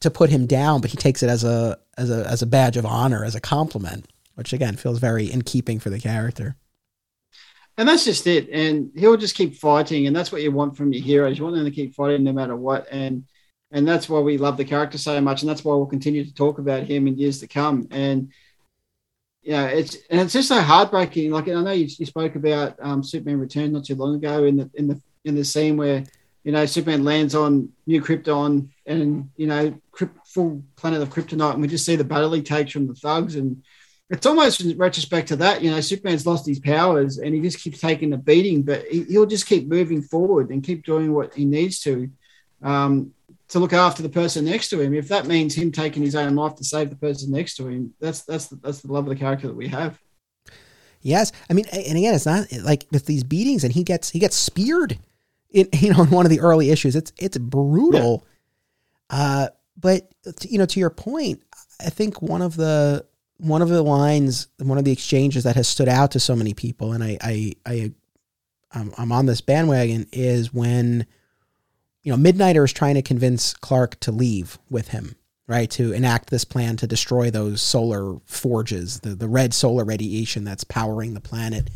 to 0.01 0.11
put 0.11 0.31
him 0.31 0.47
down, 0.47 0.81
but 0.81 0.91
he 0.91 0.97
takes 0.97 1.23
it 1.23 1.31
as 1.31 1.45
a, 1.45 1.79
as 1.97 2.11
a, 2.11 2.27
as 2.27 2.43
a 2.43 2.47
badge 2.47 2.77
of 2.77 2.85
honor, 2.85 3.25
as 3.25 3.37
a 3.37 3.41
compliment, 3.41 4.11
which 4.35 4.53
again 4.53 4.77
feels 4.77 4.99
very 4.99 5.31
in 5.31 5.43
keeping 5.43 5.79
for 5.79 5.91
the 5.91 6.01
character 6.01 6.57
and 7.81 7.89
that's 7.89 8.05
just 8.05 8.27
it. 8.27 8.51
And 8.51 8.91
he'll 8.95 9.17
just 9.17 9.35
keep 9.35 9.55
fighting, 9.55 10.07
and 10.07 10.15
that's 10.15 10.31
what 10.31 10.43
you 10.43 10.53
want 10.53 10.77
from 10.77 10.93
your 10.93 11.03
heroes. 11.03 11.39
You 11.39 11.45
want 11.45 11.57
them 11.57 11.65
to 11.65 11.71
keep 11.71 11.95
fighting 11.95 12.23
no 12.25 12.33
matter 12.33 12.55
what, 12.55 12.87
and 12.93 13.25
and 13.71 13.89
that's 13.89 14.07
why 14.07 14.21
we 14.21 14.37
love 14.37 14.59
the 14.59 14.67
character 14.67 14.99
so 14.99 15.19
much, 15.23 15.41
and 15.41 15.49
that's 15.49 15.65
why 15.65 15.75
we'll 15.75 15.87
continue 15.87 16.23
to 16.23 16.35
talk 16.35 16.59
about 16.59 16.83
him 16.83 17.07
in 17.07 17.17
years 17.17 17.41
to 17.41 17.49
come. 17.49 17.89
And 17.91 18.33
yeah, 19.43 19.69
it's 19.69 19.97
and 20.11 20.21
it's 20.21 20.35
just 20.35 20.49
so 20.49 20.61
heartbreaking. 20.61 21.31
Like 21.31 21.49
I 21.49 21.53
know 21.53 21.73
you, 21.73 21.89
you 21.99 22.05
spoke 22.05 22.35
about 22.35 22.77
um, 22.83 23.03
Superman 23.03 23.41
Return 23.41 23.73
not 23.73 23.87
too 23.87 23.95
long 23.95 24.15
ago 24.15 24.45
in 24.45 24.59
the 24.59 24.71
in 24.75 24.87
the 24.87 25.01
in 25.25 25.35
the 25.35 25.45
scene 25.45 25.79
where 25.79 26.05
you 26.45 26.53
know 26.53 26.67
Superman 26.67 27.03
lands 27.03 27.35
on 27.35 27.71
New 27.87 28.03
Krypton 28.03 28.69
and 28.85 29.31
you 29.39 29.47
know 29.47 29.75
full 30.27 30.63
planet 30.77 31.01
of 31.01 31.09
Kryptonite, 31.09 31.55
and 31.55 31.63
we 31.63 31.69
just 31.69 31.87
see 31.87 31.97
the 31.97 32.05
battle 32.05 32.33
he 32.33 32.43
takes 32.43 32.73
from 32.73 32.89
the 32.89 32.95
thugs 32.95 33.37
and 33.37 33.63
it's 34.11 34.27
almost 34.27 34.61
in 34.61 34.77
retrospect 34.77 35.29
to 35.29 35.37
that, 35.37 35.63
you 35.63 35.71
know, 35.71 35.81
Superman's 35.81 36.27
lost 36.27 36.47
his 36.47 36.59
powers 36.59 37.19
and 37.19 37.33
he 37.33 37.41
just 37.41 37.61
keeps 37.61 37.81
taking 37.81 38.11
the 38.11 38.17
beating, 38.17 38.63
but 38.63 38.85
he, 38.87 39.07
will 39.17 39.27
just 39.27 39.47
keep 39.47 39.69
moving 39.69 40.03
forward 40.03 40.51
and 40.51 40.65
keep 40.65 40.85
doing 40.85 41.15
what 41.15 41.33
he 41.33 41.45
needs 41.45 41.79
to 41.81 42.11
um, 42.63 43.13
to 43.49 43.61
look 43.61 43.73
after 43.73 44.03
the 44.03 44.09
person 44.09 44.45
next 44.45 44.69
to 44.71 44.81
him. 44.81 44.95
If 44.95 45.09
that 45.09 45.27
means 45.27 45.55
him 45.55 45.71
taking 45.71 46.03
his 46.03 46.17
own 46.17 46.35
life 46.35 46.57
to 46.57 46.65
save 46.65 46.91
the 46.91 46.97
person 46.97 47.31
next 47.31 47.55
to 47.57 47.69
him, 47.69 47.95
that's 48.01 48.23
that's 48.23 48.47
the, 48.47 48.57
that's 48.57 48.81
the 48.81 48.93
love 48.93 49.05
of 49.05 49.11
the 49.11 49.17
character 49.17 49.47
that 49.47 49.57
we 49.57 49.69
have. 49.69 49.99
Yes, 51.03 51.31
I 51.49 51.55
mean, 51.55 51.65
and 51.73 51.97
again, 51.97 52.15
it's 52.15 52.27
not 52.27 52.49
like 52.63 52.87
with 52.91 53.07
these 53.07 53.23
beatings, 53.23 53.63
and 53.63 53.73
he 53.73 53.85
gets 53.85 54.11
he 54.11 54.19
gets 54.19 54.37
speared 54.37 54.99
in 55.51 55.69
you 55.75 55.93
know 55.93 56.03
in 56.03 56.11
one 56.11 56.27
of 56.27 56.31
the 56.31 56.41
early 56.41 56.71
issues. 56.71 56.97
It's 56.97 57.13
it's 57.17 57.39
brutal. 57.39 58.27
Yeah. 59.11 59.17
Uh, 59.17 59.49
but 59.79 60.11
you 60.43 60.59
know, 60.59 60.67
to 60.67 60.81
your 60.81 60.91
point, 60.91 61.43
I 61.81 61.91
think 61.91 62.21
one 62.21 62.43
of 62.43 62.57
the 62.57 63.07
one 63.41 63.63
of 63.63 63.69
the 63.69 63.83
lines, 63.83 64.49
one 64.59 64.79
of 64.79 64.85
the 64.85 64.93
exchanges 64.93 65.45
that 65.45 65.57
has 65.57 65.69
stood 65.69 65.89
out 65.89 66.13
to 66.13 66.21
so 66.21 66.37
many 66.37 66.55
people, 66.55 66.93
and 66.93 67.03
I, 67.03 67.19
I, 67.21 67.53
I 67.67 67.93
I'm, 68.73 68.93
I'm 68.97 69.13
on 69.13 69.27
this 69.27 69.41
bandwagon 69.41 70.07
is 70.13 70.55
when, 70.55 71.07
you 72.03 72.17
know, 72.17 72.19
Midnighter 72.19 72.65
is 72.65 72.73
trying 72.73 72.95
to 72.95 73.03
convince 73.03 73.53
Clark 73.55 73.99
to 74.01 74.13
leave 74.13 74.59
with 74.71 74.89
him, 74.89 75.17
right? 75.47 75.71
To 75.73 75.93
enact 75.93 76.31
this 76.31 76.45
plan 76.45 76.77
to 76.77 76.87
destroy 76.87 77.31
those 77.31 77.61
solar 77.61 78.21
forges, 78.27 79.01
the, 79.01 79.15
the 79.15 79.29
red 79.29 79.53
solar 79.53 79.85
radiation 79.85 80.45
that's 80.45 80.65
powering 80.65 81.15
the 81.15 81.21
planet. 81.21 81.69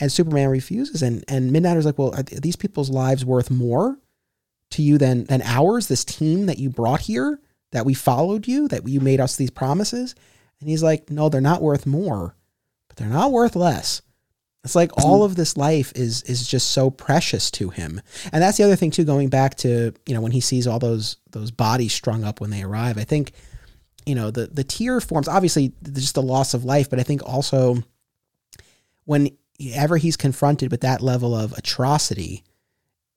And 0.00 0.10
Superman 0.10 0.48
refuses. 0.48 1.02
And, 1.02 1.24
and 1.28 1.52
Midnighter's 1.52 1.86
like, 1.86 1.98
well, 1.98 2.14
are 2.14 2.22
these 2.22 2.56
people's 2.56 2.90
lives 2.90 3.24
worth 3.24 3.50
more 3.50 3.98
to 4.70 4.82
you 4.82 4.98
than, 4.98 5.24
than 5.24 5.42
ours? 5.42 5.86
This 5.86 6.04
team 6.04 6.46
that 6.46 6.58
you 6.58 6.70
brought 6.70 7.02
here, 7.02 7.40
that 7.72 7.86
we 7.86 7.94
followed 7.94 8.46
you, 8.48 8.68
that 8.68 8.88
you 8.88 9.00
made 9.00 9.20
us 9.20 9.36
these 9.36 9.50
promises? 9.50 10.14
And 10.60 10.68
he's 10.68 10.82
like, 10.82 11.10
no, 11.10 11.28
they're 11.28 11.40
not 11.40 11.62
worth 11.62 11.86
more, 11.86 12.34
but 12.88 12.96
they're 12.96 13.08
not 13.08 13.32
worth 13.32 13.54
less. 13.56 14.02
It's 14.64 14.74
like 14.74 14.90
all 15.02 15.22
of 15.22 15.36
this 15.36 15.56
life 15.56 15.92
is 15.94 16.22
is 16.24 16.46
just 16.46 16.72
so 16.72 16.90
precious 16.90 17.50
to 17.52 17.70
him. 17.70 18.02
And 18.32 18.42
that's 18.42 18.58
the 18.58 18.64
other 18.64 18.76
thing 18.76 18.90
too, 18.90 19.04
going 19.04 19.28
back 19.28 19.54
to, 19.58 19.94
you 20.04 20.14
know, 20.14 20.20
when 20.20 20.32
he 20.32 20.40
sees 20.40 20.66
all 20.66 20.78
those 20.78 21.16
those 21.30 21.50
bodies 21.50 21.92
strung 21.92 22.24
up 22.24 22.40
when 22.40 22.50
they 22.50 22.62
arrive. 22.62 22.98
I 22.98 23.04
think, 23.04 23.32
you 24.04 24.14
know, 24.14 24.30
the 24.30 24.48
the 24.48 24.64
tear 24.64 25.00
forms, 25.00 25.28
obviously 25.28 25.72
just 25.92 26.16
the 26.16 26.22
loss 26.22 26.54
of 26.54 26.64
life, 26.64 26.90
but 26.90 26.98
I 26.98 27.04
think 27.04 27.22
also 27.24 27.82
whenever 29.04 29.96
he's 29.96 30.16
confronted 30.16 30.70
with 30.70 30.82
that 30.82 31.00
level 31.00 31.34
of 31.34 31.52
atrocity, 31.52 32.42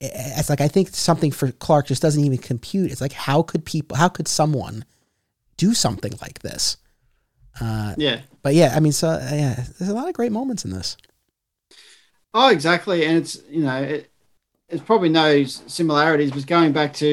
it's 0.00 0.48
like 0.48 0.60
I 0.60 0.68
think 0.68 0.88
something 0.90 1.32
for 1.32 1.50
Clark 1.50 1.88
just 1.88 2.02
doesn't 2.02 2.24
even 2.24 2.38
compute. 2.38 2.92
It's 2.92 3.00
like 3.00 3.12
how 3.12 3.42
could 3.42 3.64
people 3.64 3.96
how 3.96 4.08
could 4.08 4.28
someone 4.28 4.84
do 5.56 5.74
something 5.74 6.12
like 6.22 6.38
this? 6.38 6.76
Uh, 7.60 7.94
yeah. 7.96 8.20
But 8.42 8.54
yeah, 8.54 8.72
I 8.74 8.80
mean, 8.80 8.92
so 8.92 9.08
uh, 9.08 9.28
yeah, 9.32 9.64
there's 9.78 9.90
a 9.90 9.94
lot 9.94 10.08
of 10.08 10.14
great 10.14 10.32
moments 10.32 10.64
in 10.64 10.72
this. 10.72 10.96
Oh, 12.34 12.48
exactly, 12.48 13.04
and 13.04 13.18
it's 13.18 13.42
you 13.48 13.62
know 13.62 13.82
it, 13.82 14.10
it's 14.68 14.82
probably 14.82 15.10
no 15.10 15.44
similarities, 15.44 16.32
but 16.32 16.46
going 16.46 16.72
back 16.72 16.94
to 16.94 17.06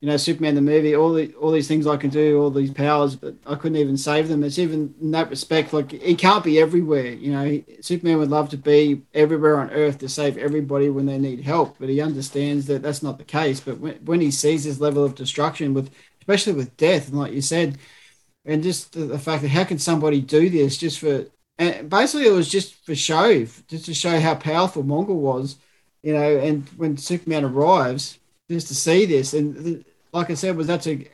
you 0.00 0.08
know 0.08 0.16
Superman 0.16 0.56
the 0.56 0.60
movie, 0.60 0.96
all 0.96 1.12
the 1.12 1.32
all 1.34 1.52
these 1.52 1.68
things 1.68 1.86
I 1.86 1.96
can 1.96 2.10
do, 2.10 2.40
all 2.40 2.50
these 2.50 2.72
powers, 2.72 3.14
but 3.14 3.36
I 3.46 3.54
couldn't 3.54 3.78
even 3.78 3.96
save 3.96 4.28
them. 4.28 4.42
It's 4.42 4.58
even 4.58 4.94
in 5.00 5.12
that 5.12 5.30
respect, 5.30 5.72
like 5.72 5.92
he 5.92 6.16
can't 6.16 6.44
be 6.44 6.58
everywhere. 6.58 7.06
You 7.06 7.32
know, 7.32 7.62
Superman 7.80 8.18
would 8.18 8.30
love 8.30 8.48
to 8.50 8.56
be 8.56 9.02
everywhere 9.14 9.58
on 9.60 9.70
Earth 9.70 9.98
to 9.98 10.08
save 10.08 10.36
everybody 10.36 10.90
when 10.90 11.06
they 11.06 11.18
need 11.18 11.42
help, 11.44 11.76
but 11.78 11.88
he 11.88 12.00
understands 12.00 12.66
that 12.66 12.82
that's 12.82 13.02
not 13.02 13.18
the 13.18 13.24
case. 13.24 13.60
But 13.60 13.78
when, 13.78 13.94
when 14.04 14.20
he 14.20 14.32
sees 14.32 14.64
this 14.64 14.80
level 14.80 15.04
of 15.04 15.14
destruction, 15.14 15.72
with 15.72 15.90
especially 16.20 16.54
with 16.54 16.76
death, 16.76 17.08
and 17.08 17.18
like 17.18 17.32
you 17.32 17.40
said, 17.42 17.78
and 18.48 18.62
just 18.62 18.92
the, 18.94 19.00
the, 19.00 19.18
fact 19.18 19.42
that 19.42 19.50
how 19.50 19.62
can 19.62 19.78
somebody 19.78 20.20
do 20.20 20.50
this 20.50 20.76
just 20.76 20.98
for 20.98 21.26
and 21.58 21.88
basically 21.88 22.26
it 22.26 22.32
was 22.32 22.48
just 22.48 22.74
for 22.84 22.94
show 22.94 23.44
just 23.68 23.84
to 23.84 23.94
show 23.94 24.18
how 24.18 24.34
powerful 24.34 24.82
mongul 24.82 25.16
was 25.16 25.56
you 26.02 26.12
know 26.12 26.38
and 26.38 26.68
when 26.70 26.96
superman 26.96 27.44
arrives 27.44 28.18
just 28.50 28.66
to 28.66 28.74
see 28.74 29.04
this 29.04 29.34
and 29.34 29.84
like 30.12 30.30
i 30.30 30.34
said 30.34 30.56
was 30.56 30.66
that 30.66 30.82
to 30.82 31.04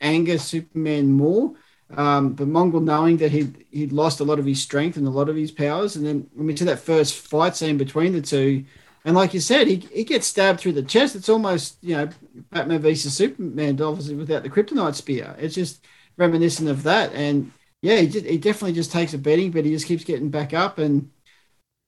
anger 0.00 0.38
superman 0.38 1.10
more 1.10 1.54
um, 1.96 2.32
but 2.32 2.48
mongul 2.48 2.82
knowing 2.82 3.18
that 3.18 3.30
he'd, 3.30 3.66
he'd 3.70 3.92
lost 3.92 4.20
a 4.20 4.24
lot 4.24 4.38
of 4.38 4.46
his 4.46 4.60
strength 4.60 4.96
and 4.96 5.06
a 5.06 5.10
lot 5.10 5.28
of 5.28 5.36
his 5.36 5.50
powers 5.50 5.96
and 5.96 6.06
then 6.06 6.28
when 6.34 6.46
we 6.46 6.56
see 6.56 6.64
that 6.64 6.78
first 6.78 7.14
fight 7.14 7.56
scene 7.56 7.78
between 7.78 8.12
the 8.12 8.22
two 8.22 8.64
And 9.06 9.14
like 9.14 9.34
you 9.34 9.40
said, 9.40 9.66
he, 9.68 9.76
he 9.92 10.02
gets 10.02 10.26
stabbed 10.26 10.60
through 10.60 10.72
the 10.72 10.82
chest. 10.82 11.14
It's 11.14 11.28
almost, 11.28 11.76
you 11.82 11.94
know, 11.94 12.08
Batman 12.50 12.80
versus 12.80 13.14
Superman, 13.14 13.80
obviously 13.80 14.14
without 14.14 14.42
the 14.42 14.48
kryptonite 14.48 14.94
spear. 14.94 15.36
It's 15.38 15.54
just 15.54 15.84
reminiscent 16.16 16.68
of 16.68 16.82
that. 16.84 17.12
And 17.12 17.52
yeah, 17.82 17.96
he, 17.96 18.06
just, 18.08 18.26
he 18.26 18.38
definitely 18.38 18.72
just 18.72 18.92
takes 18.92 19.14
a 19.14 19.18
beating, 19.18 19.50
but 19.50 19.64
he 19.64 19.70
just 19.70 19.86
keeps 19.86 20.04
getting 20.04 20.30
back 20.30 20.54
up. 20.54 20.78
And 20.78 21.10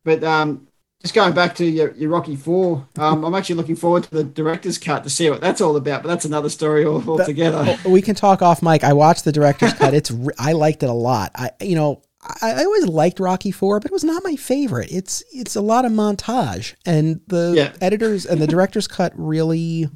but 0.05 0.23
um, 0.23 0.69
just 1.03 1.15
going 1.15 1.35
back 1.35 1.55
to 1.57 1.65
your, 1.65 1.93
your 1.93 2.11
Rocky 2.11 2.37
Four, 2.37 2.87
um, 2.99 3.25
I'm 3.25 3.35
actually 3.35 3.57
looking 3.57 3.77
forward 3.77 4.05
to 4.05 4.11
the 4.11 4.25
director's 4.25 4.79
cut 4.79 5.05
to 5.05 5.11
see 5.11 5.31
what 5.31 5.41
that's 5.41 5.61
all 5.61 5.77
about. 5.77 6.03
But 6.03 6.09
that's 6.09 6.25
another 6.25 6.49
story 6.49 6.85
altogether. 6.87 7.79
we 7.87 8.03
can 8.03 8.15
talk 8.15 8.43
off 8.43 8.63
mic. 8.63 8.85
I 8.85 8.93
watched 8.93 9.25
the 9.25 9.33
director's 9.33 9.73
cut. 9.75 9.95
It's 9.95 10.13
I 10.39 10.53
liked 10.53 10.83
it 10.83 10.91
a 10.91 10.95
lot. 10.95 11.33
I 11.35 11.51
you 11.61 11.75
know 11.75 12.03
I, 12.43 12.53
I, 12.53 12.65
always 12.65 12.87
liked 12.87 13.21
Rocky 13.21 13.51
Four, 13.51 13.81
but 13.81 13.91
it 13.91 13.93
was 13.93 14.05
not 14.05 14.25
my 14.25 14.37
favorite. 14.37 14.91
It's 14.91 15.23
it's 15.33 15.57
a 15.57 15.61
lot 15.61 15.85
of 15.85 15.93
montage, 15.93 16.75
and 16.85 17.21
the 17.27 17.53
yeah. 17.57 17.73
editors 17.81 18.27
and 18.27 18.41
the 18.41 18.47
director's 18.47 18.89
cut 18.89 19.13
really, 19.17 19.89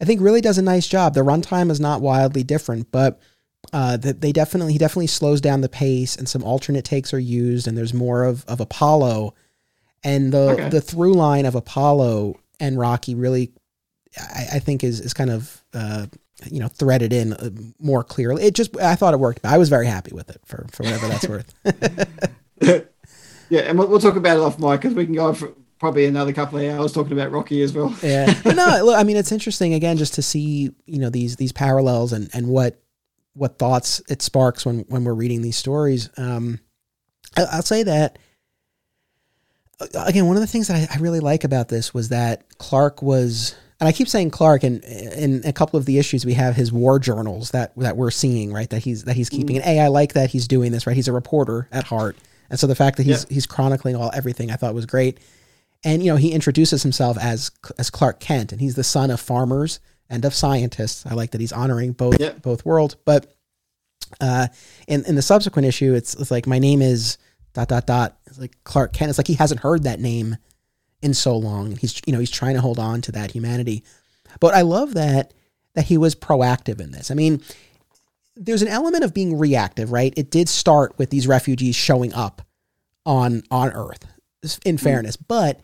I 0.00 0.04
think, 0.04 0.20
really 0.20 0.40
does 0.40 0.58
a 0.58 0.62
nice 0.62 0.86
job. 0.86 1.14
The 1.14 1.20
runtime 1.20 1.70
is 1.70 1.80
not 1.80 2.00
wildly 2.00 2.44
different, 2.44 2.90
but 2.90 3.20
uh, 3.74 3.96
that 3.96 4.20
they 4.20 4.30
definitely 4.30 4.72
he 4.72 4.78
definitely 4.78 5.08
slows 5.08 5.40
down 5.40 5.60
the 5.60 5.68
pace, 5.68 6.14
and 6.14 6.28
some 6.28 6.44
alternate 6.44 6.84
takes 6.84 7.12
are 7.12 7.18
used, 7.18 7.66
and 7.66 7.76
there's 7.76 7.92
more 7.92 8.22
of 8.22 8.44
of 8.46 8.60
Apollo, 8.60 9.34
and 10.04 10.32
the 10.32 10.50
okay. 10.50 10.68
the 10.68 10.80
through 10.80 11.14
line 11.14 11.44
of 11.44 11.56
Apollo 11.56 12.38
and 12.60 12.78
Rocky 12.78 13.16
really, 13.16 13.50
I, 14.16 14.46
I 14.54 14.58
think 14.60 14.84
is 14.84 15.00
is 15.00 15.12
kind 15.12 15.30
of. 15.30 15.62
Uh, 15.74 16.06
you 16.50 16.60
know 16.60 16.68
threaded 16.68 17.12
in 17.12 17.32
uh, 17.32 17.48
more 17.78 18.04
clearly. 18.04 18.42
It 18.42 18.54
just 18.54 18.76
I 18.76 18.96
thought 18.96 19.14
it 19.14 19.20
worked. 19.20 19.40
I 19.44 19.56
was 19.56 19.70
very 19.70 19.86
happy 19.86 20.12
with 20.12 20.28
it 20.28 20.40
for 20.44 20.66
for 20.70 20.82
whatever 20.82 21.08
that's 21.08 21.28
worth. 21.28 21.54
yeah, 23.48 23.60
and 23.60 23.78
we'll, 23.78 23.88
we'll, 23.88 24.00
talk 24.00 24.16
about 24.16 24.36
it 24.36 24.40
off 24.40 24.58
mic 24.58 24.82
because 24.82 24.94
we 24.94 25.06
can 25.06 25.14
go 25.14 25.32
for 25.32 25.54
probably 25.78 26.04
another 26.04 26.32
couple 26.34 26.58
of 26.58 26.68
hours 26.68 26.92
talking 26.92 27.12
about 27.12 27.30
Rocky 27.30 27.62
as 27.62 27.72
well. 27.72 27.94
yeah, 28.02 28.34
but 28.42 28.56
no, 28.56 28.84
look, 28.84 28.98
I 28.98 29.04
mean 29.04 29.16
it's 29.16 29.32
interesting 29.32 29.72
again 29.72 29.96
just 29.96 30.14
to 30.14 30.22
see 30.22 30.70
you 30.84 30.98
know 30.98 31.08
these 31.08 31.36
these 31.36 31.52
parallels 31.52 32.12
and 32.12 32.28
and 32.34 32.48
what 32.48 32.83
what 33.34 33.58
thoughts 33.58 34.00
it 34.08 34.22
sparks 34.22 34.64
when 34.64 34.80
when 34.88 35.04
we're 35.04 35.14
reading 35.14 35.42
these 35.42 35.56
stories. 35.56 36.10
Um, 36.16 36.60
I, 37.36 37.44
I'll 37.52 37.62
say 37.62 37.82
that 37.82 38.18
again, 39.94 40.26
one 40.26 40.36
of 40.36 40.40
the 40.40 40.46
things 40.46 40.68
that 40.68 40.90
I, 40.90 40.94
I, 40.94 40.98
really 40.98 41.20
like 41.20 41.44
about 41.44 41.68
this 41.68 41.92
was 41.92 42.10
that 42.10 42.58
Clark 42.58 43.02
was 43.02 43.54
and 43.80 43.88
I 43.88 43.92
keep 43.92 44.08
saying 44.08 44.30
Clark, 44.30 44.62
and 44.62 44.82
in 44.84 45.42
a 45.44 45.52
couple 45.52 45.78
of 45.78 45.84
the 45.84 45.98
issues 45.98 46.24
we 46.24 46.34
have 46.34 46.54
his 46.54 46.72
war 46.72 46.98
journals 46.98 47.50
that 47.50 47.72
that 47.76 47.96
we're 47.96 48.10
seeing, 48.10 48.52
right? 48.52 48.70
That 48.70 48.80
he's 48.80 49.04
that 49.04 49.16
he's 49.16 49.28
keeping. 49.28 49.56
And 49.56 49.66
a, 49.66 49.80
I 49.80 49.88
like 49.88 50.14
that 50.14 50.30
he's 50.30 50.46
doing 50.46 50.72
this, 50.72 50.86
right? 50.86 50.96
He's 50.96 51.08
a 51.08 51.12
reporter 51.12 51.68
at 51.72 51.84
heart, 51.84 52.16
and 52.50 52.58
so 52.58 52.66
the 52.66 52.76
fact 52.76 52.96
that 52.98 53.02
he's 53.04 53.26
yeah. 53.28 53.34
he's 53.34 53.46
chronicling 53.46 53.96
all 53.96 54.10
everything, 54.14 54.50
I 54.50 54.56
thought 54.56 54.74
was 54.74 54.86
great. 54.86 55.18
And 55.84 56.02
you 56.02 56.10
know, 56.10 56.16
he 56.16 56.32
introduces 56.32 56.82
himself 56.82 57.18
as 57.20 57.50
as 57.78 57.90
Clark 57.90 58.20
Kent, 58.20 58.52
and 58.52 58.60
he's 58.60 58.76
the 58.76 58.84
son 58.84 59.10
of 59.10 59.20
farmers 59.20 59.80
and 60.10 60.24
of 60.24 60.34
scientists. 60.34 61.06
I 61.06 61.14
like 61.14 61.32
that 61.32 61.40
he's 61.40 61.52
honoring 61.52 61.92
both 61.92 62.20
yeah. 62.20 62.32
both 62.32 62.64
worlds. 62.64 62.96
But 63.04 63.34
uh, 64.20 64.48
in 64.86 65.04
in 65.04 65.14
the 65.14 65.22
subsequent 65.22 65.66
issue, 65.66 65.94
it's 65.94 66.14
it's 66.14 66.30
like 66.30 66.46
my 66.46 66.58
name 66.58 66.82
is 66.82 67.18
dot 67.52 67.68
dot 67.68 67.86
dot. 67.86 68.18
It's 68.26 68.38
like 68.38 68.56
Clark 68.64 68.92
Kent. 68.92 69.10
It's 69.10 69.18
like 69.18 69.26
he 69.26 69.34
hasn't 69.34 69.60
heard 69.60 69.84
that 69.84 70.00
name 70.00 70.36
in 71.02 71.14
so 71.14 71.36
long. 71.36 71.76
He's 71.76 72.00
you 72.06 72.12
know 72.12 72.18
he's 72.18 72.30
trying 72.30 72.54
to 72.54 72.60
hold 72.60 72.78
on 72.78 73.00
to 73.02 73.12
that 73.12 73.30
humanity. 73.30 73.84
But 74.40 74.54
I 74.54 74.62
love 74.62 74.94
that 74.94 75.32
that 75.74 75.86
he 75.86 75.98
was 75.98 76.14
proactive 76.14 76.80
in 76.80 76.92
this. 76.92 77.10
I 77.10 77.14
mean, 77.14 77.42
there's 78.36 78.62
an 78.62 78.68
element 78.68 79.04
of 79.04 79.14
being 79.14 79.38
reactive, 79.38 79.92
right? 79.92 80.12
It 80.16 80.30
did 80.30 80.48
start 80.48 80.98
with 80.98 81.10
these 81.10 81.26
refugees 81.26 81.76
showing 81.76 82.12
up 82.14 82.42
on 83.06 83.42
on 83.50 83.72
Earth. 83.72 84.06
In 84.66 84.76
hmm. 84.76 84.84
fairness, 84.84 85.16
mm. 85.16 85.24
but 85.26 85.60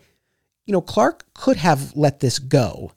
you 0.65 0.71
know 0.71 0.81
Clark 0.81 1.25
could 1.35 1.57
have 1.57 1.95
let 1.95 2.19
this 2.19 2.39
go, 2.39 2.91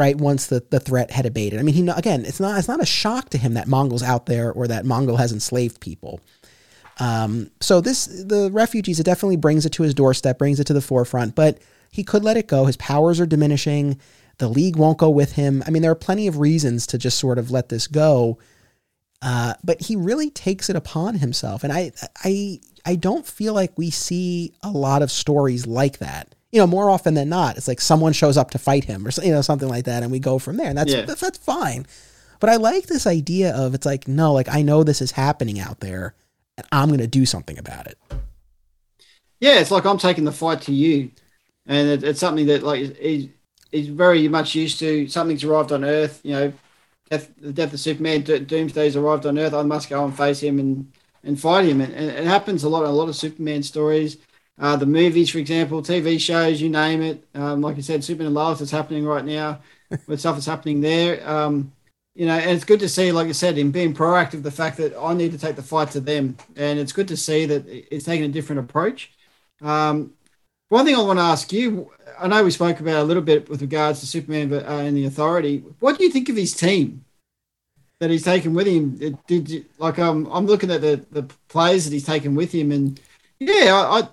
right? 0.00 0.16
Once 0.16 0.46
the 0.46 0.64
the 0.70 0.80
threat 0.80 1.10
had 1.10 1.26
abated. 1.26 1.60
I 1.60 1.62
mean, 1.62 1.74
he 1.74 1.86
again, 1.88 2.24
it's 2.24 2.40
not 2.40 2.58
it's 2.58 2.68
not 2.68 2.82
a 2.82 2.86
shock 2.86 3.28
to 3.30 3.38
him 3.38 3.52
that 3.54 3.68
Mongul's 3.68 4.02
out 4.02 4.24
there 4.24 4.50
or 4.50 4.66
that 4.66 4.86
Mongul 4.86 5.18
has 5.18 5.30
enslaved 5.30 5.78
people. 5.78 6.20
Um, 6.98 7.50
so 7.60 7.82
this 7.82 8.06
the 8.06 8.48
refugees 8.50 8.98
it 8.98 9.04
definitely 9.04 9.36
brings 9.36 9.66
it 9.66 9.72
to 9.74 9.82
his 9.82 9.92
doorstep, 9.92 10.38
brings 10.38 10.58
it 10.58 10.66
to 10.68 10.72
the 10.72 10.80
forefront, 10.80 11.34
but 11.34 11.58
he 11.90 12.02
could 12.02 12.24
let 12.24 12.38
it 12.38 12.48
go. 12.48 12.64
His 12.64 12.78
powers 12.78 13.20
are 13.20 13.26
diminishing. 13.26 14.00
The 14.38 14.48
league 14.48 14.76
won't 14.76 14.96
go 14.96 15.10
with 15.10 15.32
him. 15.32 15.62
I 15.66 15.70
mean, 15.70 15.82
there 15.82 15.90
are 15.90 16.06
plenty 16.06 16.26
of 16.26 16.38
reasons 16.38 16.86
to 16.88 16.98
just 16.98 17.18
sort 17.18 17.38
of 17.38 17.50
let 17.50 17.68
this 17.68 17.86
go. 17.86 18.38
Uh, 19.20 19.52
but 19.62 19.82
he 19.82 19.96
really 19.96 20.30
takes 20.30 20.70
it 20.70 20.76
upon 20.76 21.16
himself, 21.16 21.62
and 21.62 21.70
I, 21.70 21.92
I, 22.24 22.58
I 22.86 22.96
don't 22.96 23.26
feel 23.26 23.52
like 23.52 23.76
we 23.76 23.90
see 23.90 24.54
a 24.62 24.70
lot 24.70 25.02
of 25.02 25.10
stories 25.10 25.66
like 25.66 25.98
that. 25.98 26.34
You 26.52 26.60
know, 26.60 26.66
more 26.66 26.90
often 26.90 27.14
than 27.14 27.28
not, 27.28 27.56
it's 27.56 27.68
like 27.68 27.80
someone 27.80 28.12
shows 28.12 28.36
up 28.36 28.50
to 28.50 28.58
fight 28.58 28.84
him, 28.84 29.06
or 29.06 29.10
you 29.22 29.30
know, 29.30 29.40
something 29.40 29.68
like 29.68 29.84
that, 29.84 30.02
and 30.02 30.10
we 30.10 30.18
go 30.18 30.38
from 30.38 30.56
there, 30.56 30.68
and 30.68 30.76
that's 30.76 30.92
yeah. 30.92 31.02
that's, 31.02 31.20
that's 31.20 31.38
fine. 31.38 31.86
But 32.40 32.50
I 32.50 32.56
like 32.56 32.86
this 32.86 33.06
idea 33.06 33.54
of 33.54 33.74
it's 33.74 33.86
like 33.86 34.08
no, 34.08 34.32
like 34.32 34.48
I 34.48 34.62
know 34.62 34.82
this 34.82 35.00
is 35.00 35.12
happening 35.12 35.60
out 35.60 35.80
there, 35.80 36.14
and 36.56 36.66
I'm 36.72 36.88
going 36.88 37.00
to 37.00 37.06
do 37.06 37.24
something 37.24 37.58
about 37.58 37.86
it. 37.86 37.98
Yeah, 39.38 39.60
it's 39.60 39.70
like 39.70 39.86
I'm 39.86 39.98
taking 39.98 40.24
the 40.24 40.32
fight 40.32 40.62
to 40.62 40.72
you, 40.72 41.10
and 41.66 41.88
it, 41.88 42.02
it's 42.02 42.20
something 42.20 42.46
that 42.46 42.62
like 42.62 42.96
he's, 42.96 43.28
he's 43.70 43.88
very 43.88 44.26
much 44.28 44.54
used 44.54 44.78
to. 44.80 45.06
Something's 45.08 45.44
arrived 45.44 45.70
on 45.70 45.84
Earth, 45.84 46.20
you 46.24 46.32
know, 46.32 46.52
death, 47.10 47.30
the 47.40 47.52
death 47.52 47.72
of 47.72 47.80
Superman, 47.80 48.22
Do- 48.22 48.44
Doomsday's 48.44 48.96
arrived 48.96 49.26
on 49.26 49.38
Earth. 49.38 49.54
I 49.54 49.62
must 49.62 49.88
go 49.88 50.04
and 50.04 50.16
face 50.16 50.40
him 50.40 50.58
and 50.58 50.92
and 51.22 51.38
fight 51.38 51.66
him, 51.66 51.80
and, 51.80 51.92
and 51.92 52.10
it 52.10 52.24
happens 52.24 52.64
a 52.64 52.68
lot. 52.68 52.84
A 52.84 52.88
lot 52.88 53.08
of 53.08 53.16
Superman 53.16 53.62
stories. 53.62 54.16
Uh, 54.60 54.76
the 54.76 54.84
movies, 54.86 55.30
for 55.30 55.38
example, 55.38 55.82
TV 55.82 56.20
shows, 56.20 56.60
you 56.60 56.68
name 56.68 57.00
it. 57.00 57.26
Um, 57.34 57.62
like 57.62 57.78
I 57.78 57.80
said, 57.80 58.04
Superman 58.04 58.34
Lois 58.34 58.60
is 58.60 58.70
happening 58.70 59.06
right 59.06 59.24
now 59.24 59.60
with 60.06 60.20
stuff 60.20 60.36
that's 60.36 60.46
happening 60.46 60.82
there. 60.82 61.26
Um, 61.28 61.72
you 62.14 62.26
know, 62.26 62.36
and 62.36 62.50
it's 62.50 62.64
good 62.64 62.80
to 62.80 62.88
see, 62.88 63.10
like 63.10 63.28
I 63.28 63.32
said, 63.32 63.56
in 63.56 63.70
being 63.70 63.94
proactive. 63.94 64.42
The 64.42 64.50
fact 64.50 64.76
that 64.76 64.94
I 64.94 65.14
need 65.14 65.32
to 65.32 65.38
take 65.38 65.56
the 65.56 65.62
fight 65.62 65.90
to 65.92 66.00
them, 66.00 66.36
and 66.56 66.78
it's 66.78 66.92
good 66.92 67.08
to 67.08 67.16
see 67.16 67.46
that 67.46 67.64
it's 67.66 68.04
taking 68.04 68.26
a 68.26 68.32
different 68.32 68.60
approach. 68.60 69.12
Um, 69.62 70.12
one 70.68 70.84
thing 70.84 70.94
I 70.94 71.02
want 71.02 71.18
to 71.18 71.24
ask 71.24 71.50
you, 71.52 71.90
I 72.18 72.28
know 72.28 72.44
we 72.44 72.50
spoke 72.50 72.80
about 72.80 73.02
a 73.02 73.04
little 73.04 73.22
bit 73.22 73.48
with 73.48 73.62
regards 73.62 74.00
to 74.00 74.06
Superman 74.06 74.52
uh, 74.52 74.58
and 74.66 74.96
the 74.96 75.06
Authority. 75.06 75.64
What 75.78 75.96
do 75.96 76.04
you 76.04 76.10
think 76.10 76.28
of 76.28 76.36
his 76.36 76.54
team 76.54 77.04
that 77.98 78.10
he's 78.10 78.24
taken 78.24 78.52
with 78.52 78.66
him? 78.66 79.18
Did 79.26 79.48
you, 79.48 79.64
like 79.78 79.98
um, 79.98 80.28
I'm 80.30 80.46
looking 80.46 80.70
at 80.70 80.82
the 80.82 81.04
the 81.10 81.22
players 81.48 81.84
that 81.84 81.92
he's 81.92 82.06
taken 82.06 82.34
with 82.34 82.52
him, 82.52 82.72
and 82.72 83.00
yeah, 83.38 83.72
I, 83.74 84.00
I 84.00 84.08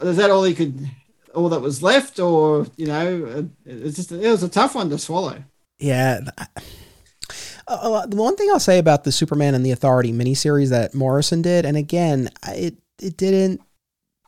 is 0.00 0.16
that 0.16 0.30
all 0.30 0.44
he 0.44 0.54
could, 0.54 0.88
all 1.34 1.48
that 1.48 1.60
was 1.60 1.82
left, 1.82 2.18
or 2.18 2.66
you 2.76 2.86
know, 2.86 3.48
it's 3.64 3.96
just 3.96 4.12
it 4.12 4.30
was 4.30 4.42
a 4.42 4.48
tough 4.48 4.74
one 4.74 4.90
to 4.90 4.98
swallow. 4.98 5.42
Yeah. 5.78 6.20
Uh, 7.68 8.06
the 8.06 8.16
one 8.16 8.36
thing 8.36 8.48
I'll 8.52 8.60
say 8.60 8.78
about 8.78 9.04
the 9.04 9.10
Superman 9.10 9.54
and 9.54 9.66
the 9.66 9.72
Authority 9.72 10.12
miniseries 10.12 10.70
that 10.70 10.94
Morrison 10.94 11.42
did, 11.42 11.64
and 11.64 11.76
again, 11.76 12.30
it 12.46 12.76
it 13.00 13.16
didn't 13.16 13.60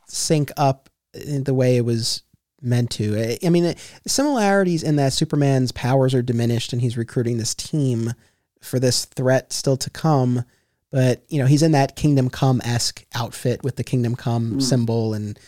sync 0.07 0.51
up 0.57 0.89
in 1.15 1.45
the 1.45 1.55
way 1.55 1.77
it 1.77 1.85
was 1.85 2.23
meant 2.61 2.91
to. 2.91 3.39
I 3.45 3.49
mean, 3.49 3.75
similarities 4.07 4.83
in 4.83 4.97
that 4.97 5.13
Superman's 5.13 5.73
powers 5.73 6.15
are 6.15 6.23
diminished 6.23 6.73
and 6.73 6.83
he's 6.83 6.97
recruiting 6.97 7.39
this 7.39 7.55
team 7.55 8.13
for 8.61 8.81
this 8.81 9.05
threat 9.05 9.53
still 9.53 9.77
to 9.77 9.91
come. 9.91 10.45
But 10.91 11.23
you 11.29 11.39
know, 11.39 11.47
he's 11.47 11.63
in 11.63 11.73
that 11.73 11.97
Kingdom 11.97 12.31
Come 12.31 12.61
esque 12.65 13.05
outfit 13.15 13.63
with 13.63 13.77
the 13.77 13.85
Kingdom 13.85 14.17
Come 14.17 14.55
mm. 14.55 14.63
symbol, 14.63 15.13
and 15.13 15.39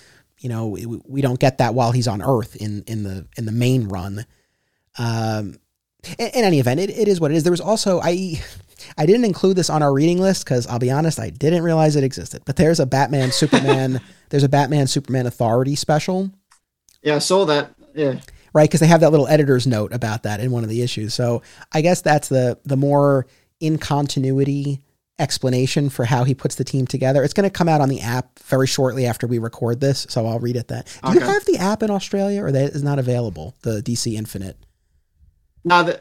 you 0.40 0.48
know, 0.48 0.68
we, 0.68 0.86
we, 0.86 1.20
don't 1.20 1.38
get 1.38 1.58
that 1.58 1.74
while 1.74 1.92
he's 1.92 2.08
on 2.08 2.22
Earth 2.22 2.56
in 2.56 2.82
in 2.86 3.02
the 3.02 3.26
in 3.36 3.44
the 3.44 3.52
main 3.52 3.88
run. 3.88 4.24
Um, 4.98 5.58
in, 6.18 6.28
in 6.28 6.44
any 6.44 6.58
event, 6.58 6.80
it, 6.80 6.90
it 6.90 7.08
is 7.08 7.20
what 7.20 7.30
it 7.30 7.36
is. 7.36 7.44
There 7.44 7.52
was 7.52 7.60
also 7.60 8.00
I 8.02 8.40
I 8.96 9.06
didn't 9.06 9.26
include 9.26 9.56
this 9.56 9.70
on 9.70 9.82
our 9.82 9.92
reading 9.92 10.18
list 10.18 10.44
because 10.44 10.66
I'll 10.66 10.78
be 10.78 10.90
honest, 10.90 11.20
I 11.20 11.30
didn't 11.30 11.62
realize 11.62 11.94
it 11.94 12.04
existed. 12.04 12.42
But 12.46 12.56
there's 12.56 12.80
a 12.80 12.86
Batman 12.86 13.32
Superman 13.32 14.00
there's 14.30 14.42
a 14.42 14.48
Batman 14.48 14.86
Superman 14.86 15.26
Authority 15.26 15.76
special. 15.76 16.30
Yeah, 17.02 17.16
I 17.16 17.18
saw 17.18 17.44
that. 17.46 17.74
Yeah. 17.94 18.20
Right, 18.52 18.68
because 18.68 18.80
they 18.80 18.88
have 18.88 19.00
that 19.00 19.10
little 19.10 19.28
editor's 19.28 19.66
note 19.66 19.92
about 19.92 20.24
that 20.24 20.40
in 20.40 20.50
one 20.50 20.64
of 20.64 20.70
the 20.70 20.82
issues. 20.82 21.14
So 21.14 21.42
I 21.70 21.82
guess 21.82 22.00
that's 22.00 22.28
the 22.28 22.58
the 22.64 22.76
more 22.76 23.26
in 23.60 23.78
continuity 23.78 24.80
explanation 25.20 25.90
for 25.90 26.04
how 26.04 26.24
he 26.24 26.34
puts 26.34 26.54
the 26.56 26.64
team 26.64 26.86
together. 26.86 27.22
It's 27.22 27.34
going 27.34 27.48
to 27.48 27.50
come 27.50 27.68
out 27.68 27.80
on 27.80 27.88
the 27.88 28.00
app 28.00 28.38
very 28.40 28.66
shortly 28.66 29.06
after 29.06 29.26
we 29.26 29.38
record 29.38 29.80
this, 29.80 30.06
so 30.08 30.26
I'll 30.26 30.40
read 30.40 30.56
it 30.56 30.68
then. 30.68 30.82
Do 31.02 31.10
okay. 31.10 31.18
you 31.18 31.24
have 31.24 31.44
the 31.44 31.58
app 31.58 31.82
in 31.82 31.90
Australia, 31.90 32.42
or 32.42 32.50
that 32.50 32.70
is 32.72 32.82
not 32.82 32.98
available? 32.98 33.54
The 33.62 33.80
DC 33.82 34.14
Infinite. 34.14 34.56
No, 35.64 35.82
the, 35.82 36.00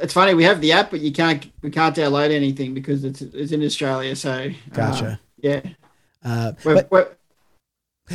it's 0.00 0.12
funny. 0.12 0.34
We 0.34 0.44
have 0.44 0.60
the 0.60 0.72
app, 0.72 0.90
but 0.90 1.00
you 1.00 1.12
can't 1.12 1.50
we 1.60 1.70
can't 1.70 1.94
download 1.94 2.30
anything 2.30 2.72
because 2.72 3.04
it's 3.04 3.20
it's 3.20 3.52
in 3.52 3.62
Australia. 3.64 4.14
So 4.16 4.50
gotcha. 4.72 5.06
Uh, 5.06 5.16
yeah. 5.38 5.60
Uh, 6.24 6.52
we're, 6.64 6.74
but, 6.74 6.90
we're, 6.90 7.08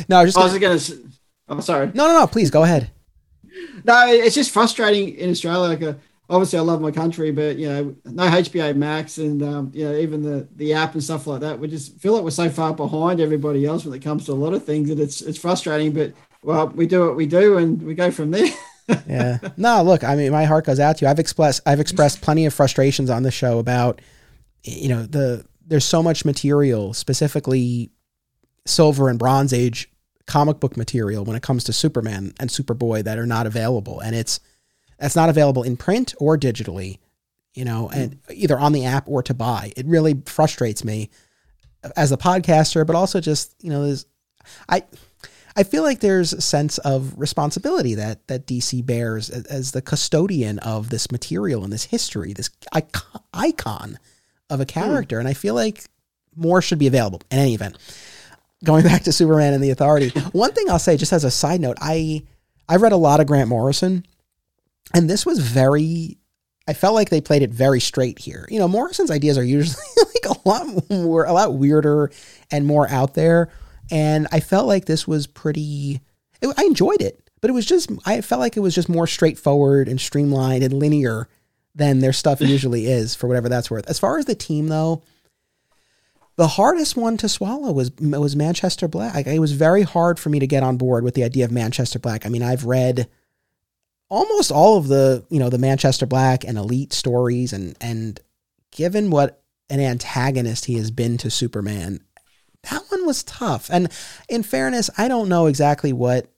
no, 0.08 0.18
I 0.18 0.24
was 0.24 0.34
just. 0.34 0.60
Gonna, 0.60 0.70
I 0.70 0.72
was 0.72 0.88
gonna. 0.88 1.02
Oh, 1.48 1.60
sorry. 1.60 1.86
No, 1.94 2.06
no, 2.06 2.20
no. 2.20 2.26
Please 2.26 2.50
go 2.50 2.62
ahead. 2.62 2.90
No, 3.84 4.06
it's 4.08 4.34
just 4.34 4.50
frustrating 4.50 5.14
in 5.14 5.30
Australia. 5.30 5.68
Like, 5.68 5.82
uh, 5.82 5.94
obviously, 6.28 6.58
I 6.58 6.62
love 6.62 6.80
my 6.80 6.90
country, 6.90 7.30
but 7.30 7.56
you 7.56 7.68
know, 7.68 7.96
no 8.04 8.24
HBO 8.24 8.74
Max, 8.76 9.18
and 9.18 9.42
um, 9.42 9.70
you 9.74 9.84
know, 9.84 9.96
even 9.96 10.22
the 10.22 10.48
the 10.56 10.74
app 10.74 10.94
and 10.94 11.02
stuff 11.02 11.26
like 11.26 11.40
that. 11.40 11.58
We 11.58 11.68
just 11.68 11.98
feel 12.00 12.12
like 12.14 12.22
we're 12.22 12.30
so 12.30 12.50
far 12.50 12.74
behind 12.74 13.20
everybody 13.20 13.64
else 13.64 13.84
when 13.84 13.94
it 13.94 14.02
comes 14.02 14.26
to 14.26 14.32
a 14.32 14.34
lot 14.34 14.52
of 14.52 14.64
things 14.64 14.88
that 14.88 14.98
it's 14.98 15.20
it's 15.20 15.38
frustrating. 15.38 15.92
But 15.92 16.12
well, 16.42 16.68
we 16.68 16.86
do 16.86 17.06
what 17.06 17.16
we 17.16 17.26
do, 17.26 17.58
and 17.58 17.82
we 17.82 17.94
go 17.94 18.10
from 18.10 18.30
there. 18.30 18.48
yeah. 19.06 19.38
No, 19.56 19.82
look, 19.82 20.04
I 20.04 20.16
mean, 20.16 20.32
my 20.32 20.44
heart 20.44 20.66
goes 20.66 20.80
out 20.80 20.98
to 20.98 21.04
you. 21.04 21.10
I've 21.10 21.18
expressed 21.18 21.62
I've 21.66 21.80
expressed 21.80 22.20
plenty 22.20 22.46
of 22.46 22.54
frustrations 22.54 23.10
on 23.10 23.22
the 23.22 23.30
show 23.30 23.58
about, 23.58 24.00
you 24.62 24.88
know, 24.88 25.04
the 25.04 25.44
there's 25.66 25.84
so 25.84 26.02
much 26.02 26.24
material, 26.24 26.94
specifically 26.94 27.90
Silver 28.66 29.08
and 29.08 29.18
Bronze 29.18 29.52
Age 29.52 29.90
comic 30.26 30.60
book 30.60 30.76
material 30.76 31.24
when 31.24 31.36
it 31.36 31.42
comes 31.42 31.64
to 31.64 31.72
Superman 31.72 32.34
and 32.38 32.50
Superboy 32.50 33.02
that 33.04 33.18
are 33.18 33.26
not 33.26 33.46
available, 33.46 34.00
and 34.00 34.14
it's 34.14 34.40
that's 34.98 35.16
not 35.16 35.28
available 35.28 35.62
in 35.62 35.76
print 35.76 36.14
or 36.18 36.36
digitally, 36.36 36.98
you 37.54 37.64
know, 37.64 37.88
and 37.88 38.18
either 38.30 38.58
on 38.58 38.72
the 38.72 38.84
app 38.84 39.08
or 39.08 39.22
to 39.22 39.34
buy. 39.34 39.72
It 39.76 39.86
really 39.86 40.20
frustrates 40.26 40.84
me 40.84 41.10
as 41.96 42.12
a 42.12 42.16
podcaster, 42.16 42.86
but 42.86 42.96
also 42.96 43.20
just 43.20 43.54
you 43.60 43.70
know, 43.70 43.84
there's 43.84 44.06
I. 44.68 44.84
I 45.56 45.64
feel 45.64 45.82
like 45.82 45.98
there's 45.98 46.32
a 46.32 46.40
sense 46.40 46.78
of 46.78 47.18
responsibility 47.18 47.96
that 47.96 48.28
that 48.28 48.46
DC 48.46 48.86
bears 48.86 49.28
as, 49.28 49.44
as 49.46 49.72
the 49.72 49.82
custodian 49.82 50.60
of 50.60 50.88
this 50.90 51.10
material 51.10 51.64
and 51.64 51.72
this 51.72 51.82
history, 51.84 52.32
this 52.32 52.48
icon 53.34 53.98
of 54.50 54.60
a 54.60 54.66
character, 54.66 55.16
mm. 55.16 55.20
and 55.20 55.28
I 55.28 55.34
feel 55.34 55.54
like 55.54 55.84
more 56.36 56.62
should 56.62 56.78
be 56.78 56.86
available. 56.86 57.22
In 57.32 57.38
any 57.38 57.54
event, 57.54 57.76
going 58.62 58.84
back 58.84 59.02
to 59.04 59.12
Superman 59.12 59.52
and 59.52 59.62
the 59.62 59.70
Authority, 59.70 60.10
one 60.32 60.52
thing 60.52 60.70
I'll 60.70 60.78
say, 60.78 60.96
just 60.96 61.12
as 61.12 61.24
a 61.24 61.30
side 61.30 61.60
note, 61.60 61.76
I 61.80 62.22
I 62.68 62.76
read 62.76 62.92
a 62.92 62.96
lot 62.96 63.18
of 63.20 63.26
Grant 63.26 63.48
Morrison, 63.48 64.04
and 64.94 65.08
this 65.08 65.24
was 65.26 65.38
very. 65.38 66.18
I 66.66 66.74
felt 66.74 66.94
like 66.94 67.08
they 67.08 67.22
played 67.22 67.40
it 67.40 67.50
very 67.50 67.80
straight 67.80 68.18
here. 68.18 68.46
You 68.50 68.58
know, 68.58 68.68
Morrison's 68.68 69.10
ideas 69.10 69.38
are 69.38 69.44
usually 69.44 69.82
like 69.96 70.36
a 70.36 70.48
lot 70.48 70.90
more, 70.90 71.24
a 71.24 71.32
lot 71.32 71.54
weirder 71.54 72.10
and 72.50 72.66
more 72.66 72.86
out 72.90 73.14
there 73.14 73.50
and 73.90 74.26
I 74.32 74.40
felt 74.40 74.66
like 74.66 74.84
this 74.84 75.06
was 75.06 75.26
pretty, 75.26 76.00
it, 76.40 76.54
I 76.56 76.64
enjoyed 76.64 77.00
it, 77.00 77.30
but 77.40 77.50
it 77.50 77.54
was 77.54 77.66
just, 77.66 77.90
I 78.04 78.20
felt 78.20 78.40
like 78.40 78.56
it 78.56 78.60
was 78.60 78.74
just 78.74 78.88
more 78.88 79.06
straightforward 79.06 79.88
and 79.88 80.00
streamlined 80.00 80.62
and 80.62 80.74
linear 80.74 81.28
than 81.74 82.00
their 82.00 82.12
stuff 82.12 82.40
usually 82.40 82.86
is 82.86 83.14
for 83.14 83.26
whatever 83.26 83.48
that's 83.48 83.70
worth. 83.70 83.88
As 83.88 83.98
far 83.98 84.18
as 84.18 84.26
the 84.26 84.34
team 84.34 84.68
though, 84.68 85.02
the 86.36 86.48
hardest 86.48 86.96
one 86.96 87.16
to 87.16 87.28
swallow 87.28 87.72
was 87.72 87.90
was 87.98 88.36
Manchester 88.36 88.86
Black. 88.86 89.26
It 89.26 89.40
was 89.40 89.50
very 89.50 89.82
hard 89.82 90.20
for 90.20 90.28
me 90.28 90.38
to 90.38 90.46
get 90.46 90.62
on 90.62 90.76
board 90.76 91.02
with 91.02 91.14
the 91.14 91.24
idea 91.24 91.44
of 91.44 91.50
Manchester 91.50 91.98
Black. 91.98 92.24
I 92.24 92.28
mean, 92.28 92.44
I've 92.44 92.64
read 92.64 93.08
almost 94.08 94.50
all 94.50 94.78
of 94.78 94.88
the 94.88 95.24
you 95.30 95.38
know 95.38 95.50
the 95.50 95.58
Manchester 95.58 96.06
Black 96.06 96.44
and 96.44 96.58
Elite 96.58 96.92
stories, 96.92 97.52
and 97.52 97.76
and 97.80 98.20
given 98.70 99.10
what 99.10 99.42
an 99.70 99.80
antagonist 99.80 100.64
he 100.64 100.74
has 100.74 100.90
been 100.90 101.18
to 101.18 101.30
Superman, 101.30 102.00
that 102.70 102.82
one 102.88 103.06
was 103.06 103.22
tough. 103.22 103.68
And 103.70 103.90
in 104.28 104.42
fairness, 104.42 104.90
I 104.96 105.08
don't 105.08 105.28
know 105.28 105.46
exactly 105.46 105.92
what, 105.92 106.30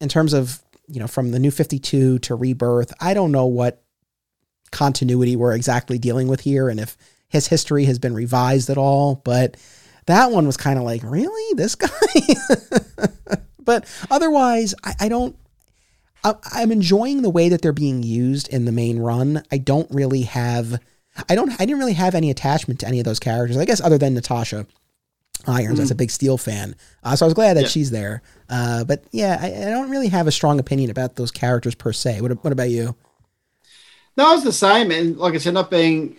in 0.00 0.08
terms 0.08 0.32
of, 0.32 0.62
you 0.88 1.00
know, 1.00 1.06
from 1.06 1.32
the 1.32 1.38
new 1.38 1.50
52 1.50 2.20
to 2.20 2.34
rebirth, 2.34 2.92
I 3.00 3.14
don't 3.14 3.32
know 3.32 3.46
what 3.46 3.82
continuity 4.70 5.36
we're 5.36 5.54
exactly 5.54 5.98
dealing 5.98 6.28
with 6.28 6.40
here 6.40 6.68
and 6.68 6.80
if 6.80 6.96
his 7.28 7.48
history 7.48 7.84
has 7.84 7.98
been 7.98 8.14
revised 8.14 8.70
at 8.70 8.78
all. 8.78 9.16
But 9.24 9.56
that 10.06 10.30
one 10.30 10.46
was 10.46 10.56
kind 10.56 10.78
of 10.78 10.84
like, 10.84 11.02
really? 11.02 11.54
This 11.54 11.74
guy? 11.74 11.88
but 13.58 13.86
otherwise, 14.10 14.74
I, 14.84 14.94
I 15.00 15.08
don't. 15.08 15.36
I, 16.26 16.34
I'm 16.52 16.72
enjoying 16.72 17.22
the 17.22 17.30
way 17.30 17.48
that 17.48 17.62
they're 17.62 17.72
being 17.72 18.02
used 18.02 18.48
in 18.48 18.64
the 18.64 18.72
main 18.72 18.98
run. 18.98 19.42
I 19.50 19.58
don't 19.58 19.90
really 19.90 20.22
have. 20.22 20.80
I 21.28 21.34
don't. 21.34 21.52
I 21.52 21.64
didn't 21.64 21.78
really 21.78 21.94
have 21.94 22.14
any 22.14 22.30
attachment 22.30 22.80
to 22.80 22.88
any 22.88 22.98
of 22.98 23.04
those 23.04 23.18
characters. 23.18 23.56
I 23.56 23.64
guess 23.64 23.80
other 23.80 23.98
than 23.98 24.14
Natasha 24.14 24.66
Irons. 25.46 25.76
Mm. 25.76 25.78
That's 25.78 25.90
a 25.90 25.96
big 25.96 26.10
Steel 26.10 26.38
fan. 26.38 26.74
Uh, 27.02 27.16
so 27.16 27.26
I 27.26 27.28
was 27.28 27.34
glad 27.34 27.56
that 27.56 27.62
yeah. 27.62 27.68
she's 27.68 27.90
there. 27.90 28.22
Uh, 28.48 28.84
but 28.84 29.04
yeah, 29.12 29.38
I, 29.40 29.46
I, 29.46 29.70
don't 29.70 29.90
really 29.90 30.08
have 30.08 30.26
a 30.26 30.32
strong 30.32 30.58
opinion 30.58 30.90
about 30.90 31.16
those 31.16 31.30
characters 31.30 31.74
per 31.74 31.92
se. 31.92 32.20
What, 32.20 32.32
what 32.42 32.52
about 32.52 32.70
you? 32.70 32.96
No, 34.16 34.34
it's 34.34 34.44
the 34.44 34.52
same. 34.52 34.90
And 34.90 35.16
like 35.16 35.34
I 35.34 35.38
said, 35.38 35.54
not 35.54 35.70
being, 35.70 36.16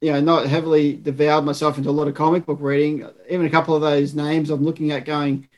you 0.00 0.12
know, 0.12 0.20
not 0.20 0.46
heavily 0.46 0.94
devoured 0.94 1.42
myself 1.42 1.78
into 1.78 1.90
a 1.90 1.92
lot 1.92 2.08
of 2.08 2.14
comic 2.14 2.46
book 2.46 2.58
reading. 2.60 3.08
Even 3.28 3.46
a 3.46 3.50
couple 3.50 3.74
of 3.74 3.82
those 3.82 4.14
names 4.14 4.50
I'm 4.50 4.64
looking 4.64 4.90
at 4.90 5.04
going, 5.04 5.48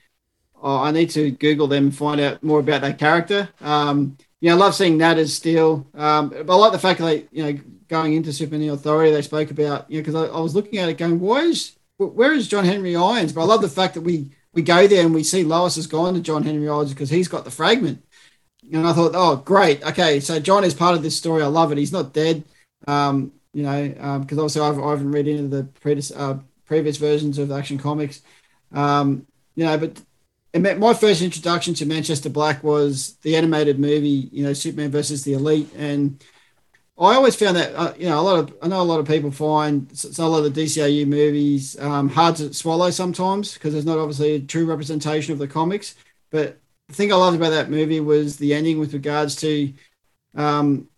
oh, 0.62 0.78
I 0.78 0.90
need 0.92 1.10
to 1.10 1.30
Google 1.32 1.66
them 1.66 1.84
and 1.84 1.96
find 1.96 2.20
out 2.20 2.42
more 2.42 2.60
about 2.60 2.80
their 2.80 2.94
character. 2.94 3.48
Um, 3.60 4.16
you 4.40 4.48
know, 4.48 4.56
I 4.56 4.58
love 4.58 4.74
seeing 4.74 4.98
Nat 4.98 5.18
as 5.18 5.34
Steel. 5.34 5.86
Um, 5.94 6.30
but 6.30 6.50
I 6.50 6.54
like 6.54 6.72
the 6.72 6.78
fact 6.78 7.00
that 7.00 7.06
they, 7.06 7.26
you 7.30 7.44
know, 7.44 7.60
going 7.88 8.14
into 8.14 8.32
Superman 8.32 8.70
Authority, 8.70 9.12
they 9.12 9.22
spoke 9.22 9.50
about, 9.50 9.90
you 9.90 9.98
know, 9.98 10.02
because 10.02 10.14
I, 10.14 10.34
I 10.34 10.40
was 10.40 10.54
looking 10.54 10.78
at 10.78 10.88
it 10.88 10.98
going, 10.98 11.20
why 11.20 11.40
is 11.42 11.76
where 11.98 12.32
is 12.32 12.48
John 12.48 12.64
Henry 12.64 12.96
Irons? 12.96 13.32
But 13.32 13.42
I 13.42 13.44
love 13.44 13.62
the 13.62 13.68
fact 13.68 13.94
that 13.94 14.00
we 14.00 14.30
we 14.54 14.62
go 14.62 14.86
there 14.86 15.04
and 15.04 15.14
we 15.14 15.22
see 15.22 15.44
Lois 15.44 15.76
has 15.76 15.86
gone 15.86 16.14
to 16.14 16.20
John 16.20 16.42
Henry 16.42 16.68
Irons 16.68 16.92
because 16.92 17.10
he's 17.10 17.28
got 17.28 17.44
the 17.44 17.50
fragment. 17.50 18.04
And 18.72 18.86
I 18.86 18.92
thought, 18.92 19.12
oh, 19.14 19.36
great. 19.36 19.82
Okay, 19.82 20.20
so 20.20 20.38
John 20.38 20.64
is 20.64 20.74
part 20.74 20.94
of 20.94 21.02
this 21.02 21.16
story. 21.16 21.42
I 21.42 21.46
love 21.46 21.72
it. 21.72 21.78
He's 21.78 21.92
not 21.92 22.12
dead. 22.12 22.44
Um, 22.86 23.32
you 23.52 23.62
know, 23.62 23.88
because 23.88 24.38
um, 24.38 24.44
obviously 24.44 24.62
I've, 24.62 24.78
I 24.78 24.90
haven't 24.90 25.12
read 25.12 25.28
into 25.28 25.56
the 25.56 25.64
previous, 25.64 26.10
uh, 26.10 26.38
previous 26.64 26.96
versions 26.96 27.38
of 27.38 27.50
Action 27.50 27.78
Comics. 27.78 28.22
Um, 28.72 29.26
you 29.56 29.64
know, 29.64 29.76
but 29.76 30.00
my 30.54 30.94
first 30.94 31.22
introduction 31.22 31.74
to 31.74 31.86
Manchester 31.86 32.28
Black 32.28 32.62
was 32.62 33.14
the 33.22 33.36
animated 33.36 33.78
movie, 33.78 34.28
you 34.32 34.44
know, 34.44 34.52
Superman 34.52 34.90
versus 34.90 35.24
the 35.24 35.32
Elite. 35.32 35.68
And 35.76 36.22
I 36.98 37.14
always 37.14 37.34
found 37.34 37.56
that 37.56 37.74
uh, 37.74 37.94
you 37.96 38.06
know 38.06 38.20
a 38.20 38.22
lot 38.22 38.38
of 38.38 38.56
I 38.62 38.68
know 38.68 38.80
a 38.80 38.84
lot 38.84 39.00
of 39.00 39.08
people 39.08 39.30
find 39.30 39.90
a 40.18 40.28
lot 40.28 40.44
of 40.44 40.54
the 40.54 40.62
DCAU 40.62 41.06
movies 41.06 41.78
um, 41.80 42.08
hard 42.08 42.36
to 42.36 42.52
swallow 42.52 42.90
sometimes 42.90 43.54
because 43.54 43.72
there's 43.72 43.86
not 43.86 43.98
obviously 43.98 44.34
a 44.34 44.40
true 44.40 44.66
representation 44.66 45.32
of 45.32 45.38
the 45.38 45.48
comics. 45.48 45.94
But 46.30 46.60
the 46.88 46.94
thing 46.94 47.12
I 47.12 47.16
loved 47.16 47.36
about 47.36 47.50
that 47.50 47.70
movie 47.70 48.00
was 48.00 48.36
the 48.36 48.52
ending 48.54 48.78
with 48.78 48.92
regards 48.92 49.36
to, 49.36 49.72
um, 50.34 50.88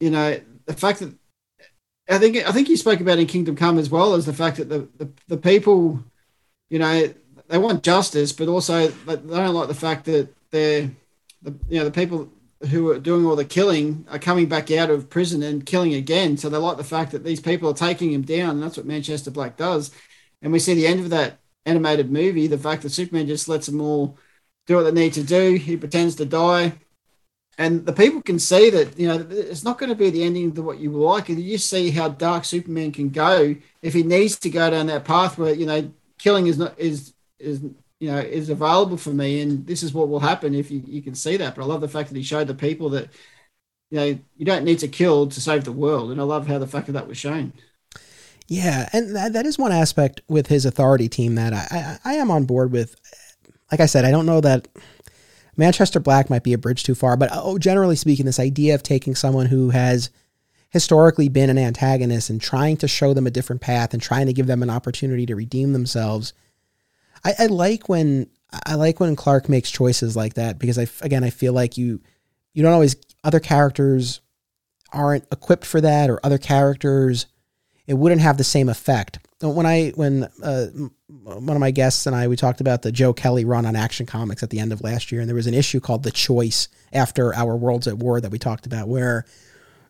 you 0.00 0.10
know, 0.10 0.40
the 0.66 0.74
fact 0.74 1.00
that 1.00 1.12
I 2.08 2.18
think 2.18 2.36
I 2.36 2.52
think 2.52 2.68
you 2.68 2.76
spoke 2.76 3.00
about 3.00 3.18
in 3.18 3.26
Kingdom 3.26 3.56
Come 3.56 3.78
as 3.78 3.90
well 3.90 4.14
as 4.14 4.26
the 4.26 4.32
fact 4.32 4.58
that 4.58 4.68
the 4.68 4.88
the, 4.96 5.10
the 5.26 5.36
people, 5.36 6.02
you 6.70 6.78
know, 6.78 7.12
they 7.52 7.58
want 7.58 7.82
justice, 7.82 8.32
but 8.32 8.48
also 8.48 8.88
they 8.88 9.16
don't 9.16 9.54
like 9.54 9.68
the 9.68 9.74
fact 9.74 10.06
that 10.06 10.34
they're 10.50 10.90
the 11.42 11.54
you 11.68 11.78
know 11.78 11.84
the 11.84 11.90
people 11.90 12.30
who 12.70 12.90
are 12.90 12.98
doing 12.98 13.26
all 13.26 13.36
the 13.36 13.44
killing 13.44 14.06
are 14.10 14.18
coming 14.18 14.48
back 14.48 14.70
out 14.70 14.88
of 14.88 15.10
prison 15.10 15.42
and 15.42 15.66
killing 15.66 15.92
again. 15.92 16.38
So 16.38 16.48
they 16.48 16.56
like 16.56 16.78
the 16.78 16.84
fact 16.84 17.12
that 17.12 17.24
these 17.24 17.40
people 17.40 17.68
are 17.68 17.74
taking 17.74 18.10
him 18.10 18.22
down, 18.22 18.50
and 18.50 18.62
that's 18.62 18.78
what 18.78 18.86
Manchester 18.86 19.30
Black 19.30 19.58
does. 19.58 19.90
And 20.40 20.50
we 20.50 20.60
see 20.60 20.72
the 20.72 20.86
end 20.86 21.00
of 21.00 21.10
that 21.10 21.40
animated 21.66 22.10
movie, 22.10 22.46
the 22.46 22.56
fact 22.56 22.82
that 22.82 22.90
Superman 22.90 23.26
just 23.26 23.48
lets 23.48 23.66
them 23.66 23.82
all 23.82 24.16
do 24.66 24.76
what 24.76 24.84
they 24.84 24.92
need 24.92 25.12
to 25.12 25.22
do. 25.22 25.56
He 25.56 25.76
pretends 25.76 26.14
to 26.16 26.24
die. 26.24 26.72
And 27.58 27.84
the 27.84 27.92
people 27.92 28.22
can 28.22 28.38
see 28.38 28.70
that, 28.70 28.98
you 28.98 29.08
know, 29.08 29.26
it's 29.28 29.62
not 29.62 29.76
going 29.76 29.90
to 29.90 29.94
be 29.94 30.08
the 30.08 30.24
ending 30.24 30.56
of 30.56 30.64
what 30.64 30.78
you 30.78 30.90
like. 30.90 31.28
And 31.28 31.38
you 31.38 31.58
see 31.58 31.90
how 31.90 32.08
dark 32.08 32.46
Superman 32.46 32.92
can 32.92 33.10
go 33.10 33.56
if 33.82 33.92
he 33.92 34.04
needs 34.04 34.38
to 34.38 34.48
go 34.48 34.70
down 34.70 34.86
that 34.86 35.04
path 35.04 35.36
where, 35.36 35.52
you 35.52 35.66
know, 35.66 35.92
killing 36.16 36.46
is 36.46 36.56
not 36.56 36.78
is 36.78 37.12
is 37.42 37.60
you 38.00 38.10
know 38.10 38.18
is 38.18 38.50
available 38.50 38.96
for 38.96 39.10
me 39.10 39.40
and 39.40 39.66
this 39.66 39.82
is 39.82 39.94
what 39.94 40.08
will 40.08 40.20
happen 40.20 40.54
if 40.54 40.70
you, 40.70 40.82
you 40.86 41.02
can 41.02 41.14
see 41.14 41.36
that. 41.36 41.54
But 41.54 41.62
i 41.62 41.66
love 41.66 41.80
the 41.80 41.88
fact 41.88 42.08
that 42.08 42.16
he 42.16 42.22
showed 42.22 42.48
the 42.48 42.54
people 42.54 42.90
that 42.90 43.08
you 43.90 43.98
know 43.98 44.04
you 44.04 44.44
don't 44.44 44.64
need 44.64 44.80
to 44.80 44.88
kill 44.88 45.28
to 45.28 45.40
save 45.40 45.64
the 45.64 45.72
world 45.72 46.10
and 46.10 46.20
i 46.20 46.24
love 46.24 46.46
how 46.46 46.58
the 46.58 46.66
fact 46.66 46.86
that 46.86 46.92
that 46.92 47.08
was 47.08 47.18
shown. 47.18 47.52
Yeah 48.48 48.88
and 48.92 49.14
that, 49.14 49.32
that 49.34 49.46
is 49.46 49.58
one 49.58 49.72
aspect 49.72 50.20
with 50.28 50.48
his 50.48 50.64
authority 50.64 51.08
team 51.08 51.36
that 51.36 51.52
I, 51.52 51.98
I, 52.04 52.12
I 52.12 52.14
am 52.14 52.30
on 52.30 52.44
board 52.44 52.72
with. 52.72 52.96
Like 53.70 53.80
i 53.80 53.86
said 53.86 54.04
i 54.04 54.10
don't 54.10 54.26
know 54.26 54.40
that 54.42 54.68
manchester 55.56 56.00
black 56.00 56.28
might 56.28 56.42
be 56.42 56.52
a 56.52 56.58
bridge 56.58 56.82
too 56.82 56.94
far 56.94 57.16
but 57.16 57.30
oh 57.32 57.56
generally 57.56 57.96
speaking 57.96 58.26
this 58.26 58.40
idea 58.40 58.74
of 58.74 58.82
taking 58.82 59.14
someone 59.14 59.46
who 59.46 59.70
has 59.70 60.10
historically 60.70 61.28
been 61.28 61.50
an 61.50 61.58
antagonist 61.58 62.30
and 62.30 62.40
trying 62.40 62.76
to 62.78 62.88
show 62.88 63.14
them 63.14 63.26
a 63.26 63.30
different 63.30 63.60
path 63.60 63.92
and 63.92 64.02
trying 64.02 64.26
to 64.26 64.32
give 64.32 64.46
them 64.46 64.62
an 64.62 64.70
opportunity 64.70 65.24
to 65.24 65.36
redeem 65.36 65.72
themselves 65.72 66.32
I, 67.24 67.34
I 67.40 67.46
like 67.46 67.88
when 67.88 68.28
I 68.66 68.74
like 68.74 69.00
when 69.00 69.16
Clark 69.16 69.48
makes 69.48 69.70
choices 69.70 70.16
like 70.16 70.34
that 70.34 70.58
because 70.58 70.78
I 70.78 70.86
again 71.04 71.24
I 71.24 71.30
feel 71.30 71.52
like 71.52 71.76
you 71.76 72.00
you 72.54 72.62
don't 72.62 72.72
always 72.72 72.96
other 73.24 73.40
characters 73.40 74.20
aren't 74.92 75.24
equipped 75.32 75.64
for 75.64 75.80
that 75.80 76.10
or 76.10 76.20
other 76.22 76.38
characters 76.38 77.26
it 77.86 77.94
wouldn't 77.94 78.20
have 78.20 78.36
the 78.36 78.44
same 78.44 78.68
effect. 78.68 79.18
When 79.40 79.66
I 79.66 79.90
when 79.90 80.28
uh, 80.42 80.66
one 81.08 81.56
of 81.56 81.60
my 81.60 81.72
guests 81.72 82.06
and 82.06 82.14
I 82.14 82.28
we 82.28 82.36
talked 82.36 82.60
about 82.60 82.82
the 82.82 82.92
Joe 82.92 83.12
Kelly 83.12 83.44
run 83.44 83.66
on 83.66 83.74
Action 83.74 84.06
Comics 84.06 84.42
at 84.42 84.50
the 84.50 84.60
end 84.60 84.72
of 84.72 84.82
last 84.82 85.10
year 85.10 85.20
and 85.20 85.28
there 85.28 85.34
was 85.34 85.48
an 85.48 85.54
issue 85.54 85.80
called 85.80 86.04
The 86.04 86.12
Choice 86.12 86.68
after 86.92 87.34
our 87.34 87.56
Worlds 87.56 87.88
at 87.88 87.98
War 87.98 88.20
that 88.20 88.30
we 88.30 88.38
talked 88.38 88.66
about 88.66 88.88
where 88.88 89.24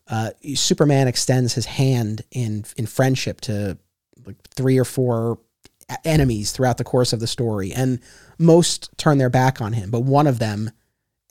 uh, 0.07 0.31
Superman 0.55 1.07
extends 1.07 1.53
his 1.53 1.65
hand 1.65 2.23
in 2.31 2.65
in 2.77 2.87
friendship 2.87 3.41
to 3.41 3.77
like 4.25 4.41
three 4.49 4.79
or 4.79 4.85
four 4.85 5.39
enemies 6.05 6.51
throughout 6.51 6.77
the 6.77 6.83
course 6.83 7.13
of 7.13 7.19
the 7.19 7.27
story, 7.27 7.71
and 7.73 7.99
most 8.37 8.89
turn 8.97 9.17
their 9.17 9.29
back 9.29 9.61
on 9.61 9.73
him, 9.73 9.91
but 9.91 10.01
one 10.01 10.27
of 10.27 10.39
them 10.39 10.71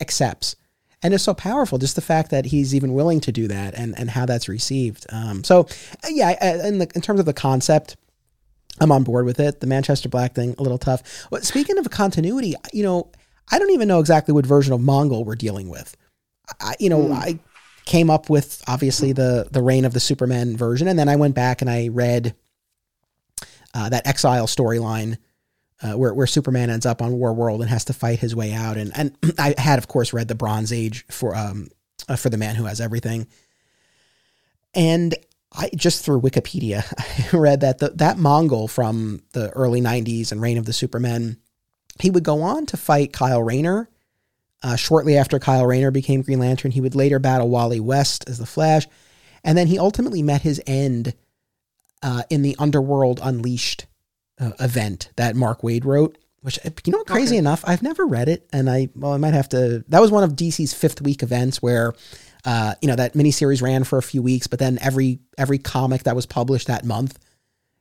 accepts. 0.00 0.56
And 1.02 1.12
it's 1.12 1.24
so 1.24 1.34
powerful, 1.34 1.78
just 1.78 1.96
the 1.96 2.00
fact 2.00 2.30
that 2.30 2.46
he's 2.46 2.74
even 2.74 2.94
willing 2.94 3.20
to 3.20 3.32
do 3.32 3.48
that 3.48 3.74
and, 3.74 3.98
and 3.98 4.08
how 4.08 4.24
that's 4.24 4.48
received. 4.48 5.04
Um, 5.10 5.42
so, 5.42 5.66
yeah, 6.08 6.64
in, 6.64 6.78
the, 6.78 6.88
in 6.94 7.00
terms 7.00 7.18
of 7.18 7.26
the 7.26 7.32
concept, 7.32 7.96
I'm 8.80 8.92
on 8.92 9.02
board 9.02 9.24
with 9.24 9.40
it. 9.40 9.60
The 9.60 9.66
Manchester 9.66 10.08
Black 10.08 10.34
thing, 10.34 10.54
a 10.58 10.62
little 10.62 10.78
tough. 10.78 11.26
But 11.30 11.44
speaking 11.44 11.76
of 11.76 11.90
continuity, 11.90 12.54
you 12.72 12.84
know, 12.84 13.10
I 13.50 13.58
don't 13.58 13.70
even 13.70 13.88
know 13.88 13.98
exactly 13.98 14.32
what 14.32 14.46
version 14.46 14.72
of 14.72 14.80
Mongul 14.80 15.24
we're 15.24 15.34
dealing 15.34 15.68
with. 15.68 15.96
I, 16.60 16.76
you 16.78 16.88
know, 16.88 17.08
mm. 17.08 17.12
I 17.12 17.38
came 17.84 18.08
up 18.08 18.30
with 18.30 18.62
obviously 18.68 19.12
the 19.12 19.48
the 19.50 19.62
reign 19.62 19.84
of 19.84 19.92
the 19.92 20.00
Superman 20.00 20.56
version, 20.56 20.88
and 20.88 20.98
then 20.98 21.08
I 21.08 21.16
went 21.16 21.34
back 21.34 21.60
and 21.60 21.70
I 21.70 21.88
read 21.88 22.34
uh, 23.74 23.88
that 23.88 24.06
Exile 24.06 24.46
storyline. 24.46 25.18
Uh, 25.84 25.94
where, 25.94 26.14
where 26.14 26.28
Superman 26.28 26.70
ends 26.70 26.86
up 26.86 27.02
on 27.02 27.14
War 27.14 27.32
World 27.32 27.60
and 27.60 27.68
has 27.68 27.86
to 27.86 27.92
fight 27.92 28.20
his 28.20 28.36
way 28.36 28.52
out, 28.52 28.76
and 28.76 28.92
and 28.96 29.16
I 29.38 29.52
had 29.58 29.80
of 29.80 29.88
course 29.88 30.12
read 30.12 30.28
the 30.28 30.36
Bronze 30.36 30.72
Age 30.72 31.04
for 31.10 31.34
um 31.34 31.70
uh, 32.08 32.14
for 32.14 32.30
the 32.30 32.36
man 32.36 32.54
who 32.54 32.66
has 32.66 32.80
everything, 32.80 33.26
and 34.74 35.12
I 35.52 35.70
just 35.74 36.04
through 36.04 36.20
Wikipedia 36.20 36.84
I 37.34 37.36
read 37.36 37.62
that 37.62 37.78
the, 37.78 37.88
that 37.96 38.16
Mongul 38.16 38.70
from 38.70 39.24
the 39.32 39.50
early 39.50 39.80
'90s 39.80 40.30
and 40.30 40.40
Reign 40.40 40.56
of 40.56 40.66
the 40.66 40.72
Supermen, 40.72 41.38
he 41.98 42.10
would 42.10 42.22
go 42.22 42.42
on 42.42 42.64
to 42.66 42.76
fight 42.76 43.12
Kyle 43.12 43.42
Rayner 43.42 43.88
uh, 44.62 44.76
shortly 44.76 45.16
after 45.16 45.38
Kyle 45.38 45.66
Rayner 45.66 45.90
became 45.90 46.22
Green 46.22 46.38
Lantern, 46.38 46.70
he 46.70 46.80
would 46.80 46.94
later 46.94 47.18
battle 47.18 47.48
Wally 47.48 47.80
West 47.80 48.28
as 48.28 48.38
the 48.38 48.46
Flash, 48.46 48.86
and 49.42 49.58
then 49.58 49.66
he 49.66 49.78
ultimately 49.78 50.22
met 50.22 50.42
his 50.42 50.60
end 50.66 51.14
uh, 52.02 52.22
in 52.30 52.42
the 52.42 52.56
Underworld 52.58 53.20
Unleashed 53.22 53.86
uh, 54.40 54.52
event 54.60 55.10
that 55.16 55.36
Mark 55.36 55.62
Waid 55.62 55.84
wrote. 55.84 56.18
Which 56.40 56.58
you 56.84 56.92
know, 56.92 57.04
crazy 57.04 57.36
okay. 57.36 57.38
enough, 57.38 57.62
I've 57.64 57.84
never 57.84 58.04
read 58.04 58.28
it, 58.28 58.48
and 58.52 58.68
I 58.68 58.88
well, 58.96 59.12
I 59.12 59.16
might 59.16 59.34
have 59.34 59.48
to. 59.50 59.84
That 59.88 60.00
was 60.00 60.10
one 60.10 60.24
of 60.24 60.32
DC's 60.32 60.74
fifth 60.74 61.00
week 61.00 61.22
events 61.22 61.62
where, 61.62 61.92
uh, 62.44 62.74
you 62.82 62.88
know, 62.88 62.96
that 62.96 63.12
miniseries 63.12 63.62
ran 63.62 63.84
for 63.84 63.96
a 63.96 64.02
few 64.02 64.22
weeks, 64.22 64.48
but 64.48 64.58
then 64.58 64.76
every 64.82 65.20
every 65.38 65.58
comic 65.58 66.02
that 66.02 66.16
was 66.16 66.26
published 66.26 66.66
that 66.66 66.84
month 66.84 67.16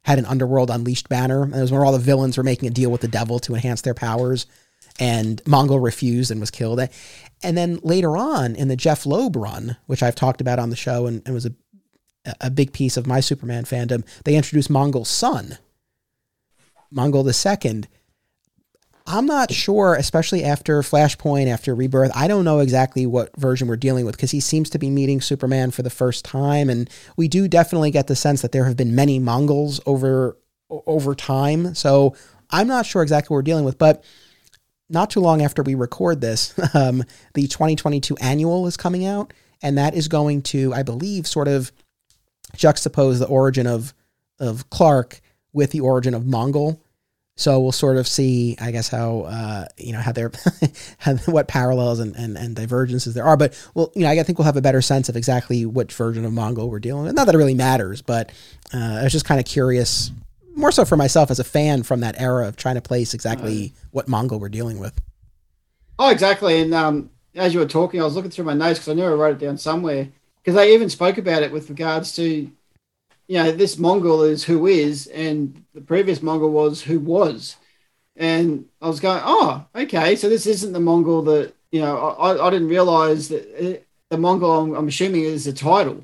had 0.03 0.19
an 0.19 0.25
Underworld 0.25 0.69
Unleashed 0.69 1.09
banner. 1.09 1.41
And 1.41 1.55
it 1.55 1.61
was 1.61 1.71
where 1.71 1.83
all 1.83 1.91
the 1.91 1.97
villains 1.97 2.37
were 2.37 2.43
making 2.43 2.67
a 2.67 2.71
deal 2.71 2.91
with 2.91 3.01
the 3.01 3.07
devil 3.07 3.39
to 3.39 3.55
enhance 3.55 3.81
their 3.81 3.95
powers 3.95 4.45
and 4.99 5.43
Mongul 5.45 5.83
refused 5.83 6.31
and 6.31 6.39
was 6.39 6.51
killed. 6.51 6.79
And 7.43 7.57
then 7.57 7.79
later 7.83 8.17
on 8.17 8.55
in 8.55 8.67
the 8.67 8.75
Jeph 8.75 9.05
Loeb 9.05 9.35
run, 9.35 9.77
which 9.87 10.03
I've 10.03 10.15
talked 10.15 10.41
about 10.41 10.59
on 10.59 10.69
the 10.69 10.75
show 10.75 11.07
and, 11.07 11.21
and 11.25 11.33
was 11.33 11.45
a 11.45 11.53
a 12.39 12.49
big 12.49 12.73
piece 12.73 12.97
of 12.97 13.07
my 13.07 13.19
Superman 13.19 13.63
fandom, 13.63 14.05
they 14.25 14.35
introduced 14.35 14.69
Mongul's 14.69 15.09
son, 15.09 15.57
Mongul 16.93 17.25
the 17.25 17.33
Second. 17.33 17.87
I'm 19.07 19.25
not 19.25 19.51
sure, 19.51 19.95
especially 19.95 20.43
after 20.43 20.81
Flashpoint, 20.81 21.47
after 21.47 21.73
Rebirth. 21.73 22.11
I 22.15 22.27
don't 22.27 22.45
know 22.45 22.59
exactly 22.59 23.07
what 23.07 23.35
version 23.35 23.67
we're 23.67 23.75
dealing 23.75 24.05
with 24.05 24.15
because 24.15 24.31
he 24.31 24.39
seems 24.39 24.69
to 24.69 24.79
be 24.79 24.89
meeting 24.89 25.21
Superman 25.21 25.71
for 25.71 25.81
the 25.81 25.89
first 25.89 26.23
time, 26.23 26.69
and 26.69 26.89
we 27.17 27.27
do 27.27 27.47
definitely 27.47 27.91
get 27.91 28.07
the 28.07 28.15
sense 28.15 28.41
that 28.41 28.51
there 28.51 28.65
have 28.65 28.77
been 28.77 28.95
many 28.95 29.19
Monguls 29.19 29.81
over 29.85 30.37
over 30.69 31.15
time. 31.15 31.73
So 31.75 32.15
I'm 32.49 32.67
not 32.67 32.85
sure 32.85 33.01
exactly 33.01 33.33
what 33.33 33.39
we're 33.39 33.43
dealing 33.43 33.65
with, 33.65 33.77
but 33.77 34.03
not 34.89 35.09
too 35.09 35.19
long 35.19 35.41
after 35.41 35.63
we 35.63 35.73
record 35.73 36.21
this, 36.21 36.53
um, 36.75 37.03
the 37.33 37.47
2022 37.47 38.17
annual 38.17 38.67
is 38.67 38.77
coming 38.77 39.05
out, 39.05 39.33
and 39.61 39.77
that 39.77 39.95
is 39.95 40.07
going 40.07 40.41
to, 40.43 40.73
I 40.73 40.83
believe, 40.83 41.25
sort 41.25 41.47
of 41.47 41.71
juxtapose 42.55 43.19
the 43.19 43.27
origin 43.27 43.67
of 43.67 43.93
of 44.39 44.69
Clark 44.69 45.21
with 45.53 45.71
the 45.71 45.81
origin 45.81 46.13
of 46.13 46.23
Mongul. 46.23 46.79
So 47.37 47.59
we'll 47.59 47.71
sort 47.71 47.97
of 47.97 48.07
see, 48.07 48.55
I 48.59 48.71
guess, 48.71 48.89
how 48.89 49.21
uh, 49.21 49.65
you 49.77 49.93
know 49.93 49.99
how 49.99 50.11
they're 50.11 50.31
what 51.25 51.47
parallels 51.47 51.99
and, 51.99 52.15
and, 52.15 52.37
and 52.37 52.55
divergences 52.55 53.13
there 53.13 53.23
are. 53.23 53.37
But 53.37 53.59
well, 53.73 53.91
you 53.95 54.03
know, 54.03 54.09
I 54.09 54.23
think 54.23 54.37
we'll 54.37 54.45
have 54.45 54.57
a 54.57 54.61
better 54.61 54.81
sense 54.81 55.09
of 55.09 55.15
exactly 55.15 55.65
which 55.65 55.93
version 55.93 56.25
of 56.25 56.31
Mongul 56.31 56.69
we're 56.69 56.79
dealing 56.79 57.05
with. 57.05 57.15
Not 57.15 57.25
that 57.25 57.35
it 57.35 57.37
really 57.37 57.55
matters, 57.55 58.01
but 58.01 58.31
uh, 58.73 58.97
I 58.99 59.03
was 59.03 59.11
just 59.11 59.25
kind 59.25 59.39
of 59.39 59.45
curious 59.45 60.11
more 60.55 60.71
so 60.71 60.85
for 60.85 60.97
myself 60.97 61.31
as 61.31 61.39
a 61.39 61.43
fan 61.43 61.83
from 61.83 62.01
that 62.01 62.19
era 62.19 62.47
of 62.47 62.57
trying 62.57 62.75
to 62.75 62.81
place 62.81 63.13
exactly 63.13 63.73
what 63.91 64.07
Mongul 64.07 64.39
we're 64.39 64.49
dealing 64.49 64.79
with. 64.79 64.99
Oh, 65.97 66.09
exactly. 66.09 66.59
And 66.61 66.73
um, 66.73 67.09
as 67.35 67.53
you 67.53 67.59
were 67.59 67.65
talking, 67.65 68.01
I 68.01 68.03
was 68.03 68.15
looking 68.15 68.31
through 68.31 68.45
my 68.45 68.53
notes 68.53 68.79
because 68.79 68.89
I 68.89 68.93
knew 68.93 69.05
I 69.05 69.13
wrote 69.13 69.41
it 69.41 69.45
down 69.45 69.57
somewhere. 69.57 70.09
Because 70.43 70.55
they 70.55 70.73
even 70.73 70.89
spoke 70.89 71.17
about 71.17 71.43
it 71.43 71.51
with 71.51 71.69
regards 71.69 72.15
to, 72.15 72.23
you 72.23 72.51
know, 73.29 73.51
this 73.51 73.75
mongul 73.75 74.29
is 74.29 74.43
who 74.43 74.67
is, 74.67 75.07
and 75.07 75.63
the 75.73 75.81
previous 75.81 76.19
mongul 76.19 76.51
was 76.51 76.81
who 76.81 76.99
was. 76.99 77.57
And 78.15 78.65
I 78.81 78.87
was 78.87 78.99
going, 78.99 79.21
oh, 79.23 79.65
okay, 79.75 80.15
so 80.15 80.29
this 80.29 80.47
isn't 80.47 80.73
the 80.73 80.79
mongul 80.79 81.25
that, 81.25 81.53
you 81.71 81.81
know, 81.81 81.97
I, 81.97 82.47
I 82.47 82.49
didn't 82.49 82.69
realize 82.69 83.29
that 83.29 83.47
it, 83.63 83.87
the 84.09 84.17
mongul 84.17 84.63
I'm, 84.63 84.73
I'm 84.75 84.87
assuming, 84.87 85.23
is 85.23 85.45
the 85.45 85.53
title 85.53 86.03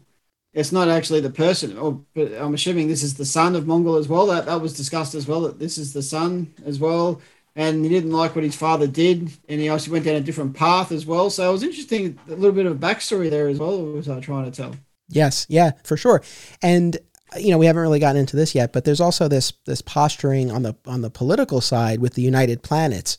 it's 0.57 0.71
not 0.71 0.89
actually 0.89 1.21
the 1.21 1.29
person, 1.29 1.77
or 1.77 2.01
I'm 2.15 2.55
assuming 2.55 2.87
this 2.87 3.03
is 3.03 3.13
the 3.13 3.25
son 3.25 3.55
of 3.55 3.65
mongul 3.65 3.99
as 3.99 4.07
well. 4.07 4.25
That 4.25 4.47
that 4.47 4.59
was 4.59 4.75
discussed 4.75 5.13
as 5.13 5.27
well. 5.27 5.41
That 5.41 5.59
this 5.59 5.77
is 5.77 5.93
the 5.93 6.01
son 6.01 6.51
as 6.65 6.79
well, 6.79 7.21
and 7.57 7.83
he 7.83 7.89
didn't 7.89 8.11
like 8.11 8.35
what 8.35 8.43
his 8.43 8.55
father 8.55 8.85
did, 8.85 9.31
and 9.49 9.59
he 9.59 9.67
also 9.67 9.91
went 9.91 10.05
down 10.05 10.15
a 10.15 10.21
different 10.21 10.55
path 10.55 10.91
as 10.91 11.07
well. 11.07 11.31
So 11.31 11.49
it 11.49 11.51
was 11.51 11.63
interesting, 11.63 12.17
a 12.27 12.35
little 12.35 12.51
bit 12.51 12.67
of 12.67 12.71
a 12.71 12.75
backstory 12.75 13.31
there 13.31 13.47
as 13.47 13.57
well. 13.57 13.83
Was 13.83 14.07
I 14.07 14.19
trying 14.19 14.49
to 14.49 14.51
tell? 14.51 14.75
Yes, 15.09 15.47
yeah, 15.49 15.71
for 15.83 15.97
sure. 15.97 16.21
And 16.61 16.97
you 17.37 17.49
know 17.49 17.57
we 17.57 17.65
haven't 17.65 17.81
really 17.81 17.99
gotten 17.99 18.21
into 18.21 18.37
this 18.37 18.53
yet, 18.53 18.71
but 18.71 18.85
there's 18.85 19.01
also 19.01 19.27
this 19.27 19.51
this 19.65 19.81
posturing 19.81 20.51
on 20.51 20.61
the 20.61 20.75
on 20.85 21.01
the 21.01 21.09
political 21.09 21.59
side 21.59 21.99
with 21.99 22.13
the 22.13 22.21
United 22.21 22.61
Planets. 22.61 23.17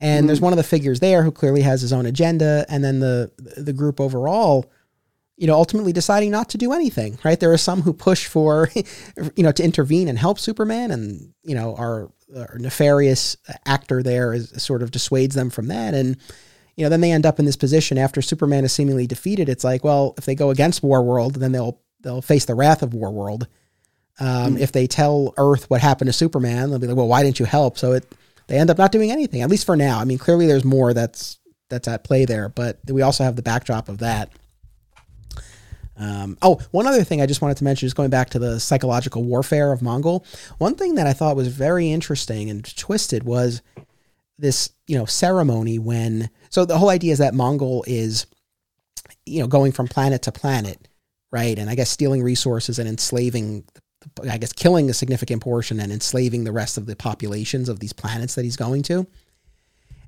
And 0.00 0.20
mm-hmm. 0.20 0.26
there's 0.28 0.40
one 0.40 0.52
of 0.52 0.56
the 0.56 0.62
figures 0.62 1.00
there 1.00 1.22
who 1.22 1.30
clearly 1.30 1.60
has 1.62 1.82
his 1.82 1.92
own 1.92 2.06
agenda, 2.06 2.64
and 2.70 2.82
then 2.82 3.00
the 3.00 3.30
the 3.56 3.74
group 3.74 4.00
overall 4.00 4.70
you 5.36 5.46
know, 5.46 5.54
ultimately 5.54 5.92
deciding 5.92 6.32
not 6.32 6.48
to 6.48 6.58
do 6.58 6.72
anything, 6.72 7.16
right? 7.24 7.38
There 7.38 7.52
are 7.52 7.58
some 7.58 7.82
who 7.82 7.92
push 7.92 8.26
for, 8.26 8.70
you 9.36 9.44
know, 9.44 9.52
to 9.52 9.62
intervene 9.62 10.08
and 10.08 10.18
help 10.18 10.40
Superman, 10.40 10.90
and 10.90 11.32
you 11.44 11.54
know, 11.54 11.76
our, 11.76 12.10
our 12.36 12.58
nefarious 12.58 13.36
actor 13.66 14.02
there 14.02 14.32
is, 14.32 14.50
sort 14.62 14.82
of 14.82 14.90
dissuades 14.90 15.34
them 15.34 15.50
from 15.50 15.68
that, 15.68 15.94
and 15.94 16.16
you 16.78 16.84
know, 16.84 16.90
then 16.90 17.00
they 17.00 17.10
end 17.10 17.26
up 17.26 17.40
in 17.40 17.44
this 17.44 17.56
position 17.56 17.98
after 17.98 18.22
Superman 18.22 18.64
is 18.64 18.72
seemingly 18.72 19.08
defeated. 19.08 19.48
It's 19.48 19.64
like, 19.64 19.82
well, 19.82 20.14
if 20.16 20.26
they 20.26 20.36
go 20.36 20.50
against 20.50 20.80
War 20.80 21.02
World, 21.02 21.34
then 21.34 21.50
they'll 21.50 21.80
they'll 22.00 22.22
face 22.22 22.44
the 22.44 22.54
wrath 22.54 22.82
of 22.82 22.94
War 22.94 23.10
World. 23.10 23.48
Um, 24.20 24.54
mm. 24.54 24.60
If 24.60 24.70
they 24.70 24.86
tell 24.86 25.34
Earth 25.36 25.68
what 25.68 25.80
happened 25.80 26.06
to 26.06 26.12
Superman, 26.12 26.70
they'll 26.70 26.78
be 26.78 26.86
like, 26.86 26.96
well, 26.96 27.08
why 27.08 27.24
didn't 27.24 27.40
you 27.40 27.46
help? 27.46 27.78
So 27.78 27.92
it 27.92 28.14
they 28.46 28.58
end 28.58 28.70
up 28.70 28.78
not 28.78 28.92
doing 28.92 29.10
anything, 29.10 29.42
at 29.42 29.50
least 29.50 29.66
for 29.66 29.76
now. 29.76 29.98
I 29.98 30.04
mean, 30.04 30.18
clearly 30.18 30.46
there's 30.46 30.64
more 30.64 30.94
that's 30.94 31.40
that's 31.68 31.88
at 31.88 32.04
play 32.04 32.24
there, 32.24 32.48
but 32.48 32.78
we 32.88 33.02
also 33.02 33.24
have 33.24 33.34
the 33.34 33.42
backdrop 33.42 33.88
of 33.88 33.98
that. 33.98 34.30
Um, 35.98 36.38
oh, 36.42 36.60
one 36.70 36.86
other 36.86 37.02
thing 37.02 37.20
I 37.20 37.26
just 37.26 37.42
wanted 37.42 37.56
to 37.56 37.64
mention 37.64 37.86
is 37.86 37.94
going 37.94 38.10
back 38.10 38.30
to 38.30 38.38
the 38.38 38.60
psychological 38.60 39.24
warfare 39.24 39.72
of 39.72 39.80
Mongul. 39.80 40.24
One 40.58 40.76
thing 40.76 40.94
that 40.94 41.06
I 41.06 41.12
thought 41.12 41.36
was 41.36 41.48
very 41.48 41.90
interesting 41.90 42.48
and 42.50 42.64
twisted 42.76 43.24
was 43.24 43.62
this, 44.38 44.70
you 44.86 44.96
know, 44.96 45.04
ceremony 45.04 45.78
when. 45.78 46.30
So 46.50 46.64
the 46.64 46.78
whole 46.78 46.90
idea 46.90 47.12
is 47.12 47.18
that 47.18 47.34
Mongul 47.34 47.82
is, 47.86 48.26
you 49.26 49.40
know, 49.40 49.48
going 49.48 49.72
from 49.72 49.88
planet 49.88 50.22
to 50.22 50.32
planet, 50.32 50.88
right? 51.32 51.58
And 51.58 51.68
I 51.68 51.74
guess 51.74 51.90
stealing 51.90 52.22
resources 52.22 52.78
and 52.78 52.88
enslaving, 52.88 53.64
I 54.30 54.38
guess 54.38 54.52
killing 54.52 54.88
a 54.88 54.94
significant 54.94 55.42
portion 55.42 55.80
and 55.80 55.90
enslaving 55.90 56.44
the 56.44 56.52
rest 56.52 56.78
of 56.78 56.86
the 56.86 56.94
populations 56.94 57.68
of 57.68 57.80
these 57.80 57.92
planets 57.92 58.36
that 58.36 58.44
he's 58.44 58.56
going 58.56 58.82
to. 58.84 59.06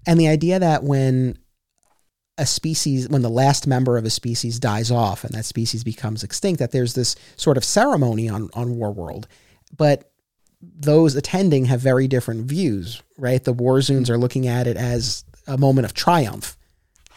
And 0.07 0.19
the 0.21 0.29
idea 0.29 0.61
that 0.61 0.85
when 0.85 1.37
a 2.39 2.47
species 2.47 3.09
when 3.09 3.23
the 3.23 3.29
last 3.29 3.67
member 3.67 3.99
of 3.99 4.05
a 4.05 4.11
species 4.11 4.59
dies 4.59 4.91
off 4.91 5.25
and 5.25 5.35
that 5.35 5.45
species 5.45 5.85
becomes 5.85 6.23
extinct 6.23 6.59
that 6.59 6.71
there's 6.71 6.95
this 6.95 7.17
sort 7.37 7.57
of 7.57 7.65
ceremony 7.65 8.29
on 8.29 8.49
on 8.55 8.77
war 8.77 8.93
world. 8.93 9.29
But 9.77 10.11
those 10.63 11.15
attending 11.15 11.67
have 11.67 11.81
very 11.81 12.07
different 12.09 12.47
views 12.47 13.03
right? 13.21 13.45
The 13.45 13.55
warzoons 13.55 14.09
are 14.09 14.19
looking 14.19 14.49
at 14.49 14.67
it 14.67 14.77
as 14.77 15.25
a 15.47 15.59
moment 15.59 15.85
of 15.85 15.95
triumph. 15.95 16.57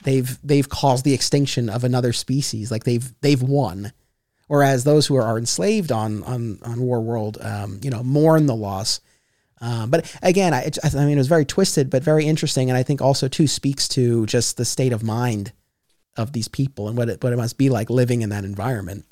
They've 0.03 0.37
they've 0.43 0.67
caused 0.67 1.05
the 1.05 1.13
extinction 1.13 1.69
of 1.69 1.83
another 1.83 2.13
species 2.13 2.69
like 2.69 2.83
they've 2.83 3.13
they've 3.21 3.41
won. 3.41 3.93
Whereas 4.47 4.83
those 4.83 5.07
who 5.07 5.15
are 5.15 5.37
enslaved 5.37 5.91
on 5.91 6.23
on 6.23 6.59
on 6.63 6.81
war 6.81 7.01
world 7.01 7.37
um, 7.41 7.79
you 7.81 7.89
know 7.89 8.03
mourn 8.03 8.45
the 8.45 8.55
loss 8.55 8.99
um, 9.63 9.89
but 9.89 10.13
again, 10.21 10.53
I, 10.53 10.69
I 10.83 11.05
mean, 11.05 11.13
it 11.13 11.17
was 11.17 11.27
very 11.27 11.45
twisted, 11.45 11.89
but 11.89 12.03
very 12.03 12.25
interesting, 12.25 12.69
and 12.69 12.77
I 12.77 12.83
think 12.83 13.01
also 13.01 13.29
too 13.29 13.47
speaks 13.47 13.87
to 13.89 14.25
just 14.25 14.57
the 14.57 14.65
state 14.65 14.91
of 14.91 15.03
mind 15.03 15.53
of 16.17 16.33
these 16.33 16.49
people 16.49 16.89
and 16.89 16.97
what 16.97 17.07
it 17.07 17.23
what 17.23 17.31
it 17.31 17.37
must 17.37 17.57
be 17.57 17.69
like 17.69 17.89
living 17.89 18.21
in 18.21 18.29
that 18.29 18.43
environment. 18.43 19.05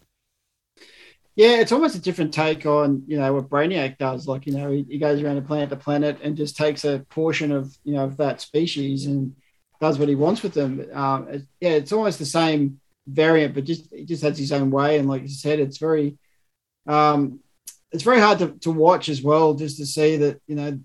Yeah, 1.38 1.62
it's 1.62 1.72
almost 1.72 1.96
a 1.96 2.02
different 2.02 2.34
take 2.34 2.66
on 2.66 3.04
you 3.08 3.18
know 3.18 3.34
what 3.34 3.50
Brainiac 3.50 3.98
does. 3.98 4.28
Like 4.28 4.46
you 4.46 4.52
know, 4.52 4.70
he, 4.70 4.86
he 4.90 4.98
goes 4.98 5.22
around 5.22 5.38
the 5.38 5.42
planet 5.42 5.70
to 5.70 5.78
planet 5.78 6.20
and 6.22 6.36
just 6.36 6.58
takes 6.58 6.84
a 6.84 7.00
portion 7.10 7.54
of 7.54 7.74
you 7.86 7.94
know 7.94 8.04
of 8.04 8.18
that 8.18 8.42
species 8.42 9.06
and 9.06 9.34
does 9.80 9.98
what 9.98 10.10
he 10.10 10.16
wants 10.16 10.44
with 10.44 10.54
them. 10.54 10.86
Um, 10.94 11.30
it, 11.30 11.44
yeah, 11.62 11.72
it's 11.72 11.94
almost 11.94 12.20
the 12.20 12.26
same 12.26 12.82
variant, 13.08 13.54
but 13.56 13.64
just 13.64 13.90
he 13.94 14.04
just 14.04 14.24
has 14.24 14.38
his 14.38 14.52
own 14.52 14.70
way. 14.70 15.00
And 15.00 15.08
like 15.08 15.22
you 15.22 15.30
said, 15.30 15.60
it's 15.60 15.78
very 15.78 16.18
um, 16.88 17.40
it's 17.92 18.04
very 18.04 18.20
hard 18.20 18.40
to, 18.40 18.52
to 18.62 18.72
watch 18.72 19.10
as 19.10 19.22
well, 19.22 19.54
just 19.54 19.78
to 19.78 19.86
see 19.86 20.18
that 20.18 20.42
you 20.48 20.56
know, 20.56 20.80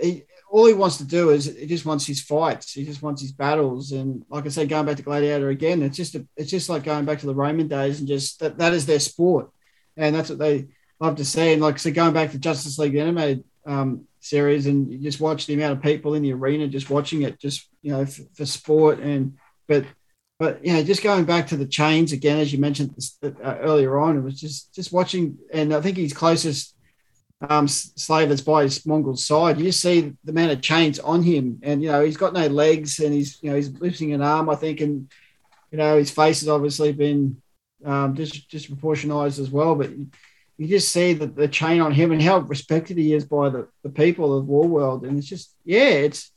he, 0.00 0.24
all 0.50 0.66
he 0.66 0.74
wants 0.74 0.98
to 0.98 1.04
do 1.04 1.30
is 1.30 1.46
he 1.46 1.66
just 1.66 1.86
wants 1.86 2.06
his 2.06 2.22
fights, 2.22 2.72
he 2.72 2.84
just 2.84 3.02
wants 3.02 3.20
his 3.20 3.32
battles, 3.32 3.92
and 3.92 4.24
like 4.28 4.46
I 4.46 4.48
said, 4.48 4.68
going 4.68 4.86
back 4.86 4.96
to 4.96 5.02
Gladiator 5.02 5.48
again, 5.48 5.82
it's 5.82 5.96
just 5.96 6.14
a, 6.14 6.26
it's 6.36 6.50
just 6.50 6.68
like 6.68 6.84
going 6.84 7.04
back 7.04 7.18
to 7.20 7.26
the 7.26 7.34
Roman 7.34 7.68
days 7.68 7.98
and 7.98 8.08
just 8.08 8.40
that, 8.40 8.58
that 8.58 8.72
is 8.72 8.86
their 8.86 9.00
sport, 9.00 9.50
and 9.96 10.14
that's 10.14 10.30
what 10.30 10.38
they 10.38 10.68
love 11.00 11.16
to 11.16 11.24
see. 11.24 11.52
And 11.52 11.62
like 11.62 11.78
so, 11.78 11.90
going 11.90 12.14
back 12.14 12.30
to 12.30 12.38
Justice 12.38 12.78
League 12.78 12.94
animated 12.94 13.44
um, 13.66 14.06
series, 14.20 14.66
and 14.66 14.90
you 14.92 14.98
just 14.98 15.20
watch 15.20 15.46
the 15.46 15.54
amount 15.54 15.72
of 15.72 15.82
people 15.82 16.14
in 16.14 16.22
the 16.22 16.32
arena 16.32 16.68
just 16.68 16.90
watching 16.90 17.22
it, 17.22 17.40
just 17.40 17.68
you 17.82 17.92
know, 17.92 18.06
for, 18.06 18.22
for 18.34 18.46
sport. 18.46 19.00
And 19.00 19.36
but 19.66 19.84
but 20.38 20.64
yeah, 20.64 20.82
just 20.82 21.02
going 21.02 21.24
back 21.24 21.46
to 21.48 21.56
the 21.56 21.66
chains 21.66 22.12
again, 22.12 22.38
as 22.38 22.52
you 22.52 22.58
mentioned 22.58 22.94
uh, 23.22 23.30
earlier 23.42 23.98
on, 23.98 24.18
it 24.18 24.22
was 24.22 24.38
just 24.38 24.74
just 24.74 24.92
watching, 24.92 25.38
and 25.52 25.72
I 25.72 25.80
think 25.80 25.96
his 25.96 26.12
closest 26.12 26.74
um, 27.48 27.68
slave 27.68 28.28
that's 28.28 28.42
by 28.42 28.64
his 28.64 28.80
Mongul 28.80 29.18
side. 29.18 29.58
You 29.58 29.72
see 29.72 30.12
the 30.24 30.30
amount 30.30 30.52
of 30.52 30.60
chains 30.60 30.98
on 30.98 31.22
him, 31.22 31.60
and 31.62 31.82
you 31.82 31.90
know 31.90 32.04
he's 32.04 32.18
got 32.18 32.34
no 32.34 32.46
legs, 32.48 32.98
and 32.98 33.14
he's 33.14 33.42
you 33.42 33.50
know 33.50 33.56
he's 33.56 33.72
lifting 33.80 34.12
an 34.12 34.22
arm, 34.22 34.50
I 34.50 34.56
think, 34.56 34.80
and 34.80 35.10
you 35.70 35.78
know 35.78 35.96
his 35.96 36.10
face 36.10 36.40
has 36.40 36.48
obviously 36.50 36.92
been 36.92 37.40
um, 37.84 38.14
just 38.14 38.50
disproportionized 38.50 39.38
as 39.38 39.50
well. 39.50 39.74
But 39.74 39.90
you, 39.90 40.08
you 40.58 40.68
just 40.68 40.92
see 40.92 41.14
the, 41.14 41.26
the 41.26 41.48
chain 41.48 41.80
on 41.80 41.92
him 41.92 42.12
and 42.12 42.20
how 42.22 42.38
respected 42.38 42.98
he 42.98 43.14
is 43.14 43.24
by 43.24 43.48
the, 43.50 43.68
the 43.82 43.90
people 43.90 44.36
of 44.36 44.46
War 44.46 44.68
World, 44.68 45.04
and 45.06 45.18
it's 45.18 45.28
just 45.28 45.54
yeah, 45.64 45.88
it's 45.88 46.30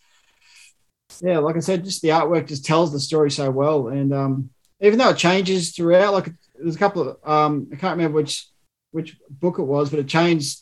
yeah, 1.21 1.39
like 1.39 1.55
I 1.55 1.59
said, 1.59 1.83
just 1.83 2.01
the 2.01 2.09
artwork 2.09 2.47
just 2.47 2.65
tells 2.65 2.91
the 2.91 2.99
story 2.99 3.31
so 3.31 3.49
well. 3.51 3.87
And 3.87 4.13
um, 4.13 4.49
even 4.79 4.99
though 4.99 5.09
it 5.09 5.17
changes 5.17 5.71
throughout, 5.71 6.13
like 6.13 6.29
there's 6.55 6.75
a 6.75 6.79
couple 6.79 7.09
of 7.09 7.29
um, 7.29 7.69
I 7.71 7.75
can't 7.75 7.97
remember 7.97 8.15
which 8.15 8.47
which 8.91 9.17
book 9.29 9.59
it 9.59 9.63
was, 9.63 9.89
but 9.89 9.99
it 9.99 10.07
changed. 10.07 10.59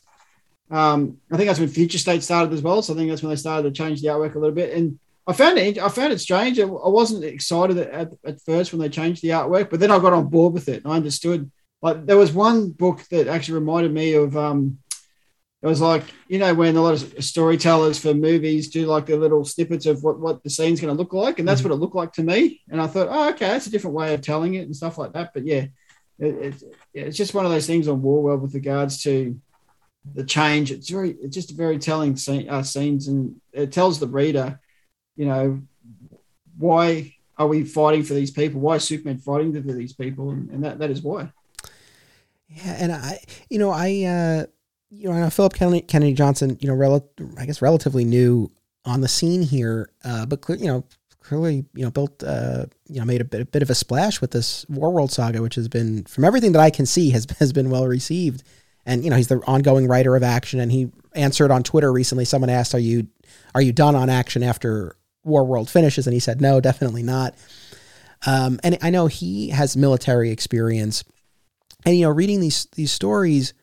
Um, 0.69 1.17
I 1.31 1.37
think 1.37 1.47
that's 1.47 1.59
when 1.59 1.69
Future 1.69 1.97
State 1.97 2.23
started 2.23 2.53
as 2.53 2.61
well. 2.61 2.81
So 2.81 2.93
I 2.93 2.97
think 2.97 3.09
that's 3.09 3.21
when 3.21 3.29
they 3.29 3.37
started 3.37 3.63
to 3.63 3.77
change 3.77 4.01
the 4.01 4.09
artwork 4.09 4.35
a 4.35 4.39
little 4.39 4.55
bit. 4.55 4.73
And 4.73 4.99
I 5.25 5.33
found 5.33 5.57
it 5.57 5.77
I 5.77 5.89
found 5.89 6.13
it 6.13 6.19
strange. 6.19 6.59
I, 6.59 6.65
wasn't 6.65 7.23
excited 7.23 7.77
at, 7.77 8.11
at 8.25 8.41
first 8.41 8.71
when 8.71 8.81
they 8.81 8.89
changed 8.89 9.21
the 9.21 9.29
artwork, 9.29 9.69
but 9.69 9.79
then 9.79 9.91
I 9.91 9.99
got 9.99 10.13
on 10.13 10.27
board 10.27 10.53
with 10.53 10.69
it. 10.69 10.83
And 10.83 10.91
I 10.91 10.95
understood. 10.95 11.51
Like 11.79 12.07
there 12.07 12.17
was 12.17 12.31
one 12.31 12.71
book 12.71 13.03
that 13.11 13.27
actually 13.27 13.59
reminded 13.59 13.93
me 13.93 14.13
of 14.13 14.35
um, 14.35 14.79
it 15.61 15.67
was 15.67 15.81
like 15.81 16.03
you 16.27 16.37
know 16.37 16.53
when 16.53 16.75
a 16.75 16.81
lot 16.81 16.93
of 16.93 17.23
storytellers 17.23 17.97
for 17.97 18.13
movies 18.13 18.69
do 18.69 18.85
like 18.85 19.07
the 19.07 19.17
little 19.17 19.43
snippets 19.43 19.85
of 19.85 20.03
what 20.03 20.19
what 20.19 20.43
the 20.43 20.49
scene's 20.49 20.79
going 20.79 20.95
to 20.95 20.97
look 20.97 21.13
like, 21.13 21.39
and 21.39 21.47
that's 21.47 21.61
mm-hmm. 21.61 21.69
what 21.69 21.75
it 21.75 21.79
looked 21.79 21.95
like 21.95 22.13
to 22.13 22.23
me. 22.23 22.61
And 22.69 22.79
I 22.79 22.87
thought, 22.87 23.07
oh, 23.09 23.29
okay, 23.29 23.47
that's 23.47 23.67
a 23.67 23.71
different 23.71 23.95
way 23.95 24.13
of 24.13 24.21
telling 24.21 24.53
it 24.53 24.65
and 24.65 24.75
stuff 24.75 24.97
like 24.97 25.13
that. 25.13 25.31
But 25.33 25.45
yeah, 25.45 25.65
it, 26.19 26.35
it, 26.35 26.63
it's 26.93 27.17
just 27.17 27.33
one 27.33 27.45
of 27.45 27.51
those 27.51 27.65
things 27.65 27.87
on 27.87 28.01
Warworld 28.01 28.41
with 28.41 28.53
regards 28.53 29.01
to 29.03 29.39
the 30.13 30.23
change. 30.23 30.71
It's 30.71 30.89
very, 30.89 31.11
it's 31.21 31.35
just 31.35 31.51
a 31.51 31.55
very 31.55 31.79
telling 31.79 32.15
scene, 32.15 32.49
uh, 32.49 32.63
scenes, 32.63 33.07
and 33.07 33.41
it 33.51 33.71
tells 33.71 33.99
the 33.99 34.07
reader, 34.07 34.59
you 35.15 35.25
know, 35.25 35.61
why 36.57 37.15
are 37.37 37.47
we 37.47 37.63
fighting 37.63 38.03
for 38.03 38.13
these 38.13 38.31
people? 38.31 38.61
Why 38.61 38.75
is 38.75 38.83
Superman 38.83 39.17
fighting 39.17 39.53
for 39.53 39.73
these 39.73 39.93
people? 39.93 40.29
And, 40.29 40.49
and 40.51 40.63
that 40.63 40.79
that 40.79 40.91
is 40.91 41.01
why. 41.01 41.31
Yeah, 42.47 42.75
and 42.77 42.91
I, 42.91 43.19
you 43.49 43.57
know, 43.57 43.71
I. 43.71 44.03
uh 44.03 44.45
you 44.89 45.09
know, 45.09 45.29
Phillip 45.29 45.53
Kennedy, 45.53 45.81
Kennedy 45.81 46.13
Johnson, 46.13 46.57
you 46.59 46.67
know, 46.67 46.75
rel- 46.75 47.09
I 47.37 47.45
guess 47.45 47.61
relatively 47.61 48.05
new 48.05 48.51
on 48.85 49.01
the 49.01 49.07
scene 49.07 49.41
here, 49.41 49.89
uh, 50.03 50.25
but 50.25 50.41
clear, 50.41 50.57
you 50.57 50.67
know, 50.67 50.83
clearly, 51.19 51.65
you 51.73 51.83
know, 51.83 51.91
built, 51.91 52.23
uh, 52.23 52.65
you 52.87 52.99
know, 52.99 53.05
made 53.05 53.19
a 53.19 53.25
bit, 53.25 53.41
a 53.41 53.45
bit 53.45 53.61
of 53.61 53.69
a 53.69 53.75
splash 53.75 54.21
with 54.21 54.31
this 54.31 54.63
Warworld 54.65 55.11
saga, 55.11 55.41
which 55.41 55.55
has 55.55 55.67
been, 55.67 56.05
from 56.05 56.23
everything 56.23 56.53
that 56.53 56.61
I 56.61 56.69
can 56.69 56.85
see, 56.85 57.09
has 57.11 57.27
has 57.39 57.51
been 57.51 57.69
well 57.69 57.87
received. 57.87 58.43
And 58.85 59.03
you 59.03 59.09
know, 59.09 59.17
he's 59.17 59.27
the 59.27 59.41
ongoing 59.45 59.87
writer 59.87 60.15
of 60.15 60.23
action, 60.23 60.61
and 60.61 60.71
he 60.71 60.89
answered 61.13 61.51
on 61.51 61.63
Twitter 61.63 61.91
recently. 61.91 62.23
Someone 62.23 62.49
asked, 62.49 62.73
"Are 62.73 62.79
you, 62.79 63.07
are 63.53 63.61
you 63.61 63.73
done 63.73 63.95
on 63.95 64.09
action 64.09 64.43
after 64.43 64.95
Warworld 65.25 65.69
finishes?" 65.69 66.07
And 66.07 66.13
he 66.13 66.21
said, 66.21 66.39
"No, 66.39 66.61
definitely 66.61 67.03
not." 67.03 67.35
Um, 68.25 68.61
and 68.63 68.77
I 68.81 68.89
know 68.89 69.07
he 69.07 69.49
has 69.49 69.75
military 69.75 70.31
experience, 70.31 71.03
and 71.85 71.97
you 71.97 72.03
know, 72.03 72.11
reading 72.11 72.39
these 72.39 72.67
these 72.75 72.93
stories 72.93 73.53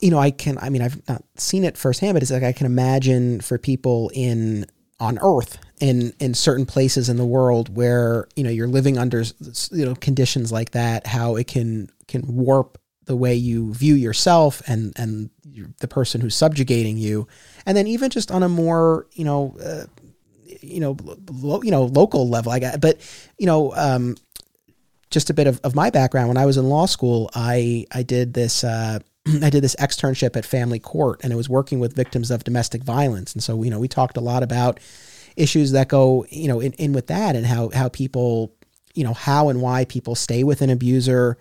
you 0.00 0.10
know, 0.10 0.18
I 0.18 0.30
can, 0.30 0.58
I 0.58 0.68
mean, 0.68 0.82
I've 0.82 1.06
not 1.08 1.24
seen 1.36 1.64
it 1.64 1.76
firsthand, 1.76 2.14
but 2.14 2.22
it's 2.22 2.30
like 2.30 2.42
I 2.42 2.52
can 2.52 2.66
imagine 2.66 3.40
for 3.40 3.58
people 3.58 4.10
in, 4.14 4.66
on 5.00 5.18
earth 5.20 5.58
in, 5.80 6.12
in 6.20 6.34
certain 6.34 6.66
places 6.66 7.08
in 7.08 7.16
the 7.16 7.24
world 7.24 7.74
where, 7.74 8.28
you 8.36 8.44
know, 8.44 8.50
you're 8.50 8.68
living 8.68 8.96
under, 8.98 9.24
you 9.72 9.84
know, 9.84 9.94
conditions 9.96 10.52
like 10.52 10.70
that, 10.70 11.06
how 11.08 11.34
it 11.34 11.48
can, 11.48 11.90
can 12.06 12.22
warp 12.26 12.78
the 13.06 13.16
way 13.16 13.34
you 13.34 13.74
view 13.74 13.94
yourself 13.94 14.62
and, 14.68 14.92
and 14.96 15.30
the 15.80 15.88
person 15.88 16.20
who's 16.20 16.36
subjugating 16.36 16.96
you. 16.96 17.26
And 17.66 17.76
then 17.76 17.88
even 17.88 18.10
just 18.10 18.30
on 18.30 18.44
a 18.44 18.48
more, 18.48 19.08
you 19.12 19.24
know, 19.24 19.56
uh, 19.60 19.86
you 20.60 20.78
know, 20.78 20.96
lo- 21.28 21.62
you 21.62 21.72
know, 21.72 21.84
local 21.86 22.28
level, 22.28 22.52
I 22.52 22.60
got, 22.60 22.80
but, 22.80 23.00
you 23.38 23.46
know, 23.46 23.74
um, 23.74 24.16
just 25.10 25.30
a 25.30 25.34
bit 25.34 25.48
of, 25.48 25.60
of 25.64 25.74
my 25.74 25.90
background. 25.90 26.28
When 26.28 26.36
I 26.36 26.46
was 26.46 26.56
in 26.56 26.68
law 26.68 26.86
school, 26.86 27.28
I, 27.34 27.86
I 27.90 28.04
did 28.04 28.34
this, 28.34 28.62
uh, 28.62 29.00
I 29.42 29.50
did 29.50 29.62
this 29.62 29.76
externship 29.76 30.36
at 30.36 30.44
Family 30.44 30.78
Court, 30.78 31.20
and 31.22 31.32
it 31.32 31.36
was 31.36 31.48
working 31.48 31.80
with 31.80 31.94
victims 31.94 32.30
of 32.30 32.44
domestic 32.44 32.82
violence. 32.82 33.32
And 33.32 33.42
so, 33.42 33.62
you 33.62 33.70
know, 33.70 33.78
we 33.78 33.88
talked 33.88 34.16
a 34.16 34.20
lot 34.20 34.42
about 34.42 34.80
issues 35.36 35.72
that 35.72 35.88
go, 35.88 36.26
you 36.28 36.48
know, 36.48 36.60
in, 36.60 36.72
in 36.74 36.92
with 36.92 37.06
that, 37.08 37.36
and 37.36 37.46
how 37.46 37.70
how 37.70 37.88
people, 37.88 38.54
you 38.94 39.04
know, 39.04 39.14
how 39.14 39.48
and 39.48 39.62
why 39.62 39.84
people 39.84 40.14
stay 40.14 40.44
with 40.44 40.62
an 40.62 40.70
abuser, 40.70 41.38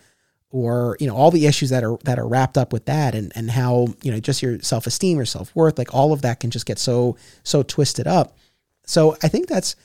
or 0.49 0.97
you 0.99 1.07
know, 1.07 1.15
all 1.15 1.31
the 1.31 1.45
issues 1.47 1.69
that 1.69 1.83
are 1.83 1.97
that 2.03 2.19
are 2.19 2.27
wrapped 2.27 2.57
up 2.57 2.71
with 2.71 2.85
that, 2.85 3.15
and 3.15 3.31
and 3.35 3.51
how 3.51 3.87
you 4.01 4.11
know, 4.11 4.19
just 4.19 4.41
your 4.41 4.59
self 4.59 4.87
esteem 4.87 5.17
or 5.19 5.25
self 5.25 5.55
worth, 5.55 5.77
like 5.77 5.93
all 5.93 6.13
of 6.13 6.21
that 6.21 6.39
can 6.39 6.51
just 6.51 6.65
get 6.65 6.79
so 6.79 7.17
so 7.43 7.63
twisted 7.63 8.07
up. 8.07 8.37
So 8.85 9.15
I 9.23 9.27
think 9.27 9.47
that's, 9.47 9.75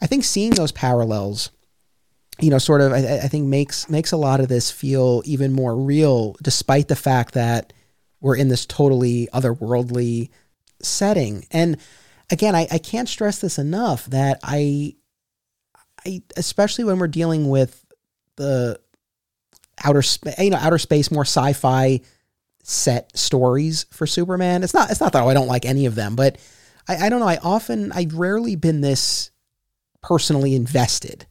I 0.00 0.06
think 0.06 0.24
seeing 0.24 0.52
those 0.52 0.72
parallels 0.72 1.50
you 2.40 2.50
know, 2.50 2.58
sort 2.58 2.80
of, 2.80 2.92
I, 2.92 3.20
I, 3.22 3.28
think 3.28 3.46
makes 3.46 3.88
makes 3.88 4.12
a 4.12 4.16
lot 4.16 4.40
of 4.40 4.48
this 4.48 4.70
feel 4.70 5.22
even 5.24 5.52
more 5.52 5.76
real, 5.76 6.36
despite 6.42 6.88
the 6.88 6.96
fact 6.96 7.34
that 7.34 7.72
we're 8.20 8.36
in 8.36 8.48
this 8.48 8.66
totally 8.66 9.28
otherworldly 9.32 10.30
setting. 10.82 11.46
And 11.50 11.78
again, 12.30 12.54
I, 12.54 12.66
I 12.70 12.78
can't 12.78 13.08
stress 13.08 13.40
this 13.40 13.58
enough 13.58 14.06
that 14.06 14.40
I, 14.42 14.94
I 16.06 16.22
especially 16.36 16.84
when 16.84 16.98
we're 16.98 17.08
dealing 17.08 17.48
with 17.48 17.84
the 18.36 18.80
outer 19.84 20.02
space, 20.02 20.38
you 20.38 20.50
know, 20.50 20.58
outer 20.58 20.78
space, 20.78 21.10
more 21.10 21.24
sci-fi 21.24 22.00
set 22.62 23.16
stories 23.16 23.86
for 23.90 24.06
Superman. 24.06 24.62
It's 24.62 24.74
not, 24.74 24.90
it's 24.90 25.00
not 25.00 25.12
that 25.12 25.22
oh, 25.22 25.28
I 25.28 25.34
don't 25.34 25.48
like 25.48 25.64
any 25.64 25.86
of 25.86 25.94
them, 25.94 26.16
but 26.16 26.38
I, 26.88 27.06
I 27.06 27.08
don't 27.08 27.20
know. 27.20 27.28
I 27.28 27.38
often, 27.42 27.92
I've 27.92 28.14
rarely 28.14 28.56
been 28.56 28.80
this 28.80 29.30
personally 30.02 30.54
invested 30.54 31.26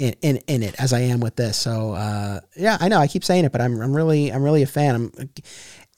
in, 0.00 0.14
in, 0.22 0.36
in 0.46 0.62
it 0.62 0.74
as 0.80 0.94
I 0.94 1.00
am 1.00 1.20
with 1.20 1.36
this. 1.36 1.58
So 1.58 1.92
uh, 1.92 2.40
yeah, 2.56 2.78
I 2.80 2.88
know 2.88 2.98
I 2.98 3.06
keep 3.06 3.22
saying 3.22 3.44
it, 3.44 3.52
but 3.52 3.60
I'm 3.60 3.80
I'm 3.80 3.94
really 3.94 4.32
I'm 4.32 4.42
really 4.42 4.62
a 4.62 4.66
fan. 4.66 4.94
I'm 4.94 5.30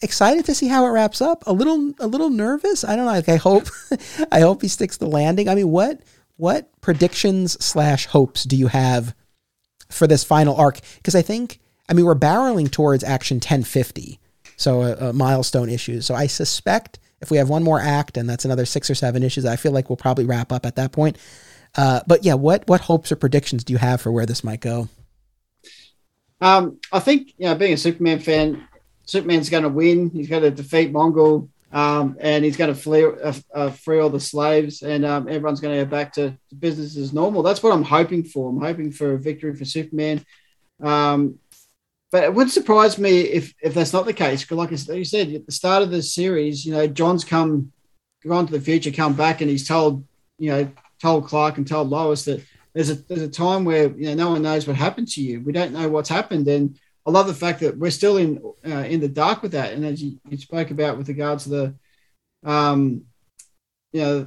excited 0.02 0.44
to 0.46 0.54
see 0.54 0.66
how 0.66 0.84
it 0.84 0.90
wraps 0.90 1.22
up. 1.22 1.44
A 1.46 1.52
little 1.52 1.94
a 2.00 2.08
little 2.08 2.28
nervous. 2.28 2.84
I 2.84 2.96
don't 2.96 3.06
know. 3.06 3.12
Like 3.12 3.28
I 3.28 3.36
hope 3.36 3.68
I 4.32 4.40
hope 4.40 4.60
he 4.60 4.68
sticks 4.68 4.96
the 4.96 5.06
landing. 5.06 5.48
I 5.48 5.54
mean, 5.54 5.70
what 5.70 6.00
what 6.36 6.68
predictions 6.80 7.64
slash 7.64 8.06
hopes 8.06 8.42
do 8.42 8.56
you 8.56 8.66
have 8.66 9.14
for 9.88 10.08
this 10.08 10.24
final 10.24 10.56
arc? 10.56 10.80
Because 10.96 11.14
I 11.14 11.22
think 11.22 11.60
I 11.88 11.94
mean 11.94 12.04
we're 12.04 12.16
barreling 12.16 12.70
towards 12.72 13.04
Action 13.04 13.36
1050, 13.36 14.18
so 14.56 14.82
a, 14.82 15.10
a 15.10 15.12
milestone 15.12 15.70
issue. 15.70 16.00
So 16.00 16.16
I 16.16 16.26
suspect 16.26 16.98
if 17.20 17.30
we 17.30 17.36
have 17.36 17.48
one 17.48 17.62
more 17.62 17.78
act 17.78 18.16
and 18.16 18.28
that's 18.28 18.44
another 18.44 18.66
six 18.66 18.90
or 18.90 18.96
seven 18.96 19.22
issues, 19.22 19.46
I 19.46 19.54
feel 19.54 19.70
like 19.70 19.88
we'll 19.88 19.96
probably 19.96 20.24
wrap 20.24 20.50
up 20.50 20.66
at 20.66 20.74
that 20.74 20.90
point. 20.90 21.18
Uh, 21.74 22.00
but 22.06 22.24
yeah, 22.24 22.34
what 22.34 22.66
what 22.68 22.82
hopes 22.82 23.10
or 23.10 23.16
predictions 23.16 23.64
do 23.64 23.72
you 23.72 23.78
have 23.78 24.00
for 24.00 24.12
where 24.12 24.26
this 24.26 24.44
might 24.44 24.60
go? 24.60 24.88
Um, 26.40 26.78
I 26.92 26.98
think 26.98 27.34
you 27.38 27.46
know, 27.46 27.54
being 27.54 27.72
a 27.72 27.78
Superman 27.78 28.18
fan, 28.18 28.66
Superman's 29.06 29.48
going 29.48 29.62
to 29.62 29.68
win. 29.68 30.10
He's 30.10 30.28
going 30.28 30.42
to 30.42 30.50
defeat 30.50 30.92
Mongul, 30.92 31.48
um, 31.72 32.16
and 32.20 32.44
he's 32.44 32.56
going 32.56 32.74
to 32.74 32.78
flee, 32.78 33.04
uh, 33.04 33.32
uh, 33.54 33.70
free 33.70 34.00
all 34.00 34.10
the 34.10 34.20
slaves, 34.20 34.82
and 34.82 35.04
um, 35.04 35.28
everyone's 35.28 35.60
going 35.60 35.78
to 35.78 35.84
go 35.84 35.90
back 35.90 36.12
to, 36.14 36.36
to, 36.48 36.54
business 36.54 36.96
as 36.96 37.12
normal. 37.12 37.42
That's 37.42 37.62
what 37.62 37.72
I'm 37.72 37.84
hoping 37.84 38.24
for. 38.24 38.50
I'm 38.50 38.60
hoping 38.60 38.92
for 38.92 39.14
a 39.14 39.18
victory 39.18 39.54
for 39.54 39.64
Superman. 39.64 40.24
Um, 40.82 41.38
but 42.10 42.24
it 42.24 42.34
would 42.34 42.50
surprise 42.50 42.98
me 42.98 43.20
if 43.20 43.54
if 43.62 43.72
that's 43.72 43.94
not 43.94 44.04
the 44.04 44.12
case. 44.12 44.42
Because, 44.42 44.58
like 44.58 44.98
you 44.98 45.04
said 45.04 45.32
at 45.32 45.46
the 45.46 45.52
start 45.52 45.82
of 45.82 45.90
the 45.90 46.02
series, 46.02 46.66
you 46.66 46.72
know, 46.72 46.86
John's 46.86 47.24
come 47.24 47.72
gone 48.26 48.46
to 48.46 48.52
the 48.52 48.60
future, 48.60 48.90
come 48.90 49.14
back, 49.14 49.40
and 49.40 49.48
he's 49.48 49.66
told 49.66 50.04
you 50.38 50.50
know 50.50 50.70
told 51.02 51.26
Clark 51.26 51.58
and 51.58 51.66
told 51.66 51.90
Lois 51.90 52.24
that 52.24 52.42
there's 52.72 52.90
a 52.90 52.94
there's 52.94 53.22
a 53.22 53.28
time 53.28 53.64
where 53.64 53.88
you 53.90 54.06
know 54.06 54.14
no 54.14 54.30
one 54.30 54.42
knows 54.42 54.66
what 54.66 54.76
happened 54.76 55.08
to 55.08 55.20
you. 55.20 55.40
We 55.40 55.52
don't 55.52 55.72
know 55.72 55.88
what's 55.88 56.08
happened, 56.08 56.46
and 56.48 56.78
I 57.04 57.10
love 57.10 57.26
the 57.26 57.34
fact 57.34 57.60
that 57.60 57.76
we're 57.76 57.90
still 57.90 58.16
in 58.16 58.40
uh, 58.64 58.84
in 58.92 59.00
the 59.00 59.08
dark 59.08 59.42
with 59.42 59.52
that. 59.52 59.72
And 59.72 59.84
as 59.84 60.02
you, 60.02 60.18
you 60.28 60.38
spoke 60.38 60.70
about 60.70 60.96
with 60.96 61.08
regards 61.08 61.44
to 61.44 61.50
the, 61.50 61.74
um, 62.48 63.04
you 63.92 64.00
know, 64.00 64.26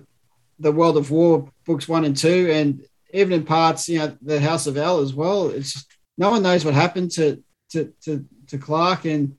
the 0.60 0.72
World 0.72 0.98
of 0.98 1.10
War 1.10 1.50
books 1.66 1.88
one 1.88 2.06
and 2.06 2.16
two, 2.16 2.50
and 2.52 2.86
even 3.14 3.34
in 3.34 3.46
parts, 3.46 3.88
you 3.90 4.00
know, 4.00 4.18
the 4.22 4.42
House 4.42 4.68
of 4.68 4.78
El 4.78 5.00
as 5.00 5.14
well. 5.14 5.50
It's 5.50 5.86
no 6.18 6.30
one 6.30 6.44
knows 6.44 6.66
what 6.66 6.74
happened 6.74 7.12
to 7.12 7.42
to 7.72 7.94
to, 8.04 8.26
to 8.48 8.58
Clark, 8.58 9.06
and 9.06 9.38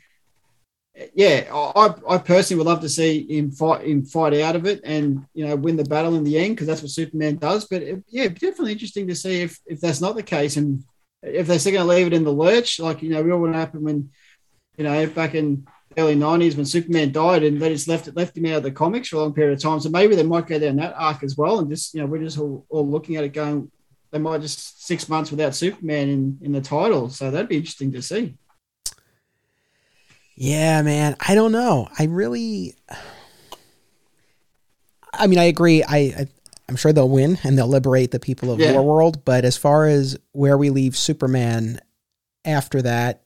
yeah, 1.14 1.46
I, 1.52 1.94
I 2.08 2.18
personally 2.18 2.58
would 2.58 2.70
love 2.70 2.80
to 2.80 2.88
see 2.88 3.26
him 3.28 3.50
fight 3.50 3.86
him 3.86 4.04
fight 4.04 4.34
out 4.34 4.56
of 4.56 4.64
it 4.66 4.80
and 4.84 5.26
you 5.34 5.46
know 5.46 5.54
win 5.54 5.76
the 5.76 5.84
battle 5.84 6.14
in 6.14 6.24
the 6.24 6.38
end 6.38 6.54
because 6.54 6.66
that's 6.66 6.82
what 6.82 6.90
Superman 6.90 7.36
does. 7.36 7.66
But 7.66 7.82
it, 7.82 8.04
yeah, 8.08 8.28
definitely 8.28 8.72
interesting 8.72 9.06
to 9.08 9.14
see 9.14 9.42
if 9.42 9.60
if 9.66 9.80
that's 9.80 10.00
not 10.00 10.16
the 10.16 10.22
case 10.22 10.56
and 10.56 10.84
if 11.22 11.46
they're 11.46 11.58
still 11.58 11.72
going 11.72 11.86
to 11.86 11.94
leave 11.94 12.06
it 12.06 12.12
in 12.12 12.24
the 12.24 12.32
lurch, 12.32 12.78
like 12.80 13.02
you 13.02 13.10
know, 13.10 13.20
real 13.20 13.38
what 13.38 13.54
happened 13.54 13.84
when 13.84 14.10
you 14.76 14.84
know 14.84 15.06
back 15.08 15.34
in 15.34 15.66
early 15.98 16.16
'90s 16.16 16.56
when 16.56 16.64
Superman 16.64 17.12
died, 17.12 17.42
and 17.42 17.60
they 17.60 17.68
just 17.68 17.88
left 17.88 18.08
it 18.08 18.16
left 18.16 18.36
him 18.36 18.46
out 18.46 18.58
of 18.58 18.62
the 18.62 18.70
comics 18.70 19.08
for 19.08 19.16
a 19.16 19.20
long 19.20 19.34
period 19.34 19.54
of 19.54 19.62
time. 19.62 19.80
So 19.80 19.90
maybe 19.90 20.14
they 20.14 20.22
might 20.22 20.46
go 20.46 20.58
down 20.58 20.76
that 20.76 20.94
arc 20.96 21.22
as 21.22 21.36
well, 21.36 21.58
and 21.58 21.68
just 21.68 21.94
you 21.94 22.00
know 22.00 22.06
we're 22.06 22.22
just 22.22 22.38
all, 22.38 22.64
all 22.70 22.88
looking 22.88 23.16
at 23.16 23.24
it 23.24 23.34
going, 23.34 23.70
they 24.12 24.18
might 24.18 24.40
just 24.40 24.86
six 24.86 25.08
months 25.08 25.30
without 25.30 25.54
Superman 25.54 26.08
in 26.08 26.38
in 26.40 26.52
the 26.52 26.60
title. 26.62 27.10
So 27.10 27.30
that'd 27.30 27.48
be 27.48 27.58
interesting 27.58 27.92
to 27.92 28.02
see. 28.02 28.34
Yeah, 30.36 30.82
man. 30.82 31.16
I 31.18 31.34
don't 31.34 31.52
know. 31.52 31.88
I 31.98 32.04
really. 32.04 32.74
I 35.12 35.26
mean, 35.26 35.38
I 35.38 35.44
agree. 35.44 35.82
I, 35.82 35.96
I 35.96 36.26
I'm 36.68 36.76
sure 36.76 36.92
they'll 36.92 37.08
win 37.08 37.38
and 37.42 37.56
they'll 37.56 37.66
liberate 37.68 38.10
the 38.10 38.20
people 38.20 38.52
of 38.52 38.60
Yeah. 38.60 38.72
War 38.72 38.82
World. 38.82 39.24
But 39.24 39.44
as 39.44 39.56
far 39.56 39.86
as 39.86 40.18
where 40.32 40.58
we 40.58 40.70
leave 40.70 40.96
Superman 40.96 41.80
after 42.44 42.82
that, 42.82 43.22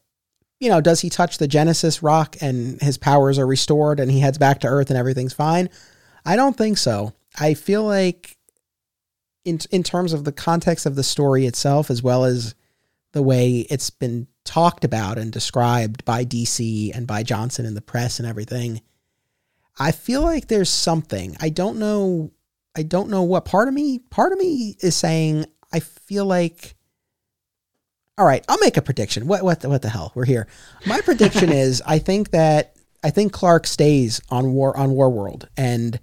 you 0.59 0.69
know, 0.69 0.79
does 0.79 1.01
he 1.01 1.09
touch 1.09 1.37
the 1.37 1.47
Genesis 1.47 2.01
rock 2.03 2.37
and 2.39 2.79
his 2.81 2.97
powers 2.97 3.37
are 3.39 3.47
restored 3.47 3.99
and 3.99 4.11
he 4.11 4.19
heads 4.19 4.37
back 4.37 4.59
to 4.61 4.67
Earth 4.67 4.89
and 4.89 4.97
everything's 4.97 5.33
fine? 5.33 5.69
I 6.23 6.35
don't 6.35 6.55
think 6.55 6.77
so. 6.77 7.13
I 7.39 7.55
feel 7.55 7.83
like, 7.83 8.37
in 9.43 9.59
in 9.71 9.81
terms 9.81 10.13
of 10.13 10.23
the 10.23 10.31
context 10.31 10.85
of 10.85 10.95
the 10.95 11.03
story 11.03 11.45
itself, 11.47 11.89
as 11.89 12.03
well 12.03 12.25
as 12.25 12.53
the 13.13 13.23
way 13.23 13.65
it's 13.71 13.89
been 13.89 14.27
talked 14.51 14.83
about 14.83 15.17
and 15.17 15.31
described 15.31 16.03
by 16.03 16.25
DC 16.25 16.93
and 16.93 17.07
by 17.07 17.23
Johnson 17.23 17.65
in 17.65 17.73
the 17.73 17.81
press 17.81 18.19
and 18.19 18.27
everything, 18.27 18.81
I 19.79 19.93
feel 19.93 20.21
like 20.21 20.47
there's 20.47 20.69
something. 20.69 21.37
I 21.39 21.47
don't 21.47 21.79
know 21.79 22.31
I 22.75 22.83
don't 22.83 23.09
know 23.09 23.23
what 23.23 23.45
part 23.45 23.69
of 23.69 23.73
me 23.73 23.99
part 23.99 24.33
of 24.33 24.39
me 24.39 24.75
is 24.81 24.93
saying 24.93 25.45
I 25.71 25.79
feel 25.79 26.25
like 26.25 26.75
all 28.17 28.25
right, 28.25 28.43
I'll 28.49 28.59
make 28.59 28.75
a 28.75 28.81
prediction. 28.81 29.25
What 29.25 29.41
what 29.41 29.61
the, 29.61 29.69
what 29.69 29.83
the 29.83 29.89
hell? 29.89 30.11
We're 30.15 30.25
here. 30.25 30.47
My 30.85 30.99
prediction 30.99 31.49
is 31.63 31.81
I 31.87 31.99
think 31.99 32.31
that 32.31 32.75
I 33.01 33.09
think 33.09 33.31
Clark 33.31 33.65
stays 33.65 34.19
on 34.29 34.51
war 34.51 34.75
on 34.75 34.91
War 34.91 35.09
World 35.09 35.47
and 35.55 35.97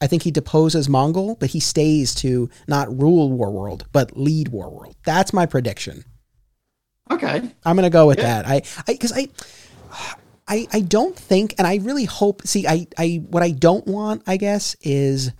I 0.00 0.08
think 0.08 0.24
he 0.24 0.32
deposes 0.32 0.88
Mongul, 0.88 1.38
but 1.38 1.50
he 1.50 1.60
stays 1.60 2.16
to 2.16 2.50
not 2.66 3.00
rule 3.00 3.30
War 3.30 3.52
World, 3.52 3.86
but 3.92 4.16
lead 4.18 4.48
War 4.48 4.68
World. 4.68 4.96
That's 5.04 5.32
my 5.32 5.46
prediction. 5.46 6.04
Okay. 7.10 7.42
I'm 7.64 7.76
gonna 7.76 7.90
go 7.90 8.06
with 8.06 8.18
Yeah. 8.18 8.42
that. 8.42 8.46
I, 8.46 8.62
I, 8.86 8.92
because 8.92 9.12
I, 9.12 9.28
I, 10.48 10.66
I 10.72 10.80
don't 10.80 11.16
think, 11.16 11.54
and 11.58 11.66
I 11.66 11.76
really 11.76 12.04
hope. 12.04 12.46
See, 12.46 12.66
I, 12.66 12.86
I, 12.98 13.22
what 13.28 13.42
I 13.42 13.50
don't 13.50 13.86
want, 13.86 14.22
I 14.26 14.36
guess, 14.36 14.76
is 14.82 15.32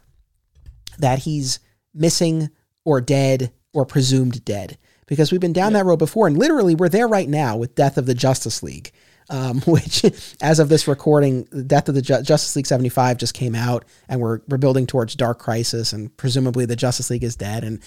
that 0.98 1.20
he's 1.20 1.58
missing 1.94 2.50
or 2.84 3.00
dead 3.00 3.52
or 3.72 3.84
presumed 3.86 4.44
dead 4.44 4.78
because 5.06 5.32
we've 5.32 5.40
been 5.40 5.52
down 5.52 5.72
that 5.74 5.84
road 5.84 5.98
before, 5.98 6.26
and 6.26 6.38
literally 6.38 6.74
we're 6.74 6.88
there 6.88 7.08
right 7.08 7.28
now 7.28 7.56
with 7.56 7.74
Death 7.74 7.96
of 7.98 8.06
the 8.06 8.14
Justice 8.14 8.62
League. 8.62 8.92
Um, 9.30 9.60
which, 9.66 10.04
as 10.42 10.58
of 10.58 10.68
this 10.68 10.86
recording, 10.88 11.46
the 11.52 11.62
Death 11.62 11.88
of 11.88 11.94
the 11.94 12.02
Ju- 12.02 12.22
Justice 12.22 12.54
League 12.56 12.66
seventy 12.66 12.88
five 12.90 13.16
just 13.18 13.34
came 13.34 13.54
out, 13.54 13.84
and 14.08 14.20
we're 14.20 14.40
we're 14.48 14.58
building 14.58 14.86
towards 14.86 15.14
Dark 15.14 15.38
Crisis, 15.38 15.92
and 15.92 16.14
presumably 16.16 16.66
the 16.66 16.76
Justice 16.76 17.08
League 17.08 17.24
is 17.24 17.36
dead, 17.36 17.64
and 17.64 17.80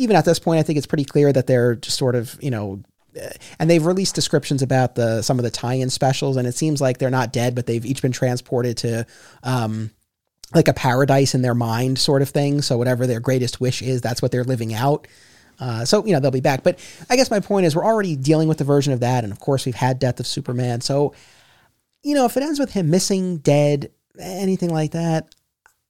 even 0.00 0.16
at 0.16 0.24
this 0.24 0.38
point, 0.38 0.58
I 0.58 0.62
think 0.62 0.78
it's 0.78 0.86
pretty 0.86 1.04
clear 1.04 1.30
that 1.30 1.46
they're 1.46 1.74
just 1.76 1.98
sort 1.98 2.14
of, 2.14 2.38
you 2.40 2.50
know, 2.50 2.82
and 3.58 3.68
they've 3.68 3.84
released 3.84 4.14
descriptions 4.14 4.62
about 4.62 4.94
the 4.94 5.20
some 5.20 5.38
of 5.38 5.42
the 5.42 5.50
tie-in 5.50 5.90
specials, 5.90 6.38
and 6.38 6.48
it 6.48 6.54
seems 6.54 6.80
like 6.80 6.96
they're 6.96 7.10
not 7.10 7.34
dead, 7.34 7.54
but 7.54 7.66
they've 7.66 7.84
each 7.84 8.00
been 8.00 8.12
transported 8.12 8.78
to, 8.78 9.06
um, 9.42 9.90
like 10.54 10.68
a 10.68 10.72
paradise 10.72 11.34
in 11.34 11.42
their 11.42 11.54
mind, 11.54 11.98
sort 11.98 12.22
of 12.22 12.30
thing. 12.30 12.62
So 12.62 12.78
whatever 12.78 13.06
their 13.06 13.20
greatest 13.20 13.60
wish 13.60 13.82
is, 13.82 14.00
that's 14.00 14.22
what 14.22 14.32
they're 14.32 14.44
living 14.44 14.72
out. 14.72 15.06
Uh, 15.58 15.84
so 15.84 16.04
you 16.06 16.12
know 16.12 16.20
they'll 16.20 16.30
be 16.30 16.40
back, 16.40 16.62
but 16.62 16.78
I 17.10 17.16
guess 17.16 17.30
my 17.30 17.40
point 17.40 17.66
is 17.66 17.76
we're 17.76 17.84
already 17.84 18.16
dealing 18.16 18.48
with 18.48 18.56
the 18.56 18.64
version 18.64 18.94
of 18.94 19.00
that, 19.00 19.22
and 19.24 19.32
of 19.32 19.38
course 19.38 19.66
we've 19.66 19.74
had 19.74 19.98
Death 19.98 20.18
of 20.18 20.26
Superman. 20.26 20.80
So 20.80 21.12
you 22.02 22.14
know 22.14 22.24
if 22.24 22.38
it 22.38 22.42
ends 22.42 22.58
with 22.58 22.72
him 22.72 22.88
missing, 22.88 23.36
dead, 23.38 23.90
anything 24.18 24.70
like 24.70 24.92
that, 24.92 25.34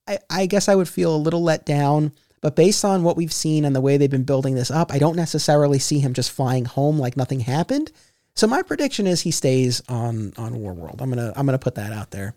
I, 0.09 0.19
I 0.28 0.47
guess 0.47 0.69
I 0.69 0.74
would 0.74 0.89
feel 0.89 1.15
a 1.15 1.16
little 1.16 1.45
let 1.45 1.65
down. 1.65 2.11
But 2.41 2.57
based 2.57 2.85
on 2.85 3.03
what 3.03 3.17
we've 3.17 3.33
seen 3.33 3.65
and 3.65 3.77
the 3.77 3.81
way 3.81 3.97
they've 3.97 4.11
been 4.11 4.25
building 4.25 4.55
this 4.55 4.71
up, 4.71 4.93
I 4.93 4.99
don't 4.99 5.17
necessarily 5.17 5.79
see 5.79 5.99
him 5.99 6.15
just 6.15 6.31
flying 6.31 6.65
home 6.65 6.99
like 6.99 7.17
nothing 7.17 7.41
happened. 7.41 7.93
So 8.35 8.47
my 8.47 8.62
prediction 8.62 9.07
is 9.07 9.23
he 9.23 9.31
stays 9.31 9.83
on 9.89 10.33
on 10.39 10.57
War 10.57 10.73
World. 10.73 11.03
I'm 11.03 11.11
gonna 11.11 11.33
I'm 11.37 11.47
gonna 11.47 11.59
put 11.59 11.75
that 11.75 11.93
out 11.93 12.11
there. 12.11 12.35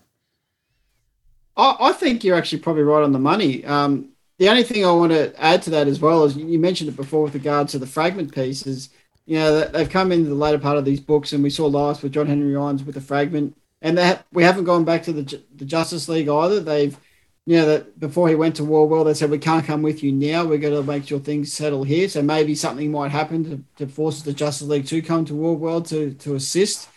I, 1.56 1.76
I 1.80 1.92
think 1.94 2.24
you're 2.24 2.36
actually 2.36 2.60
probably 2.60 2.84
right 2.84 3.04
on 3.04 3.14
the 3.14 3.20
money. 3.20 3.64
Um, 3.66 4.10
the 4.40 4.50
only 4.50 4.64
thing 4.64 4.86
I 4.86 4.92
want 4.92 5.12
to 5.12 5.34
add 5.42 5.62
to 5.64 5.70
that 5.72 5.88
as 5.88 6.00
well 6.00 6.24
is 6.26 6.36
you 6.36 6.60
mentioned 6.60 6.90
it 6.90 6.96
before 6.96 7.24
with 7.24 7.36
regards 7.36 7.72
to 7.74 7.80
the 7.80 7.88
fragment 7.88 8.34
pieces. 8.34 8.90
You 9.26 9.40
know, 9.40 9.62
they've 9.62 9.90
come 9.90 10.12
into 10.12 10.28
the 10.28 10.36
later 10.36 10.58
part 10.58 10.78
of 10.78 10.84
these 10.84 11.00
books, 11.00 11.32
and 11.32 11.44
we 11.44 11.50
saw 11.50 11.68
last 11.68 12.04
with 12.04 12.12
John 12.12 12.28
Henry 12.28 12.56
Irons 12.56 12.84
with 12.84 12.96
the 12.96 13.02
fragment, 13.02 13.56
and 13.82 13.98
that 13.98 14.26
we 14.34 14.44
haven't 14.44 14.66
gone 14.66 14.84
back 14.84 15.04
to 15.04 15.14
the 15.14 15.42
the 15.56 15.66
Justice 15.66 16.10
League 16.10 16.28
either. 16.28 16.60
They've, 16.60 16.98
you 17.46 17.58
know, 17.58 17.66
that 17.66 18.00
before 18.00 18.30
he 18.30 18.36
went 18.36 18.56
to 18.56 18.64
War 18.64 18.88
World, 18.88 19.08
they 19.08 19.14
said 19.14 19.30
we 19.30 19.38
can't 19.38 19.66
come 19.66 19.82
with 19.82 20.02
you 20.02 20.14
now. 20.14 20.46
We're 20.46 20.58
going 20.58 20.74
to 20.74 20.84
make 20.84 21.06
sure 21.08 21.20
things 21.20 21.52
settle 21.52 21.84
here. 21.84 22.08
So 22.08 22.22
maybe 22.22 22.56
something 22.56 22.90
might 22.90 23.12
happen 23.12 23.44
to, 23.44 23.86
to 23.86 23.92
force 23.92 24.22
the 24.22 24.32
Justice 24.32 24.68
League 24.68 24.86
to 24.88 25.02
come 25.02 25.26
to 25.26 25.36
War 25.36 25.56
World 25.56 25.86
to 25.88 26.14
to 26.14 26.36
assist. 26.36 26.90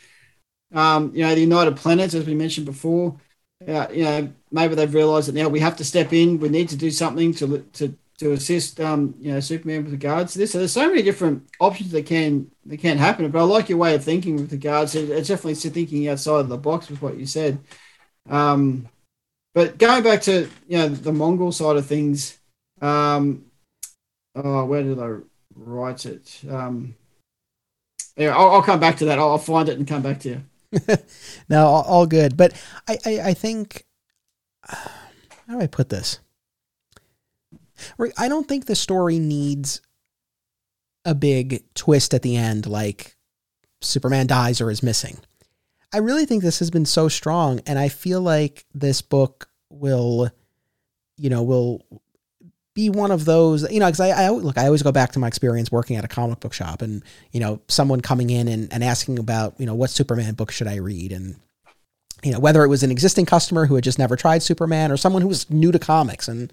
Um, 0.73 1.13
you 1.15 1.23
know, 1.23 1.35
the 1.35 1.41
United 1.41 1.77
Planets, 1.77 2.15
as 2.15 2.27
we 2.27 2.35
mentioned 2.35 2.67
before, 2.67 3.17
uh, 3.67 3.87
you 3.93 4.05
know, 4.05 4.33
maybe 4.51 4.75
they've 4.75 4.93
realised 4.93 5.29
that 5.29 5.35
now 5.35 5.49
we 5.49 5.61
have 5.61 5.77
to 5.77 5.85
step 5.85 6.13
in. 6.13 6.39
We 6.39 6.49
need 6.49 6.69
to 6.69 6.77
do 6.77 6.91
something 6.91 7.33
to 7.35 7.59
to 7.75 7.97
to 8.19 8.33
assist, 8.33 8.81
um, 8.81 9.15
you 9.19 9.33
know, 9.33 9.41
Superman 9.41 9.85
with 9.85 9.93
regards 9.93 10.33
to 10.33 10.39
this. 10.39 10.53
So 10.53 10.59
there's 10.59 10.73
so 10.73 10.89
many 10.89 11.03
different 11.03 11.47
options 11.61 11.91
that 11.91 12.07
can 12.07 12.51
that 12.67 12.79
can 12.79 12.99
happen. 12.99 13.31
But 13.31 13.41
I 13.41 13.43
like 13.43 13.69
your 13.69 13.79
way 13.79 13.95
of 13.97 14.05
thinking 14.05 14.37
with 14.37 14.53
regards. 14.53 14.93
To, 14.93 15.01
it's 15.01 15.29
definitely 15.29 15.55
thinking 15.55 16.09
outside 16.09 16.41
of 16.41 16.49
the 16.49 16.57
box 16.57 16.89
with 16.89 17.03
what 17.03 17.19
you 17.19 17.27
said. 17.27 17.59
Um, 18.29 18.89
but 19.57 19.79
going 19.79 20.03
back 20.03 20.21
to 20.21 20.51
you 20.69 20.77
know 20.77 20.89
the 20.91 21.13
Mongul 21.13 21.53
side 21.53 21.79
of 21.79 21.87
things, 21.87 22.39
um, 22.83 23.47
oh, 24.35 24.67
where 24.67 24.83
did 24.83 25.01
I 25.01 25.15
write 25.55 26.05
it? 26.05 26.43
Um, 26.49 26.95
yeah, 28.19 28.37
I'll, 28.37 28.51
I'll 28.51 28.63
come 28.63 28.81
back 28.81 28.99
to 28.99 29.07
that. 29.07 29.19
I'll, 29.19 29.31
I'll 29.31 29.39
find 29.39 29.71
it 29.71 29.79
and 29.79 29.89
come 29.89 30.03
back 30.03 30.21
to 30.21 30.29
you. 30.29 30.43
No, 31.49 31.67
all, 31.67 31.83
all 31.85 32.07
good. 32.07 32.37
But 32.37 32.53
I, 32.87 32.99
I, 33.07 33.21
I 33.21 33.35
think, 33.35 33.87
how 34.67 34.91
do 35.49 35.61
I 35.61 35.69
put 35.69 35.89
this? 35.89 36.19
I 38.19 38.29
don't 38.29 38.49
think 38.49 38.67
the 38.67 38.75
story 38.75 39.19
needs 39.19 39.81
a 41.05 41.15
big 41.15 41.63
twist 41.75 42.13
at 42.13 42.23
the 42.23 42.37
end, 42.37 42.67
like 42.67 43.17
Superman 43.81 44.27
dies 44.27 44.61
or 44.61 44.71
is 44.71 44.83
missing. 44.83 45.19
I 45.93 45.99
really 45.99 46.27
think 46.27 46.43
this 46.43 46.59
has 46.59 46.71
been 46.71 46.87
so 46.87 47.09
strong, 47.09 47.61
and 47.67 47.79
I 47.79 47.89
feel 47.89 48.21
like 48.21 48.67
this 48.75 49.03
book 49.03 49.49
will, 49.71 50.31
you 51.17 51.31
know, 51.31 51.43
will 51.43 51.83
be 52.75 52.91
one 52.91 53.11
of 53.11 53.25
those, 53.25 53.71
you 53.73 53.81
know, 53.81 53.87
because 53.87 54.01
I, 54.01 54.11
I 54.11 54.29
look, 54.29 54.59
I 54.59 54.67
always 54.67 54.83
go 54.83 54.93
back 54.93 55.13
to 55.13 55.19
my 55.19 55.27
experience 55.27 55.73
working 55.73 55.97
at 55.97 56.05
a 56.05 56.09
comic 56.09 56.41
book 56.41 56.53
shop, 56.53 56.83
and 56.83 57.03
you 57.33 57.41
know, 57.41 57.61
someone 57.69 58.01
coming 58.01 58.31
in 58.31 58.49
and, 58.49 58.73
and 58.73 58.85
asking 58.85 59.19
about, 59.19 59.55
you 59.59 59.67
know, 59.67 59.75
what 59.75 59.91
Superman 59.91 60.35
book 60.35 60.51
should 60.51 60.67
I 60.67 60.77
read, 60.77 61.13
and 61.13 61.37
you 62.23 62.33
know, 62.33 62.39
whether 62.39 62.65
it 62.65 62.69
was 62.69 62.83
an 62.83 62.91
existing 62.91 63.25
customer 63.27 63.67
who 63.67 63.77
had 63.77 63.85
just 63.85 63.99
never 63.99 64.17
tried 64.17 64.43
Superman 64.43 64.91
or 64.91 64.97
someone 64.97 65.23
who 65.23 65.29
was 65.29 65.49
new 65.51 65.73
to 65.73 65.79
comics, 65.79 66.29
and 66.29 66.53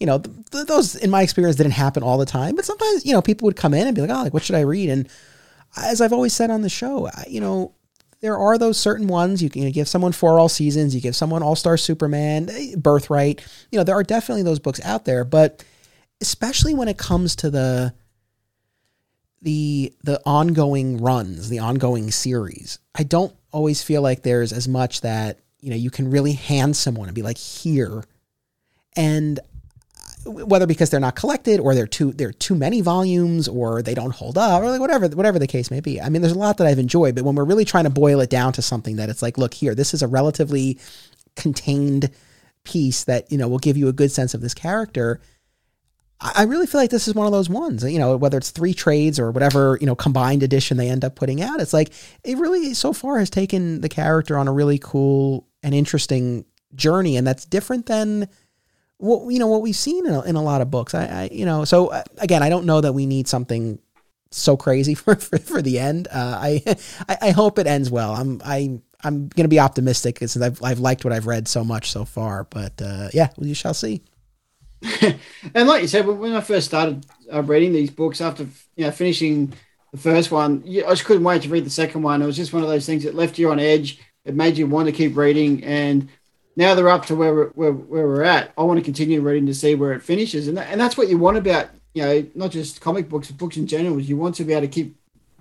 you 0.00 0.06
know, 0.06 0.18
th- 0.18 0.34
th- 0.50 0.66
those 0.66 0.94
in 0.94 1.10
my 1.10 1.22
experience 1.22 1.56
didn't 1.56 1.72
happen 1.72 2.02
all 2.02 2.16
the 2.16 2.26
time, 2.26 2.56
but 2.56 2.64
sometimes 2.64 3.04
you 3.04 3.12
know, 3.12 3.22
people 3.22 3.46
would 3.46 3.56
come 3.56 3.74
in 3.74 3.86
and 3.86 3.94
be 3.94 4.00
like, 4.00 4.10
oh, 4.10 4.22
like 4.22 4.32
what 4.32 4.44
should 4.44 4.56
I 4.56 4.60
read, 4.60 4.88
and 4.88 5.08
as 5.76 6.00
I've 6.00 6.12
always 6.12 6.32
said 6.32 6.50
on 6.50 6.62
the 6.62 6.68
show, 6.68 7.08
I, 7.08 7.26
you 7.28 7.40
know, 7.40 7.74
there 8.22 8.38
are 8.38 8.56
those 8.56 8.78
certain 8.78 9.08
ones 9.08 9.42
you 9.42 9.50
can 9.50 9.62
you 9.62 9.72
give 9.72 9.88
someone 9.88 10.12
for 10.12 10.38
all 10.38 10.48
seasons, 10.48 10.94
you 10.94 11.00
give 11.00 11.16
someone 11.16 11.42
All 11.42 11.56
Star 11.56 11.76
Superman, 11.76 12.48
eh, 12.48 12.74
Birthright. 12.76 13.44
You 13.70 13.78
know, 13.78 13.84
there 13.84 13.96
are 13.96 14.04
definitely 14.04 14.44
those 14.44 14.60
books 14.60 14.80
out 14.84 15.04
there, 15.04 15.24
but 15.24 15.64
especially 16.20 16.72
when 16.72 16.88
it 16.88 16.96
comes 16.96 17.36
to 17.36 17.50
the 17.50 17.92
the 19.42 19.92
the 20.04 20.22
ongoing 20.24 20.98
runs, 20.98 21.48
the 21.48 21.58
ongoing 21.58 22.12
series, 22.12 22.78
I 22.94 23.02
don't 23.02 23.34
always 23.50 23.82
feel 23.82 24.00
like 24.00 24.22
there's 24.22 24.52
as 24.52 24.68
much 24.68 25.00
that 25.00 25.40
you 25.60 25.70
know 25.70 25.76
you 25.76 25.90
can 25.90 26.10
really 26.10 26.32
hand 26.32 26.76
someone 26.76 27.08
and 27.08 27.14
be 27.14 27.22
like 27.22 27.38
here, 27.38 28.04
and 28.94 29.40
whether 30.24 30.66
because 30.66 30.90
they're 30.90 31.00
not 31.00 31.16
collected 31.16 31.60
or 31.60 31.74
they're 31.74 31.86
too 31.86 32.12
they're 32.12 32.32
too 32.32 32.54
many 32.54 32.80
volumes 32.80 33.48
or 33.48 33.82
they 33.82 33.94
don't 33.94 34.14
hold 34.14 34.38
up 34.38 34.62
or 34.62 34.70
like 34.70 34.80
whatever 34.80 35.08
whatever 35.08 35.38
the 35.38 35.46
case 35.46 35.70
may 35.70 35.80
be. 35.80 36.00
I 36.00 36.08
mean, 36.08 36.22
there's 36.22 36.34
a 36.34 36.38
lot 36.38 36.58
that 36.58 36.66
I've 36.66 36.78
enjoyed, 36.78 37.14
but 37.14 37.24
when 37.24 37.34
we're 37.34 37.44
really 37.44 37.64
trying 37.64 37.84
to 37.84 37.90
boil 37.90 38.20
it 38.20 38.30
down 38.30 38.52
to 38.54 38.62
something 38.62 38.96
that 38.96 39.08
it's 39.08 39.22
like, 39.22 39.38
look 39.38 39.54
here, 39.54 39.74
this 39.74 39.94
is 39.94 40.02
a 40.02 40.06
relatively 40.06 40.78
contained 41.34 42.10
piece 42.64 43.04
that 43.04 43.30
you 43.32 43.38
know 43.38 43.48
will 43.48 43.58
give 43.58 43.76
you 43.76 43.88
a 43.88 43.92
good 43.92 44.12
sense 44.12 44.34
of 44.34 44.40
this 44.40 44.54
character. 44.54 45.20
I 46.20 46.44
really 46.44 46.68
feel 46.68 46.80
like 46.80 46.90
this 46.90 47.08
is 47.08 47.16
one 47.16 47.26
of 47.26 47.32
those 47.32 47.50
ones, 47.50 47.82
you 47.82 47.98
know, 47.98 48.16
whether 48.16 48.38
it's 48.38 48.52
three 48.52 48.74
trades 48.74 49.18
or 49.18 49.32
whatever, 49.32 49.76
you 49.80 49.88
know, 49.88 49.96
combined 49.96 50.44
edition 50.44 50.76
they 50.76 50.88
end 50.88 51.04
up 51.04 51.16
putting 51.16 51.42
out. 51.42 51.60
It's 51.60 51.72
like 51.72 51.92
it 52.22 52.38
really 52.38 52.74
so 52.74 52.92
far 52.92 53.18
has 53.18 53.28
taken 53.28 53.80
the 53.80 53.88
character 53.88 54.38
on 54.38 54.46
a 54.46 54.52
really 54.52 54.78
cool 54.78 55.48
and 55.64 55.74
interesting 55.74 56.44
journey, 56.76 57.16
and 57.16 57.26
that's 57.26 57.44
different 57.44 57.86
than 57.86 58.28
what 59.02 59.32
you 59.32 59.38
know 59.40 59.48
what 59.48 59.62
we've 59.62 59.76
seen 59.76 60.06
in 60.06 60.14
a, 60.14 60.22
in 60.22 60.36
a 60.36 60.42
lot 60.42 60.60
of 60.60 60.70
books. 60.70 60.94
I, 60.94 61.06
I 61.06 61.28
you 61.32 61.44
know, 61.44 61.64
so 61.64 61.88
uh, 61.88 62.04
again, 62.18 62.42
I 62.42 62.48
don't 62.48 62.64
know 62.64 62.80
that 62.80 62.92
we 62.92 63.04
need 63.06 63.26
something 63.26 63.80
so 64.30 64.56
crazy 64.56 64.94
for 65.02 65.16
for, 65.16 65.38
for 65.38 65.60
the 65.60 65.78
end. 65.78 66.08
Uh, 66.08 66.38
I, 66.42 66.76
I 67.20 67.30
hope 67.30 67.58
it 67.58 67.66
ends 67.66 67.90
well. 67.90 68.14
I'm 68.14 68.40
I 68.44 68.80
I'm 69.02 69.28
to 69.30 69.48
be 69.48 69.58
optimistic 69.58 70.18
since 70.18 70.40
I've 70.40 70.62
I've 70.62 70.78
liked 70.78 71.04
what 71.04 71.12
I've 71.12 71.26
read 71.26 71.48
so 71.48 71.64
much 71.64 71.90
so 71.90 72.04
far. 72.04 72.44
But 72.44 72.80
uh, 72.80 73.08
yeah, 73.12 73.28
we 73.36 73.52
shall 73.54 73.74
see. 73.74 74.02
and 75.54 75.68
like 75.68 75.82
you 75.82 75.88
said, 75.88 76.06
when 76.06 76.34
I 76.34 76.40
first 76.40 76.66
started 76.66 77.06
uh, 77.32 77.42
reading 77.42 77.72
these 77.72 77.90
books 77.90 78.20
after 78.20 78.46
you 78.76 78.84
know 78.84 78.92
finishing 78.92 79.52
the 79.92 79.98
first 79.98 80.30
one, 80.30 80.62
I 80.64 80.90
just 80.90 81.04
couldn't 81.04 81.24
wait 81.24 81.42
to 81.42 81.48
read 81.48 81.66
the 81.66 81.70
second 81.70 82.02
one. 82.02 82.22
It 82.22 82.26
was 82.26 82.36
just 82.36 82.52
one 82.52 82.62
of 82.62 82.68
those 82.68 82.86
things 82.86 83.02
that 83.02 83.16
left 83.16 83.38
you 83.38 83.50
on 83.50 83.58
edge. 83.58 84.00
It 84.24 84.36
made 84.36 84.56
you 84.56 84.68
want 84.68 84.86
to 84.86 84.92
keep 84.92 85.16
reading, 85.16 85.64
and 85.64 86.08
now 86.56 86.74
they're 86.74 86.88
up 86.88 87.06
to 87.06 87.16
where 87.16 87.34
we're, 87.34 87.48
where, 87.50 87.72
where 87.72 88.06
we're 88.06 88.22
at. 88.22 88.52
I 88.58 88.62
want 88.62 88.78
to 88.78 88.84
continue 88.84 89.20
reading 89.20 89.46
to 89.46 89.54
see 89.54 89.74
where 89.74 89.92
it 89.92 90.02
finishes, 90.02 90.48
and 90.48 90.56
that, 90.56 90.68
and 90.68 90.80
that's 90.80 90.96
what 90.96 91.08
you 91.08 91.18
want 91.18 91.36
about 91.36 91.70
you 91.94 92.02
know 92.02 92.26
not 92.34 92.50
just 92.50 92.80
comic 92.80 93.08
books, 93.08 93.28
but 93.30 93.38
books 93.38 93.56
in 93.56 93.66
general. 93.66 94.00
You 94.00 94.16
want 94.16 94.34
to 94.36 94.44
be 94.44 94.52
able 94.52 94.62
to 94.62 94.68
keep 94.68 94.96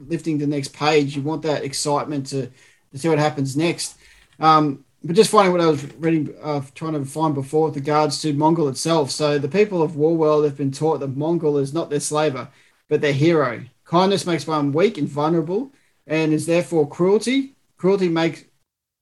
lifting 0.08 0.38
the 0.38 0.48
next 0.48 0.74
page. 0.74 1.16
You 1.16 1.22
want 1.22 1.42
that 1.44 1.64
excitement 1.64 2.28
to, 2.28 2.48
to 2.92 2.98
see 2.98 3.10
what 3.10 3.20
happens 3.20 3.56
next. 3.56 3.98
Um, 4.40 4.86
but 5.04 5.16
just 5.16 5.32
finding 5.32 5.52
what 5.52 5.62
I 5.62 5.68
was 5.68 5.84
reading, 5.96 6.34
uh, 6.42 6.62
trying 6.76 6.94
to 6.94 7.04
find 7.06 7.34
before 7.34 7.68
with 7.68 7.76
regards 7.76 8.22
to 8.22 8.34
Mongul 8.34 8.70
itself. 8.70 9.10
So 9.10 9.40
the 9.40 9.48
people 9.48 9.82
of 9.82 9.94
Warworld 9.94 10.44
have 10.44 10.58
been 10.58 10.72
taught 10.72 11.00
that 11.00 11.18
Mongul 11.18 11.60
is 11.60 11.74
not 11.74 11.90
their 11.90 12.00
slaver, 12.00 12.48
but 12.88 13.02
their 13.02 13.14
hero. 13.14 13.64
Kindness 13.86 14.26
makes 14.26 14.46
one 14.46 14.72
weak 14.72 14.98
and 14.98 15.08
vulnerable, 15.08 15.72
and 16.06 16.34
is 16.34 16.46
therefore 16.46 16.88
cruelty. 16.88 17.56
Cruelty 17.78 18.10
makes 18.10 18.44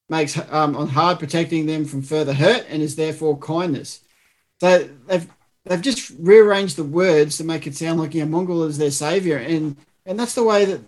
makes 0.10 0.38
um, 0.52 0.76
on 0.76 0.90
hard 0.90 1.20
protecting 1.20 1.66
them 1.66 1.86
from 1.86 2.02
further 2.02 2.34
hurt, 2.34 2.66
and 2.70 2.82
is 2.82 2.96
therefore 2.96 3.38
kindness. 3.38 4.02
So 4.60 4.90
they've 5.08 5.28
they've 5.66 5.82
just 5.82 6.12
rearranged 6.20 6.76
the 6.76 6.84
words 6.84 7.38
to 7.38 7.44
make 7.44 7.68
it 7.68 7.76
sound 7.76 8.00
like 8.00 8.14
you 8.16 8.26
know, 8.26 8.38
Mongul 8.38 8.68
is 8.68 8.78
their 8.78 8.92
savior, 8.92 9.38
and 9.38 9.78
and 10.06 10.20
that's 10.20 10.36
the 10.36 10.44
way 10.44 10.66
that 10.66 10.82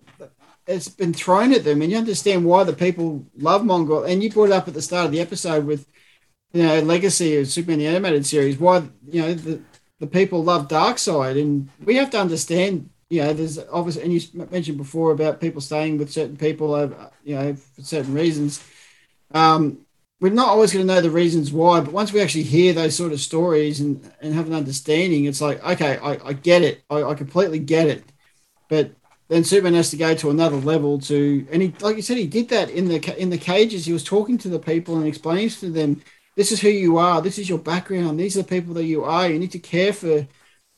it's 0.68 0.90
been 0.90 1.14
thrown 1.14 1.54
at 1.54 1.64
them, 1.64 1.82
and 1.82 1.92
you 1.92 1.98
understand 1.98 2.46
why 2.46 2.64
the 2.64 2.74
people 2.74 3.26
love 3.38 3.62
Mongul. 3.62 4.08
And 4.10 4.24
you 4.24 4.32
brought 4.32 4.50
it 4.50 4.54
up 4.54 4.68
at 4.68 4.74
the 4.74 4.82
start 4.82 5.06
of 5.06 5.12
the 5.12 5.22
episode 5.22 5.66
with, 5.66 5.88
you 6.54 6.64
know, 6.64 6.80
legacy 6.82 7.38
of 7.38 7.48
Superman 7.48 7.80
the 7.80 7.88
animated 7.88 8.26
series. 8.26 8.58
Why 8.58 8.84
you 9.10 9.22
know 9.22 9.34
the 9.34 9.62
the 10.00 10.08
people 10.08 10.44
love 10.44 10.68
Darkseid, 10.68 11.40
and 11.40 11.70
we 11.84 11.96
have 11.96 12.10
to 12.12 12.20
understand. 12.20 12.90
You 13.10 13.24
know, 13.24 13.34
there's 13.34 13.60
obviously, 13.72 14.04
and 14.04 14.14
you 14.14 14.22
mentioned 14.50 14.78
before 14.78 15.12
about 15.12 15.42
people 15.42 15.60
staying 15.60 15.98
with 15.98 16.14
certain 16.14 16.38
people, 16.38 16.74
over, 16.74 17.12
you 17.26 17.36
know, 17.36 17.56
for 17.56 17.82
certain 17.82 18.14
reasons. 18.14 18.64
Um, 19.34 19.86
we're 20.20 20.32
not 20.32 20.50
always 20.50 20.72
going 20.72 20.88
to 20.88 20.94
know 20.94 21.02
the 21.02 21.10
reasons 21.10 21.52
why, 21.52 21.80
but 21.80 21.94
once 21.94 22.14
we 22.14 22.22
actually 22.22 22.44
hear 22.44 22.74
those 22.74 22.96
sort 22.96 23.12
of 23.12 23.20
stories 23.20 23.80
and, 23.80 24.12
and 24.22 24.36
have 24.36 24.46
an 24.48 24.54
understanding, 24.54 25.26
it's 25.26 25.42
like, 25.42 25.64
okay, 25.66 25.98
I, 25.98 26.20
I 26.24 26.34
get 26.34 26.62
it. 26.62 26.84
I, 26.92 27.02
I 27.04 27.16
completely 27.16 27.58
get 27.58 27.88
it. 27.88 28.04
But 28.70 28.92
then 29.30 29.44
Superman 29.44 29.74
has 29.76 29.90
to 29.92 29.98
go 29.98 30.14
to 30.14 30.30
another 30.30 30.58
level 30.58 31.00
to, 31.00 31.48
and 31.52 31.62
he, 31.62 31.74
like 31.80 31.96
you 31.96 32.02
said, 32.02 32.18
he 32.18 32.28
did 32.28 32.50
that 32.50 32.70
in 32.70 32.88
the 32.88 33.20
in 33.20 33.30
the 33.30 33.38
cages. 33.38 33.86
He 33.86 33.94
was 33.94 34.04
talking 34.04 34.38
to 34.40 34.50
the 34.50 34.60
people 34.60 34.98
and 34.98 35.08
explaining 35.08 35.50
to 35.50 35.72
them, 35.72 36.02
"This 36.36 36.52
is 36.52 36.60
who 36.60 36.70
you 36.70 36.98
are. 36.98 37.22
This 37.22 37.40
is 37.40 37.48
your 37.48 37.58
background. 37.58 38.20
These 38.20 38.38
are 38.38 38.42
the 38.42 38.48
people 38.50 38.74
that 38.74 38.84
you 38.84 39.06
are. 39.06 39.30
You 39.30 39.40
need 39.40 39.54
to 39.54 39.60
care 39.60 39.94
for 39.94 40.28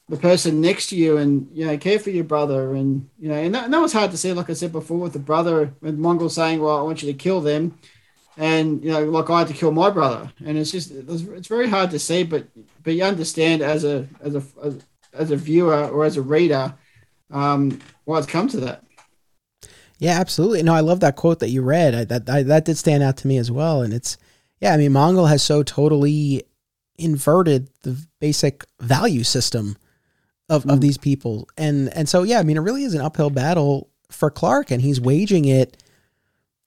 the 0.08 0.18
person 0.18 0.62
next 0.62 0.90
to 0.90 0.96
you, 0.96 1.18
and 1.18 1.50
you 1.52 1.66
know, 1.66 1.78
care 1.80 1.98
for 1.98 2.12
your 2.12 2.26
brother." 2.26 2.76
And 2.76 3.10
you 3.20 3.28
know, 3.30 3.36
and 3.36 3.56
that, 3.56 3.66
and 3.66 3.74
that 3.74 3.82
was 3.82 3.94
hard 3.94 4.12
to 4.12 4.18
see. 4.18 4.32
Like 4.34 4.52
I 4.52 4.54
said 4.54 4.72
before, 4.72 5.00
with 5.00 5.14
the 5.14 5.20
brother, 5.20 5.74
with 5.82 6.00
Mongul 6.00 6.30
saying, 6.30 6.62
"Well, 6.62 6.78
I 6.78 6.84
want 6.84 7.02
you 7.02 7.12
to 7.12 7.18
kill 7.18 7.42
them," 7.42 7.74
and 8.38 8.84
you 8.84 8.92
know, 8.92 9.04
like 9.04 9.30
I 9.30 9.40
had 9.40 9.48
to 9.50 9.54
kill 9.54 9.72
my 9.72 9.90
brother, 9.90 10.32
and 10.46 10.58
it's 10.58 10.72
just 10.72 10.92
it's 10.92 11.48
very 11.48 11.70
hard 11.70 11.92
to 11.92 12.00
see, 12.00 12.24
but 12.24 12.48
but 12.84 12.94
you 12.94 13.04
understand 13.04 13.62
as 13.62 13.84
a 13.84 14.08
as 14.22 14.36
a 14.36 14.44
as, 15.14 15.32
a 15.32 15.36
viewer 15.36 15.88
or 15.88 16.06
as 16.06 16.18
a 16.18 16.22
reader 16.22 16.74
um, 17.32 17.80
why 18.06 18.18
it's 18.18 18.28
come 18.28 18.48
to 18.50 18.60
that. 18.62 18.84
Yeah, 20.00 20.20
absolutely. 20.20 20.64
No, 20.64 20.74
I 20.74 20.80
love 20.80 21.00
that 21.02 21.16
quote 21.16 21.40
that 21.40 21.50
you 21.50 21.62
read. 21.62 21.96
I, 21.96 22.04
that 22.06 22.30
I, 22.30 22.44
that 22.44 22.66
did 22.66 22.78
stand 22.78 23.04
out 23.04 23.18
to 23.18 23.28
me 23.28 23.38
as 23.38 23.52
well. 23.52 23.82
And 23.82 23.94
it's 23.94 24.18
yeah, 24.60 24.74
I 24.74 24.78
mean, 24.78 24.92
mongul 24.92 25.30
has 25.30 25.44
so 25.44 25.62
totally 25.62 26.44
inverted 26.96 27.70
the 27.82 27.98
basic 28.20 28.66
value 28.80 29.24
system 29.24 29.78
of, 30.50 30.64
mm. 30.64 30.74
of 30.74 30.82
these 30.82 30.98
people, 30.98 31.48
and 31.58 31.90
and 31.90 32.10
so 32.10 32.24
yeah, 32.24 32.40
I 32.40 32.44
mean, 32.44 32.58
it 32.58 32.62
really 32.62 32.84
is 32.84 32.96
an 32.96 33.02
uphill 33.02 33.30
battle 33.30 33.90
for 34.10 34.32
Clark, 34.32 34.72
and 34.72 34.82
he's 34.82 35.00
waging 35.00 35.46
it, 35.46 35.82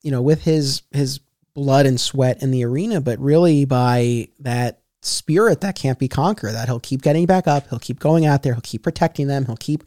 you 0.02 0.10
know, 0.10 0.22
with 0.22 0.42
his 0.44 0.82
his 0.92 1.20
blood 1.56 1.86
and 1.86 2.00
sweat 2.00 2.42
in 2.42 2.52
the 2.52 2.64
arena, 2.64 3.00
but 3.00 3.18
really 3.18 3.64
by 3.64 4.28
that 4.38 4.82
spirit 5.02 5.62
that 5.62 5.74
can't 5.74 5.98
be 5.98 6.06
conquered. 6.06 6.52
That 6.52 6.68
he'll 6.68 6.78
keep 6.78 7.02
getting 7.02 7.26
back 7.26 7.48
up, 7.48 7.68
he'll 7.68 7.80
keep 7.80 7.98
going 7.98 8.26
out 8.26 8.44
there, 8.44 8.52
he'll 8.52 8.60
keep 8.60 8.84
protecting 8.84 9.26
them, 9.26 9.46
he'll 9.46 9.56
keep 9.56 9.82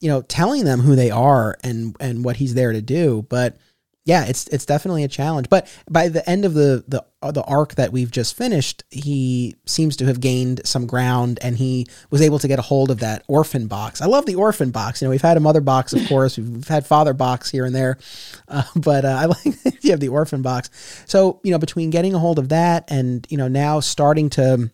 you 0.00 0.08
know, 0.08 0.22
telling 0.22 0.64
them 0.64 0.80
who 0.80 0.96
they 0.96 1.10
are 1.10 1.58
and 1.62 1.94
and 2.00 2.24
what 2.24 2.36
he's 2.36 2.54
there 2.54 2.72
to 2.72 2.80
do. 2.80 3.26
But 3.28 3.58
yeah, 4.04 4.24
it's 4.24 4.46
it's 4.48 4.64
definitely 4.64 5.04
a 5.04 5.08
challenge. 5.08 5.48
But 5.50 5.68
by 5.90 6.08
the 6.08 6.28
end 6.28 6.44
of 6.44 6.54
the 6.54 6.84
the 6.88 7.04
uh, 7.22 7.32
the 7.32 7.44
arc 7.44 7.74
that 7.74 7.92
we've 7.92 8.10
just 8.10 8.34
finished, 8.34 8.82
he 8.88 9.56
seems 9.66 9.94
to 9.96 10.06
have 10.06 10.20
gained 10.20 10.62
some 10.64 10.86
ground, 10.86 11.38
and 11.42 11.58
he 11.58 11.86
was 12.10 12.22
able 12.22 12.38
to 12.38 12.48
get 12.48 12.58
a 12.58 12.62
hold 12.62 12.90
of 12.90 13.00
that 13.00 13.24
orphan 13.28 13.66
box. 13.66 14.00
I 14.00 14.06
love 14.06 14.24
the 14.24 14.36
orphan 14.36 14.70
box. 14.70 15.02
You 15.02 15.06
know, 15.06 15.10
we've 15.10 15.20
had 15.20 15.36
a 15.36 15.40
mother 15.40 15.60
box, 15.60 15.92
of 15.92 16.06
course. 16.08 16.38
We've 16.38 16.66
had 16.66 16.86
father 16.86 17.12
box 17.12 17.50
here 17.50 17.66
and 17.66 17.74
there, 17.74 17.98
uh, 18.48 18.62
but 18.76 19.04
uh, 19.04 19.08
I 19.08 19.26
like 19.26 19.44
you 19.82 19.90
have 19.90 20.00
the 20.00 20.08
orphan 20.08 20.40
box. 20.40 20.70
So 21.06 21.40
you 21.44 21.50
know, 21.50 21.58
between 21.58 21.90
getting 21.90 22.14
a 22.14 22.18
hold 22.18 22.38
of 22.38 22.48
that 22.48 22.90
and 22.90 23.26
you 23.28 23.36
know 23.36 23.48
now 23.48 23.80
starting 23.80 24.30
to 24.30 24.70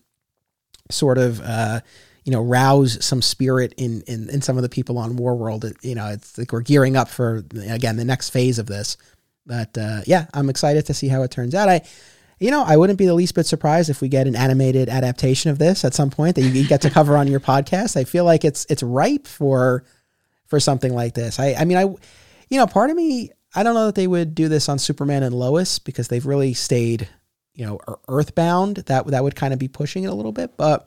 sort 0.89 1.19
of 1.19 1.41
uh, 1.41 1.81
you 2.25 2.31
know 2.31 2.43
rouse 2.43 3.05
some 3.05 3.23
spirit 3.23 3.75
in 3.77 4.03
in, 4.03 4.31
in 4.31 4.41
some 4.41 4.57
of 4.57 4.63
the 4.63 4.69
people 4.69 4.99
on 4.99 5.17
Warworld. 5.17 5.75
You 5.83 5.97
know, 5.97 6.07
it's 6.07 6.39
like 6.39 6.53
we're 6.53 6.61
gearing 6.61 6.97
up 6.97 7.09
for 7.09 7.45
again 7.69 7.97
the 7.97 8.05
next 8.05 8.31
phase 8.31 8.61
of 8.61 8.67
this. 8.67 8.97
But 9.47 9.77
uh, 9.79 10.01
yeah, 10.07 10.27
I'm 10.35 10.51
excited 10.51 10.87
to 10.87 10.95
see 10.95 11.09
how 11.09 11.23
it 11.23 11.31
turns 11.31 11.55
out. 11.55 11.69
I 11.69 11.83
you 12.39 12.51
know, 12.51 12.63
I 12.63 12.77
wouldn't 12.77 12.99
be 12.99 13.07
the 13.07 13.15
least 13.15 13.35
bit 13.35 13.47
surprised 13.47 13.89
if 13.89 14.03
we 14.03 14.09
get 14.09 14.27
an 14.27 14.37
animated 14.37 14.91
adaptation 14.91 15.51
of 15.51 15.59
this 15.59 15.85
at 15.85 15.95
some 15.95 16.11
point 16.11 16.37
that 16.37 16.43
you 16.43 16.67
get 16.67 16.83
to 16.83 16.91
cover 16.91 17.17
on 17.17 17.29
your 17.29 17.41
podcast. 17.41 17.97
I 17.97 18.05
feel 18.05 18.25
like 18.25 18.45
it's 18.45 18.67
it's 18.69 18.83
ripe 18.83 19.27
for 19.27 19.85
for 20.47 20.61
something 20.61 20.95
like 20.95 21.15
this. 21.15 21.41
I 21.41 21.55
I 21.55 21.65
mean 21.65 21.79
I 21.79 21.83
you 22.51 22.59
know, 22.59 22.67
part 22.67 22.91
of 22.91 22.97
me 22.97 23.31
I 23.55 23.63
don't 23.63 23.75
know 23.75 23.87
that 23.87 23.95
they 23.95 24.07
would 24.07 24.35
do 24.35 24.49
this 24.49 24.69
on 24.69 24.79
Superman 24.79 25.23
and 25.23 25.35
Lois 25.35 25.79
because 25.79 26.09
they've 26.09 26.27
really 26.27 26.53
stayed, 26.53 27.09
you 27.55 27.65
know, 27.65 27.81
earthbound. 28.07 28.77
That 28.77 29.07
that 29.07 29.25
would 29.25 29.35
kind 29.35 29.55
of 29.55 29.59
be 29.59 29.69
pushing 29.69 30.05
it 30.05 30.09
a 30.09 30.15
little 30.15 30.33
bit, 30.33 30.59
but 30.59 30.87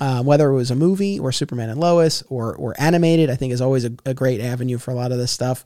um, 0.00 0.26
whether 0.26 0.50
it 0.50 0.54
was 0.54 0.70
a 0.70 0.76
movie 0.76 1.18
or 1.18 1.32
Superman 1.32 1.70
and 1.70 1.80
Lois 1.80 2.22
or 2.28 2.54
or 2.54 2.74
animated, 2.78 3.30
I 3.30 3.36
think 3.36 3.54
is 3.54 3.62
always 3.62 3.86
a, 3.86 3.92
a 4.04 4.12
great 4.12 4.42
avenue 4.42 4.76
for 4.76 4.90
a 4.90 4.94
lot 4.94 5.10
of 5.10 5.18
this 5.18 5.32
stuff. 5.32 5.64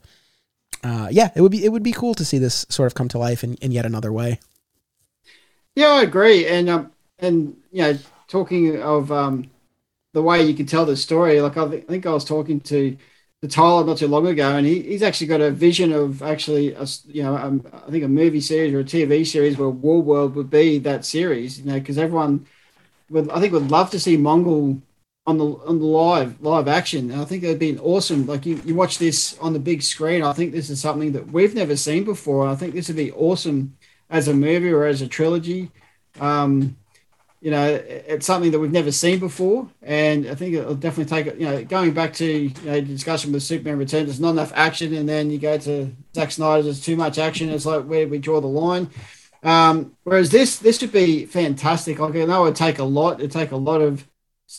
Uh, 0.83 1.07
yeah, 1.11 1.31
it 1.35 1.41
would 1.41 1.51
be 1.51 1.63
it 1.65 1.69
would 1.71 1.83
be 1.83 1.91
cool 1.91 2.13
to 2.13 2.25
see 2.25 2.37
this 2.37 2.65
sort 2.69 2.87
of 2.87 2.95
come 2.95 3.07
to 3.09 3.17
life 3.17 3.43
in, 3.43 3.55
in 3.55 3.71
yet 3.71 3.85
another 3.85 4.11
way. 4.13 4.39
Yeah, 5.75 5.87
I 5.89 6.01
agree, 6.03 6.47
and 6.47 6.69
um, 6.69 6.91
and 7.19 7.55
you 7.71 7.81
know, 7.83 7.97
talking 8.27 8.81
of 8.81 9.11
um, 9.11 9.51
the 10.13 10.21
way 10.23 10.43
you 10.45 10.55
can 10.55 10.65
tell 10.65 10.85
the 10.85 10.97
story, 10.97 11.41
like 11.41 11.57
I, 11.57 11.67
th- 11.69 11.83
I 11.85 11.87
think 11.87 12.05
I 12.05 12.13
was 12.13 12.25
talking 12.25 12.59
to 12.61 12.97
the 13.41 13.47
Tyler 13.47 13.85
not 13.85 13.97
too 13.97 14.07
long 14.07 14.27
ago, 14.27 14.57
and 14.57 14.65
he, 14.65 14.81
he's 14.83 15.03
actually 15.03 15.27
got 15.27 15.41
a 15.41 15.51
vision 15.51 15.93
of 15.93 16.23
actually, 16.23 16.73
a, 16.73 16.85
you 17.05 17.23
know, 17.23 17.37
um, 17.37 17.65
I 17.73 17.91
think 17.91 18.03
a 18.03 18.07
movie 18.07 18.41
series 18.41 18.73
or 18.73 18.79
a 18.81 18.83
TV 18.85 19.23
series 19.25 19.57
where 19.57 19.69
War 19.69 20.01
World 20.01 20.35
would 20.35 20.49
be 20.49 20.79
that 20.79 21.05
series, 21.05 21.59
you 21.59 21.65
know, 21.65 21.79
because 21.79 21.97
everyone 21.97 22.47
would 23.09 23.29
I 23.31 23.39
think 23.41 23.53
would 23.53 23.71
love 23.71 23.91
to 23.91 23.99
see 23.99 24.17
Mongul 24.17 24.81
on 25.27 25.37
the 25.37 25.45
on 25.45 25.77
the 25.79 25.85
live 25.85 26.41
live 26.41 26.67
action. 26.67 27.11
And 27.11 27.21
I 27.21 27.25
think 27.25 27.43
it'd 27.43 27.59
be 27.59 27.77
awesome. 27.77 28.25
Like 28.25 28.45
you, 28.45 28.59
you 28.65 28.73
watch 28.73 28.97
this 28.97 29.37
on 29.39 29.53
the 29.53 29.59
big 29.59 29.83
screen. 29.83 30.23
I 30.23 30.33
think 30.33 30.53
this 30.53 30.69
is 30.69 30.81
something 30.81 31.11
that 31.11 31.31
we've 31.31 31.53
never 31.53 31.75
seen 31.75 32.05
before. 32.05 32.47
I 32.47 32.55
think 32.55 32.73
this 32.73 32.87
would 32.87 32.97
be 32.97 33.11
awesome 33.11 33.77
as 34.09 34.27
a 34.27 34.33
movie 34.33 34.71
or 34.71 34.85
as 34.85 35.01
a 35.01 35.07
trilogy. 35.07 35.69
Um, 36.19 36.77
you 37.39 37.51
know, 37.51 37.65
it's 37.67 38.25
something 38.25 38.49
that 38.51 38.59
we've 38.59 38.71
never 38.71 38.91
seen 38.91 39.19
before, 39.19 39.69
and 39.83 40.27
I 40.27 40.33
think 40.33 40.55
it'll 40.55 40.73
definitely 40.73 41.23
take. 41.23 41.39
You 41.39 41.45
know, 41.45 41.63
going 41.63 41.93
back 41.93 42.13
to 42.13 42.25
you 42.25 42.53
know 42.65 42.81
discussion 42.81 43.31
with 43.31 43.43
Superman 43.43 43.77
Returns, 43.77 44.07
there's 44.07 44.19
not 44.19 44.31
enough 44.31 44.51
action, 44.55 44.95
and 44.95 45.07
then 45.07 45.29
you 45.29 45.37
go 45.37 45.57
to 45.59 45.93
Zack 46.15 46.31
Snyder, 46.31 46.63
there's 46.63 46.83
too 46.83 46.95
much 46.95 47.19
action. 47.19 47.49
It's 47.49 47.65
like 47.65 47.83
where 47.83 48.07
we 48.07 48.17
draw 48.17 48.41
the 48.41 48.47
line? 48.47 48.89
Um, 49.43 49.95
whereas 50.03 50.31
this 50.31 50.57
this 50.57 50.81
would 50.81 50.91
be 50.91 51.25
fantastic. 51.25 51.99
Like 51.99 52.15
I 52.15 52.25
know 52.25 52.45
it'd 52.45 52.55
take 52.55 52.79
a 52.79 52.83
lot. 52.83 53.19
It'd 53.19 53.31
take 53.31 53.51
a 53.51 53.57
lot 53.57 53.81
of, 53.81 54.07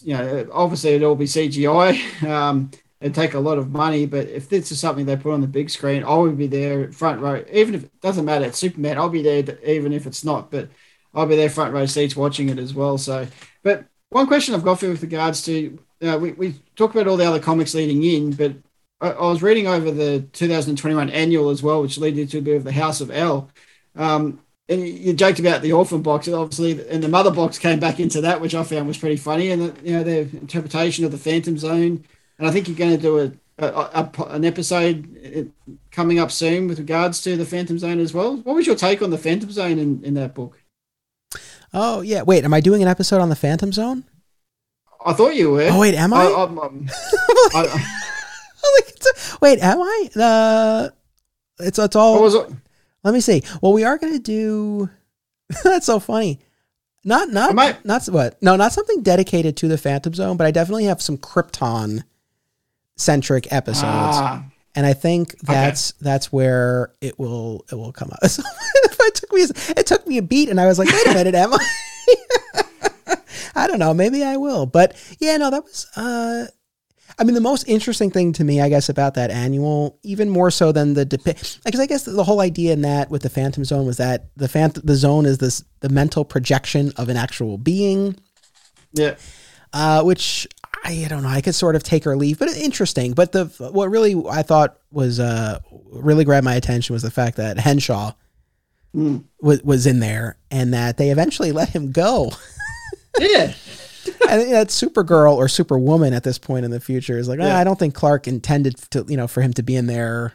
you 0.03 0.17
know, 0.17 0.49
obviously 0.53 0.91
it'd 0.91 1.03
all 1.03 1.15
be 1.15 1.25
CGI. 1.25 2.23
Um, 2.29 2.71
it'd 3.01 3.15
take 3.15 3.35
a 3.35 3.41
lot 3.41 3.59
of 3.59 3.71
money. 3.71 4.07
But 4.07 4.29
if 4.29 4.49
this 4.49 4.73
is 4.73 4.81
something 4.81 5.07
they 5.07 5.17
put 5.17 5.33
on 5.33 5.41
the 5.41 5.47
big 5.47 5.71
screen, 5.71 6.05
I 6.05 6.15
would 6.15 6.37
be 6.37 6.47
there 6.47 6.93
front 6.93 7.21
row. 7.21 7.45
Even 7.53 7.75
if 7.75 7.85
it 7.85 8.01
doesn't 8.01 8.25
matter, 8.25 8.47
it's 8.47 8.59
Superman. 8.59 8.99
I'll 8.99 9.09
be 9.09 9.23
there 9.23 9.59
even 9.65 9.93
if 9.93 10.07
it's 10.07 10.25
not. 10.25 10.51
But 10.51 10.69
I'll 11.15 11.27
be 11.27 11.37
there 11.37 11.51
front 11.51 11.73
row 11.73 11.87
seats 11.87 12.17
watching 12.17 12.49
it 12.49 12.59
as 12.59 12.75
well. 12.75 12.99
So, 12.99 13.27
but 13.63 13.85
one 14.11 14.27
question 14.27 14.55
I've 14.55 14.65
got 14.65 14.81
for 14.81 14.87
you 14.87 14.93
with 14.93 15.03
regards 15.03 15.43
to 15.45 15.79
uh, 16.03 16.19
we 16.21 16.33
we 16.33 16.55
talk 16.77 16.95
about 16.95 17.09
all 17.09 17.17
the 17.17 17.27
other 17.27 17.41
comics 17.41 17.75
leading 17.75 18.03
in, 18.05 18.33
but 18.33 18.55
I, 19.01 19.11
I 19.11 19.27
was 19.27 19.43
reading 19.43 19.67
over 19.67 19.91
the 19.91 20.21
2021 20.33 21.11
annual 21.11 21.51
as 21.51 21.63
well, 21.63 21.83
which 21.83 21.99
led 21.99 22.15
to 22.29 22.39
a 22.39 22.43
bit 22.43 22.57
of 22.57 22.65
the 22.65 22.73
House 22.73 23.01
of 23.01 23.11
El. 23.11 23.51
Um, 23.97 24.25
and 24.25 24.39
you 24.69 25.15
joked 25.15 25.39
about 25.39 25.63
the 25.63 25.73
orphan 25.73 26.03
box, 26.03 26.29
obviously, 26.29 26.87
and 26.89 27.03
the 27.03 27.09
mother 27.09 27.31
box 27.31 27.59
came 27.59 27.81
back 27.81 27.99
into 27.99 28.21
that, 28.21 28.41
which 28.41 28.55
I 28.55 28.63
found 28.63 28.87
was 28.87 28.99
pretty 28.99 29.17
funny. 29.17 29.51
And 29.51 29.77
you 29.83 29.93
know, 29.93 30.03
their 30.03 30.23
interpretation 30.23 31.05
of 31.05 31.11
the 31.11 31.19
Phantom 31.19 31.57
Zone, 31.57 32.05
and 32.39 32.47
I 32.47 32.51
think 32.51 32.69
you're 32.69 32.77
going 32.77 32.97
to 32.97 33.03
do 33.03 33.19
a 33.19 33.33
a, 33.59 33.67
a, 33.67 34.23
an 34.29 34.45
episode 34.45 35.53
coming 35.91 36.19
up 36.19 36.31
soon 36.31 36.69
with 36.69 36.79
regards 36.79 37.21
to 37.23 37.37
the 37.37 37.45
Phantom 37.45 37.79
Zone 37.79 37.99
as 37.99 38.15
well. 38.15 38.37
What 38.37 38.55
was 38.55 38.67
your 38.67 38.77
take 38.77 39.03
on 39.03 39.11
the 39.11 39.19
Phantom 39.19 39.51
Zone 39.51 39.79
in, 39.79 40.05
in 40.05 40.15
that 40.15 40.35
book? 40.35 40.63
Oh 41.75 42.01
yeah, 42.01 42.23
wait, 42.23 42.45
am 42.45 42.55
I 42.55 42.61
doing 42.61 42.83
an 42.83 42.89
episode 42.89 43.21
on 43.21 43.29
the 43.29 43.37
Phantom 43.37 43.73
Zone? 43.73 44.05
I 45.05 45.13
thought 45.13 45.35
you 45.35 45.51
were. 45.51 45.69
Oh 45.71 45.81
wait, 45.81 45.95
am 45.95 46.15
I? 46.15 46.25
I, 46.25 46.43
um, 46.43 46.89
I 47.55 47.87
wait, 49.41 49.59
am 49.61 49.81
I? 49.81 50.09
Uh, 50.17 50.89
it's 51.59 51.79
it's 51.79 51.97
all. 51.97 52.49
Let 53.05 53.15
me 53.15 53.21
see. 53.21 53.43
Well, 53.63 53.73
we 53.73 53.85
are 53.85 53.99
going 53.99 54.13
to 54.13 54.19
do. 54.19 54.91
that's 55.65 55.87
so 55.87 55.99
funny. 55.99 56.41
Not 57.05 57.31
not 57.31 57.55
not 57.85 58.07
what? 58.07 58.43
No, 58.43 58.57
not 58.57 58.73
something 58.73 59.03
dedicated 59.03 59.57
to 59.59 59.69
the 59.69 59.79
Phantom 59.79 60.13
Zone, 60.13 60.37
but 60.37 60.47
I 60.47 60.51
definitely 60.51 60.85
have 60.85 61.01
some 61.01 61.17
Krypton 61.17 62.03
centric 62.97 63.51
episodes. 63.53 63.87
Ah. 63.87 64.45
And 64.75 64.85
I 64.85 64.93
think 64.93 65.39
that's 65.41 65.93
okay. 65.93 65.99
that's 66.03 66.33
where 66.33 66.93
it 67.01 67.19
will 67.19 67.65
it 67.71 67.77
will 67.77 67.93
come 67.93 68.11
out. 68.13 68.31
So 68.31 68.43
it 69.07 69.15
took 69.15 69.33
me 69.33 69.43
it 69.77 69.87
took 69.87 70.07
me 70.07 70.19
a 70.19 70.23
beat, 70.23 70.49
and 70.49 70.61
I 70.61 70.67
was 70.67 70.79
like, 70.79 70.89
wait 70.89 71.07
a 71.07 71.15
minute, 71.15 71.35
am 71.35 71.55
I? 71.55 73.17
I 73.55 73.67
don't 73.67 73.79
know. 73.79 73.95
Maybe 73.95 74.23
I 74.23 74.37
will. 74.37 74.67
But 74.67 74.95
yeah, 75.19 75.37
no, 75.37 75.51
that 75.51 75.65
was. 75.65 75.87
uh 75.97 76.47
I 77.19 77.25
mean, 77.25 77.35
the 77.35 77.41
most 77.41 77.65
interesting 77.67 78.11
thing 78.11 78.33
to 78.35 78.45
me, 78.45 78.61
I 78.61 78.69
guess, 78.69 78.89
about 78.89 79.15
that 79.15 79.31
annual, 79.31 79.99
even 80.03 80.31
more 80.31 80.51
so 80.51 80.71
than 80.71 80.95
the 80.95 81.05
depict, 81.05 81.61
because 81.65 81.81
I 81.81 81.87
guess 81.87 82.05
the 82.05 82.25
whole 82.25 82.41
idea 82.41 82.73
in 82.73 82.83
that 82.83 83.11
with 83.11 83.23
the 83.23 83.31
Phantom 83.31 83.65
Zone 83.65 83.87
was 83.87 83.97
that 83.97 84.29
the 84.37 84.49
phant- 84.49 84.87
the 84.87 84.95
zone 84.95 85.27
is 85.27 85.39
this 85.39 85.65
the 85.81 85.89
mental 85.89 86.25
projection 86.25 86.93
of 86.97 87.09
an 87.09 87.17
actual 87.17 87.59
being. 87.59 88.17
Yeah. 88.93 89.17
Uh, 89.73 90.03
which 90.03 90.47
I, 90.85 91.07
don't 91.09 91.23
know. 91.23 91.29
I 91.29 91.41
could 91.41 91.55
sort 91.55 91.77
of 91.77 91.83
take 91.83 92.07
or 92.07 92.17
leave, 92.17 92.39
but 92.39 92.49
interesting. 92.57 93.13
But 93.13 93.33
the 93.33 93.47
what 93.73 93.91
really 93.91 94.15
I 94.31 94.43
thought 94.43 94.79
was 94.91 95.21
uh, 95.21 95.59
really 95.91 96.25
grabbed 96.25 96.45
my 96.45 96.55
attention 96.55 96.95
was 96.95 97.03
the 97.03 97.11
fact 97.11 97.37
that 97.37 97.59
Henshaw 97.59 98.13
mm. 98.95 99.25
was 99.41 99.63
was 99.63 99.87
in 99.87 100.01
there, 100.01 100.37
and 100.51 100.73
that 100.73 100.97
they 100.97 101.11
eventually 101.11 101.53
let 101.53 101.71
him 101.71 101.93
go. 101.93 102.33
Yeah. 103.19 103.53
I 104.29 104.37
think 104.37 104.51
that 104.51 104.69
Supergirl 104.69 105.37
or 105.37 105.49
Superwoman 105.49 106.13
at 106.13 106.25
this 106.25 106.39
point 106.39 106.65
in 106.65 106.71
the 106.71 106.81
future 106.81 107.19
is 107.19 107.29
like, 107.29 107.39
yeah. 107.39 107.57
oh, 107.57 107.57
I 107.57 107.65
don't 107.65 107.79
think 107.79 107.95
Clark 107.95 108.29
intended 108.29 108.77
to, 108.91 109.05
you 109.09 109.17
know, 109.17 109.27
for 109.27 109.41
him 109.41 109.53
to 109.55 109.63
be 109.63 109.77
in 109.77 109.87
there 109.87 110.35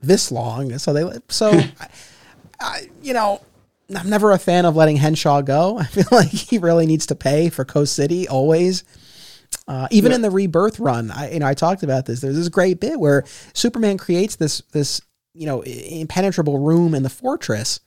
this 0.00 0.32
long. 0.32 0.78
So 0.78 0.92
they, 0.92 1.18
so, 1.28 1.50
I, 1.80 1.88
I, 2.60 2.90
you 3.02 3.14
know, 3.14 3.40
I'm 3.96 4.10
never 4.10 4.32
a 4.32 4.38
fan 4.38 4.64
of 4.64 4.76
letting 4.76 4.96
Henshaw 4.96 5.42
go. 5.42 5.78
I 5.80 5.84
feel 5.84 6.08
like 6.10 6.28
he 6.28 6.58
really 6.58 6.86
needs 6.86 7.06
to 7.06 7.14
pay 7.14 7.48
for 7.48 7.64
Coast 7.64 7.94
City 7.94 8.28
always. 8.28 8.84
Uh, 9.66 9.88
even 9.90 10.10
yeah. 10.10 10.16
in 10.16 10.22
the 10.22 10.30
rebirth 10.30 10.78
run, 10.80 11.10
I 11.10 11.32
you 11.32 11.38
know 11.40 11.46
I 11.46 11.54
talked 11.54 11.82
about 11.82 12.06
this. 12.06 12.20
There's 12.20 12.36
this 12.36 12.48
great 12.48 12.80
bit 12.80 12.98
where 12.98 13.24
Superman 13.52 13.98
creates 13.98 14.36
this 14.36 14.62
this 14.72 15.00
you 15.34 15.46
know 15.46 15.62
impenetrable 15.62 16.58
room 16.58 16.94
in 16.94 17.02
the 17.02 17.10
fortress, 17.10 17.80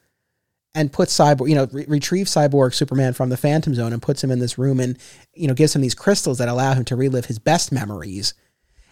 and 0.75 0.91
puts 0.91 1.17
cyborg 1.17 1.49
you 1.49 1.55
know 1.55 1.67
re- 1.71 1.85
retrieves 1.87 2.33
cyborg 2.33 2.73
Superman 2.73 3.13
from 3.13 3.29
the 3.29 3.37
Phantom 3.37 3.73
Zone 3.73 3.93
and 3.93 4.01
puts 4.01 4.23
him 4.23 4.31
in 4.31 4.39
this 4.39 4.57
room 4.57 4.79
and 4.79 4.97
you 5.33 5.47
know 5.47 5.53
gives 5.53 5.75
him 5.75 5.81
these 5.81 5.95
crystals 5.95 6.37
that 6.37 6.49
allow 6.49 6.73
him 6.73 6.85
to 6.85 6.95
relive 6.95 7.25
his 7.25 7.39
best 7.39 7.71
memories, 7.71 8.33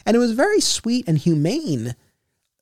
and 0.05 0.15
it 0.15 0.19
was 0.19 0.31
very 0.31 0.59
sweet 0.59 1.07
and 1.07 1.17
humane. 1.17 1.95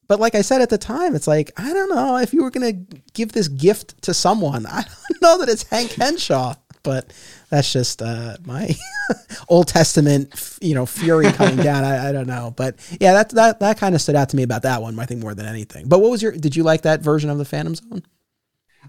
But 0.07 0.19
like 0.19 0.33
I 0.33 0.41
said 0.41 0.61
at 0.61 0.69
the 0.69 0.77
time, 0.77 1.15
it's 1.15 1.27
like 1.27 1.51
I 1.57 1.73
don't 1.73 1.89
know 1.89 2.17
if 2.17 2.33
you 2.33 2.43
were 2.43 2.51
gonna 2.51 2.73
give 3.13 3.31
this 3.31 3.47
gift 3.47 4.01
to 4.03 4.13
someone. 4.13 4.65
I 4.69 4.83
don't 4.83 5.21
know 5.21 5.37
that 5.39 5.49
it's 5.49 5.63
Hank 5.63 5.91
Henshaw 5.91 6.55
but 6.83 7.13
that's 7.49 7.71
just 7.71 8.01
uh, 8.01 8.37
my 8.45 8.69
Old 9.49 9.67
Testament, 9.67 10.57
you 10.61 10.73
know, 10.73 10.85
fury 10.85 11.31
coming 11.31 11.57
down. 11.57 11.83
I, 11.83 12.09
I, 12.09 12.11
don't 12.11 12.27
know, 12.27 12.53
but 12.55 12.75
yeah, 12.99 13.13
that 13.13 13.29
that 13.31 13.59
that 13.59 13.77
kind 13.77 13.95
of 13.95 14.01
stood 14.01 14.15
out 14.15 14.29
to 14.29 14.37
me 14.37 14.43
about 14.43 14.63
that 14.63 14.81
one. 14.81 14.97
I 14.99 15.05
think 15.05 15.21
more 15.21 15.35
than 15.35 15.45
anything. 15.45 15.87
But 15.87 15.99
what 15.99 16.11
was 16.11 16.21
your? 16.21 16.31
Did 16.31 16.55
you 16.55 16.63
like 16.63 16.83
that 16.83 17.01
version 17.01 17.29
of 17.29 17.37
the 17.37 17.45
Phantom 17.45 17.75
Zone? 17.75 18.03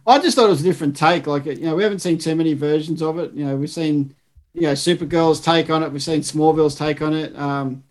I 0.06 0.18
just 0.18 0.36
thought 0.36 0.46
it 0.46 0.50
was 0.50 0.60
a 0.60 0.64
different 0.64 0.96
take. 0.96 1.26
Like 1.26 1.46
you 1.46 1.60
know, 1.60 1.76
we 1.76 1.82
haven't 1.82 2.00
seen 2.00 2.18
too 2.18 2.34
many 2.34 2.54
versions 2.54 3.02
of 3.02 3.18
it. 3.18 3.32
You 3.32 3.46
know, 3.46 3.56
we've 3.56 3.70
seen 3.70 4.14
you 4.54 4.62
know 4.62 4.72
Supergirl's 4.72 5.40
take 5.40 5.70
on 5.70 5.82
it. 5.82 5.92
We've 5.92 6.02
seen 6.02 6.20
Smallville's 6.20 6.74
take 6.74 7.02
on 7.02 7.14
it. 7.14 7.36
Um, 7.38 7.84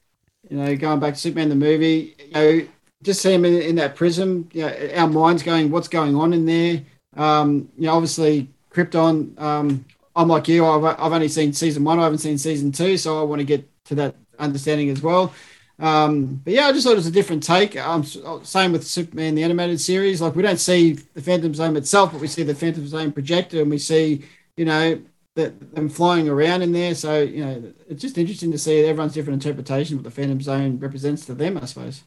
you 0.49 0.57
know, 0.57 0.75
going 0.75 0.99
back 0.99 1.13
to 1.13 1.19
Superman 1.19 1.49
the 1.49 1.55
movie. 1.55 2.15
You 2.19 2.33
know, 2.33 2.67
just 3.03 3.21
see 3.21 3.33
him 3.33 3.45
in, 3.45 3.61
in 3.61 3.75
that 3.75 3.95
prism. 3.95 4.49
You 4.53 4.63
know, 4.63 4.89
our 4.95 5.07
minds 5.07 5.43
going, 5.43 5.71
what's 5.71 5.87
going 5.87 6.15
on 6.15 6.33
in 6.33 6.45
there? 6.45 6.83
Um, 7.15 7.69
you 7.77 7.85
know, 7.85 7.93
obviously 7.93 8.49
Krypton. 8.71 9.39
Um, 9.39 9.85
I'm 10.15 10.27
like 10.27 10.47
you. 10.47 10.65
I've, 10.65 10.83
I've 10.83 11.13
only 11.13 11.27
seen 11.27 11.53
season 11.53 11.83
one. 11.83 11.99
I 11.99 12.03
haven't 12.03 12.19
seen 12.19 12.37
season 12.37 12.71
two, 12.71 12.97
so 12.97 13.19
I 13.19 13.23
want 13.23 13.39
to 13.39 13.45
get 13.45 13.67
to 13.85 13.95
that 13.95 14.15
understanding 14.37 14.89
as 14.89 15.01
well. 15.01 15.33
Um, 15.79 16.41
but 16.43 16.53
yeah, 16.53 16.67
I 16.67 16.73
just 16.73 16.85
thought 16.85 16.93
it 16.93 16.97
was 16.97 17.07
a 17.07 17.11
different 17.11 17.41
take. 17.41 17.77
Um, 17.77 18.03
same 18.43 18.71
with 18.71 18.85
Superman 18.85 19.35
the 19.35 19.43
animated 19.43 19.79
series. 19.79 20.21
Like 20.21 20.35
we 20.35 20.43
don't 20.43 20.59
see 20.59 20.93
the 20.93 21.21
Phantom 21.21 21.53
Zone 21.53 21.77
itself, 21.77 22.11
but 22.11 22.21
we 22.21 22.27
see 22.27 22.43
the 22.43 22.55
Phantom 22.55 22.85
Zone 22.85 23.11
projector, 23.11 23.61
and 23.61 23.71
we 23.71 23.77
see 23.77 24.25
you 24.57 24.65
know 24.65 25.01
that 25.35 25.73
them 25.73 25.87
flying 25.87 26.27
around 26.27 26.63
in 26.63 26.73
there. 26.73 26.93
So 26.95 27.21
you 27.21 27.45
know, 27.45 27.73
it's 27.87 28.01
just 28.01 28.17
interesting 28.17 28.51
to 28.51 28.57
see 28.57 28.83
everyone's 28.83 29.13
different 29.13 29.43
interpretation 29.43 29.95
of 29.95 30.03
what 30.03 30.13
the 30.13 30.21
Phantom 30.21 30.41
Zone 30.41 30.79
represents 30.79 31.25
to 31.27 31.33
them. 31.33 31.57
I 31.57 31.65
suppose. 31.65 32.03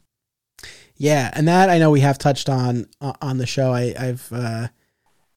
Yeah, 0.95 1.31
and 1.33 1.47
that 1.47 1.69
I 1.69 1.79
know 1.79 1.89
we 1.89 2.01
have 2.01 2.19
touched 2.19 2.49
on 2.49 2.87
uh, 3.01 3.13
on 3.21 3.39
the 3.39 3.47
show. 3.47 3.71
I, 3.71 3.95
I've 3.97 4.31
uh, 4.31 4.67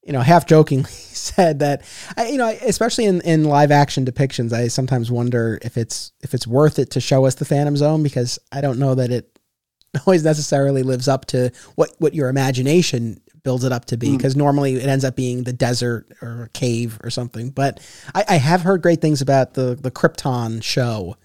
you 0.06 0.12
know, 0.12 0.20
half 0.20 0.46
jokingly 0.46 0.84
said 0.90 1.58
that, 1.58 1.82
you 2.18 2.36
know, 2.36 2.48
especially 2.48 3.06
in, 3.06 3.20
in 3.22 3.44
live 3.44 3.70
action 3.70 4.04
depictions, 4.04 4.52
I 4.52 4.68
sometimes 4.68 5.10
wonder 5.10 5.58
if 5.62 5.76
it's 5.76 6.12
if 6.22 6.32
it's 6.32 6.46
worth 6.46 6.78
it 6.78 6.90
to 6.92 7.00
show 7.00 7.26
us 7.26 7.34
the 7.34 7.44
Phantom 7.44 7.76
Zone 7.76 8.02
because 8.02 8.38
I 8.52 8.60
don't 8.60 8.78
know 8.78 8.94
that 8.94 9.10
it 9.10 9.38
always 10.06 10.24
necessarily 10.24 10.82
lives 10.82 11.08
up 11.08 11.26
to 11.26 11.50
what 11.74 11.90
what 11.98 12.14
your 12.14 12.28
imagination 12.28 13.20
builds 13.42 13.64
it 13.64 13.72
up 13.72 13.84
to 13.86 13.96
be 13.96 14.16
because 14.16 14.34
mm. 14.34 14.38
normally 14.38 14.74
it 14.74 14.86
ends 14.86 15.04
up 15.04 15.14
being 15.16 15.44
the 15.44 15.52
desert 15.52 16.12
or 16.22 16.44
a 16.44 16.48
cave 16.50 16.98
or 17.02 17.10
something. 17.10 17.50
But 17.50 17.80
I, 18.14 18.24
I 18.28 18.36
have 18.36 18.62
heard 18.62 18.82
great 18.82 19.00
things 19.00 19.20
about 19.20 19.54
the 19.54 19.74
the 19.74 19.90
Krypton 19.90 20.62
show 20.62 21.16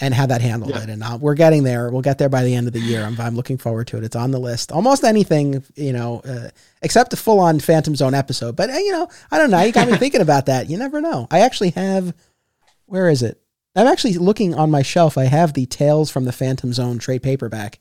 and 0.00 0.14
how 0.14 0.26
that 0.26 0.40
handled 0.40 0.74
yeah. 0.74 0.82
it. 0.82 0.90
And 0.90 1.02
uh, 1.02 1.18
we're 1.20 1.34
getting 1.34 1.64
there. 1.64 1.90
We'll 1.90 2.02
get 2.02 2.18
there 2.18 2.28
by 2.28 2.44
the 2.44 2.54
end 2.54 2.66
of 2.68 2.72
the 2.72 2.80
year. 2.80 3.02
I'm, 3.02 3.20
I'm 3.20 3.34
looking 3.34 3.58
forward 3.58 3.88
to 3.88 3.96
it. 3.96 4.04
It's 4.04 4.14
on 4.14 4.30
the 4.30 4.38
list. 4.38 4.70
Almost 4.70 5.02
anything, 5.04 5.64
you 5.74 5.92
know, 5.92 6.20
uh, 6.20 6.50
except 6.82 7.12
a 7.12 7.16
full 7.16 7.40
on 7.40 7.58
Phantom 7.58 7.96
Zone 7.96 8.14
episode. 8.14 8.54
But, 8.54 8.70
uh, 8.70 8.74
you 8.74 8.92
know, 8.92 9.08
I 9.30 9.38
don't 9.38 9.50
know. 9.50 9.60
You 9.60 9.72
got 9.72 9.88
me 9.88 9.96
thinking 9.98 10.20
about 10.20 10.46
that. 10.46 10.70
You 10.70 10.78
never 10.78 11.00
know. 11.00 11.26
I 11.30 11.40
actually 11.40 11.70
have, 11.70 12.14
where 12.86 13.08
is 13.08 13.22
it? 13.22 13.40
I'm 13.74 13.86
actually 13.86 14.14
looking 14.14 14.54
on 14.54 14.70
my 14.70 14.82
shelf. 14.82 15.18
I 15.18 15.24
have 15.24 15.52
the 15.52 15.66
Tales 15.66 16.10
from 16.10 16.24
the 16.24 16.32
Phantom 16.32 16.72
Zone 16.72 16.98
trade 16.98 17.22
paperback 17.22 17.80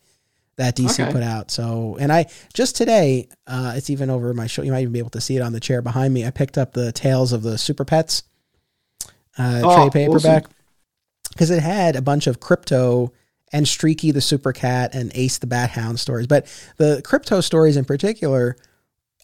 that 0.57 0.75
DC 0.75 0.99
okay. 0.99 1.11
put 1.11 1.23
out. 1.23 1.51
So, 1.51 1.97
and 1.99 2.11
I 2.11 2.25
just 2.53 2.75
today, 2.75 3.29
uh, 3.45 3.73
it's 3.75 3.91
even 3.91 4.09
over 4.09 4.33
my 4.33 4.47
show. 4.47 4.63
You 4.63 4.71
might 4.71 4.81
even 4.81 4.93
be 4.93 4.99
able 4.99 5.11
to 5.11 5.21
see 5.21 5.37
it 5.37 5.41
on 5.41 5.53
the 5.53 5.59
chair 5.59 5.83
behind 5.83 6.13
me. 6.13 6.25
I 6.25 6.31
picked 6.31 6.57
up 6.57 6.73
the 6.73 6.91
Tales 6.91 7.31
of 7.31 7.43
the 7.43 7.59
Super 7.59 7.85
Pets 7.85 8.23
uh, 9.37 9.61
oh, 9.63 9.75
trade 9.75 9.91
paperback. 9.91 10.45
Awesome 10.45 10.56
because 11.37 11.51
it 11.51 11.61
had 11.61 11.95
a 11.95 12.01
bunch 12.01 12.25
of 12.25 12.39
Krypto 12.39 13.11
and 13.53 13.67
Streaky 13.67 14.09
the 14.11 14.21
Super 14.21 14.51
Cat 14.51 14.95
and 14.95 15.11
Ace 15.13 15.37
the 15.37 15.47
Bat 15.47 15.69
Hound 15.71 15.99
stories. 15.99 16.25
But 16.25 16.47
the 16.77 17.01
Krypto 17.05 17.43
stories 17.43 17.77
in 17.77 17.85
particular, 17.85 18.57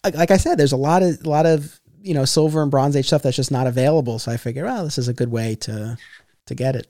like, 0.04 0.14
like 0.14 0.30
I 0.30 0.36
said, 0.36 0.56
there's 0.56 0.72
a 0.72 0.76
lot 0.76 1.02
of 1.02 1.24
a 1.24 1.28
lot 1.28 1.44
of 1.44 1.80
you 2.00 2.14
know 2.14 2.24
silver 2.24 2.62
and 2.62 2.70
bronze 2.70 2.94
age 2.94 3.06
stuff 3.06 3.22
that's 3.22 3.36
just 3.36 3.50
not 3.50 3.66
available. 3.66 4.20
So 4.20 4.30
I 4.30 4.36
figured, 4.36 4.64
well, 4.64 4.84
this 4.84 4.96
is 4.96 5.08
a 5.08 5.12
good 5.12 5.30
way 5.30 5.56
to 5.56 5.98
to 6.46 6.54
get 6.54 6.76
it. 6.76 6.86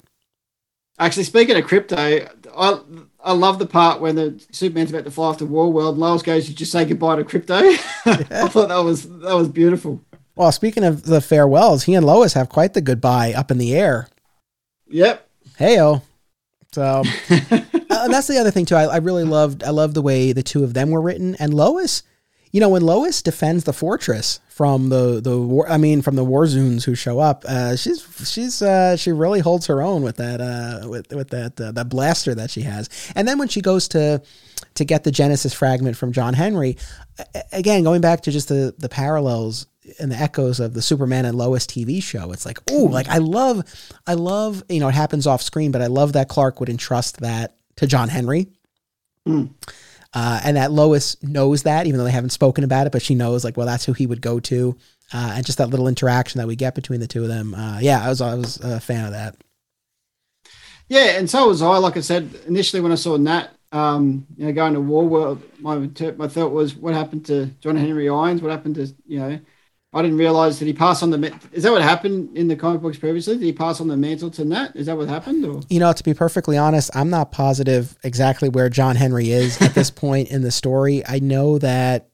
Actually, 0.99 1.25
speaking 1.25 1.57
of 1.57 1.65
Krypto, 1.65 2.29
I 2.55 2.79
I 3.25 3.33
love 3.33 3.59
the 3.59 3.67
part 3.67 4.01
when 4.01 4.15
the 4.17 4.45
Superman's 4.53 4.91
about 4.91 5.05
to 5.05 5.11
fly 5.11 5.29
off 5.29 5.39
to 5.39 5.47
War 5.47 5.73
World. 5.73 5.97
Lois 5.97 6.23
goes, 6.23 6.49
"You 6.49 6.55
just 6.55 6.71
say 6.71 6.85
goodbye 6.85 7.17
to 7.17 7.25
Krypto." 7.25 7.63
Yeah. 8.07 8.45
I 8.45 8.49
thought 8.49 8.69
that 8.69 8.85
was 8.85 9.09
that 9.21 9.35
was 9.35 9.49
beautiful. 9.49 10.03
Well, 10.37 10.53
speaking 10.53 10.85
of 10.85 11.05
the 11.05 11.23
farewells, 11.23 11.85
he 11.85 11.95
and 11.95 12.05
Lois 12.05 12.35
have 12.35 12.49
quite 12.51 12.75
the 12.75 12.83
goodbye 12.83 13.33
up 13.33 13.51
in 13.51 13.57
the 13.57 13.75
air. 13.75 14.09
Yep. 14.89 15.29
Heyo. 15.59 16.03
So 16.73 16.83
uh, 17.31 18.09
that's 18.09 18.27
the 18.27 18.39
other 18.39 18.51
thing 18.51 18.67
too. 18.67 18.75
I, 18.75 18.85
I 18.85 18.97
really 18.97 19.25
loved 19.25 19.63
I 19.63 19.71
love 19.71 19.95
the 19.95 20.03
way 20.03 20.33
the 20.33 20.43
two 20.43 20.65
of 20.65 20.75
them 20.75 20.91
were 20.91 21.01
written. 21.01 21.37
And 21.37 21.55
Lois, 21.55 22.03
you 22.51 22.61
know, 22.61 22.69
when 22.69 22.83
Lois 22.83 23.23
defends 23.23 23.65
the 23.65 23.73
fortress 23.73 24.41
from 24.49 24.89
the 24.89 25.21
the 25.21 25.41
war, 25.41 25.69
I 25.69 25.79
mean, 25.79 26.03
from 26.03 26.17
the 26.17 26.25
Warzoons 26.25 26.85
who 26.85 26.95
show 26.97 27.21
up, 27.21 27.45
uh, 27.47 27.77
she's 27.77 28.05
she's 28.29 28.61
uh, 28.61 28.97
she 28.97 29.13
really 29.13 29.41
holds 29.41 29.67
her 29.67 29.83
own 29.83 30.03
with 30.03 30.17
that 30.17 30.41
uh, 30.41 30.89
with 30.89 31.13
with 31.13 31.31
that 31.31 31.61
uh, 31.61 31.71
that 31.73 31.89
blaster 31.89 32.35
that 32.35 32.51
she 32.51 32.63
has. 32.63 32.89
And 33.15 33.27
then 33.29 33.39
when 33.39 33.49
she 33.49 33.61
goes 33.61 33.87
to 33.89 34.21
to 34.75 34.85
get 34.85 35.05
the 35.05 35.13
Genesis 35.13 35.55
fragment 35.55 35.97
from 35.97 36.13
John 36.13 36.35
Henry, 36.35 36.77
again 37.53 37.85
going 37.85 38.01
back 38.01 38.23
to 38.23 38.33
just 38.33 38.49
the 38.49 38.75
the 38.79 38.89
parallels 38.89 39.67
and 39.99 40.11
the 40.11 40.17
echoes 40.17 40.61
of 40.61 40.75
the 40.75 40.83
Superman 40.83 41.25
and 41.25 41.37
Lois 41.37 41.67
TV 41.67 42.03
show. 42.03 42.33
It's 42.33 42.47
like, 42.47 42.59
oh, 42.71 42.85
like 42.85 43.09
I 43.09 43.19
love, 43.19 43.65
I 44.07 44.15
love, 44.15 44.63
you 44.69 44.81
know, 44.81 44.89
it 44.89 44.95
happens 44.95 45.27
off 45.27 45.43
screen, 45.43 45.73
but 45.73 45.83
I 45.83 45.87
love 45.87 46.15
that 46.15 46.29
Clark 46.29 46.61
would 46.61 46.69
entrust 46.69 47.21
that 47.21 47.57
to 47.77 47.87
John 47.87 48.09
Henry. 48.09 48.49
Mm. 49.27 49.51
Uh, 50.13 50.41
and 50.45 50.57
that 50.57 50.71
Lois 50.71 51.21
knows 51.23 51.65
that, 51.65 51.87
even 51.87 51.99
though 51.99 52.05
they 52.05 52.13
haven't 52.13 52.31
spoken 52.31 52.63
about 52.63 52.87
it, 52.87 52.93
but 52.93 53.03
she 53.03 53.15
knows, 53.15 53.45
like, 53.45 53.57
well, 53.57 53.67
that's 53.67 53.85
who 53.85 53.93
he 53.93 54.07
would 54.07 54.21
go 54.21 54.39
to, 54.39 54.77
uh, 55.13 55.33
and 55.35 55.45
just 55.45 55.59
that 55.59 55.71
little 55.71 55.89
interaction 55.89 56.39
that 56.39 56.47
we 56.47 56.55
get 56.55 56.75
between 56.75 57.01
the 57.01 57.09
two 57.09 57.23
of 57.23 57.29
them. 57.29 57.55
Uh, 57.55 57.81
yeah, 57.81 58.05
I 58.05 58.09
was, 58.09 58.21
I 58.21 58.35
was 58.35 58.59
a 58.59 58.79
fan 58.79 59.05
of 59.05 59.13
that. 59.13 59.37
Yeah, 60.89 61.19
and 61.19 61.29
so 61.29 61.49
was 61.49 61.63
I. 61.63 61.79
Like 61.79 61.97
I 61.97 62.01
said 62.01 62.31
initially, 62.47 62.81
when 62.81 62.93
I 62.93 62.97
saw 62.97 63.17
Nat, 63.17 63.49
um, 63.73 64.27
you 64.37 64.47
know, 64.47 64.53
going 64.53 64.75
to 64.75 64.81
War 64.81 65.05
World, 65.05 65.43
my 65.59 65.77
my 65.77 66.29
thought 66.29 66.53
was, 66.53 66.77
what 66.77 66.95
happened 66.95 67.25
to 67.27 67.47
John 67.61 67.77
Henry 67.77 68.09
Irons? 68.09 68.43
What 68.43 68.53
happened 68.53 68.75
to 68.77 68.95
you 69.07 69.19
know? 69.19 69.41
I 69.95 70.03
didn't 70.03 70.19
realize 70.19 70.59
that 70.59 70.67
he 70.67 70.73
passed 70.73 71.05
on 71.05 71.11
the. 71.11 71.33
Is 71.53 71.63
that 71.63 71.71
what 71.71 71.81
happened 71.81 72.37
in 72.37 72.49
the 72.49 72.57
comic 72.57 72.83
books 72.83 72.99
previously? 72.99 73.35
Did 73.35 73.45
he 73.45 73.53
pass 73.53 73.81
on 73.81 73.87
the 73.87 73.97
mantle 73.97 74.29
to 74.33 74.45
Nat? 74.45 74.73
Is 74.75 74.87
that 74.87 74.97
what 74.97 75.09
happened? 75.09 75.45
Or? 75.45 75.61
You 75.69 75.79
know, 75.79 75.93
to 75.93 76.03
be 76.03 76.13
perfectly 76.15 76.59
honest, 76.59 76.91
I'm 76.97 77.11
not 77.11 77.31
positive 77.31 77.97
exactly 78.03 78.49
where 78.49 78.69
John 78.69 78.97
Henry 78.97 79.31
is 79.31 79.61
at 79.63 79.75
this 79.75 79.91
point 79.93 80.31
in 80.31 80.43
the 80.43 80.51
story. 80.51 81.07
I 81.07 81.21
know 81.21 81.59
that 81.59 82.09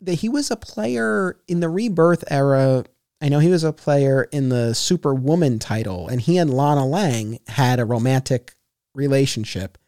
that 0.00 0.14
he 0.14 0.28
was 0.28 0.50
a 0.50 0.56
player 0.56 1.38
in 1.46 1.60
the 1.60 1.68
Rebirth 1.68 2.24
era. 2.28 2.84
I 3.20 3.28
know 3.28 3.38
he 3.38 3.48
was 3.48 3.64
a 3.64 3.72
player 3.72 4.28
in 4.32 4.48
the 4.48 4.74
Superwoman 4.74 5.60
title, 5.60 6.08
and 6.08 6.20
he 6.20 6.38
and 6.38 6.52
Lana 6.52 6.84
Lang 6.84 7.38
had 7.46 7.78
a 7.78 7.84
romantic 7.84 8.56
relationship 8.94 9.78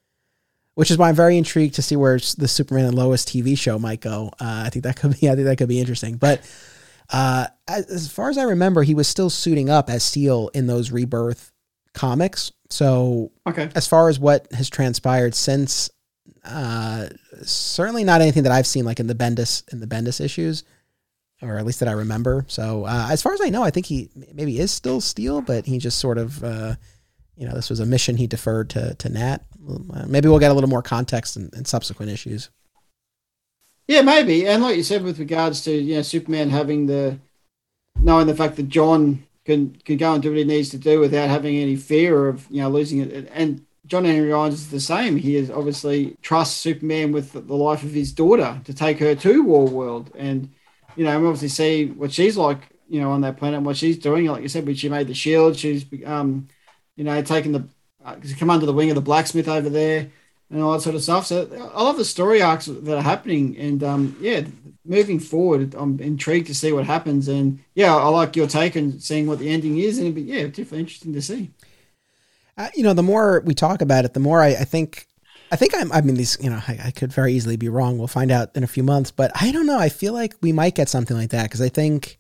which 0.76 0.90
is 0.90 0.98
why 0.98 1.08
I'm 1.08 1.14
very 1.14 1.38
intrigued 1.38 1.74
to 1.76 1.82
see 1.82 1.96
where 1.96 2.18
the 2.18 2.46
Superman 2.46 2.84
and 2.84 2.94
Lois 2.94 3.24
TV 3.24 3.56
show 3.56 3.78
might 3.78 4.02
go. 4.02 4.28
Uh, 4.38 4.64
I 4.66 4.68
think 4.68 4.84
that 4.84 4.96
could 4.96 5.18
be 5.18 5.28
I 5.30 5.34
think 5.34 5.46
that 5.46 5.56
could 5.56 5.68
be 5.68 5.80
interesting. 5.80 6.16
But 6.16 6.42
uh, 7.10 7.46
as 7.66 8.12
far 8.12 8.28
as 8.28 8.36
I 8.36 8.42
remember, 8.42 8.82
he 8.82 8.94
was 8.94 9.08
still 9.08 9.30
suiting 9.30 9.70
up 9.70 9.88
as 9.88 10.04
Steel 10.04 10.50
in 10.52 10.66
those 10.66 10.90
Rebirth 10.90 11.50
comics. 11.94 12.52
So 12.68 13.32
okay. 13.46 13.70
as 13.74 13.88
far 13.88 14.10
as 14.10 14.20
what 14.20 14.52
has 14.52 14.68
transpired 14.68 15.34
since, 15.34 15.88
uh, 16.44 17.08
certainly 17.42 18.04
not 18.04 18.20
anything 18.20 18.42
that 18.42 18.52
I've 18.52 18.66
seen 18.66 18.84
like 18.84 19.00
in 19.00 19.06
the 19.06 19.14
Bendis 19.14 19.66
in 19.72 19.80
the 19.80 19.86
Bendis 19.86 20.22
issues, 20.22 20.62
or 21.40 21.56
at 21.56 21.64
least 21.64 21.80
that 21.80 21.88
I 21.88 21.92
remember. 21.92 22.44
So 22.48 22.84
uh, 22.84 23.08
as 23.10 23.22
far 23.22 23.32
as 23.32 23.40
I 23.40 23.48
know, 23.48 23.62
I 23.62 23.70
think 23.70 23.86
he 23.86 24.10
maybe 24.34 24.58
is 24.58 24.72
still 24.72 25.00
Steel, 25.00 25.40
but 25.40 25.64
he 25.64 25.78
just 25.78 25.98
sort 25.98 26.18
of 26.18 26.44
uh, 26.44 26.74
you 27.36 27.46
know, 27.46 27.54
this 27.54 27.70
was 27.70 27.80
a 27.80 27.86
mission 27.86 28.16
he 28.16 28.26
deferred 28.26 28.70
to 28.70 28.94
to 28.94 29.08
Nat. 29.08 29.38
Maybe 30.06 30.28
we'll 30.28 30.38
get 30.38 30.50
a 30.50 30.54
little 30.54 30.70
more 30.70 30.82
context 30.82 31.36
in, 31.36 31.50
in 31.56 31.64
subsequent 31.64 32.12
issues. 32.12 32.50
Yeah, 33.88 34.02
maybe. 34.02 34.46
And 34.46 34.62
like 34.62 34.76
you 34.76 34.82
said, 34.82 35.02
with 35.02 35.18
regards 35.18 35.62
to 35.64 35.72
you 35.72 35.96
know 35.96 36.02
Superman 36.02 36.50
having 36.50 36.86
the 36.86 37.18
knowing 38.00 38.26
the 38.26 38.34
fact 38.34 38.56
that 38.56 38.68
John 38.68 39.24
can 39.44 39.76
can 39.84 39.96
go 39.96 40.14
and 40.14 40.22
do 40.22 40.30
what 40.30 40.38
he 40.38 40.44
needs 40.44 40.70
to 40.70 40.78
do 40.78 41.00
without 41.00 41.28
having 41.28 41.56
any 41.56 41.76
fear 41.76 42.28
of 42.28 42.46
you 42.50 42.62
know 42.62 42.68
losing 42.68 43.00
it, 43.00 43.28
and 43.32 43.64
John 43.86 44.04
Henry 44.04 44.32
Irons 44.32 44.54
is 44.54 44.70
the 44.70 44.80
same. 44.80 45.16
He 45.16 45.36
is 45.36 45.50
obviously 45.50 46.16
trusts 46.22 46.56
Superman 46.56 47.12
with 47.12 47.32
the 47.32 47.54
life 47.54 47.84
of 47.84 47.92
his 47.92 48.12
daughter 48.12 48.60
to 48.64 48.74
take 48.74 48.98
her 48.98 49.14
to 49.14 49.42
War 49.42 49.68
World, 49.68 50.10
and 50.16 50.50
you 50.96 51.04
know, 51.04 51.20
we 51.20 51.26
obviously 51.26 51.48
see 51.48 51.86
what 51.86 52.12
she's 52.12 52.36
like, 52.36 52.70
you 52.88 53.00
know, 53.00 53.12
on 53.12 53.20
that 53.20 53.36
planet 53.36 53.58
and 53.58 53.66
what 53.66 53.76
she's 53.76 53.98
doing. 53.98 54.26
Like 54.26 54.42
you 54.42 54.48
said, 54.48 54.66
when 54.66 54.74
she 54.74 54.88
made 54.88 55.06
the 55.06 55.14
shield, 55.14 55.56
she's 55.56 55.84
um, 56.04 56.48
you 56.96 57.04
know, 57.04 57.22
taking 57.22 57.52
the 57.52 57.68
uh, 58.06 58.16
come 58.38 58.50
under 58.50 58.66
the 58.66 58.72
wing 58.72 58.90
of 58.90 58.94
the 58.94 59.00
blacksmith 59.00 59.48
over 59.48 59.68
there 59.68 60.10
and 60.50 60.62
all 60.62 60.72
that 60.72 60.80
sort 60.80 60.94
of 60.94 61.02
stuff. 61.02 61.26
So 61.26 61.70
I 61.74 61.82
love 61.82 61.96
the 61.96 62.04
story 62.04 62.40
arcs 62.40 62.66
that 62.66 62.96
are 62.96 63.02
happening, 63.02 63.56
and 63.58 63.82
um, 63.82 64.16
yeah, 64.20 64.42
moving 64.84 65.18
forward, 65.18 65.74
I'm 65.74 65.98
intrigued 66.00 66.46
to 66.46 66.54
see 66.54 66.72
what 66.72 66.86
happens. 66.86 67.28
And 67.28 67.58
yeah, 67.74 67.94
I 67.94 68.08
like 68.08 68.36
your 68.36 68.46
take 68.46 68.76
and 68.76 69.02
seeing 69.02 69.26
what 69.26 69.40
the 69.40 69.50
ending 69.50 69.78
is, 69.78 69.98
and 69.98 70.14
but 70.14 70.22
yeah, 70.22 70.44
definitely 70.44 70.80
interesting 70.80 71.12
to 71.14 71.22
see. 71.22 71.50
Uh, 72.56 72.68
you 72.74 72.82
know, 72.82 72.94
the 72.94 73.02
more 73.02 73.42
we 73.44 73.54
talk 73.54 73.82
about 73.82 74.04
it, 74.04 74.14
the 74.14 74.20
more 74.20 74.40
I, 74.40 74.48
I 74.48 74.64
think. 74.64 75.06
I 75.52 75.54
think 75.54 75.74
I'm. 75.76 75.92
I 75.92 76.00
mean, 76.00 76.16
these. 76.16 76.36
You 76.40 76.50
know, 76.50 76.60
I, 76.66 76.78
I, 76.86 76.90
could 76.90 77.12
very 77.12 77.32
easily 77.32 77.56
be 77.56 77.68
wrong. 77.68 77.98
We'll 77.98 78.08
find 78.08 78.32
out 78.32 78.56
in 78.56 78.64
a 78.64 78.68
few 78.68 78.82
months. 78.82 79.12
But 79.12 79.30
I 79.40 79.52
don't 79.52 79.66
know. 79.66 79.78
I 79.78 79.88
feel 79.88 80.12
like 80.12 80.34
we 80.40 80.52
might 80.52 80.74
get 80.74 80.88
something 80.88 81.16
like 81.16 81.30
that 81.30 81.44
because 81.44 81.60
I 81.60 81.68
think. 81.68 82.18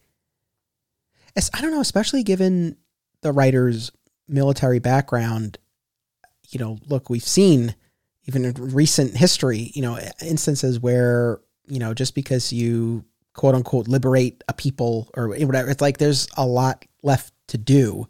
I 1.52 1.60
don't 1.60 1.70
know, 1.70 1.82
especially 1.82 2.22
given 2.22 2.78
the 3.20 3.30
writer's 3.30 3.92
military 4.26 4.78
background, 4.78 5.58
you 6.50 6.58
know, 6.58 6.78
look, 6.86 7.10
we've 7.10 7.22
seen 7.22 7.74
even 8.24 8.44
in 8.44 8.54
recent 8.54 9.16
history, 9.16 9.70
you 9.74 9.82
know, 9.82 9.98
instances 10.24 10.80
where, 10.80 11.40
you 11.66 11.78
know, 11.78 11.94
just 11.94 12.14
because 12.14 12.52
you 12.52 13.04
quote 13.34 13.54
unquote 13.54 13.88
liberate 13.88 14.42
a 14.48 14.52
people 14.52 15.10
or 15.14 15.28
whatever, 15.28 15.70
it's 15.70 15.80
like 15.80 15.98
there's 15.98 16.28
a 16.36 16.46
lot 16.46 16.84
left 17.02 17.32
to 17.48 17.58
do. 17.58 18.08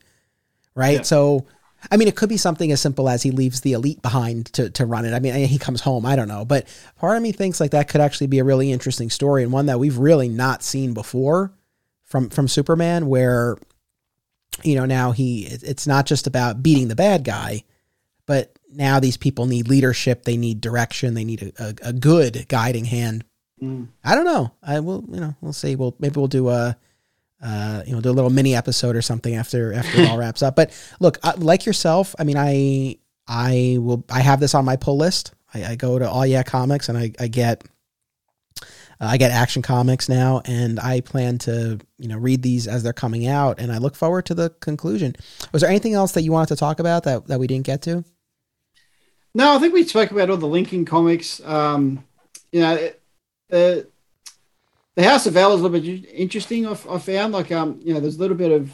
Right. 0.75 0.99
Yeah. 0.99 1.03
So, 1.03 1.47
I 1.91 1.97
mean, 1.97 2.09
it 2.09 2.17
could 2.17 2.29
be 2.29 2.37
something 2.37 2.73
as 2.73 2.81
simple 2.81 3.09
as 3.09 3.23
he 3.23 3.31
leaves 3.31 3.61
the 3.61 3.73
elite 3.73 4.03
behind 4.03 4.47
to, 4.55 4.71
to 4.71 4.87
run 4.87 5.05
it. 5.05 5.13
I 5.13 5.21
mean, 5.21 5.35
he 5.47 5.59
comes 5.59 5.81
home. 5.81 6.05
I 6.05 6.17
don't 6.17 6.29
know. 6.29 6.45
But 6.45 6.67
part 6.97 7.17
of 7.17 7.23
me 7.23 7.33
thinks 7.33 7.61
like 7.61 7.71
that 7.71 7.89
could 7.89 8.01
actually 8.01 8.27
be 8.27 8.39
a 8.39 8.45
really 8.45 8.73
interesting 8.73 9.11
story 9.11 9.43
and 9.43 9.53
one 9.53 9.67
that 9.67 9.79
we've 9.79 9.99
really 9.99 10.29
not 10.29 10.63
seen 10.63 10.95
before 10.95 11.53
from, 12.05 12.31
from 12.31 12.49
Superman, 12.49 13.07
where 13.07 13.57
you 14.63 14.75
know, 14.75 14.87
now 14.87 15.13
he 15.13 15.47
it's 15.47 15.87
not 15.87 16.07
just 16.07 16.27
about 16.27 16.63
beating 16.63 16.89
the 16.89 16.97
bad 16.97 17.25
guy, 17.25 17.65
but 18.27 18.59
now 18.71 19.01
these 19.01 19.17
people 19.17 19.47
need 19.47 19.69
leadership, 19.69 20.25
they 20.25 20.37
need 20.37 20.61
direction, 20.61 21.15
they 21.15 21.25
need 21.25 21.55
a, 21.59 21.65
a, 21.65 21.89
a 21.91 21.93
good 21.93 22.47
guiding 22.49 22.85
hand. 22.85 23.25
Mm. 23.63 23.89
I 24.05 24.15
don't 24.15 24.25
know. 24.25 24.53
I 24.63 24.81
will, 24.81 25.05
you 25.11 25.21
know, 25.21 25.35
we'll 25.41 25.53
see. 25.53 25.77
We'll 25.77 25.97
maybe 25.99 26.19
we'll 26.19 26.29
do 26.29 26.51
a 26.51 26.77
uh, 27.43 27.83
you 27.87 27.93
know, 27.93 28.01
do 28.01 28.11
a 28.11 28.13
little 28.13 28.31
mini 28.31 28.55
episode 28.55 28.97
or 28.97 29.03
something 29.03 29.35
after 29.35 29.73
after 29.73 30.01
it 30.01 30.09
all 30.09 30.19
wraps 30.19 30.43
up. 30.43 30.57
But 30.57 30.73
look, 31.01 31.19
uh, 31.23 31.35
like 31.37 31.67
yourself, 31.67 32.15
I 32.19 32.25
mean, 32.25 32.37
I 32.37 32.99
I 33.27 33.79
will 33.81 34.05
I 34.11 34.21
have 34.21 34.41
this 34.41 34.55
on 34.55 34.65
my 34.65 34.77
pull 34.77 34.97
list. 34.97 35.33
I, 35.55 35.65
I 35.65 35.77
go 35.77 35.99
to 35.99 36.09
All 36.09 36.27
Yeah 36.27 36.43
Comics 36.43 36.89
and 36.89 36.99
I, 36.99 37.13
I 37.19 37.29
get 37.29 37.65
uh, 39.01 39.07
I 39.07 39.17
get 39.19 39.31
Action 39.31 39.63
Comics 39.63 40.09
now, 40.09 40.41
and 40.45 40.81
I 40.81 41.01
plan 41.01 41.39
to 41.39 41.79
you 41.99 42.09
know 42.09 42.17
read 42.17 42.43
these 42.43 42.67
as 42.67 42.83
they're 42.83 42.93
coming 42.93 43.27
out, 43.27 43.61
and 43.61 43.71
I 43.71 43.79
look 43.79 43.97
forward 43.97 44.27
to 44.27 44.35
the 44.35 44.51
conclusion. 44.61 45.15
Was 45.53 45.63
there 45.63 45.71
anything 45.71 45.95
else 45.95 46.13
that 46.13 46.23
you 46.23 46.33
wanted 46.33 46.49
to 46.49 46.57
talk 46.57 46.81
about 46.81 47.05
that 47.05 47.27
that 47.27 47.39
we 47.39 47.47
didn't 47.47 47.67
get 47.67 47.83
to? 47.83 48.05
No, 49.37 49.55
I 49.55 49.59
think 49.59 49.75
we 49.75 49.85
spoke 49.85 50.13
about 50.13 50.31
all 50.31 50.39
the 50.39 50.47
linking 50.47 50.87
comics. 50.87 51.45
Um, 51.45 52.03
you 52.53 52.61
know, 52.63 52.91
the 53.51 53.87
the 54.95 55.05
House 55.05 55.27
of 55.27 55.37
El 55.37 55.53
is 55.53 55.61
a 55.61 55.63
little 55.63 55.79
bit 55.79 56.09
interesting. 56.11 56.67
I, 56.67 56.71
I 56.89 56.99
found 56.99 57.35
like 57.35 57.53
um, 57.53 57.79
you 57.85 57.93
know, 57.93 58.01
there's 58.01 58.17
a 58.17 58.19
little 58.19 58.37
bit 58.39 58.51
of 58.51 58.73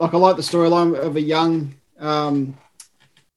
like 0.00 0.12
I 0.12 0.16
like 0.16 0.34
the 0.34 0.42
storyline 0.42 0.98
of 0.98 1.14
a 1.14 1.20
young, 1.20 1.76
um, 2.00 2.58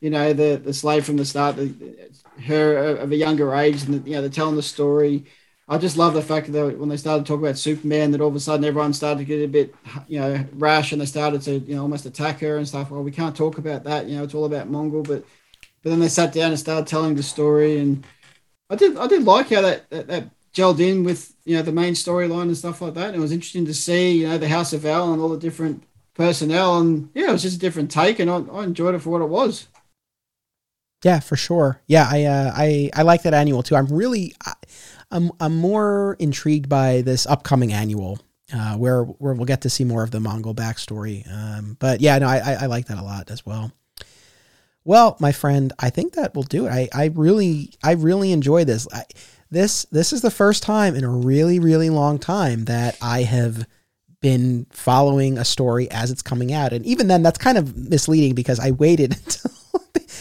you 0.02 0.10
know, 0.10 0.34
the 0.34 0.56
the 0.56 0.74
slave 0.74 1.06
from 1.06 1.18
the 1.18 1.26
start, 1.26 1.56
the, 1.56 2.10
her 2.48 2.98
of 2.98 3.12
a 3.12 3.16
younger 3.16 3.54
age, 3.54 3.84
and 3.84 4.04
the, 4.04 4.10
you 4.10 4.16
know, 4.16 4.22
they're 4.22 4.30
telling 4.32 4.56
the 4.56 4.64
story. 4.64 5.26
I 5.68 5.78
just 5.78 5.98
love 5.98 6.16
the 6.16 6.22
fact 6.24 6.52
that 6.52 6.80
when 6.80 6.90
they 6.90 6.98
started 6.98 7.28
talking 7.28 7.46
about 7.46 7.60
Superman, 7.60 8.10
that 8.12 8.22
all 8.22 8.30
of 8.30 8.36
a 8.36 8.40
sudden 8.40 8.66
everyone 8.66 8.94
started 8.94 9.20
to 9.20 9.26
get 9.26 9.44
a 9.44 9.48
bit, 9.48 9.76
you 10.08 10.20
know, 10.20 10.44
rash, 10.54 10.94
and 10.94 11.02
they 11.02 11.06
started 11.06 11.44
to, 11.44 11.60
you 11.60 11.76
know, 11.76 11.84
almost 11.84 12.08
attack 12.08 12.40
her 12.40 12.58
and 12.58 12.68
stuff. 12.68 12.90
Well, 12.90 13.04
we 13.04 13.12
can't 13.12 13.36
talk 13.36 13.60
about 13.60 13.84
that. 13.84 14.08
You 14.08 14.18
know, 14.18 14.24
it's 14.24 14.34
all 14.34 14.46
about 14.46 14.72
Mongul, 14.72 15.08
But, 15.08 15.26
but 15.86 15.91
then 15.91 15.99
they 15.99 16.07
sat 16.07 16.34
down 16.34 16.49
and 16.49 16.60
started 16.60 16.88
telling 16.88 17.14
the 17.14 17.22
story, 17.22 17.78
and 17.78 18.03
I 18.72 18.76
did, 18.76 18.98
I 18.98 19.06
did 19.06 19.24
like 19.24 19.52
how 19.52 19.62
that 19.62 19.88
that, 19.91 20.07
that 20.07 20.30
gelled 20.52 20.80
in 20.80 21.03
with, 21.03 21.36
you 21.45 21.56
know, 21.56 21.62
the 21.62 21.72
main 21.72 21.94
storyline 21.94 22.44
and 22.44 22.57
stuff 22.57 22.82
like 22.82 22.95
that. 22.95 23.10
And 23.10 23.16
it 23.18 23.20
was 23.20 23.32
interesting 23.32 23.68
to 23.68 23.74
see, 23.74 24.22
you 24.22 24.28
know, 24.28 24.40
the 24.40 24.49
House 24.49 24.74
of 24.74 24.84
El 24.84 25.14
and 25.14 25.22
all 25.22 25.30
the 25.30 25.38
different 25.38 25.84
personnel, 26.16 26.80
and 26.80 27.10
yeah, 27.14 27.30
it 27.30 27.34
was 27.34 27.44
just 27.44 27.57
a 27.57 27.60
different 27.60 27.91
take, 27.91 28.18
and 28.18 28.32
I, 28.32 28.38
I 28.38 28.64
enjoyed 28.64 28.95
it 28.95 28.99
for 28.99 29.12
what 29.12 29.22
it 29.22 29.30
was. 29.30 29.68
Yeah, 31.03 31.20
for 31.20 31.36
sure. 31.36 31.84
Yeah, 31.86 32.10
I 32.10 32.24
uh, 32.24 32.52
I 32.56 32.90
I 32.95 33.03
like 33.03 33.22
that 33.22 33.36
annual 33.36 33.62
too. 33.62 33.76
I'm 33.76 33.88
really. 33.88 34.34
I'm 35.12 35.32
I'm 35.40 35.56
more 35.56 36.18
intrigued 36.18 36.68
by 36.68 37.02
this 37.02 37.28
upcoming 37.28 37.72
annual, 37.72 38.18
uh, 38.52 38.76
where 38.76 39.03
where 39.03 39.36
we'll 39.36 39.45
get 39.45 39.62
to 39.62 39.70
see 39.70 39.84
more 39.84 40.02
of 40.02 40.10
the 40.10 40.18
Mongul 40.18 40.56
backstory. 40.56 41.32
Um, 41.32 41.78
but 41.80 42.02
yeah, 42.02 42.18
no, 42.18 42.26
I, 42.26 42.57
I 42.62 42.66
like 42.66 42.88
that 42.88 42.98
a 42.98 43.03
lot 43.03 43.30
as 43.30 43.45
well. 43.45 43.72
Well, 44.86 45.18
my 45.20 45.32
friend, 45.32 45.74
I 45.80 45.90
think 45.90 46.14
that 46.14 46.36
will 46.36 46.44
do 46.44 46.68
it. 46.68 46.70
I, 46.70 46.90
I 46.94 47.06
really 47.14 47.74
I 47.84 47.94
really 47.94 48.32
enjoy 48.32 48.64
this. 48.64 48.88
I, 48.94 49.03
this 49.52 49.86
this 49.86 50.14
is 50.14 50.22
the 50.22 50.32
first 50.32 50.64
time 50.64 50.95
in 50.95 51.03
a 51.03 51.10
really 51.10 51.60
really 51.60 51.90
long 51.90 52.20
time 52.20 52.66
that 52.66 52.98
I 53.02 53.24
have 53.24 53.68
been 54.22 54.66
following 54.72 55.38
a 55.38 55.45
story 55.45 55.90
as 55.91 56.12
it's 56.12 56.22
coming 56.22 56.53
out, 56.53 56.72
and 56.72 56.86
even 56.86 57.07
then, 57.07 57.24
that's 57.24 57.38
kind 57.38 57.57
of 57.57 57.76
misleading 57.76 58.36
because 58.36 58.60
I 58.60 58.72
waited 58.72 59.14
until 59.26 59.52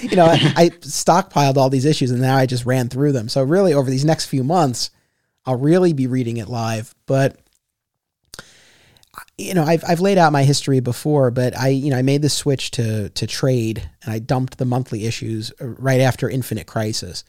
you 0.01 0.17
know, 0.17 0.27
I, 0.27 0.53
I, 0.57 0.69
stockpiled 0.81 1.57
all 1.57 1.71
these 1.71 1.85
issues 1.85 2.11
and 2.11 2.21
now 2.21 2.37
I 2.37 2.47
just 2.47 2.67
ran 2.67 2.89
through 2.89 3.13
them. 3.13 3.29
So 3.29 3.43
really 3.43 3.75
over 3.75 3.91
these 3.91 4.05
next 4.05 4.27
few 4.27 4.45
months, 4.45 4.91
I'll 5.47 5.57
really 5.57 5.93
be 5.93 6.07
reading 6.07 6.37
it 6.37 6.49
live. 6.49 6.95
But 7.07 7.39
you 9.37 9.55
know, 9.55 9.65
I've 9.65 9.85
I've 9.87 10.01
laid 10.01 10.19
out 10.19 10.33
my 10.33 10.45
history 10.45 10.81
before, 10.81 11.31
but 11.31 11.59
I 11.59 11.69
you 11.69 11.91
know 11.91 11.99
I 11.99 12.03
made 12.03 12.23
the 12.23 12.29
switch 12.29 12.71
to 12.73 13.09
to 13.11 13.27
trade 13.27 13.89
and 14.05 14.13
I 14.13 14.19
dumped 14.19 14.59
the 14.59 14.65
monthly 14.65 15.07
issues 15.07 15.53
right 15.61 16.01
after 16.01 16.29
Infinite 16.29 16.67
Crisis. 16.67 17.25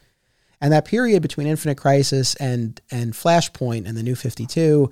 And 0.62 0.72
that 0.72 0.86
period 0.86 1.22
between 1.22 1.48
Infinite 1.48 1.78
Crisis 1.78 2.36
and 2.36 2.80
and 2.92 3.14
Flashpoint 3.14 3.88
and 3.88 3.98
the 3.98 4.04
New 4.04 4.16
52, 4.16 4.92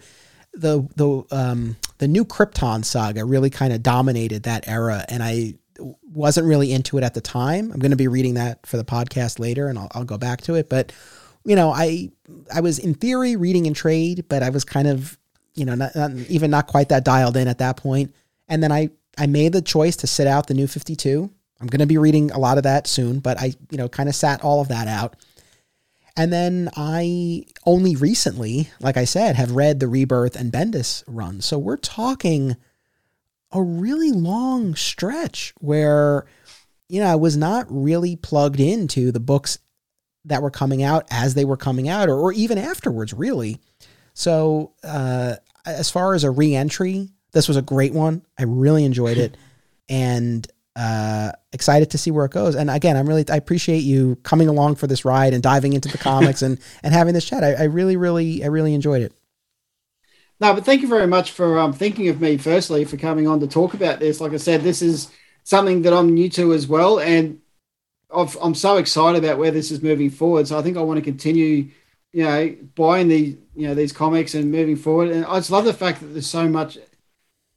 the 0.53 0.87
the 0.95 1.23
um 1.35 1.77
the 1.99 2.07
new 2.07 2.25
Krypton 2.25 2.83
saga 2.83 3.23
really 3.25 3.49
kind 3.49 3.73
of 3.73 3.83
dominated 3.83 4.43
that 4.43 4.67
era 4.67 5.05
and 5.07 5.21
I 5.21 5.55
wasn't 6.03 6.47
really 6.47 6.71
into 6.71 6.97
it 6.97 7.03
at 7.03 7.13
the 7.13 7.21
time. 7.21 7.71
I'm 7.71 7.79
going 7.79 7.91
to 7.91 7.97
be 7.97 8.07
reading 8.07 8.35
that 8.35 8.65
for 8.65 8.77
the 8.77 8.85
podcast 8.85 9.39
later, 9.39 9.67
and 9.67 9.77
I'll, 9.77 9.87
I'll 9.91 10.05
go 10.05 10.17
back 10.17 10.41
to 10.41 10.55
it. 10.55 10.69
But 10.69 10.91
you 11.45 11.55
know, 11.55 11.71
I 11.71 12.11
I 12.53 12.61
was 12.61 12.79
in 12.79 12.93
theory 12.93 13.35
reading 13.35 13.65
in 13.65 13.73
trade, 13.73 14.25
but 14.29 14.43
I 14.43 14.49
was 14.49 14.63
kind 14.63 14.87
of 14.87 15.17
you 15.55 15.65
know 15.65 15.75
not, 15.75 15.95
not, 15.95 16.11
even 16.29 16.51
not 16.51 16.67
quite 16.67 16.89
that 16.89 17.03
dialed 17.03 17.37
in 17.37 17.47
at 17.47 17.59
that 17.59 17.77
point. 17.77 18.13
And 18.47 18.61
then 18.61 18.71
I 18.71 18.89
I 19.17 19.27
made 19.27 19.53
the 19.53 19.61
choice 19.61 19.95
to 19.97 20.07
sit 20.07 20.27
out 20.27 20.47
the 20.47 20.53
new 20.53 20.67
52 20.67 21.29
I'm 21.63 21.67
going 21.67 21.79
to 21.79 21.85
be 21.85 21.97
reading 21.97 22.29
a 22.31 22.39
lot 22.39 22.57
of 22.57 22.63
that 22.63 22.87
soon, 22.87 23.19
but 23.19 23.39
I, 23.39 23.53
you 23.69 23.77
know, 23.77 23.87
kind 23.87 24.09
of 24.09 24.15
sat 24.15 24.43
all 24.43 24.59
of 24.59 24.67
that 24.67 24.89
out. 24.89 25.15
And 26.17 26.31
then 26.31 26.69
I 26.75 27.45
only 27.65 27.95
recently, 27.95 28.69
like 28.81 28.97
I 28.97 29.05
said, 29.05 29.37
have 29.37 29.51
read 29.51 29.79
the 29.79 29.87
Rebirth 29.87 30.35
and 30.35 30.51
Bendis 30.51 31.05
run. 31.07 31.39
So 31.39 31.57
we're 31.57 31.77
talking 31.77 32.57
a 33.53 33.61
really 33.61 34.11
long 34.11 34.75
stretch 34.75 35.53
where, 35.59 36.25
you 36.89 36.99
know, 36.99 37.07
I 37.07 37.15
was 37.15 37.37
not 37.37 37.65
really 37.69 38.17
plugged 38.17 38.59
into 38.59 39.13
the 39.13 39.21
books 39.21 39.57
that 40.25 40.41
were 40.41 40.51
coming 40.51 40.83
out 40.83 41.07
as 41.09 41.33
they 41.33 41.45
were 41.45 41.55
coming 41.55 41.87
out 41.87 42.09
or, 42.09 42.19
or 42.19 42.33
even 42.33 42.57
afterwards, 42.57 43.13
really. 43.13 43.61
So, 44.13 44.73
uh, 44.83 45.35
as 45.65 45.89
far 45.89 46.13
as 46.13 46.23
a 46.23 46.31
re 46.31 46.55
entry, 46.55 47.09
this 47.31 47.47
was 47.47 47.57
a 47.57 47.61
great 47.61 47.93
one. 47.93 48.25
I 48.37 48.43
really 48.43 48.85
enjoyed 48.85 49.17
it. 49.17 49.37
And 49.89 50.47
uh, 50.75 51.31
excited 51.51 51.91
to 51.91 51.97
see 51.97 52.09
where 52.09 52.25
it 52.25 52.31
goes. 52.31 52.55
And 52.55 52.69
again, 52.69 52.97
I'm 52.97 53.07
really 53.07 53.25
I 53.29 53.35
appreciate 53.35 53.79
you 53.79 54.15
coming 54.23 54.47
along 54.47 54.75
for 54.75 54.87
this 54.87 55.05
ride 55.05 55.33
and 55.33 55.43
diving 55.43 55.73
into 55.73 55.89
the 55.89 55.97
comics 55.97 56.41
and 56.41 56.57
and 56.83 56.93
having 56.93 57.13
this 57.13 57.25
chat. 57.25 57.43
I, 57.43 57.53
I, 57.53 57.63
really, 57.63 57.97
really, 57.97 58.43
I 58.43 58.47
really 58.47 58.73
enjoyed 58.73 59.01
it. 59.01 59.13
No, 60.39 60.53
but 60.53 60.65
thank 60.65 60.81
you 60.81 60.87
very 60.87 61.05
much 61.05 61.31
for 61.31 61.59
um, 61.59 61.73
thinking 61.73 62.09
of 62.09 62.19
me. 62.19 62.37
Firstly, 62.37 62.85
for 62.85 62.97
coming 62.97 63.27
on 63.27 63.39
to 63.41 63.47
talk 63.47 63.73
about 63.73 63.99
this. 63.99 64.19
Like 64.19 64.33
I 64.33 64.37
said, 64.37 64.61
this 64.61 64.81
is 64.81 65.11
something 65.43 65.83
that 65.83 65.93
I'm 65.93 66.13
new 66.13 66.29
to 66.29 66.53
as 66.53 66.67
well, 66.67 66.99
and 66.99 67.39
i 68.15 68.27
am 68.41 68.55
so 68.55 68.77
excited 68.77 69.23
about 69.23 69.37
where 69.37 69.51
this 69.51 69.71
is 69.71 69.81
moving 69.81 70.09
forward. 70.09 70.47
So 70.47 70.57
I 70.57 70.61
think 70.61 70.77
I 70.77 70.81
want 70.81 70.97
to 70.97 71.03
continue, 71.03 71.69
you 72.13 72.23
know, 72.23 72.55
buying 72.75 73.09
the 73.09 73.37
you 73.55 73.67
know 73.67 73.75
these 73.75 73.91
comics 73.93 74.35
and 74.35 74.51
moving 74.51 74.77
forward. 74.77 75.11
And 75.11 75.25
I 75.25 75.37
just 75.39 75.51
love 75.51 75.65
the 75.65 75.73
fact 75.73 76.01
that 76.01 76.07
there's 76.07 76.27
so 76.27 76.47
much. 76.47 76.77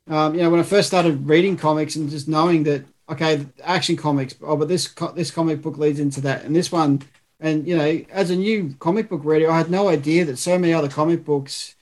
Um, 0.09 0.35
you 0.35 0.43
know, 0.43 0.51
when 0.51 0.61
I 0.61 0.65
first 0.65 0.89
started 0.89 1.29
reading 1.29 1.57
comics 1.57 1.97
and 1.97 2.09
just 2.11 2.29
knowing 2.29 2.63
that 2.65 2.85
okay, 3.09 3.47
action 3.63 3.97
comics. 3.97 4.35
Oh, 4.43 4.57
but 4.57 4.69
this 4.69 4.93
this 5.15 5.31
comic 5.31 5.63
book 5.63 5.79
leads 5.79 6.01
into 6.01 6.21
that, 6.23 6.45
and 6.45 6.55
this 6.55 6.73
one, 6.73 7.03
and 7.41 7.67
you 7.67 7.77
know, 7.77 8.05
as 8.11 8.31
a 8.31 8.37
new 8.37 8.75
comic 8.79 9.09
book 9.09 9.23
reader, 9.25 9.51
I 9.51 9.59
had 9.59 9.71
no 9.71 9.89
idea 9.89 10.25
that 10.27 10.39
so 10.39 10.59
many 10.59 10.73
other 10.73 10.89
comic 10.89 11.25
books, 11.25 11.75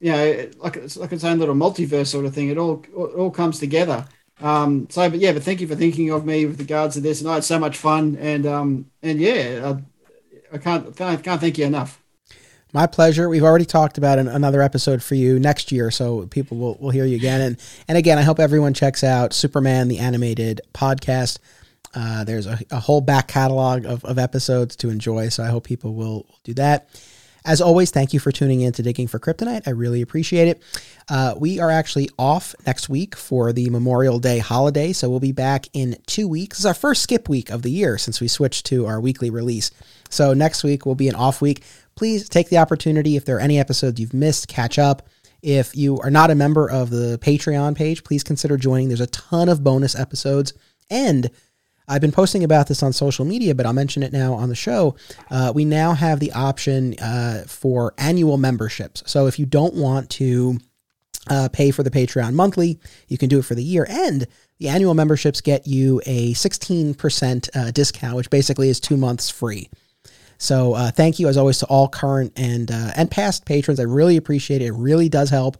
you 0.00 0.12
know, 0.12 0.50
like 0.58 0.76
it's 0.76 0.96
like 0.96 1.12
its 1.12 1.24
own 1.24 1.38
little 1.38 1.54
multiverse 1.54 2.08
sort 2.08 2.26
of 2.26 2.34
thing. 2.34 2.50
It 2.50 2.58
all 2.58 2.84
it 2.84 2.96
all 2.96 3.30
comes 3.30 3.58
together. 3.60 4.06
Um, 4.40 4.88
so, 4.90 5.08
but 5.10 5.18
yeah, 5.20 5.32
but 5.32 5.42
thank 5.44 5.60
you 5.60 5.66
for 5.68 5.76
thinking 5.76 6.10
of 6.10 6.26
me 6.26 6.46
with 6.46 6.60
regards 6.60 6.94
to 6.96 7.00
this, 7.00 7.20
and 7.20 7.30
I 7.30 7.34
had 7.34 7.44
so 7.44 7.58
much 7.58 7.78
fun, 7.78 8.16
and 8.20 8.46
um, 8.46 8.90
and 9.02 9.20
yeah, 9.20 9.74
I, 10.52 10.56
I 10.56 10.58
can't 10.58 10.96
can't 10.96 11.22
can't 11.24 11.40
thank 11.40 11.58
you 11.58 11.66
enough. 11.66 12.02
My 12.76 12.86
pleasure. 12.86 13.26
We've 13.30 13.42
already 13.42 13.64
talked 13.64 13.96
about 13.96 14.18
an, 14.18 14.28
another 14.28 14.60
episode 14.60 15.02
for 15.02 15.14
you 15.14 15.38
next 15.40 15.72
year, 15.72 15.90
so 15.90 16.26
people 16.26 16.58
will, 16.58 16.74
will 16.74 16.90
hear 16.90 17.06
you 17.06 17.16
again. 17.16 17.40
And 17.40 17.56
and 17.88 17.96
again, 17.96 18.18
I 18.18 18.22
hope 18.22 18.38
everyone 18.38 18.74
checks 18.74 19.02
out 19.02 19.32
Superman 19.32 19.88
the 19.88 19.98
animated 19.98 20.60
podcast. 20.74 21.38
Uh, 21.94 22.24
there's 22.24 22.46
a, 22.46 22.58
a, 22.70 22.78
whole 22.78 23.00
back 23.00 23.28
catalog 23.28 23.86
of, 23.86 24.04
of 24.04 24.18
episodes 24.18 24.76
to 24.76 24.90
enjoy, 24.90 25.30
so 25.30 25.42
I 25.42 25.46
hope 25.46 25.64
people 25.64 25.94
will, 25.94 26.26
do 26.44 26.52
that. 26.52 26.90
As 27.46 27.62
always, 27.62 27.90
thank 27.90 28.12
you 28.12 28.20
for 28.20 28.30
tuning 28.30 28.60
in 28.60 28.74
to 28.74 28.82
Digging 28.82 29.06
for 29.06 29.18
Kryptonite. 29.18 29.66
I 29.66 29.70
really 29.70 30.02
appreciate 30.02 30.48
it. 30.48 30.62
Uh, 31.08 31.34
we 31.38 31.58
are 31.58 31.70
actually 31.70 32.10
off 32.18 32.54
next 32.66 32.90
week 32.90 33.16
for 33.16 33.54
the 33.54 33.70
Memorial 33.70 34.18
Day 34.18 34.38
holiday, 34.38 34.92
so 34.92 35.08
we'll 35.08 35.20
be 35.20 35.32
back 35.32 35.66
in 35.72 35.96
two 36.06 36.28
weeks. 36.28 36.58
This 36.58 36.60
is 36.60 36.66
our 36.66 36.74
first 36.74 37.02
skip 37.02 37.26
week 37.26 37.48
of 37.48 37.62
the 37.62 37.70
year 37.70 37.96
since 37.96 38.20
we 38.20 38.28
switched 38.28 38.66
to 38.66 38.84
our 38.84 39.00
weekly 39.00 39.30
release. 39.30 39.70
So 40.10 40.34
next 40.34 40.62
week 40.62 40.84
will 40.84 40.94
be 40.94 41.08
an 41.08 41.14
off 41.14 41.40
week 41.40 41.62
please 41.96 42.28
take 42.28 42.48
the 42.48 42.58
opportunity 42.58 43.16
if 43.16 43.24
there 43.24 43.36
are 43.36 43.40
any 43.40 43.58
episodes 43.58 43.98
you've 43.98 44.14
missed, 44.14 44.48
catch 44.48 44.78
up. 44.78 45.08
If 45.42 45.76
you 45.76 45.98
are 46.00 46.10
not 46.10 46.30
a 46.30 46.34
member 46.34 46.70
of 46.70 46.90
the 46.90 47.18
Patreon 47.22 47.76
page, 47.76 48.04
please 48.04 48.22
consider 48.22 48.56
joining. 48.56 48.88
There's 48.88 49.00
a 49.00 49.06
ton 49.08 49.48
of 49.48 49.64
bonus 49.64 49.94
episodes. 49.98 50.52
And 50.90 51.30
I've 51.88 52.00
been 52.00 52.12
posting 52.12 52.42
about 52.42 52.66
this 52.66 52.82
on 52.82 52.92
social 52.92 53.24
media, 53.24 53.54
but 53.54 53.64
I'll 53.64 53.72
mention 53.72 54.02
it 54.02 54.12
now 54.12 54.34
on 54.34 54.48
the 54.48 54.54
show. 54.54 54.96
Uh, 55.30 55.52
we 55.54 55.64
now 55.64 55.94
have 55.94 56.20
the 56.20 56.32
option 56.32 56.94
uh, 56.98 57.44
for 57.46 57.94
annual 57.96 58.38
memberships. 58.38 59.02
So 59.06 59.26
if 59.26 59.38
you 59.38 59.46
don't 59.46 59.74
want 59.74 60.10
to 60.10 60.58
uh, 61.28 61.48
pay 61.52 61.70
for 61.70 61.82
the 61.82 61.90
Patreon 61.90 62.34
monthly, 62.34 62.80
you 63.08 63.18
can 63.18 63.28
do 63.28 63.38
it 63.38 63.44
for 63.44 63.54
the 63.54 63.62
year. 63.62 63.86
And 63.88 64.26
the 64.58 64.68
annual 64.68 64.94
memberships 64.94 65.40
get 65.40 65.66
you 65.66 66.00
a 66.06 66.32
16% 66.34 67.48
uh, 67.54 67.70
discount, 67.70 68.16
which 68.16 68.30
basically 68.30 68.68
is 68.68 68.80
two 68.80 68.96
months 68.96 69.30
free. 69.30 69.68
So 70.38 70.74
uh, 70.74 70.90
thank 70.90 71.18
you 71.18 71.28
as 71.28 71.36
always 71.36 71.58
to 71.58 71.66
all 71.66 71.88
current 71.88 72.32
and 72.36 72.70
uh, 72.70 72.92
and 72.96 73.10
past 73.10 73.44
patrons. 73.44 73.80
I 73.80 73.84
really 73.84 74.16
appreciate 74.16 74.62
it. 74.62 74.66
It 74.66 74.72
really 74.72 75.08
does 75.08 75.30
help. 75.30 75.56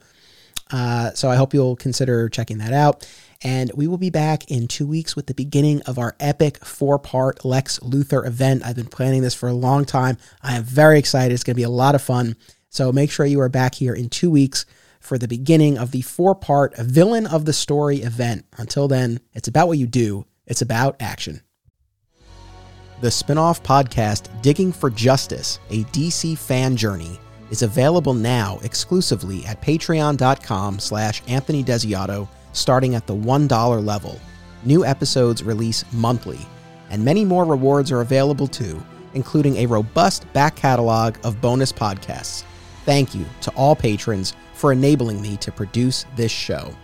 Uh, 0.71 1.13
so 1.13 1.31
I 1.31 1.37
hope 1.37 1.55
you'll 1.55 1.77
consider 1.77 2.29
checking 2.29 2.59
that 2.59 2.73
out. 2.73 3.09
And 3.43 3.71
we 3.75 3.87
will 3.87 3.99
be 3.99 4.11
back 4.11 4.51
in 4.51 4.67
two 4.67 4.87
weeks 4.87 5.15
with 5.15 5.27
the 5.27 5.35
beginning 5.35 5.83
of 5.83 5.99
our 5.99 6.17
epic 6.19 6.65
four 6.65 6.99
part 6.99 7.45
Lex 7.45 7.79
Luthor 7.81 8.27
event. 8.27 8.65
I've 8.65 8.77
been 8.77 8.87
planning 8.87 9.23
this 9.23 9.35
for 9.35 9.49
a 9.49 9.55
long 9.55 9.85
time. 9.85 10.17
I 10.43 10.57
am 10.57 10.65
very 10.65 10.99
excited. 10.99 11.35
It's 11.35 11.45
going 11.45 11.55
to 11.55 11.61
be 11.61 11.63
a 11.63 11.71
lot 11.71 11.95
of 11.95 12.03
fun. 12.03 12.37
So 12.71 12.93
make 12.93 13.11
sure 13.11 13.27
you 13.27 13.41
are 13.41 13.49
back 13.49 13.75
here 13.77 13.95
in 13.95 14.09
two 14.09 14.31
weeks 14.31 14.67
for 15.01 15.19
the 15.19 15.29
beginning 15.29 15.79
of 15.79 15.93
the 15.93 16.03
four 16.03 16.35
part 16.35 16.77
Villain 16.77 17.27
of 17.27 17.45
the 17.45 17.53
Story 17.53 17.99
event. 17.99 18.47
Until 18.57 18.89
then, 18.89 19.21
it's 19.35 19.49
about 19.49 19.69
what 19.69 19.79
you 19.79 19.87
do, 19.87 20.27
it's 20.47 20.63
about 20.63 20.97
action. 21.01 21.43
The 23.03 23.11
spin-off 23.11 23.63
podcast 23.63 24.31
Digging 24.41 24.73
for 24.73 24.89
Justice, 24.89 25.61
a 25.69 25.85
DC 25.85 26.39
fan 26.39 26.77
journey, 26.79 27.21
is 27.51 27.61
available 27.61 28.15
now 28.15 28.59
exclusively 28.63 29.45
at 29.45 29.61
patreon.com 29.61 30.79
slash 30.79 31.23
Anthony 31.29 31.63
Desiato, 31.63 32.27
starting 32.55 32.95
at 32.95 33.07
the 33.07 33.15
$1 33.15 33.85
level. 33.85 34.19
New 34.65 34.83
episodes 34.83 35.43
release 35.43 35.85
monthly, 35.93 36.39
and 36.89 37.05
many 37.05 37.23
more 37.23 37.45
rewards 37.45 37.93
are 37.93 38.01
available 38.01 38.47
too, 38.47 38.83
including 39.13 39.59
a 39.59 39.67
robust 39.67 40.33
back 40.33 40.57
catalog 40.57 41.17
of 41.23 41.39
bonus 41.43 41.73
podcasts. 41.73 42.45
Thank 42.87 43.15
you 43.15 43.27
to 43.43 43.51
all 43.51 43.77
patrons 43.77 44.33
for 44.55 44.73
enabling 44.73 45.21
me 45.21 45.37
to 45.37 45.53
produce 45.53 46.07
this 46.17 46.33
show. 46.33 46.75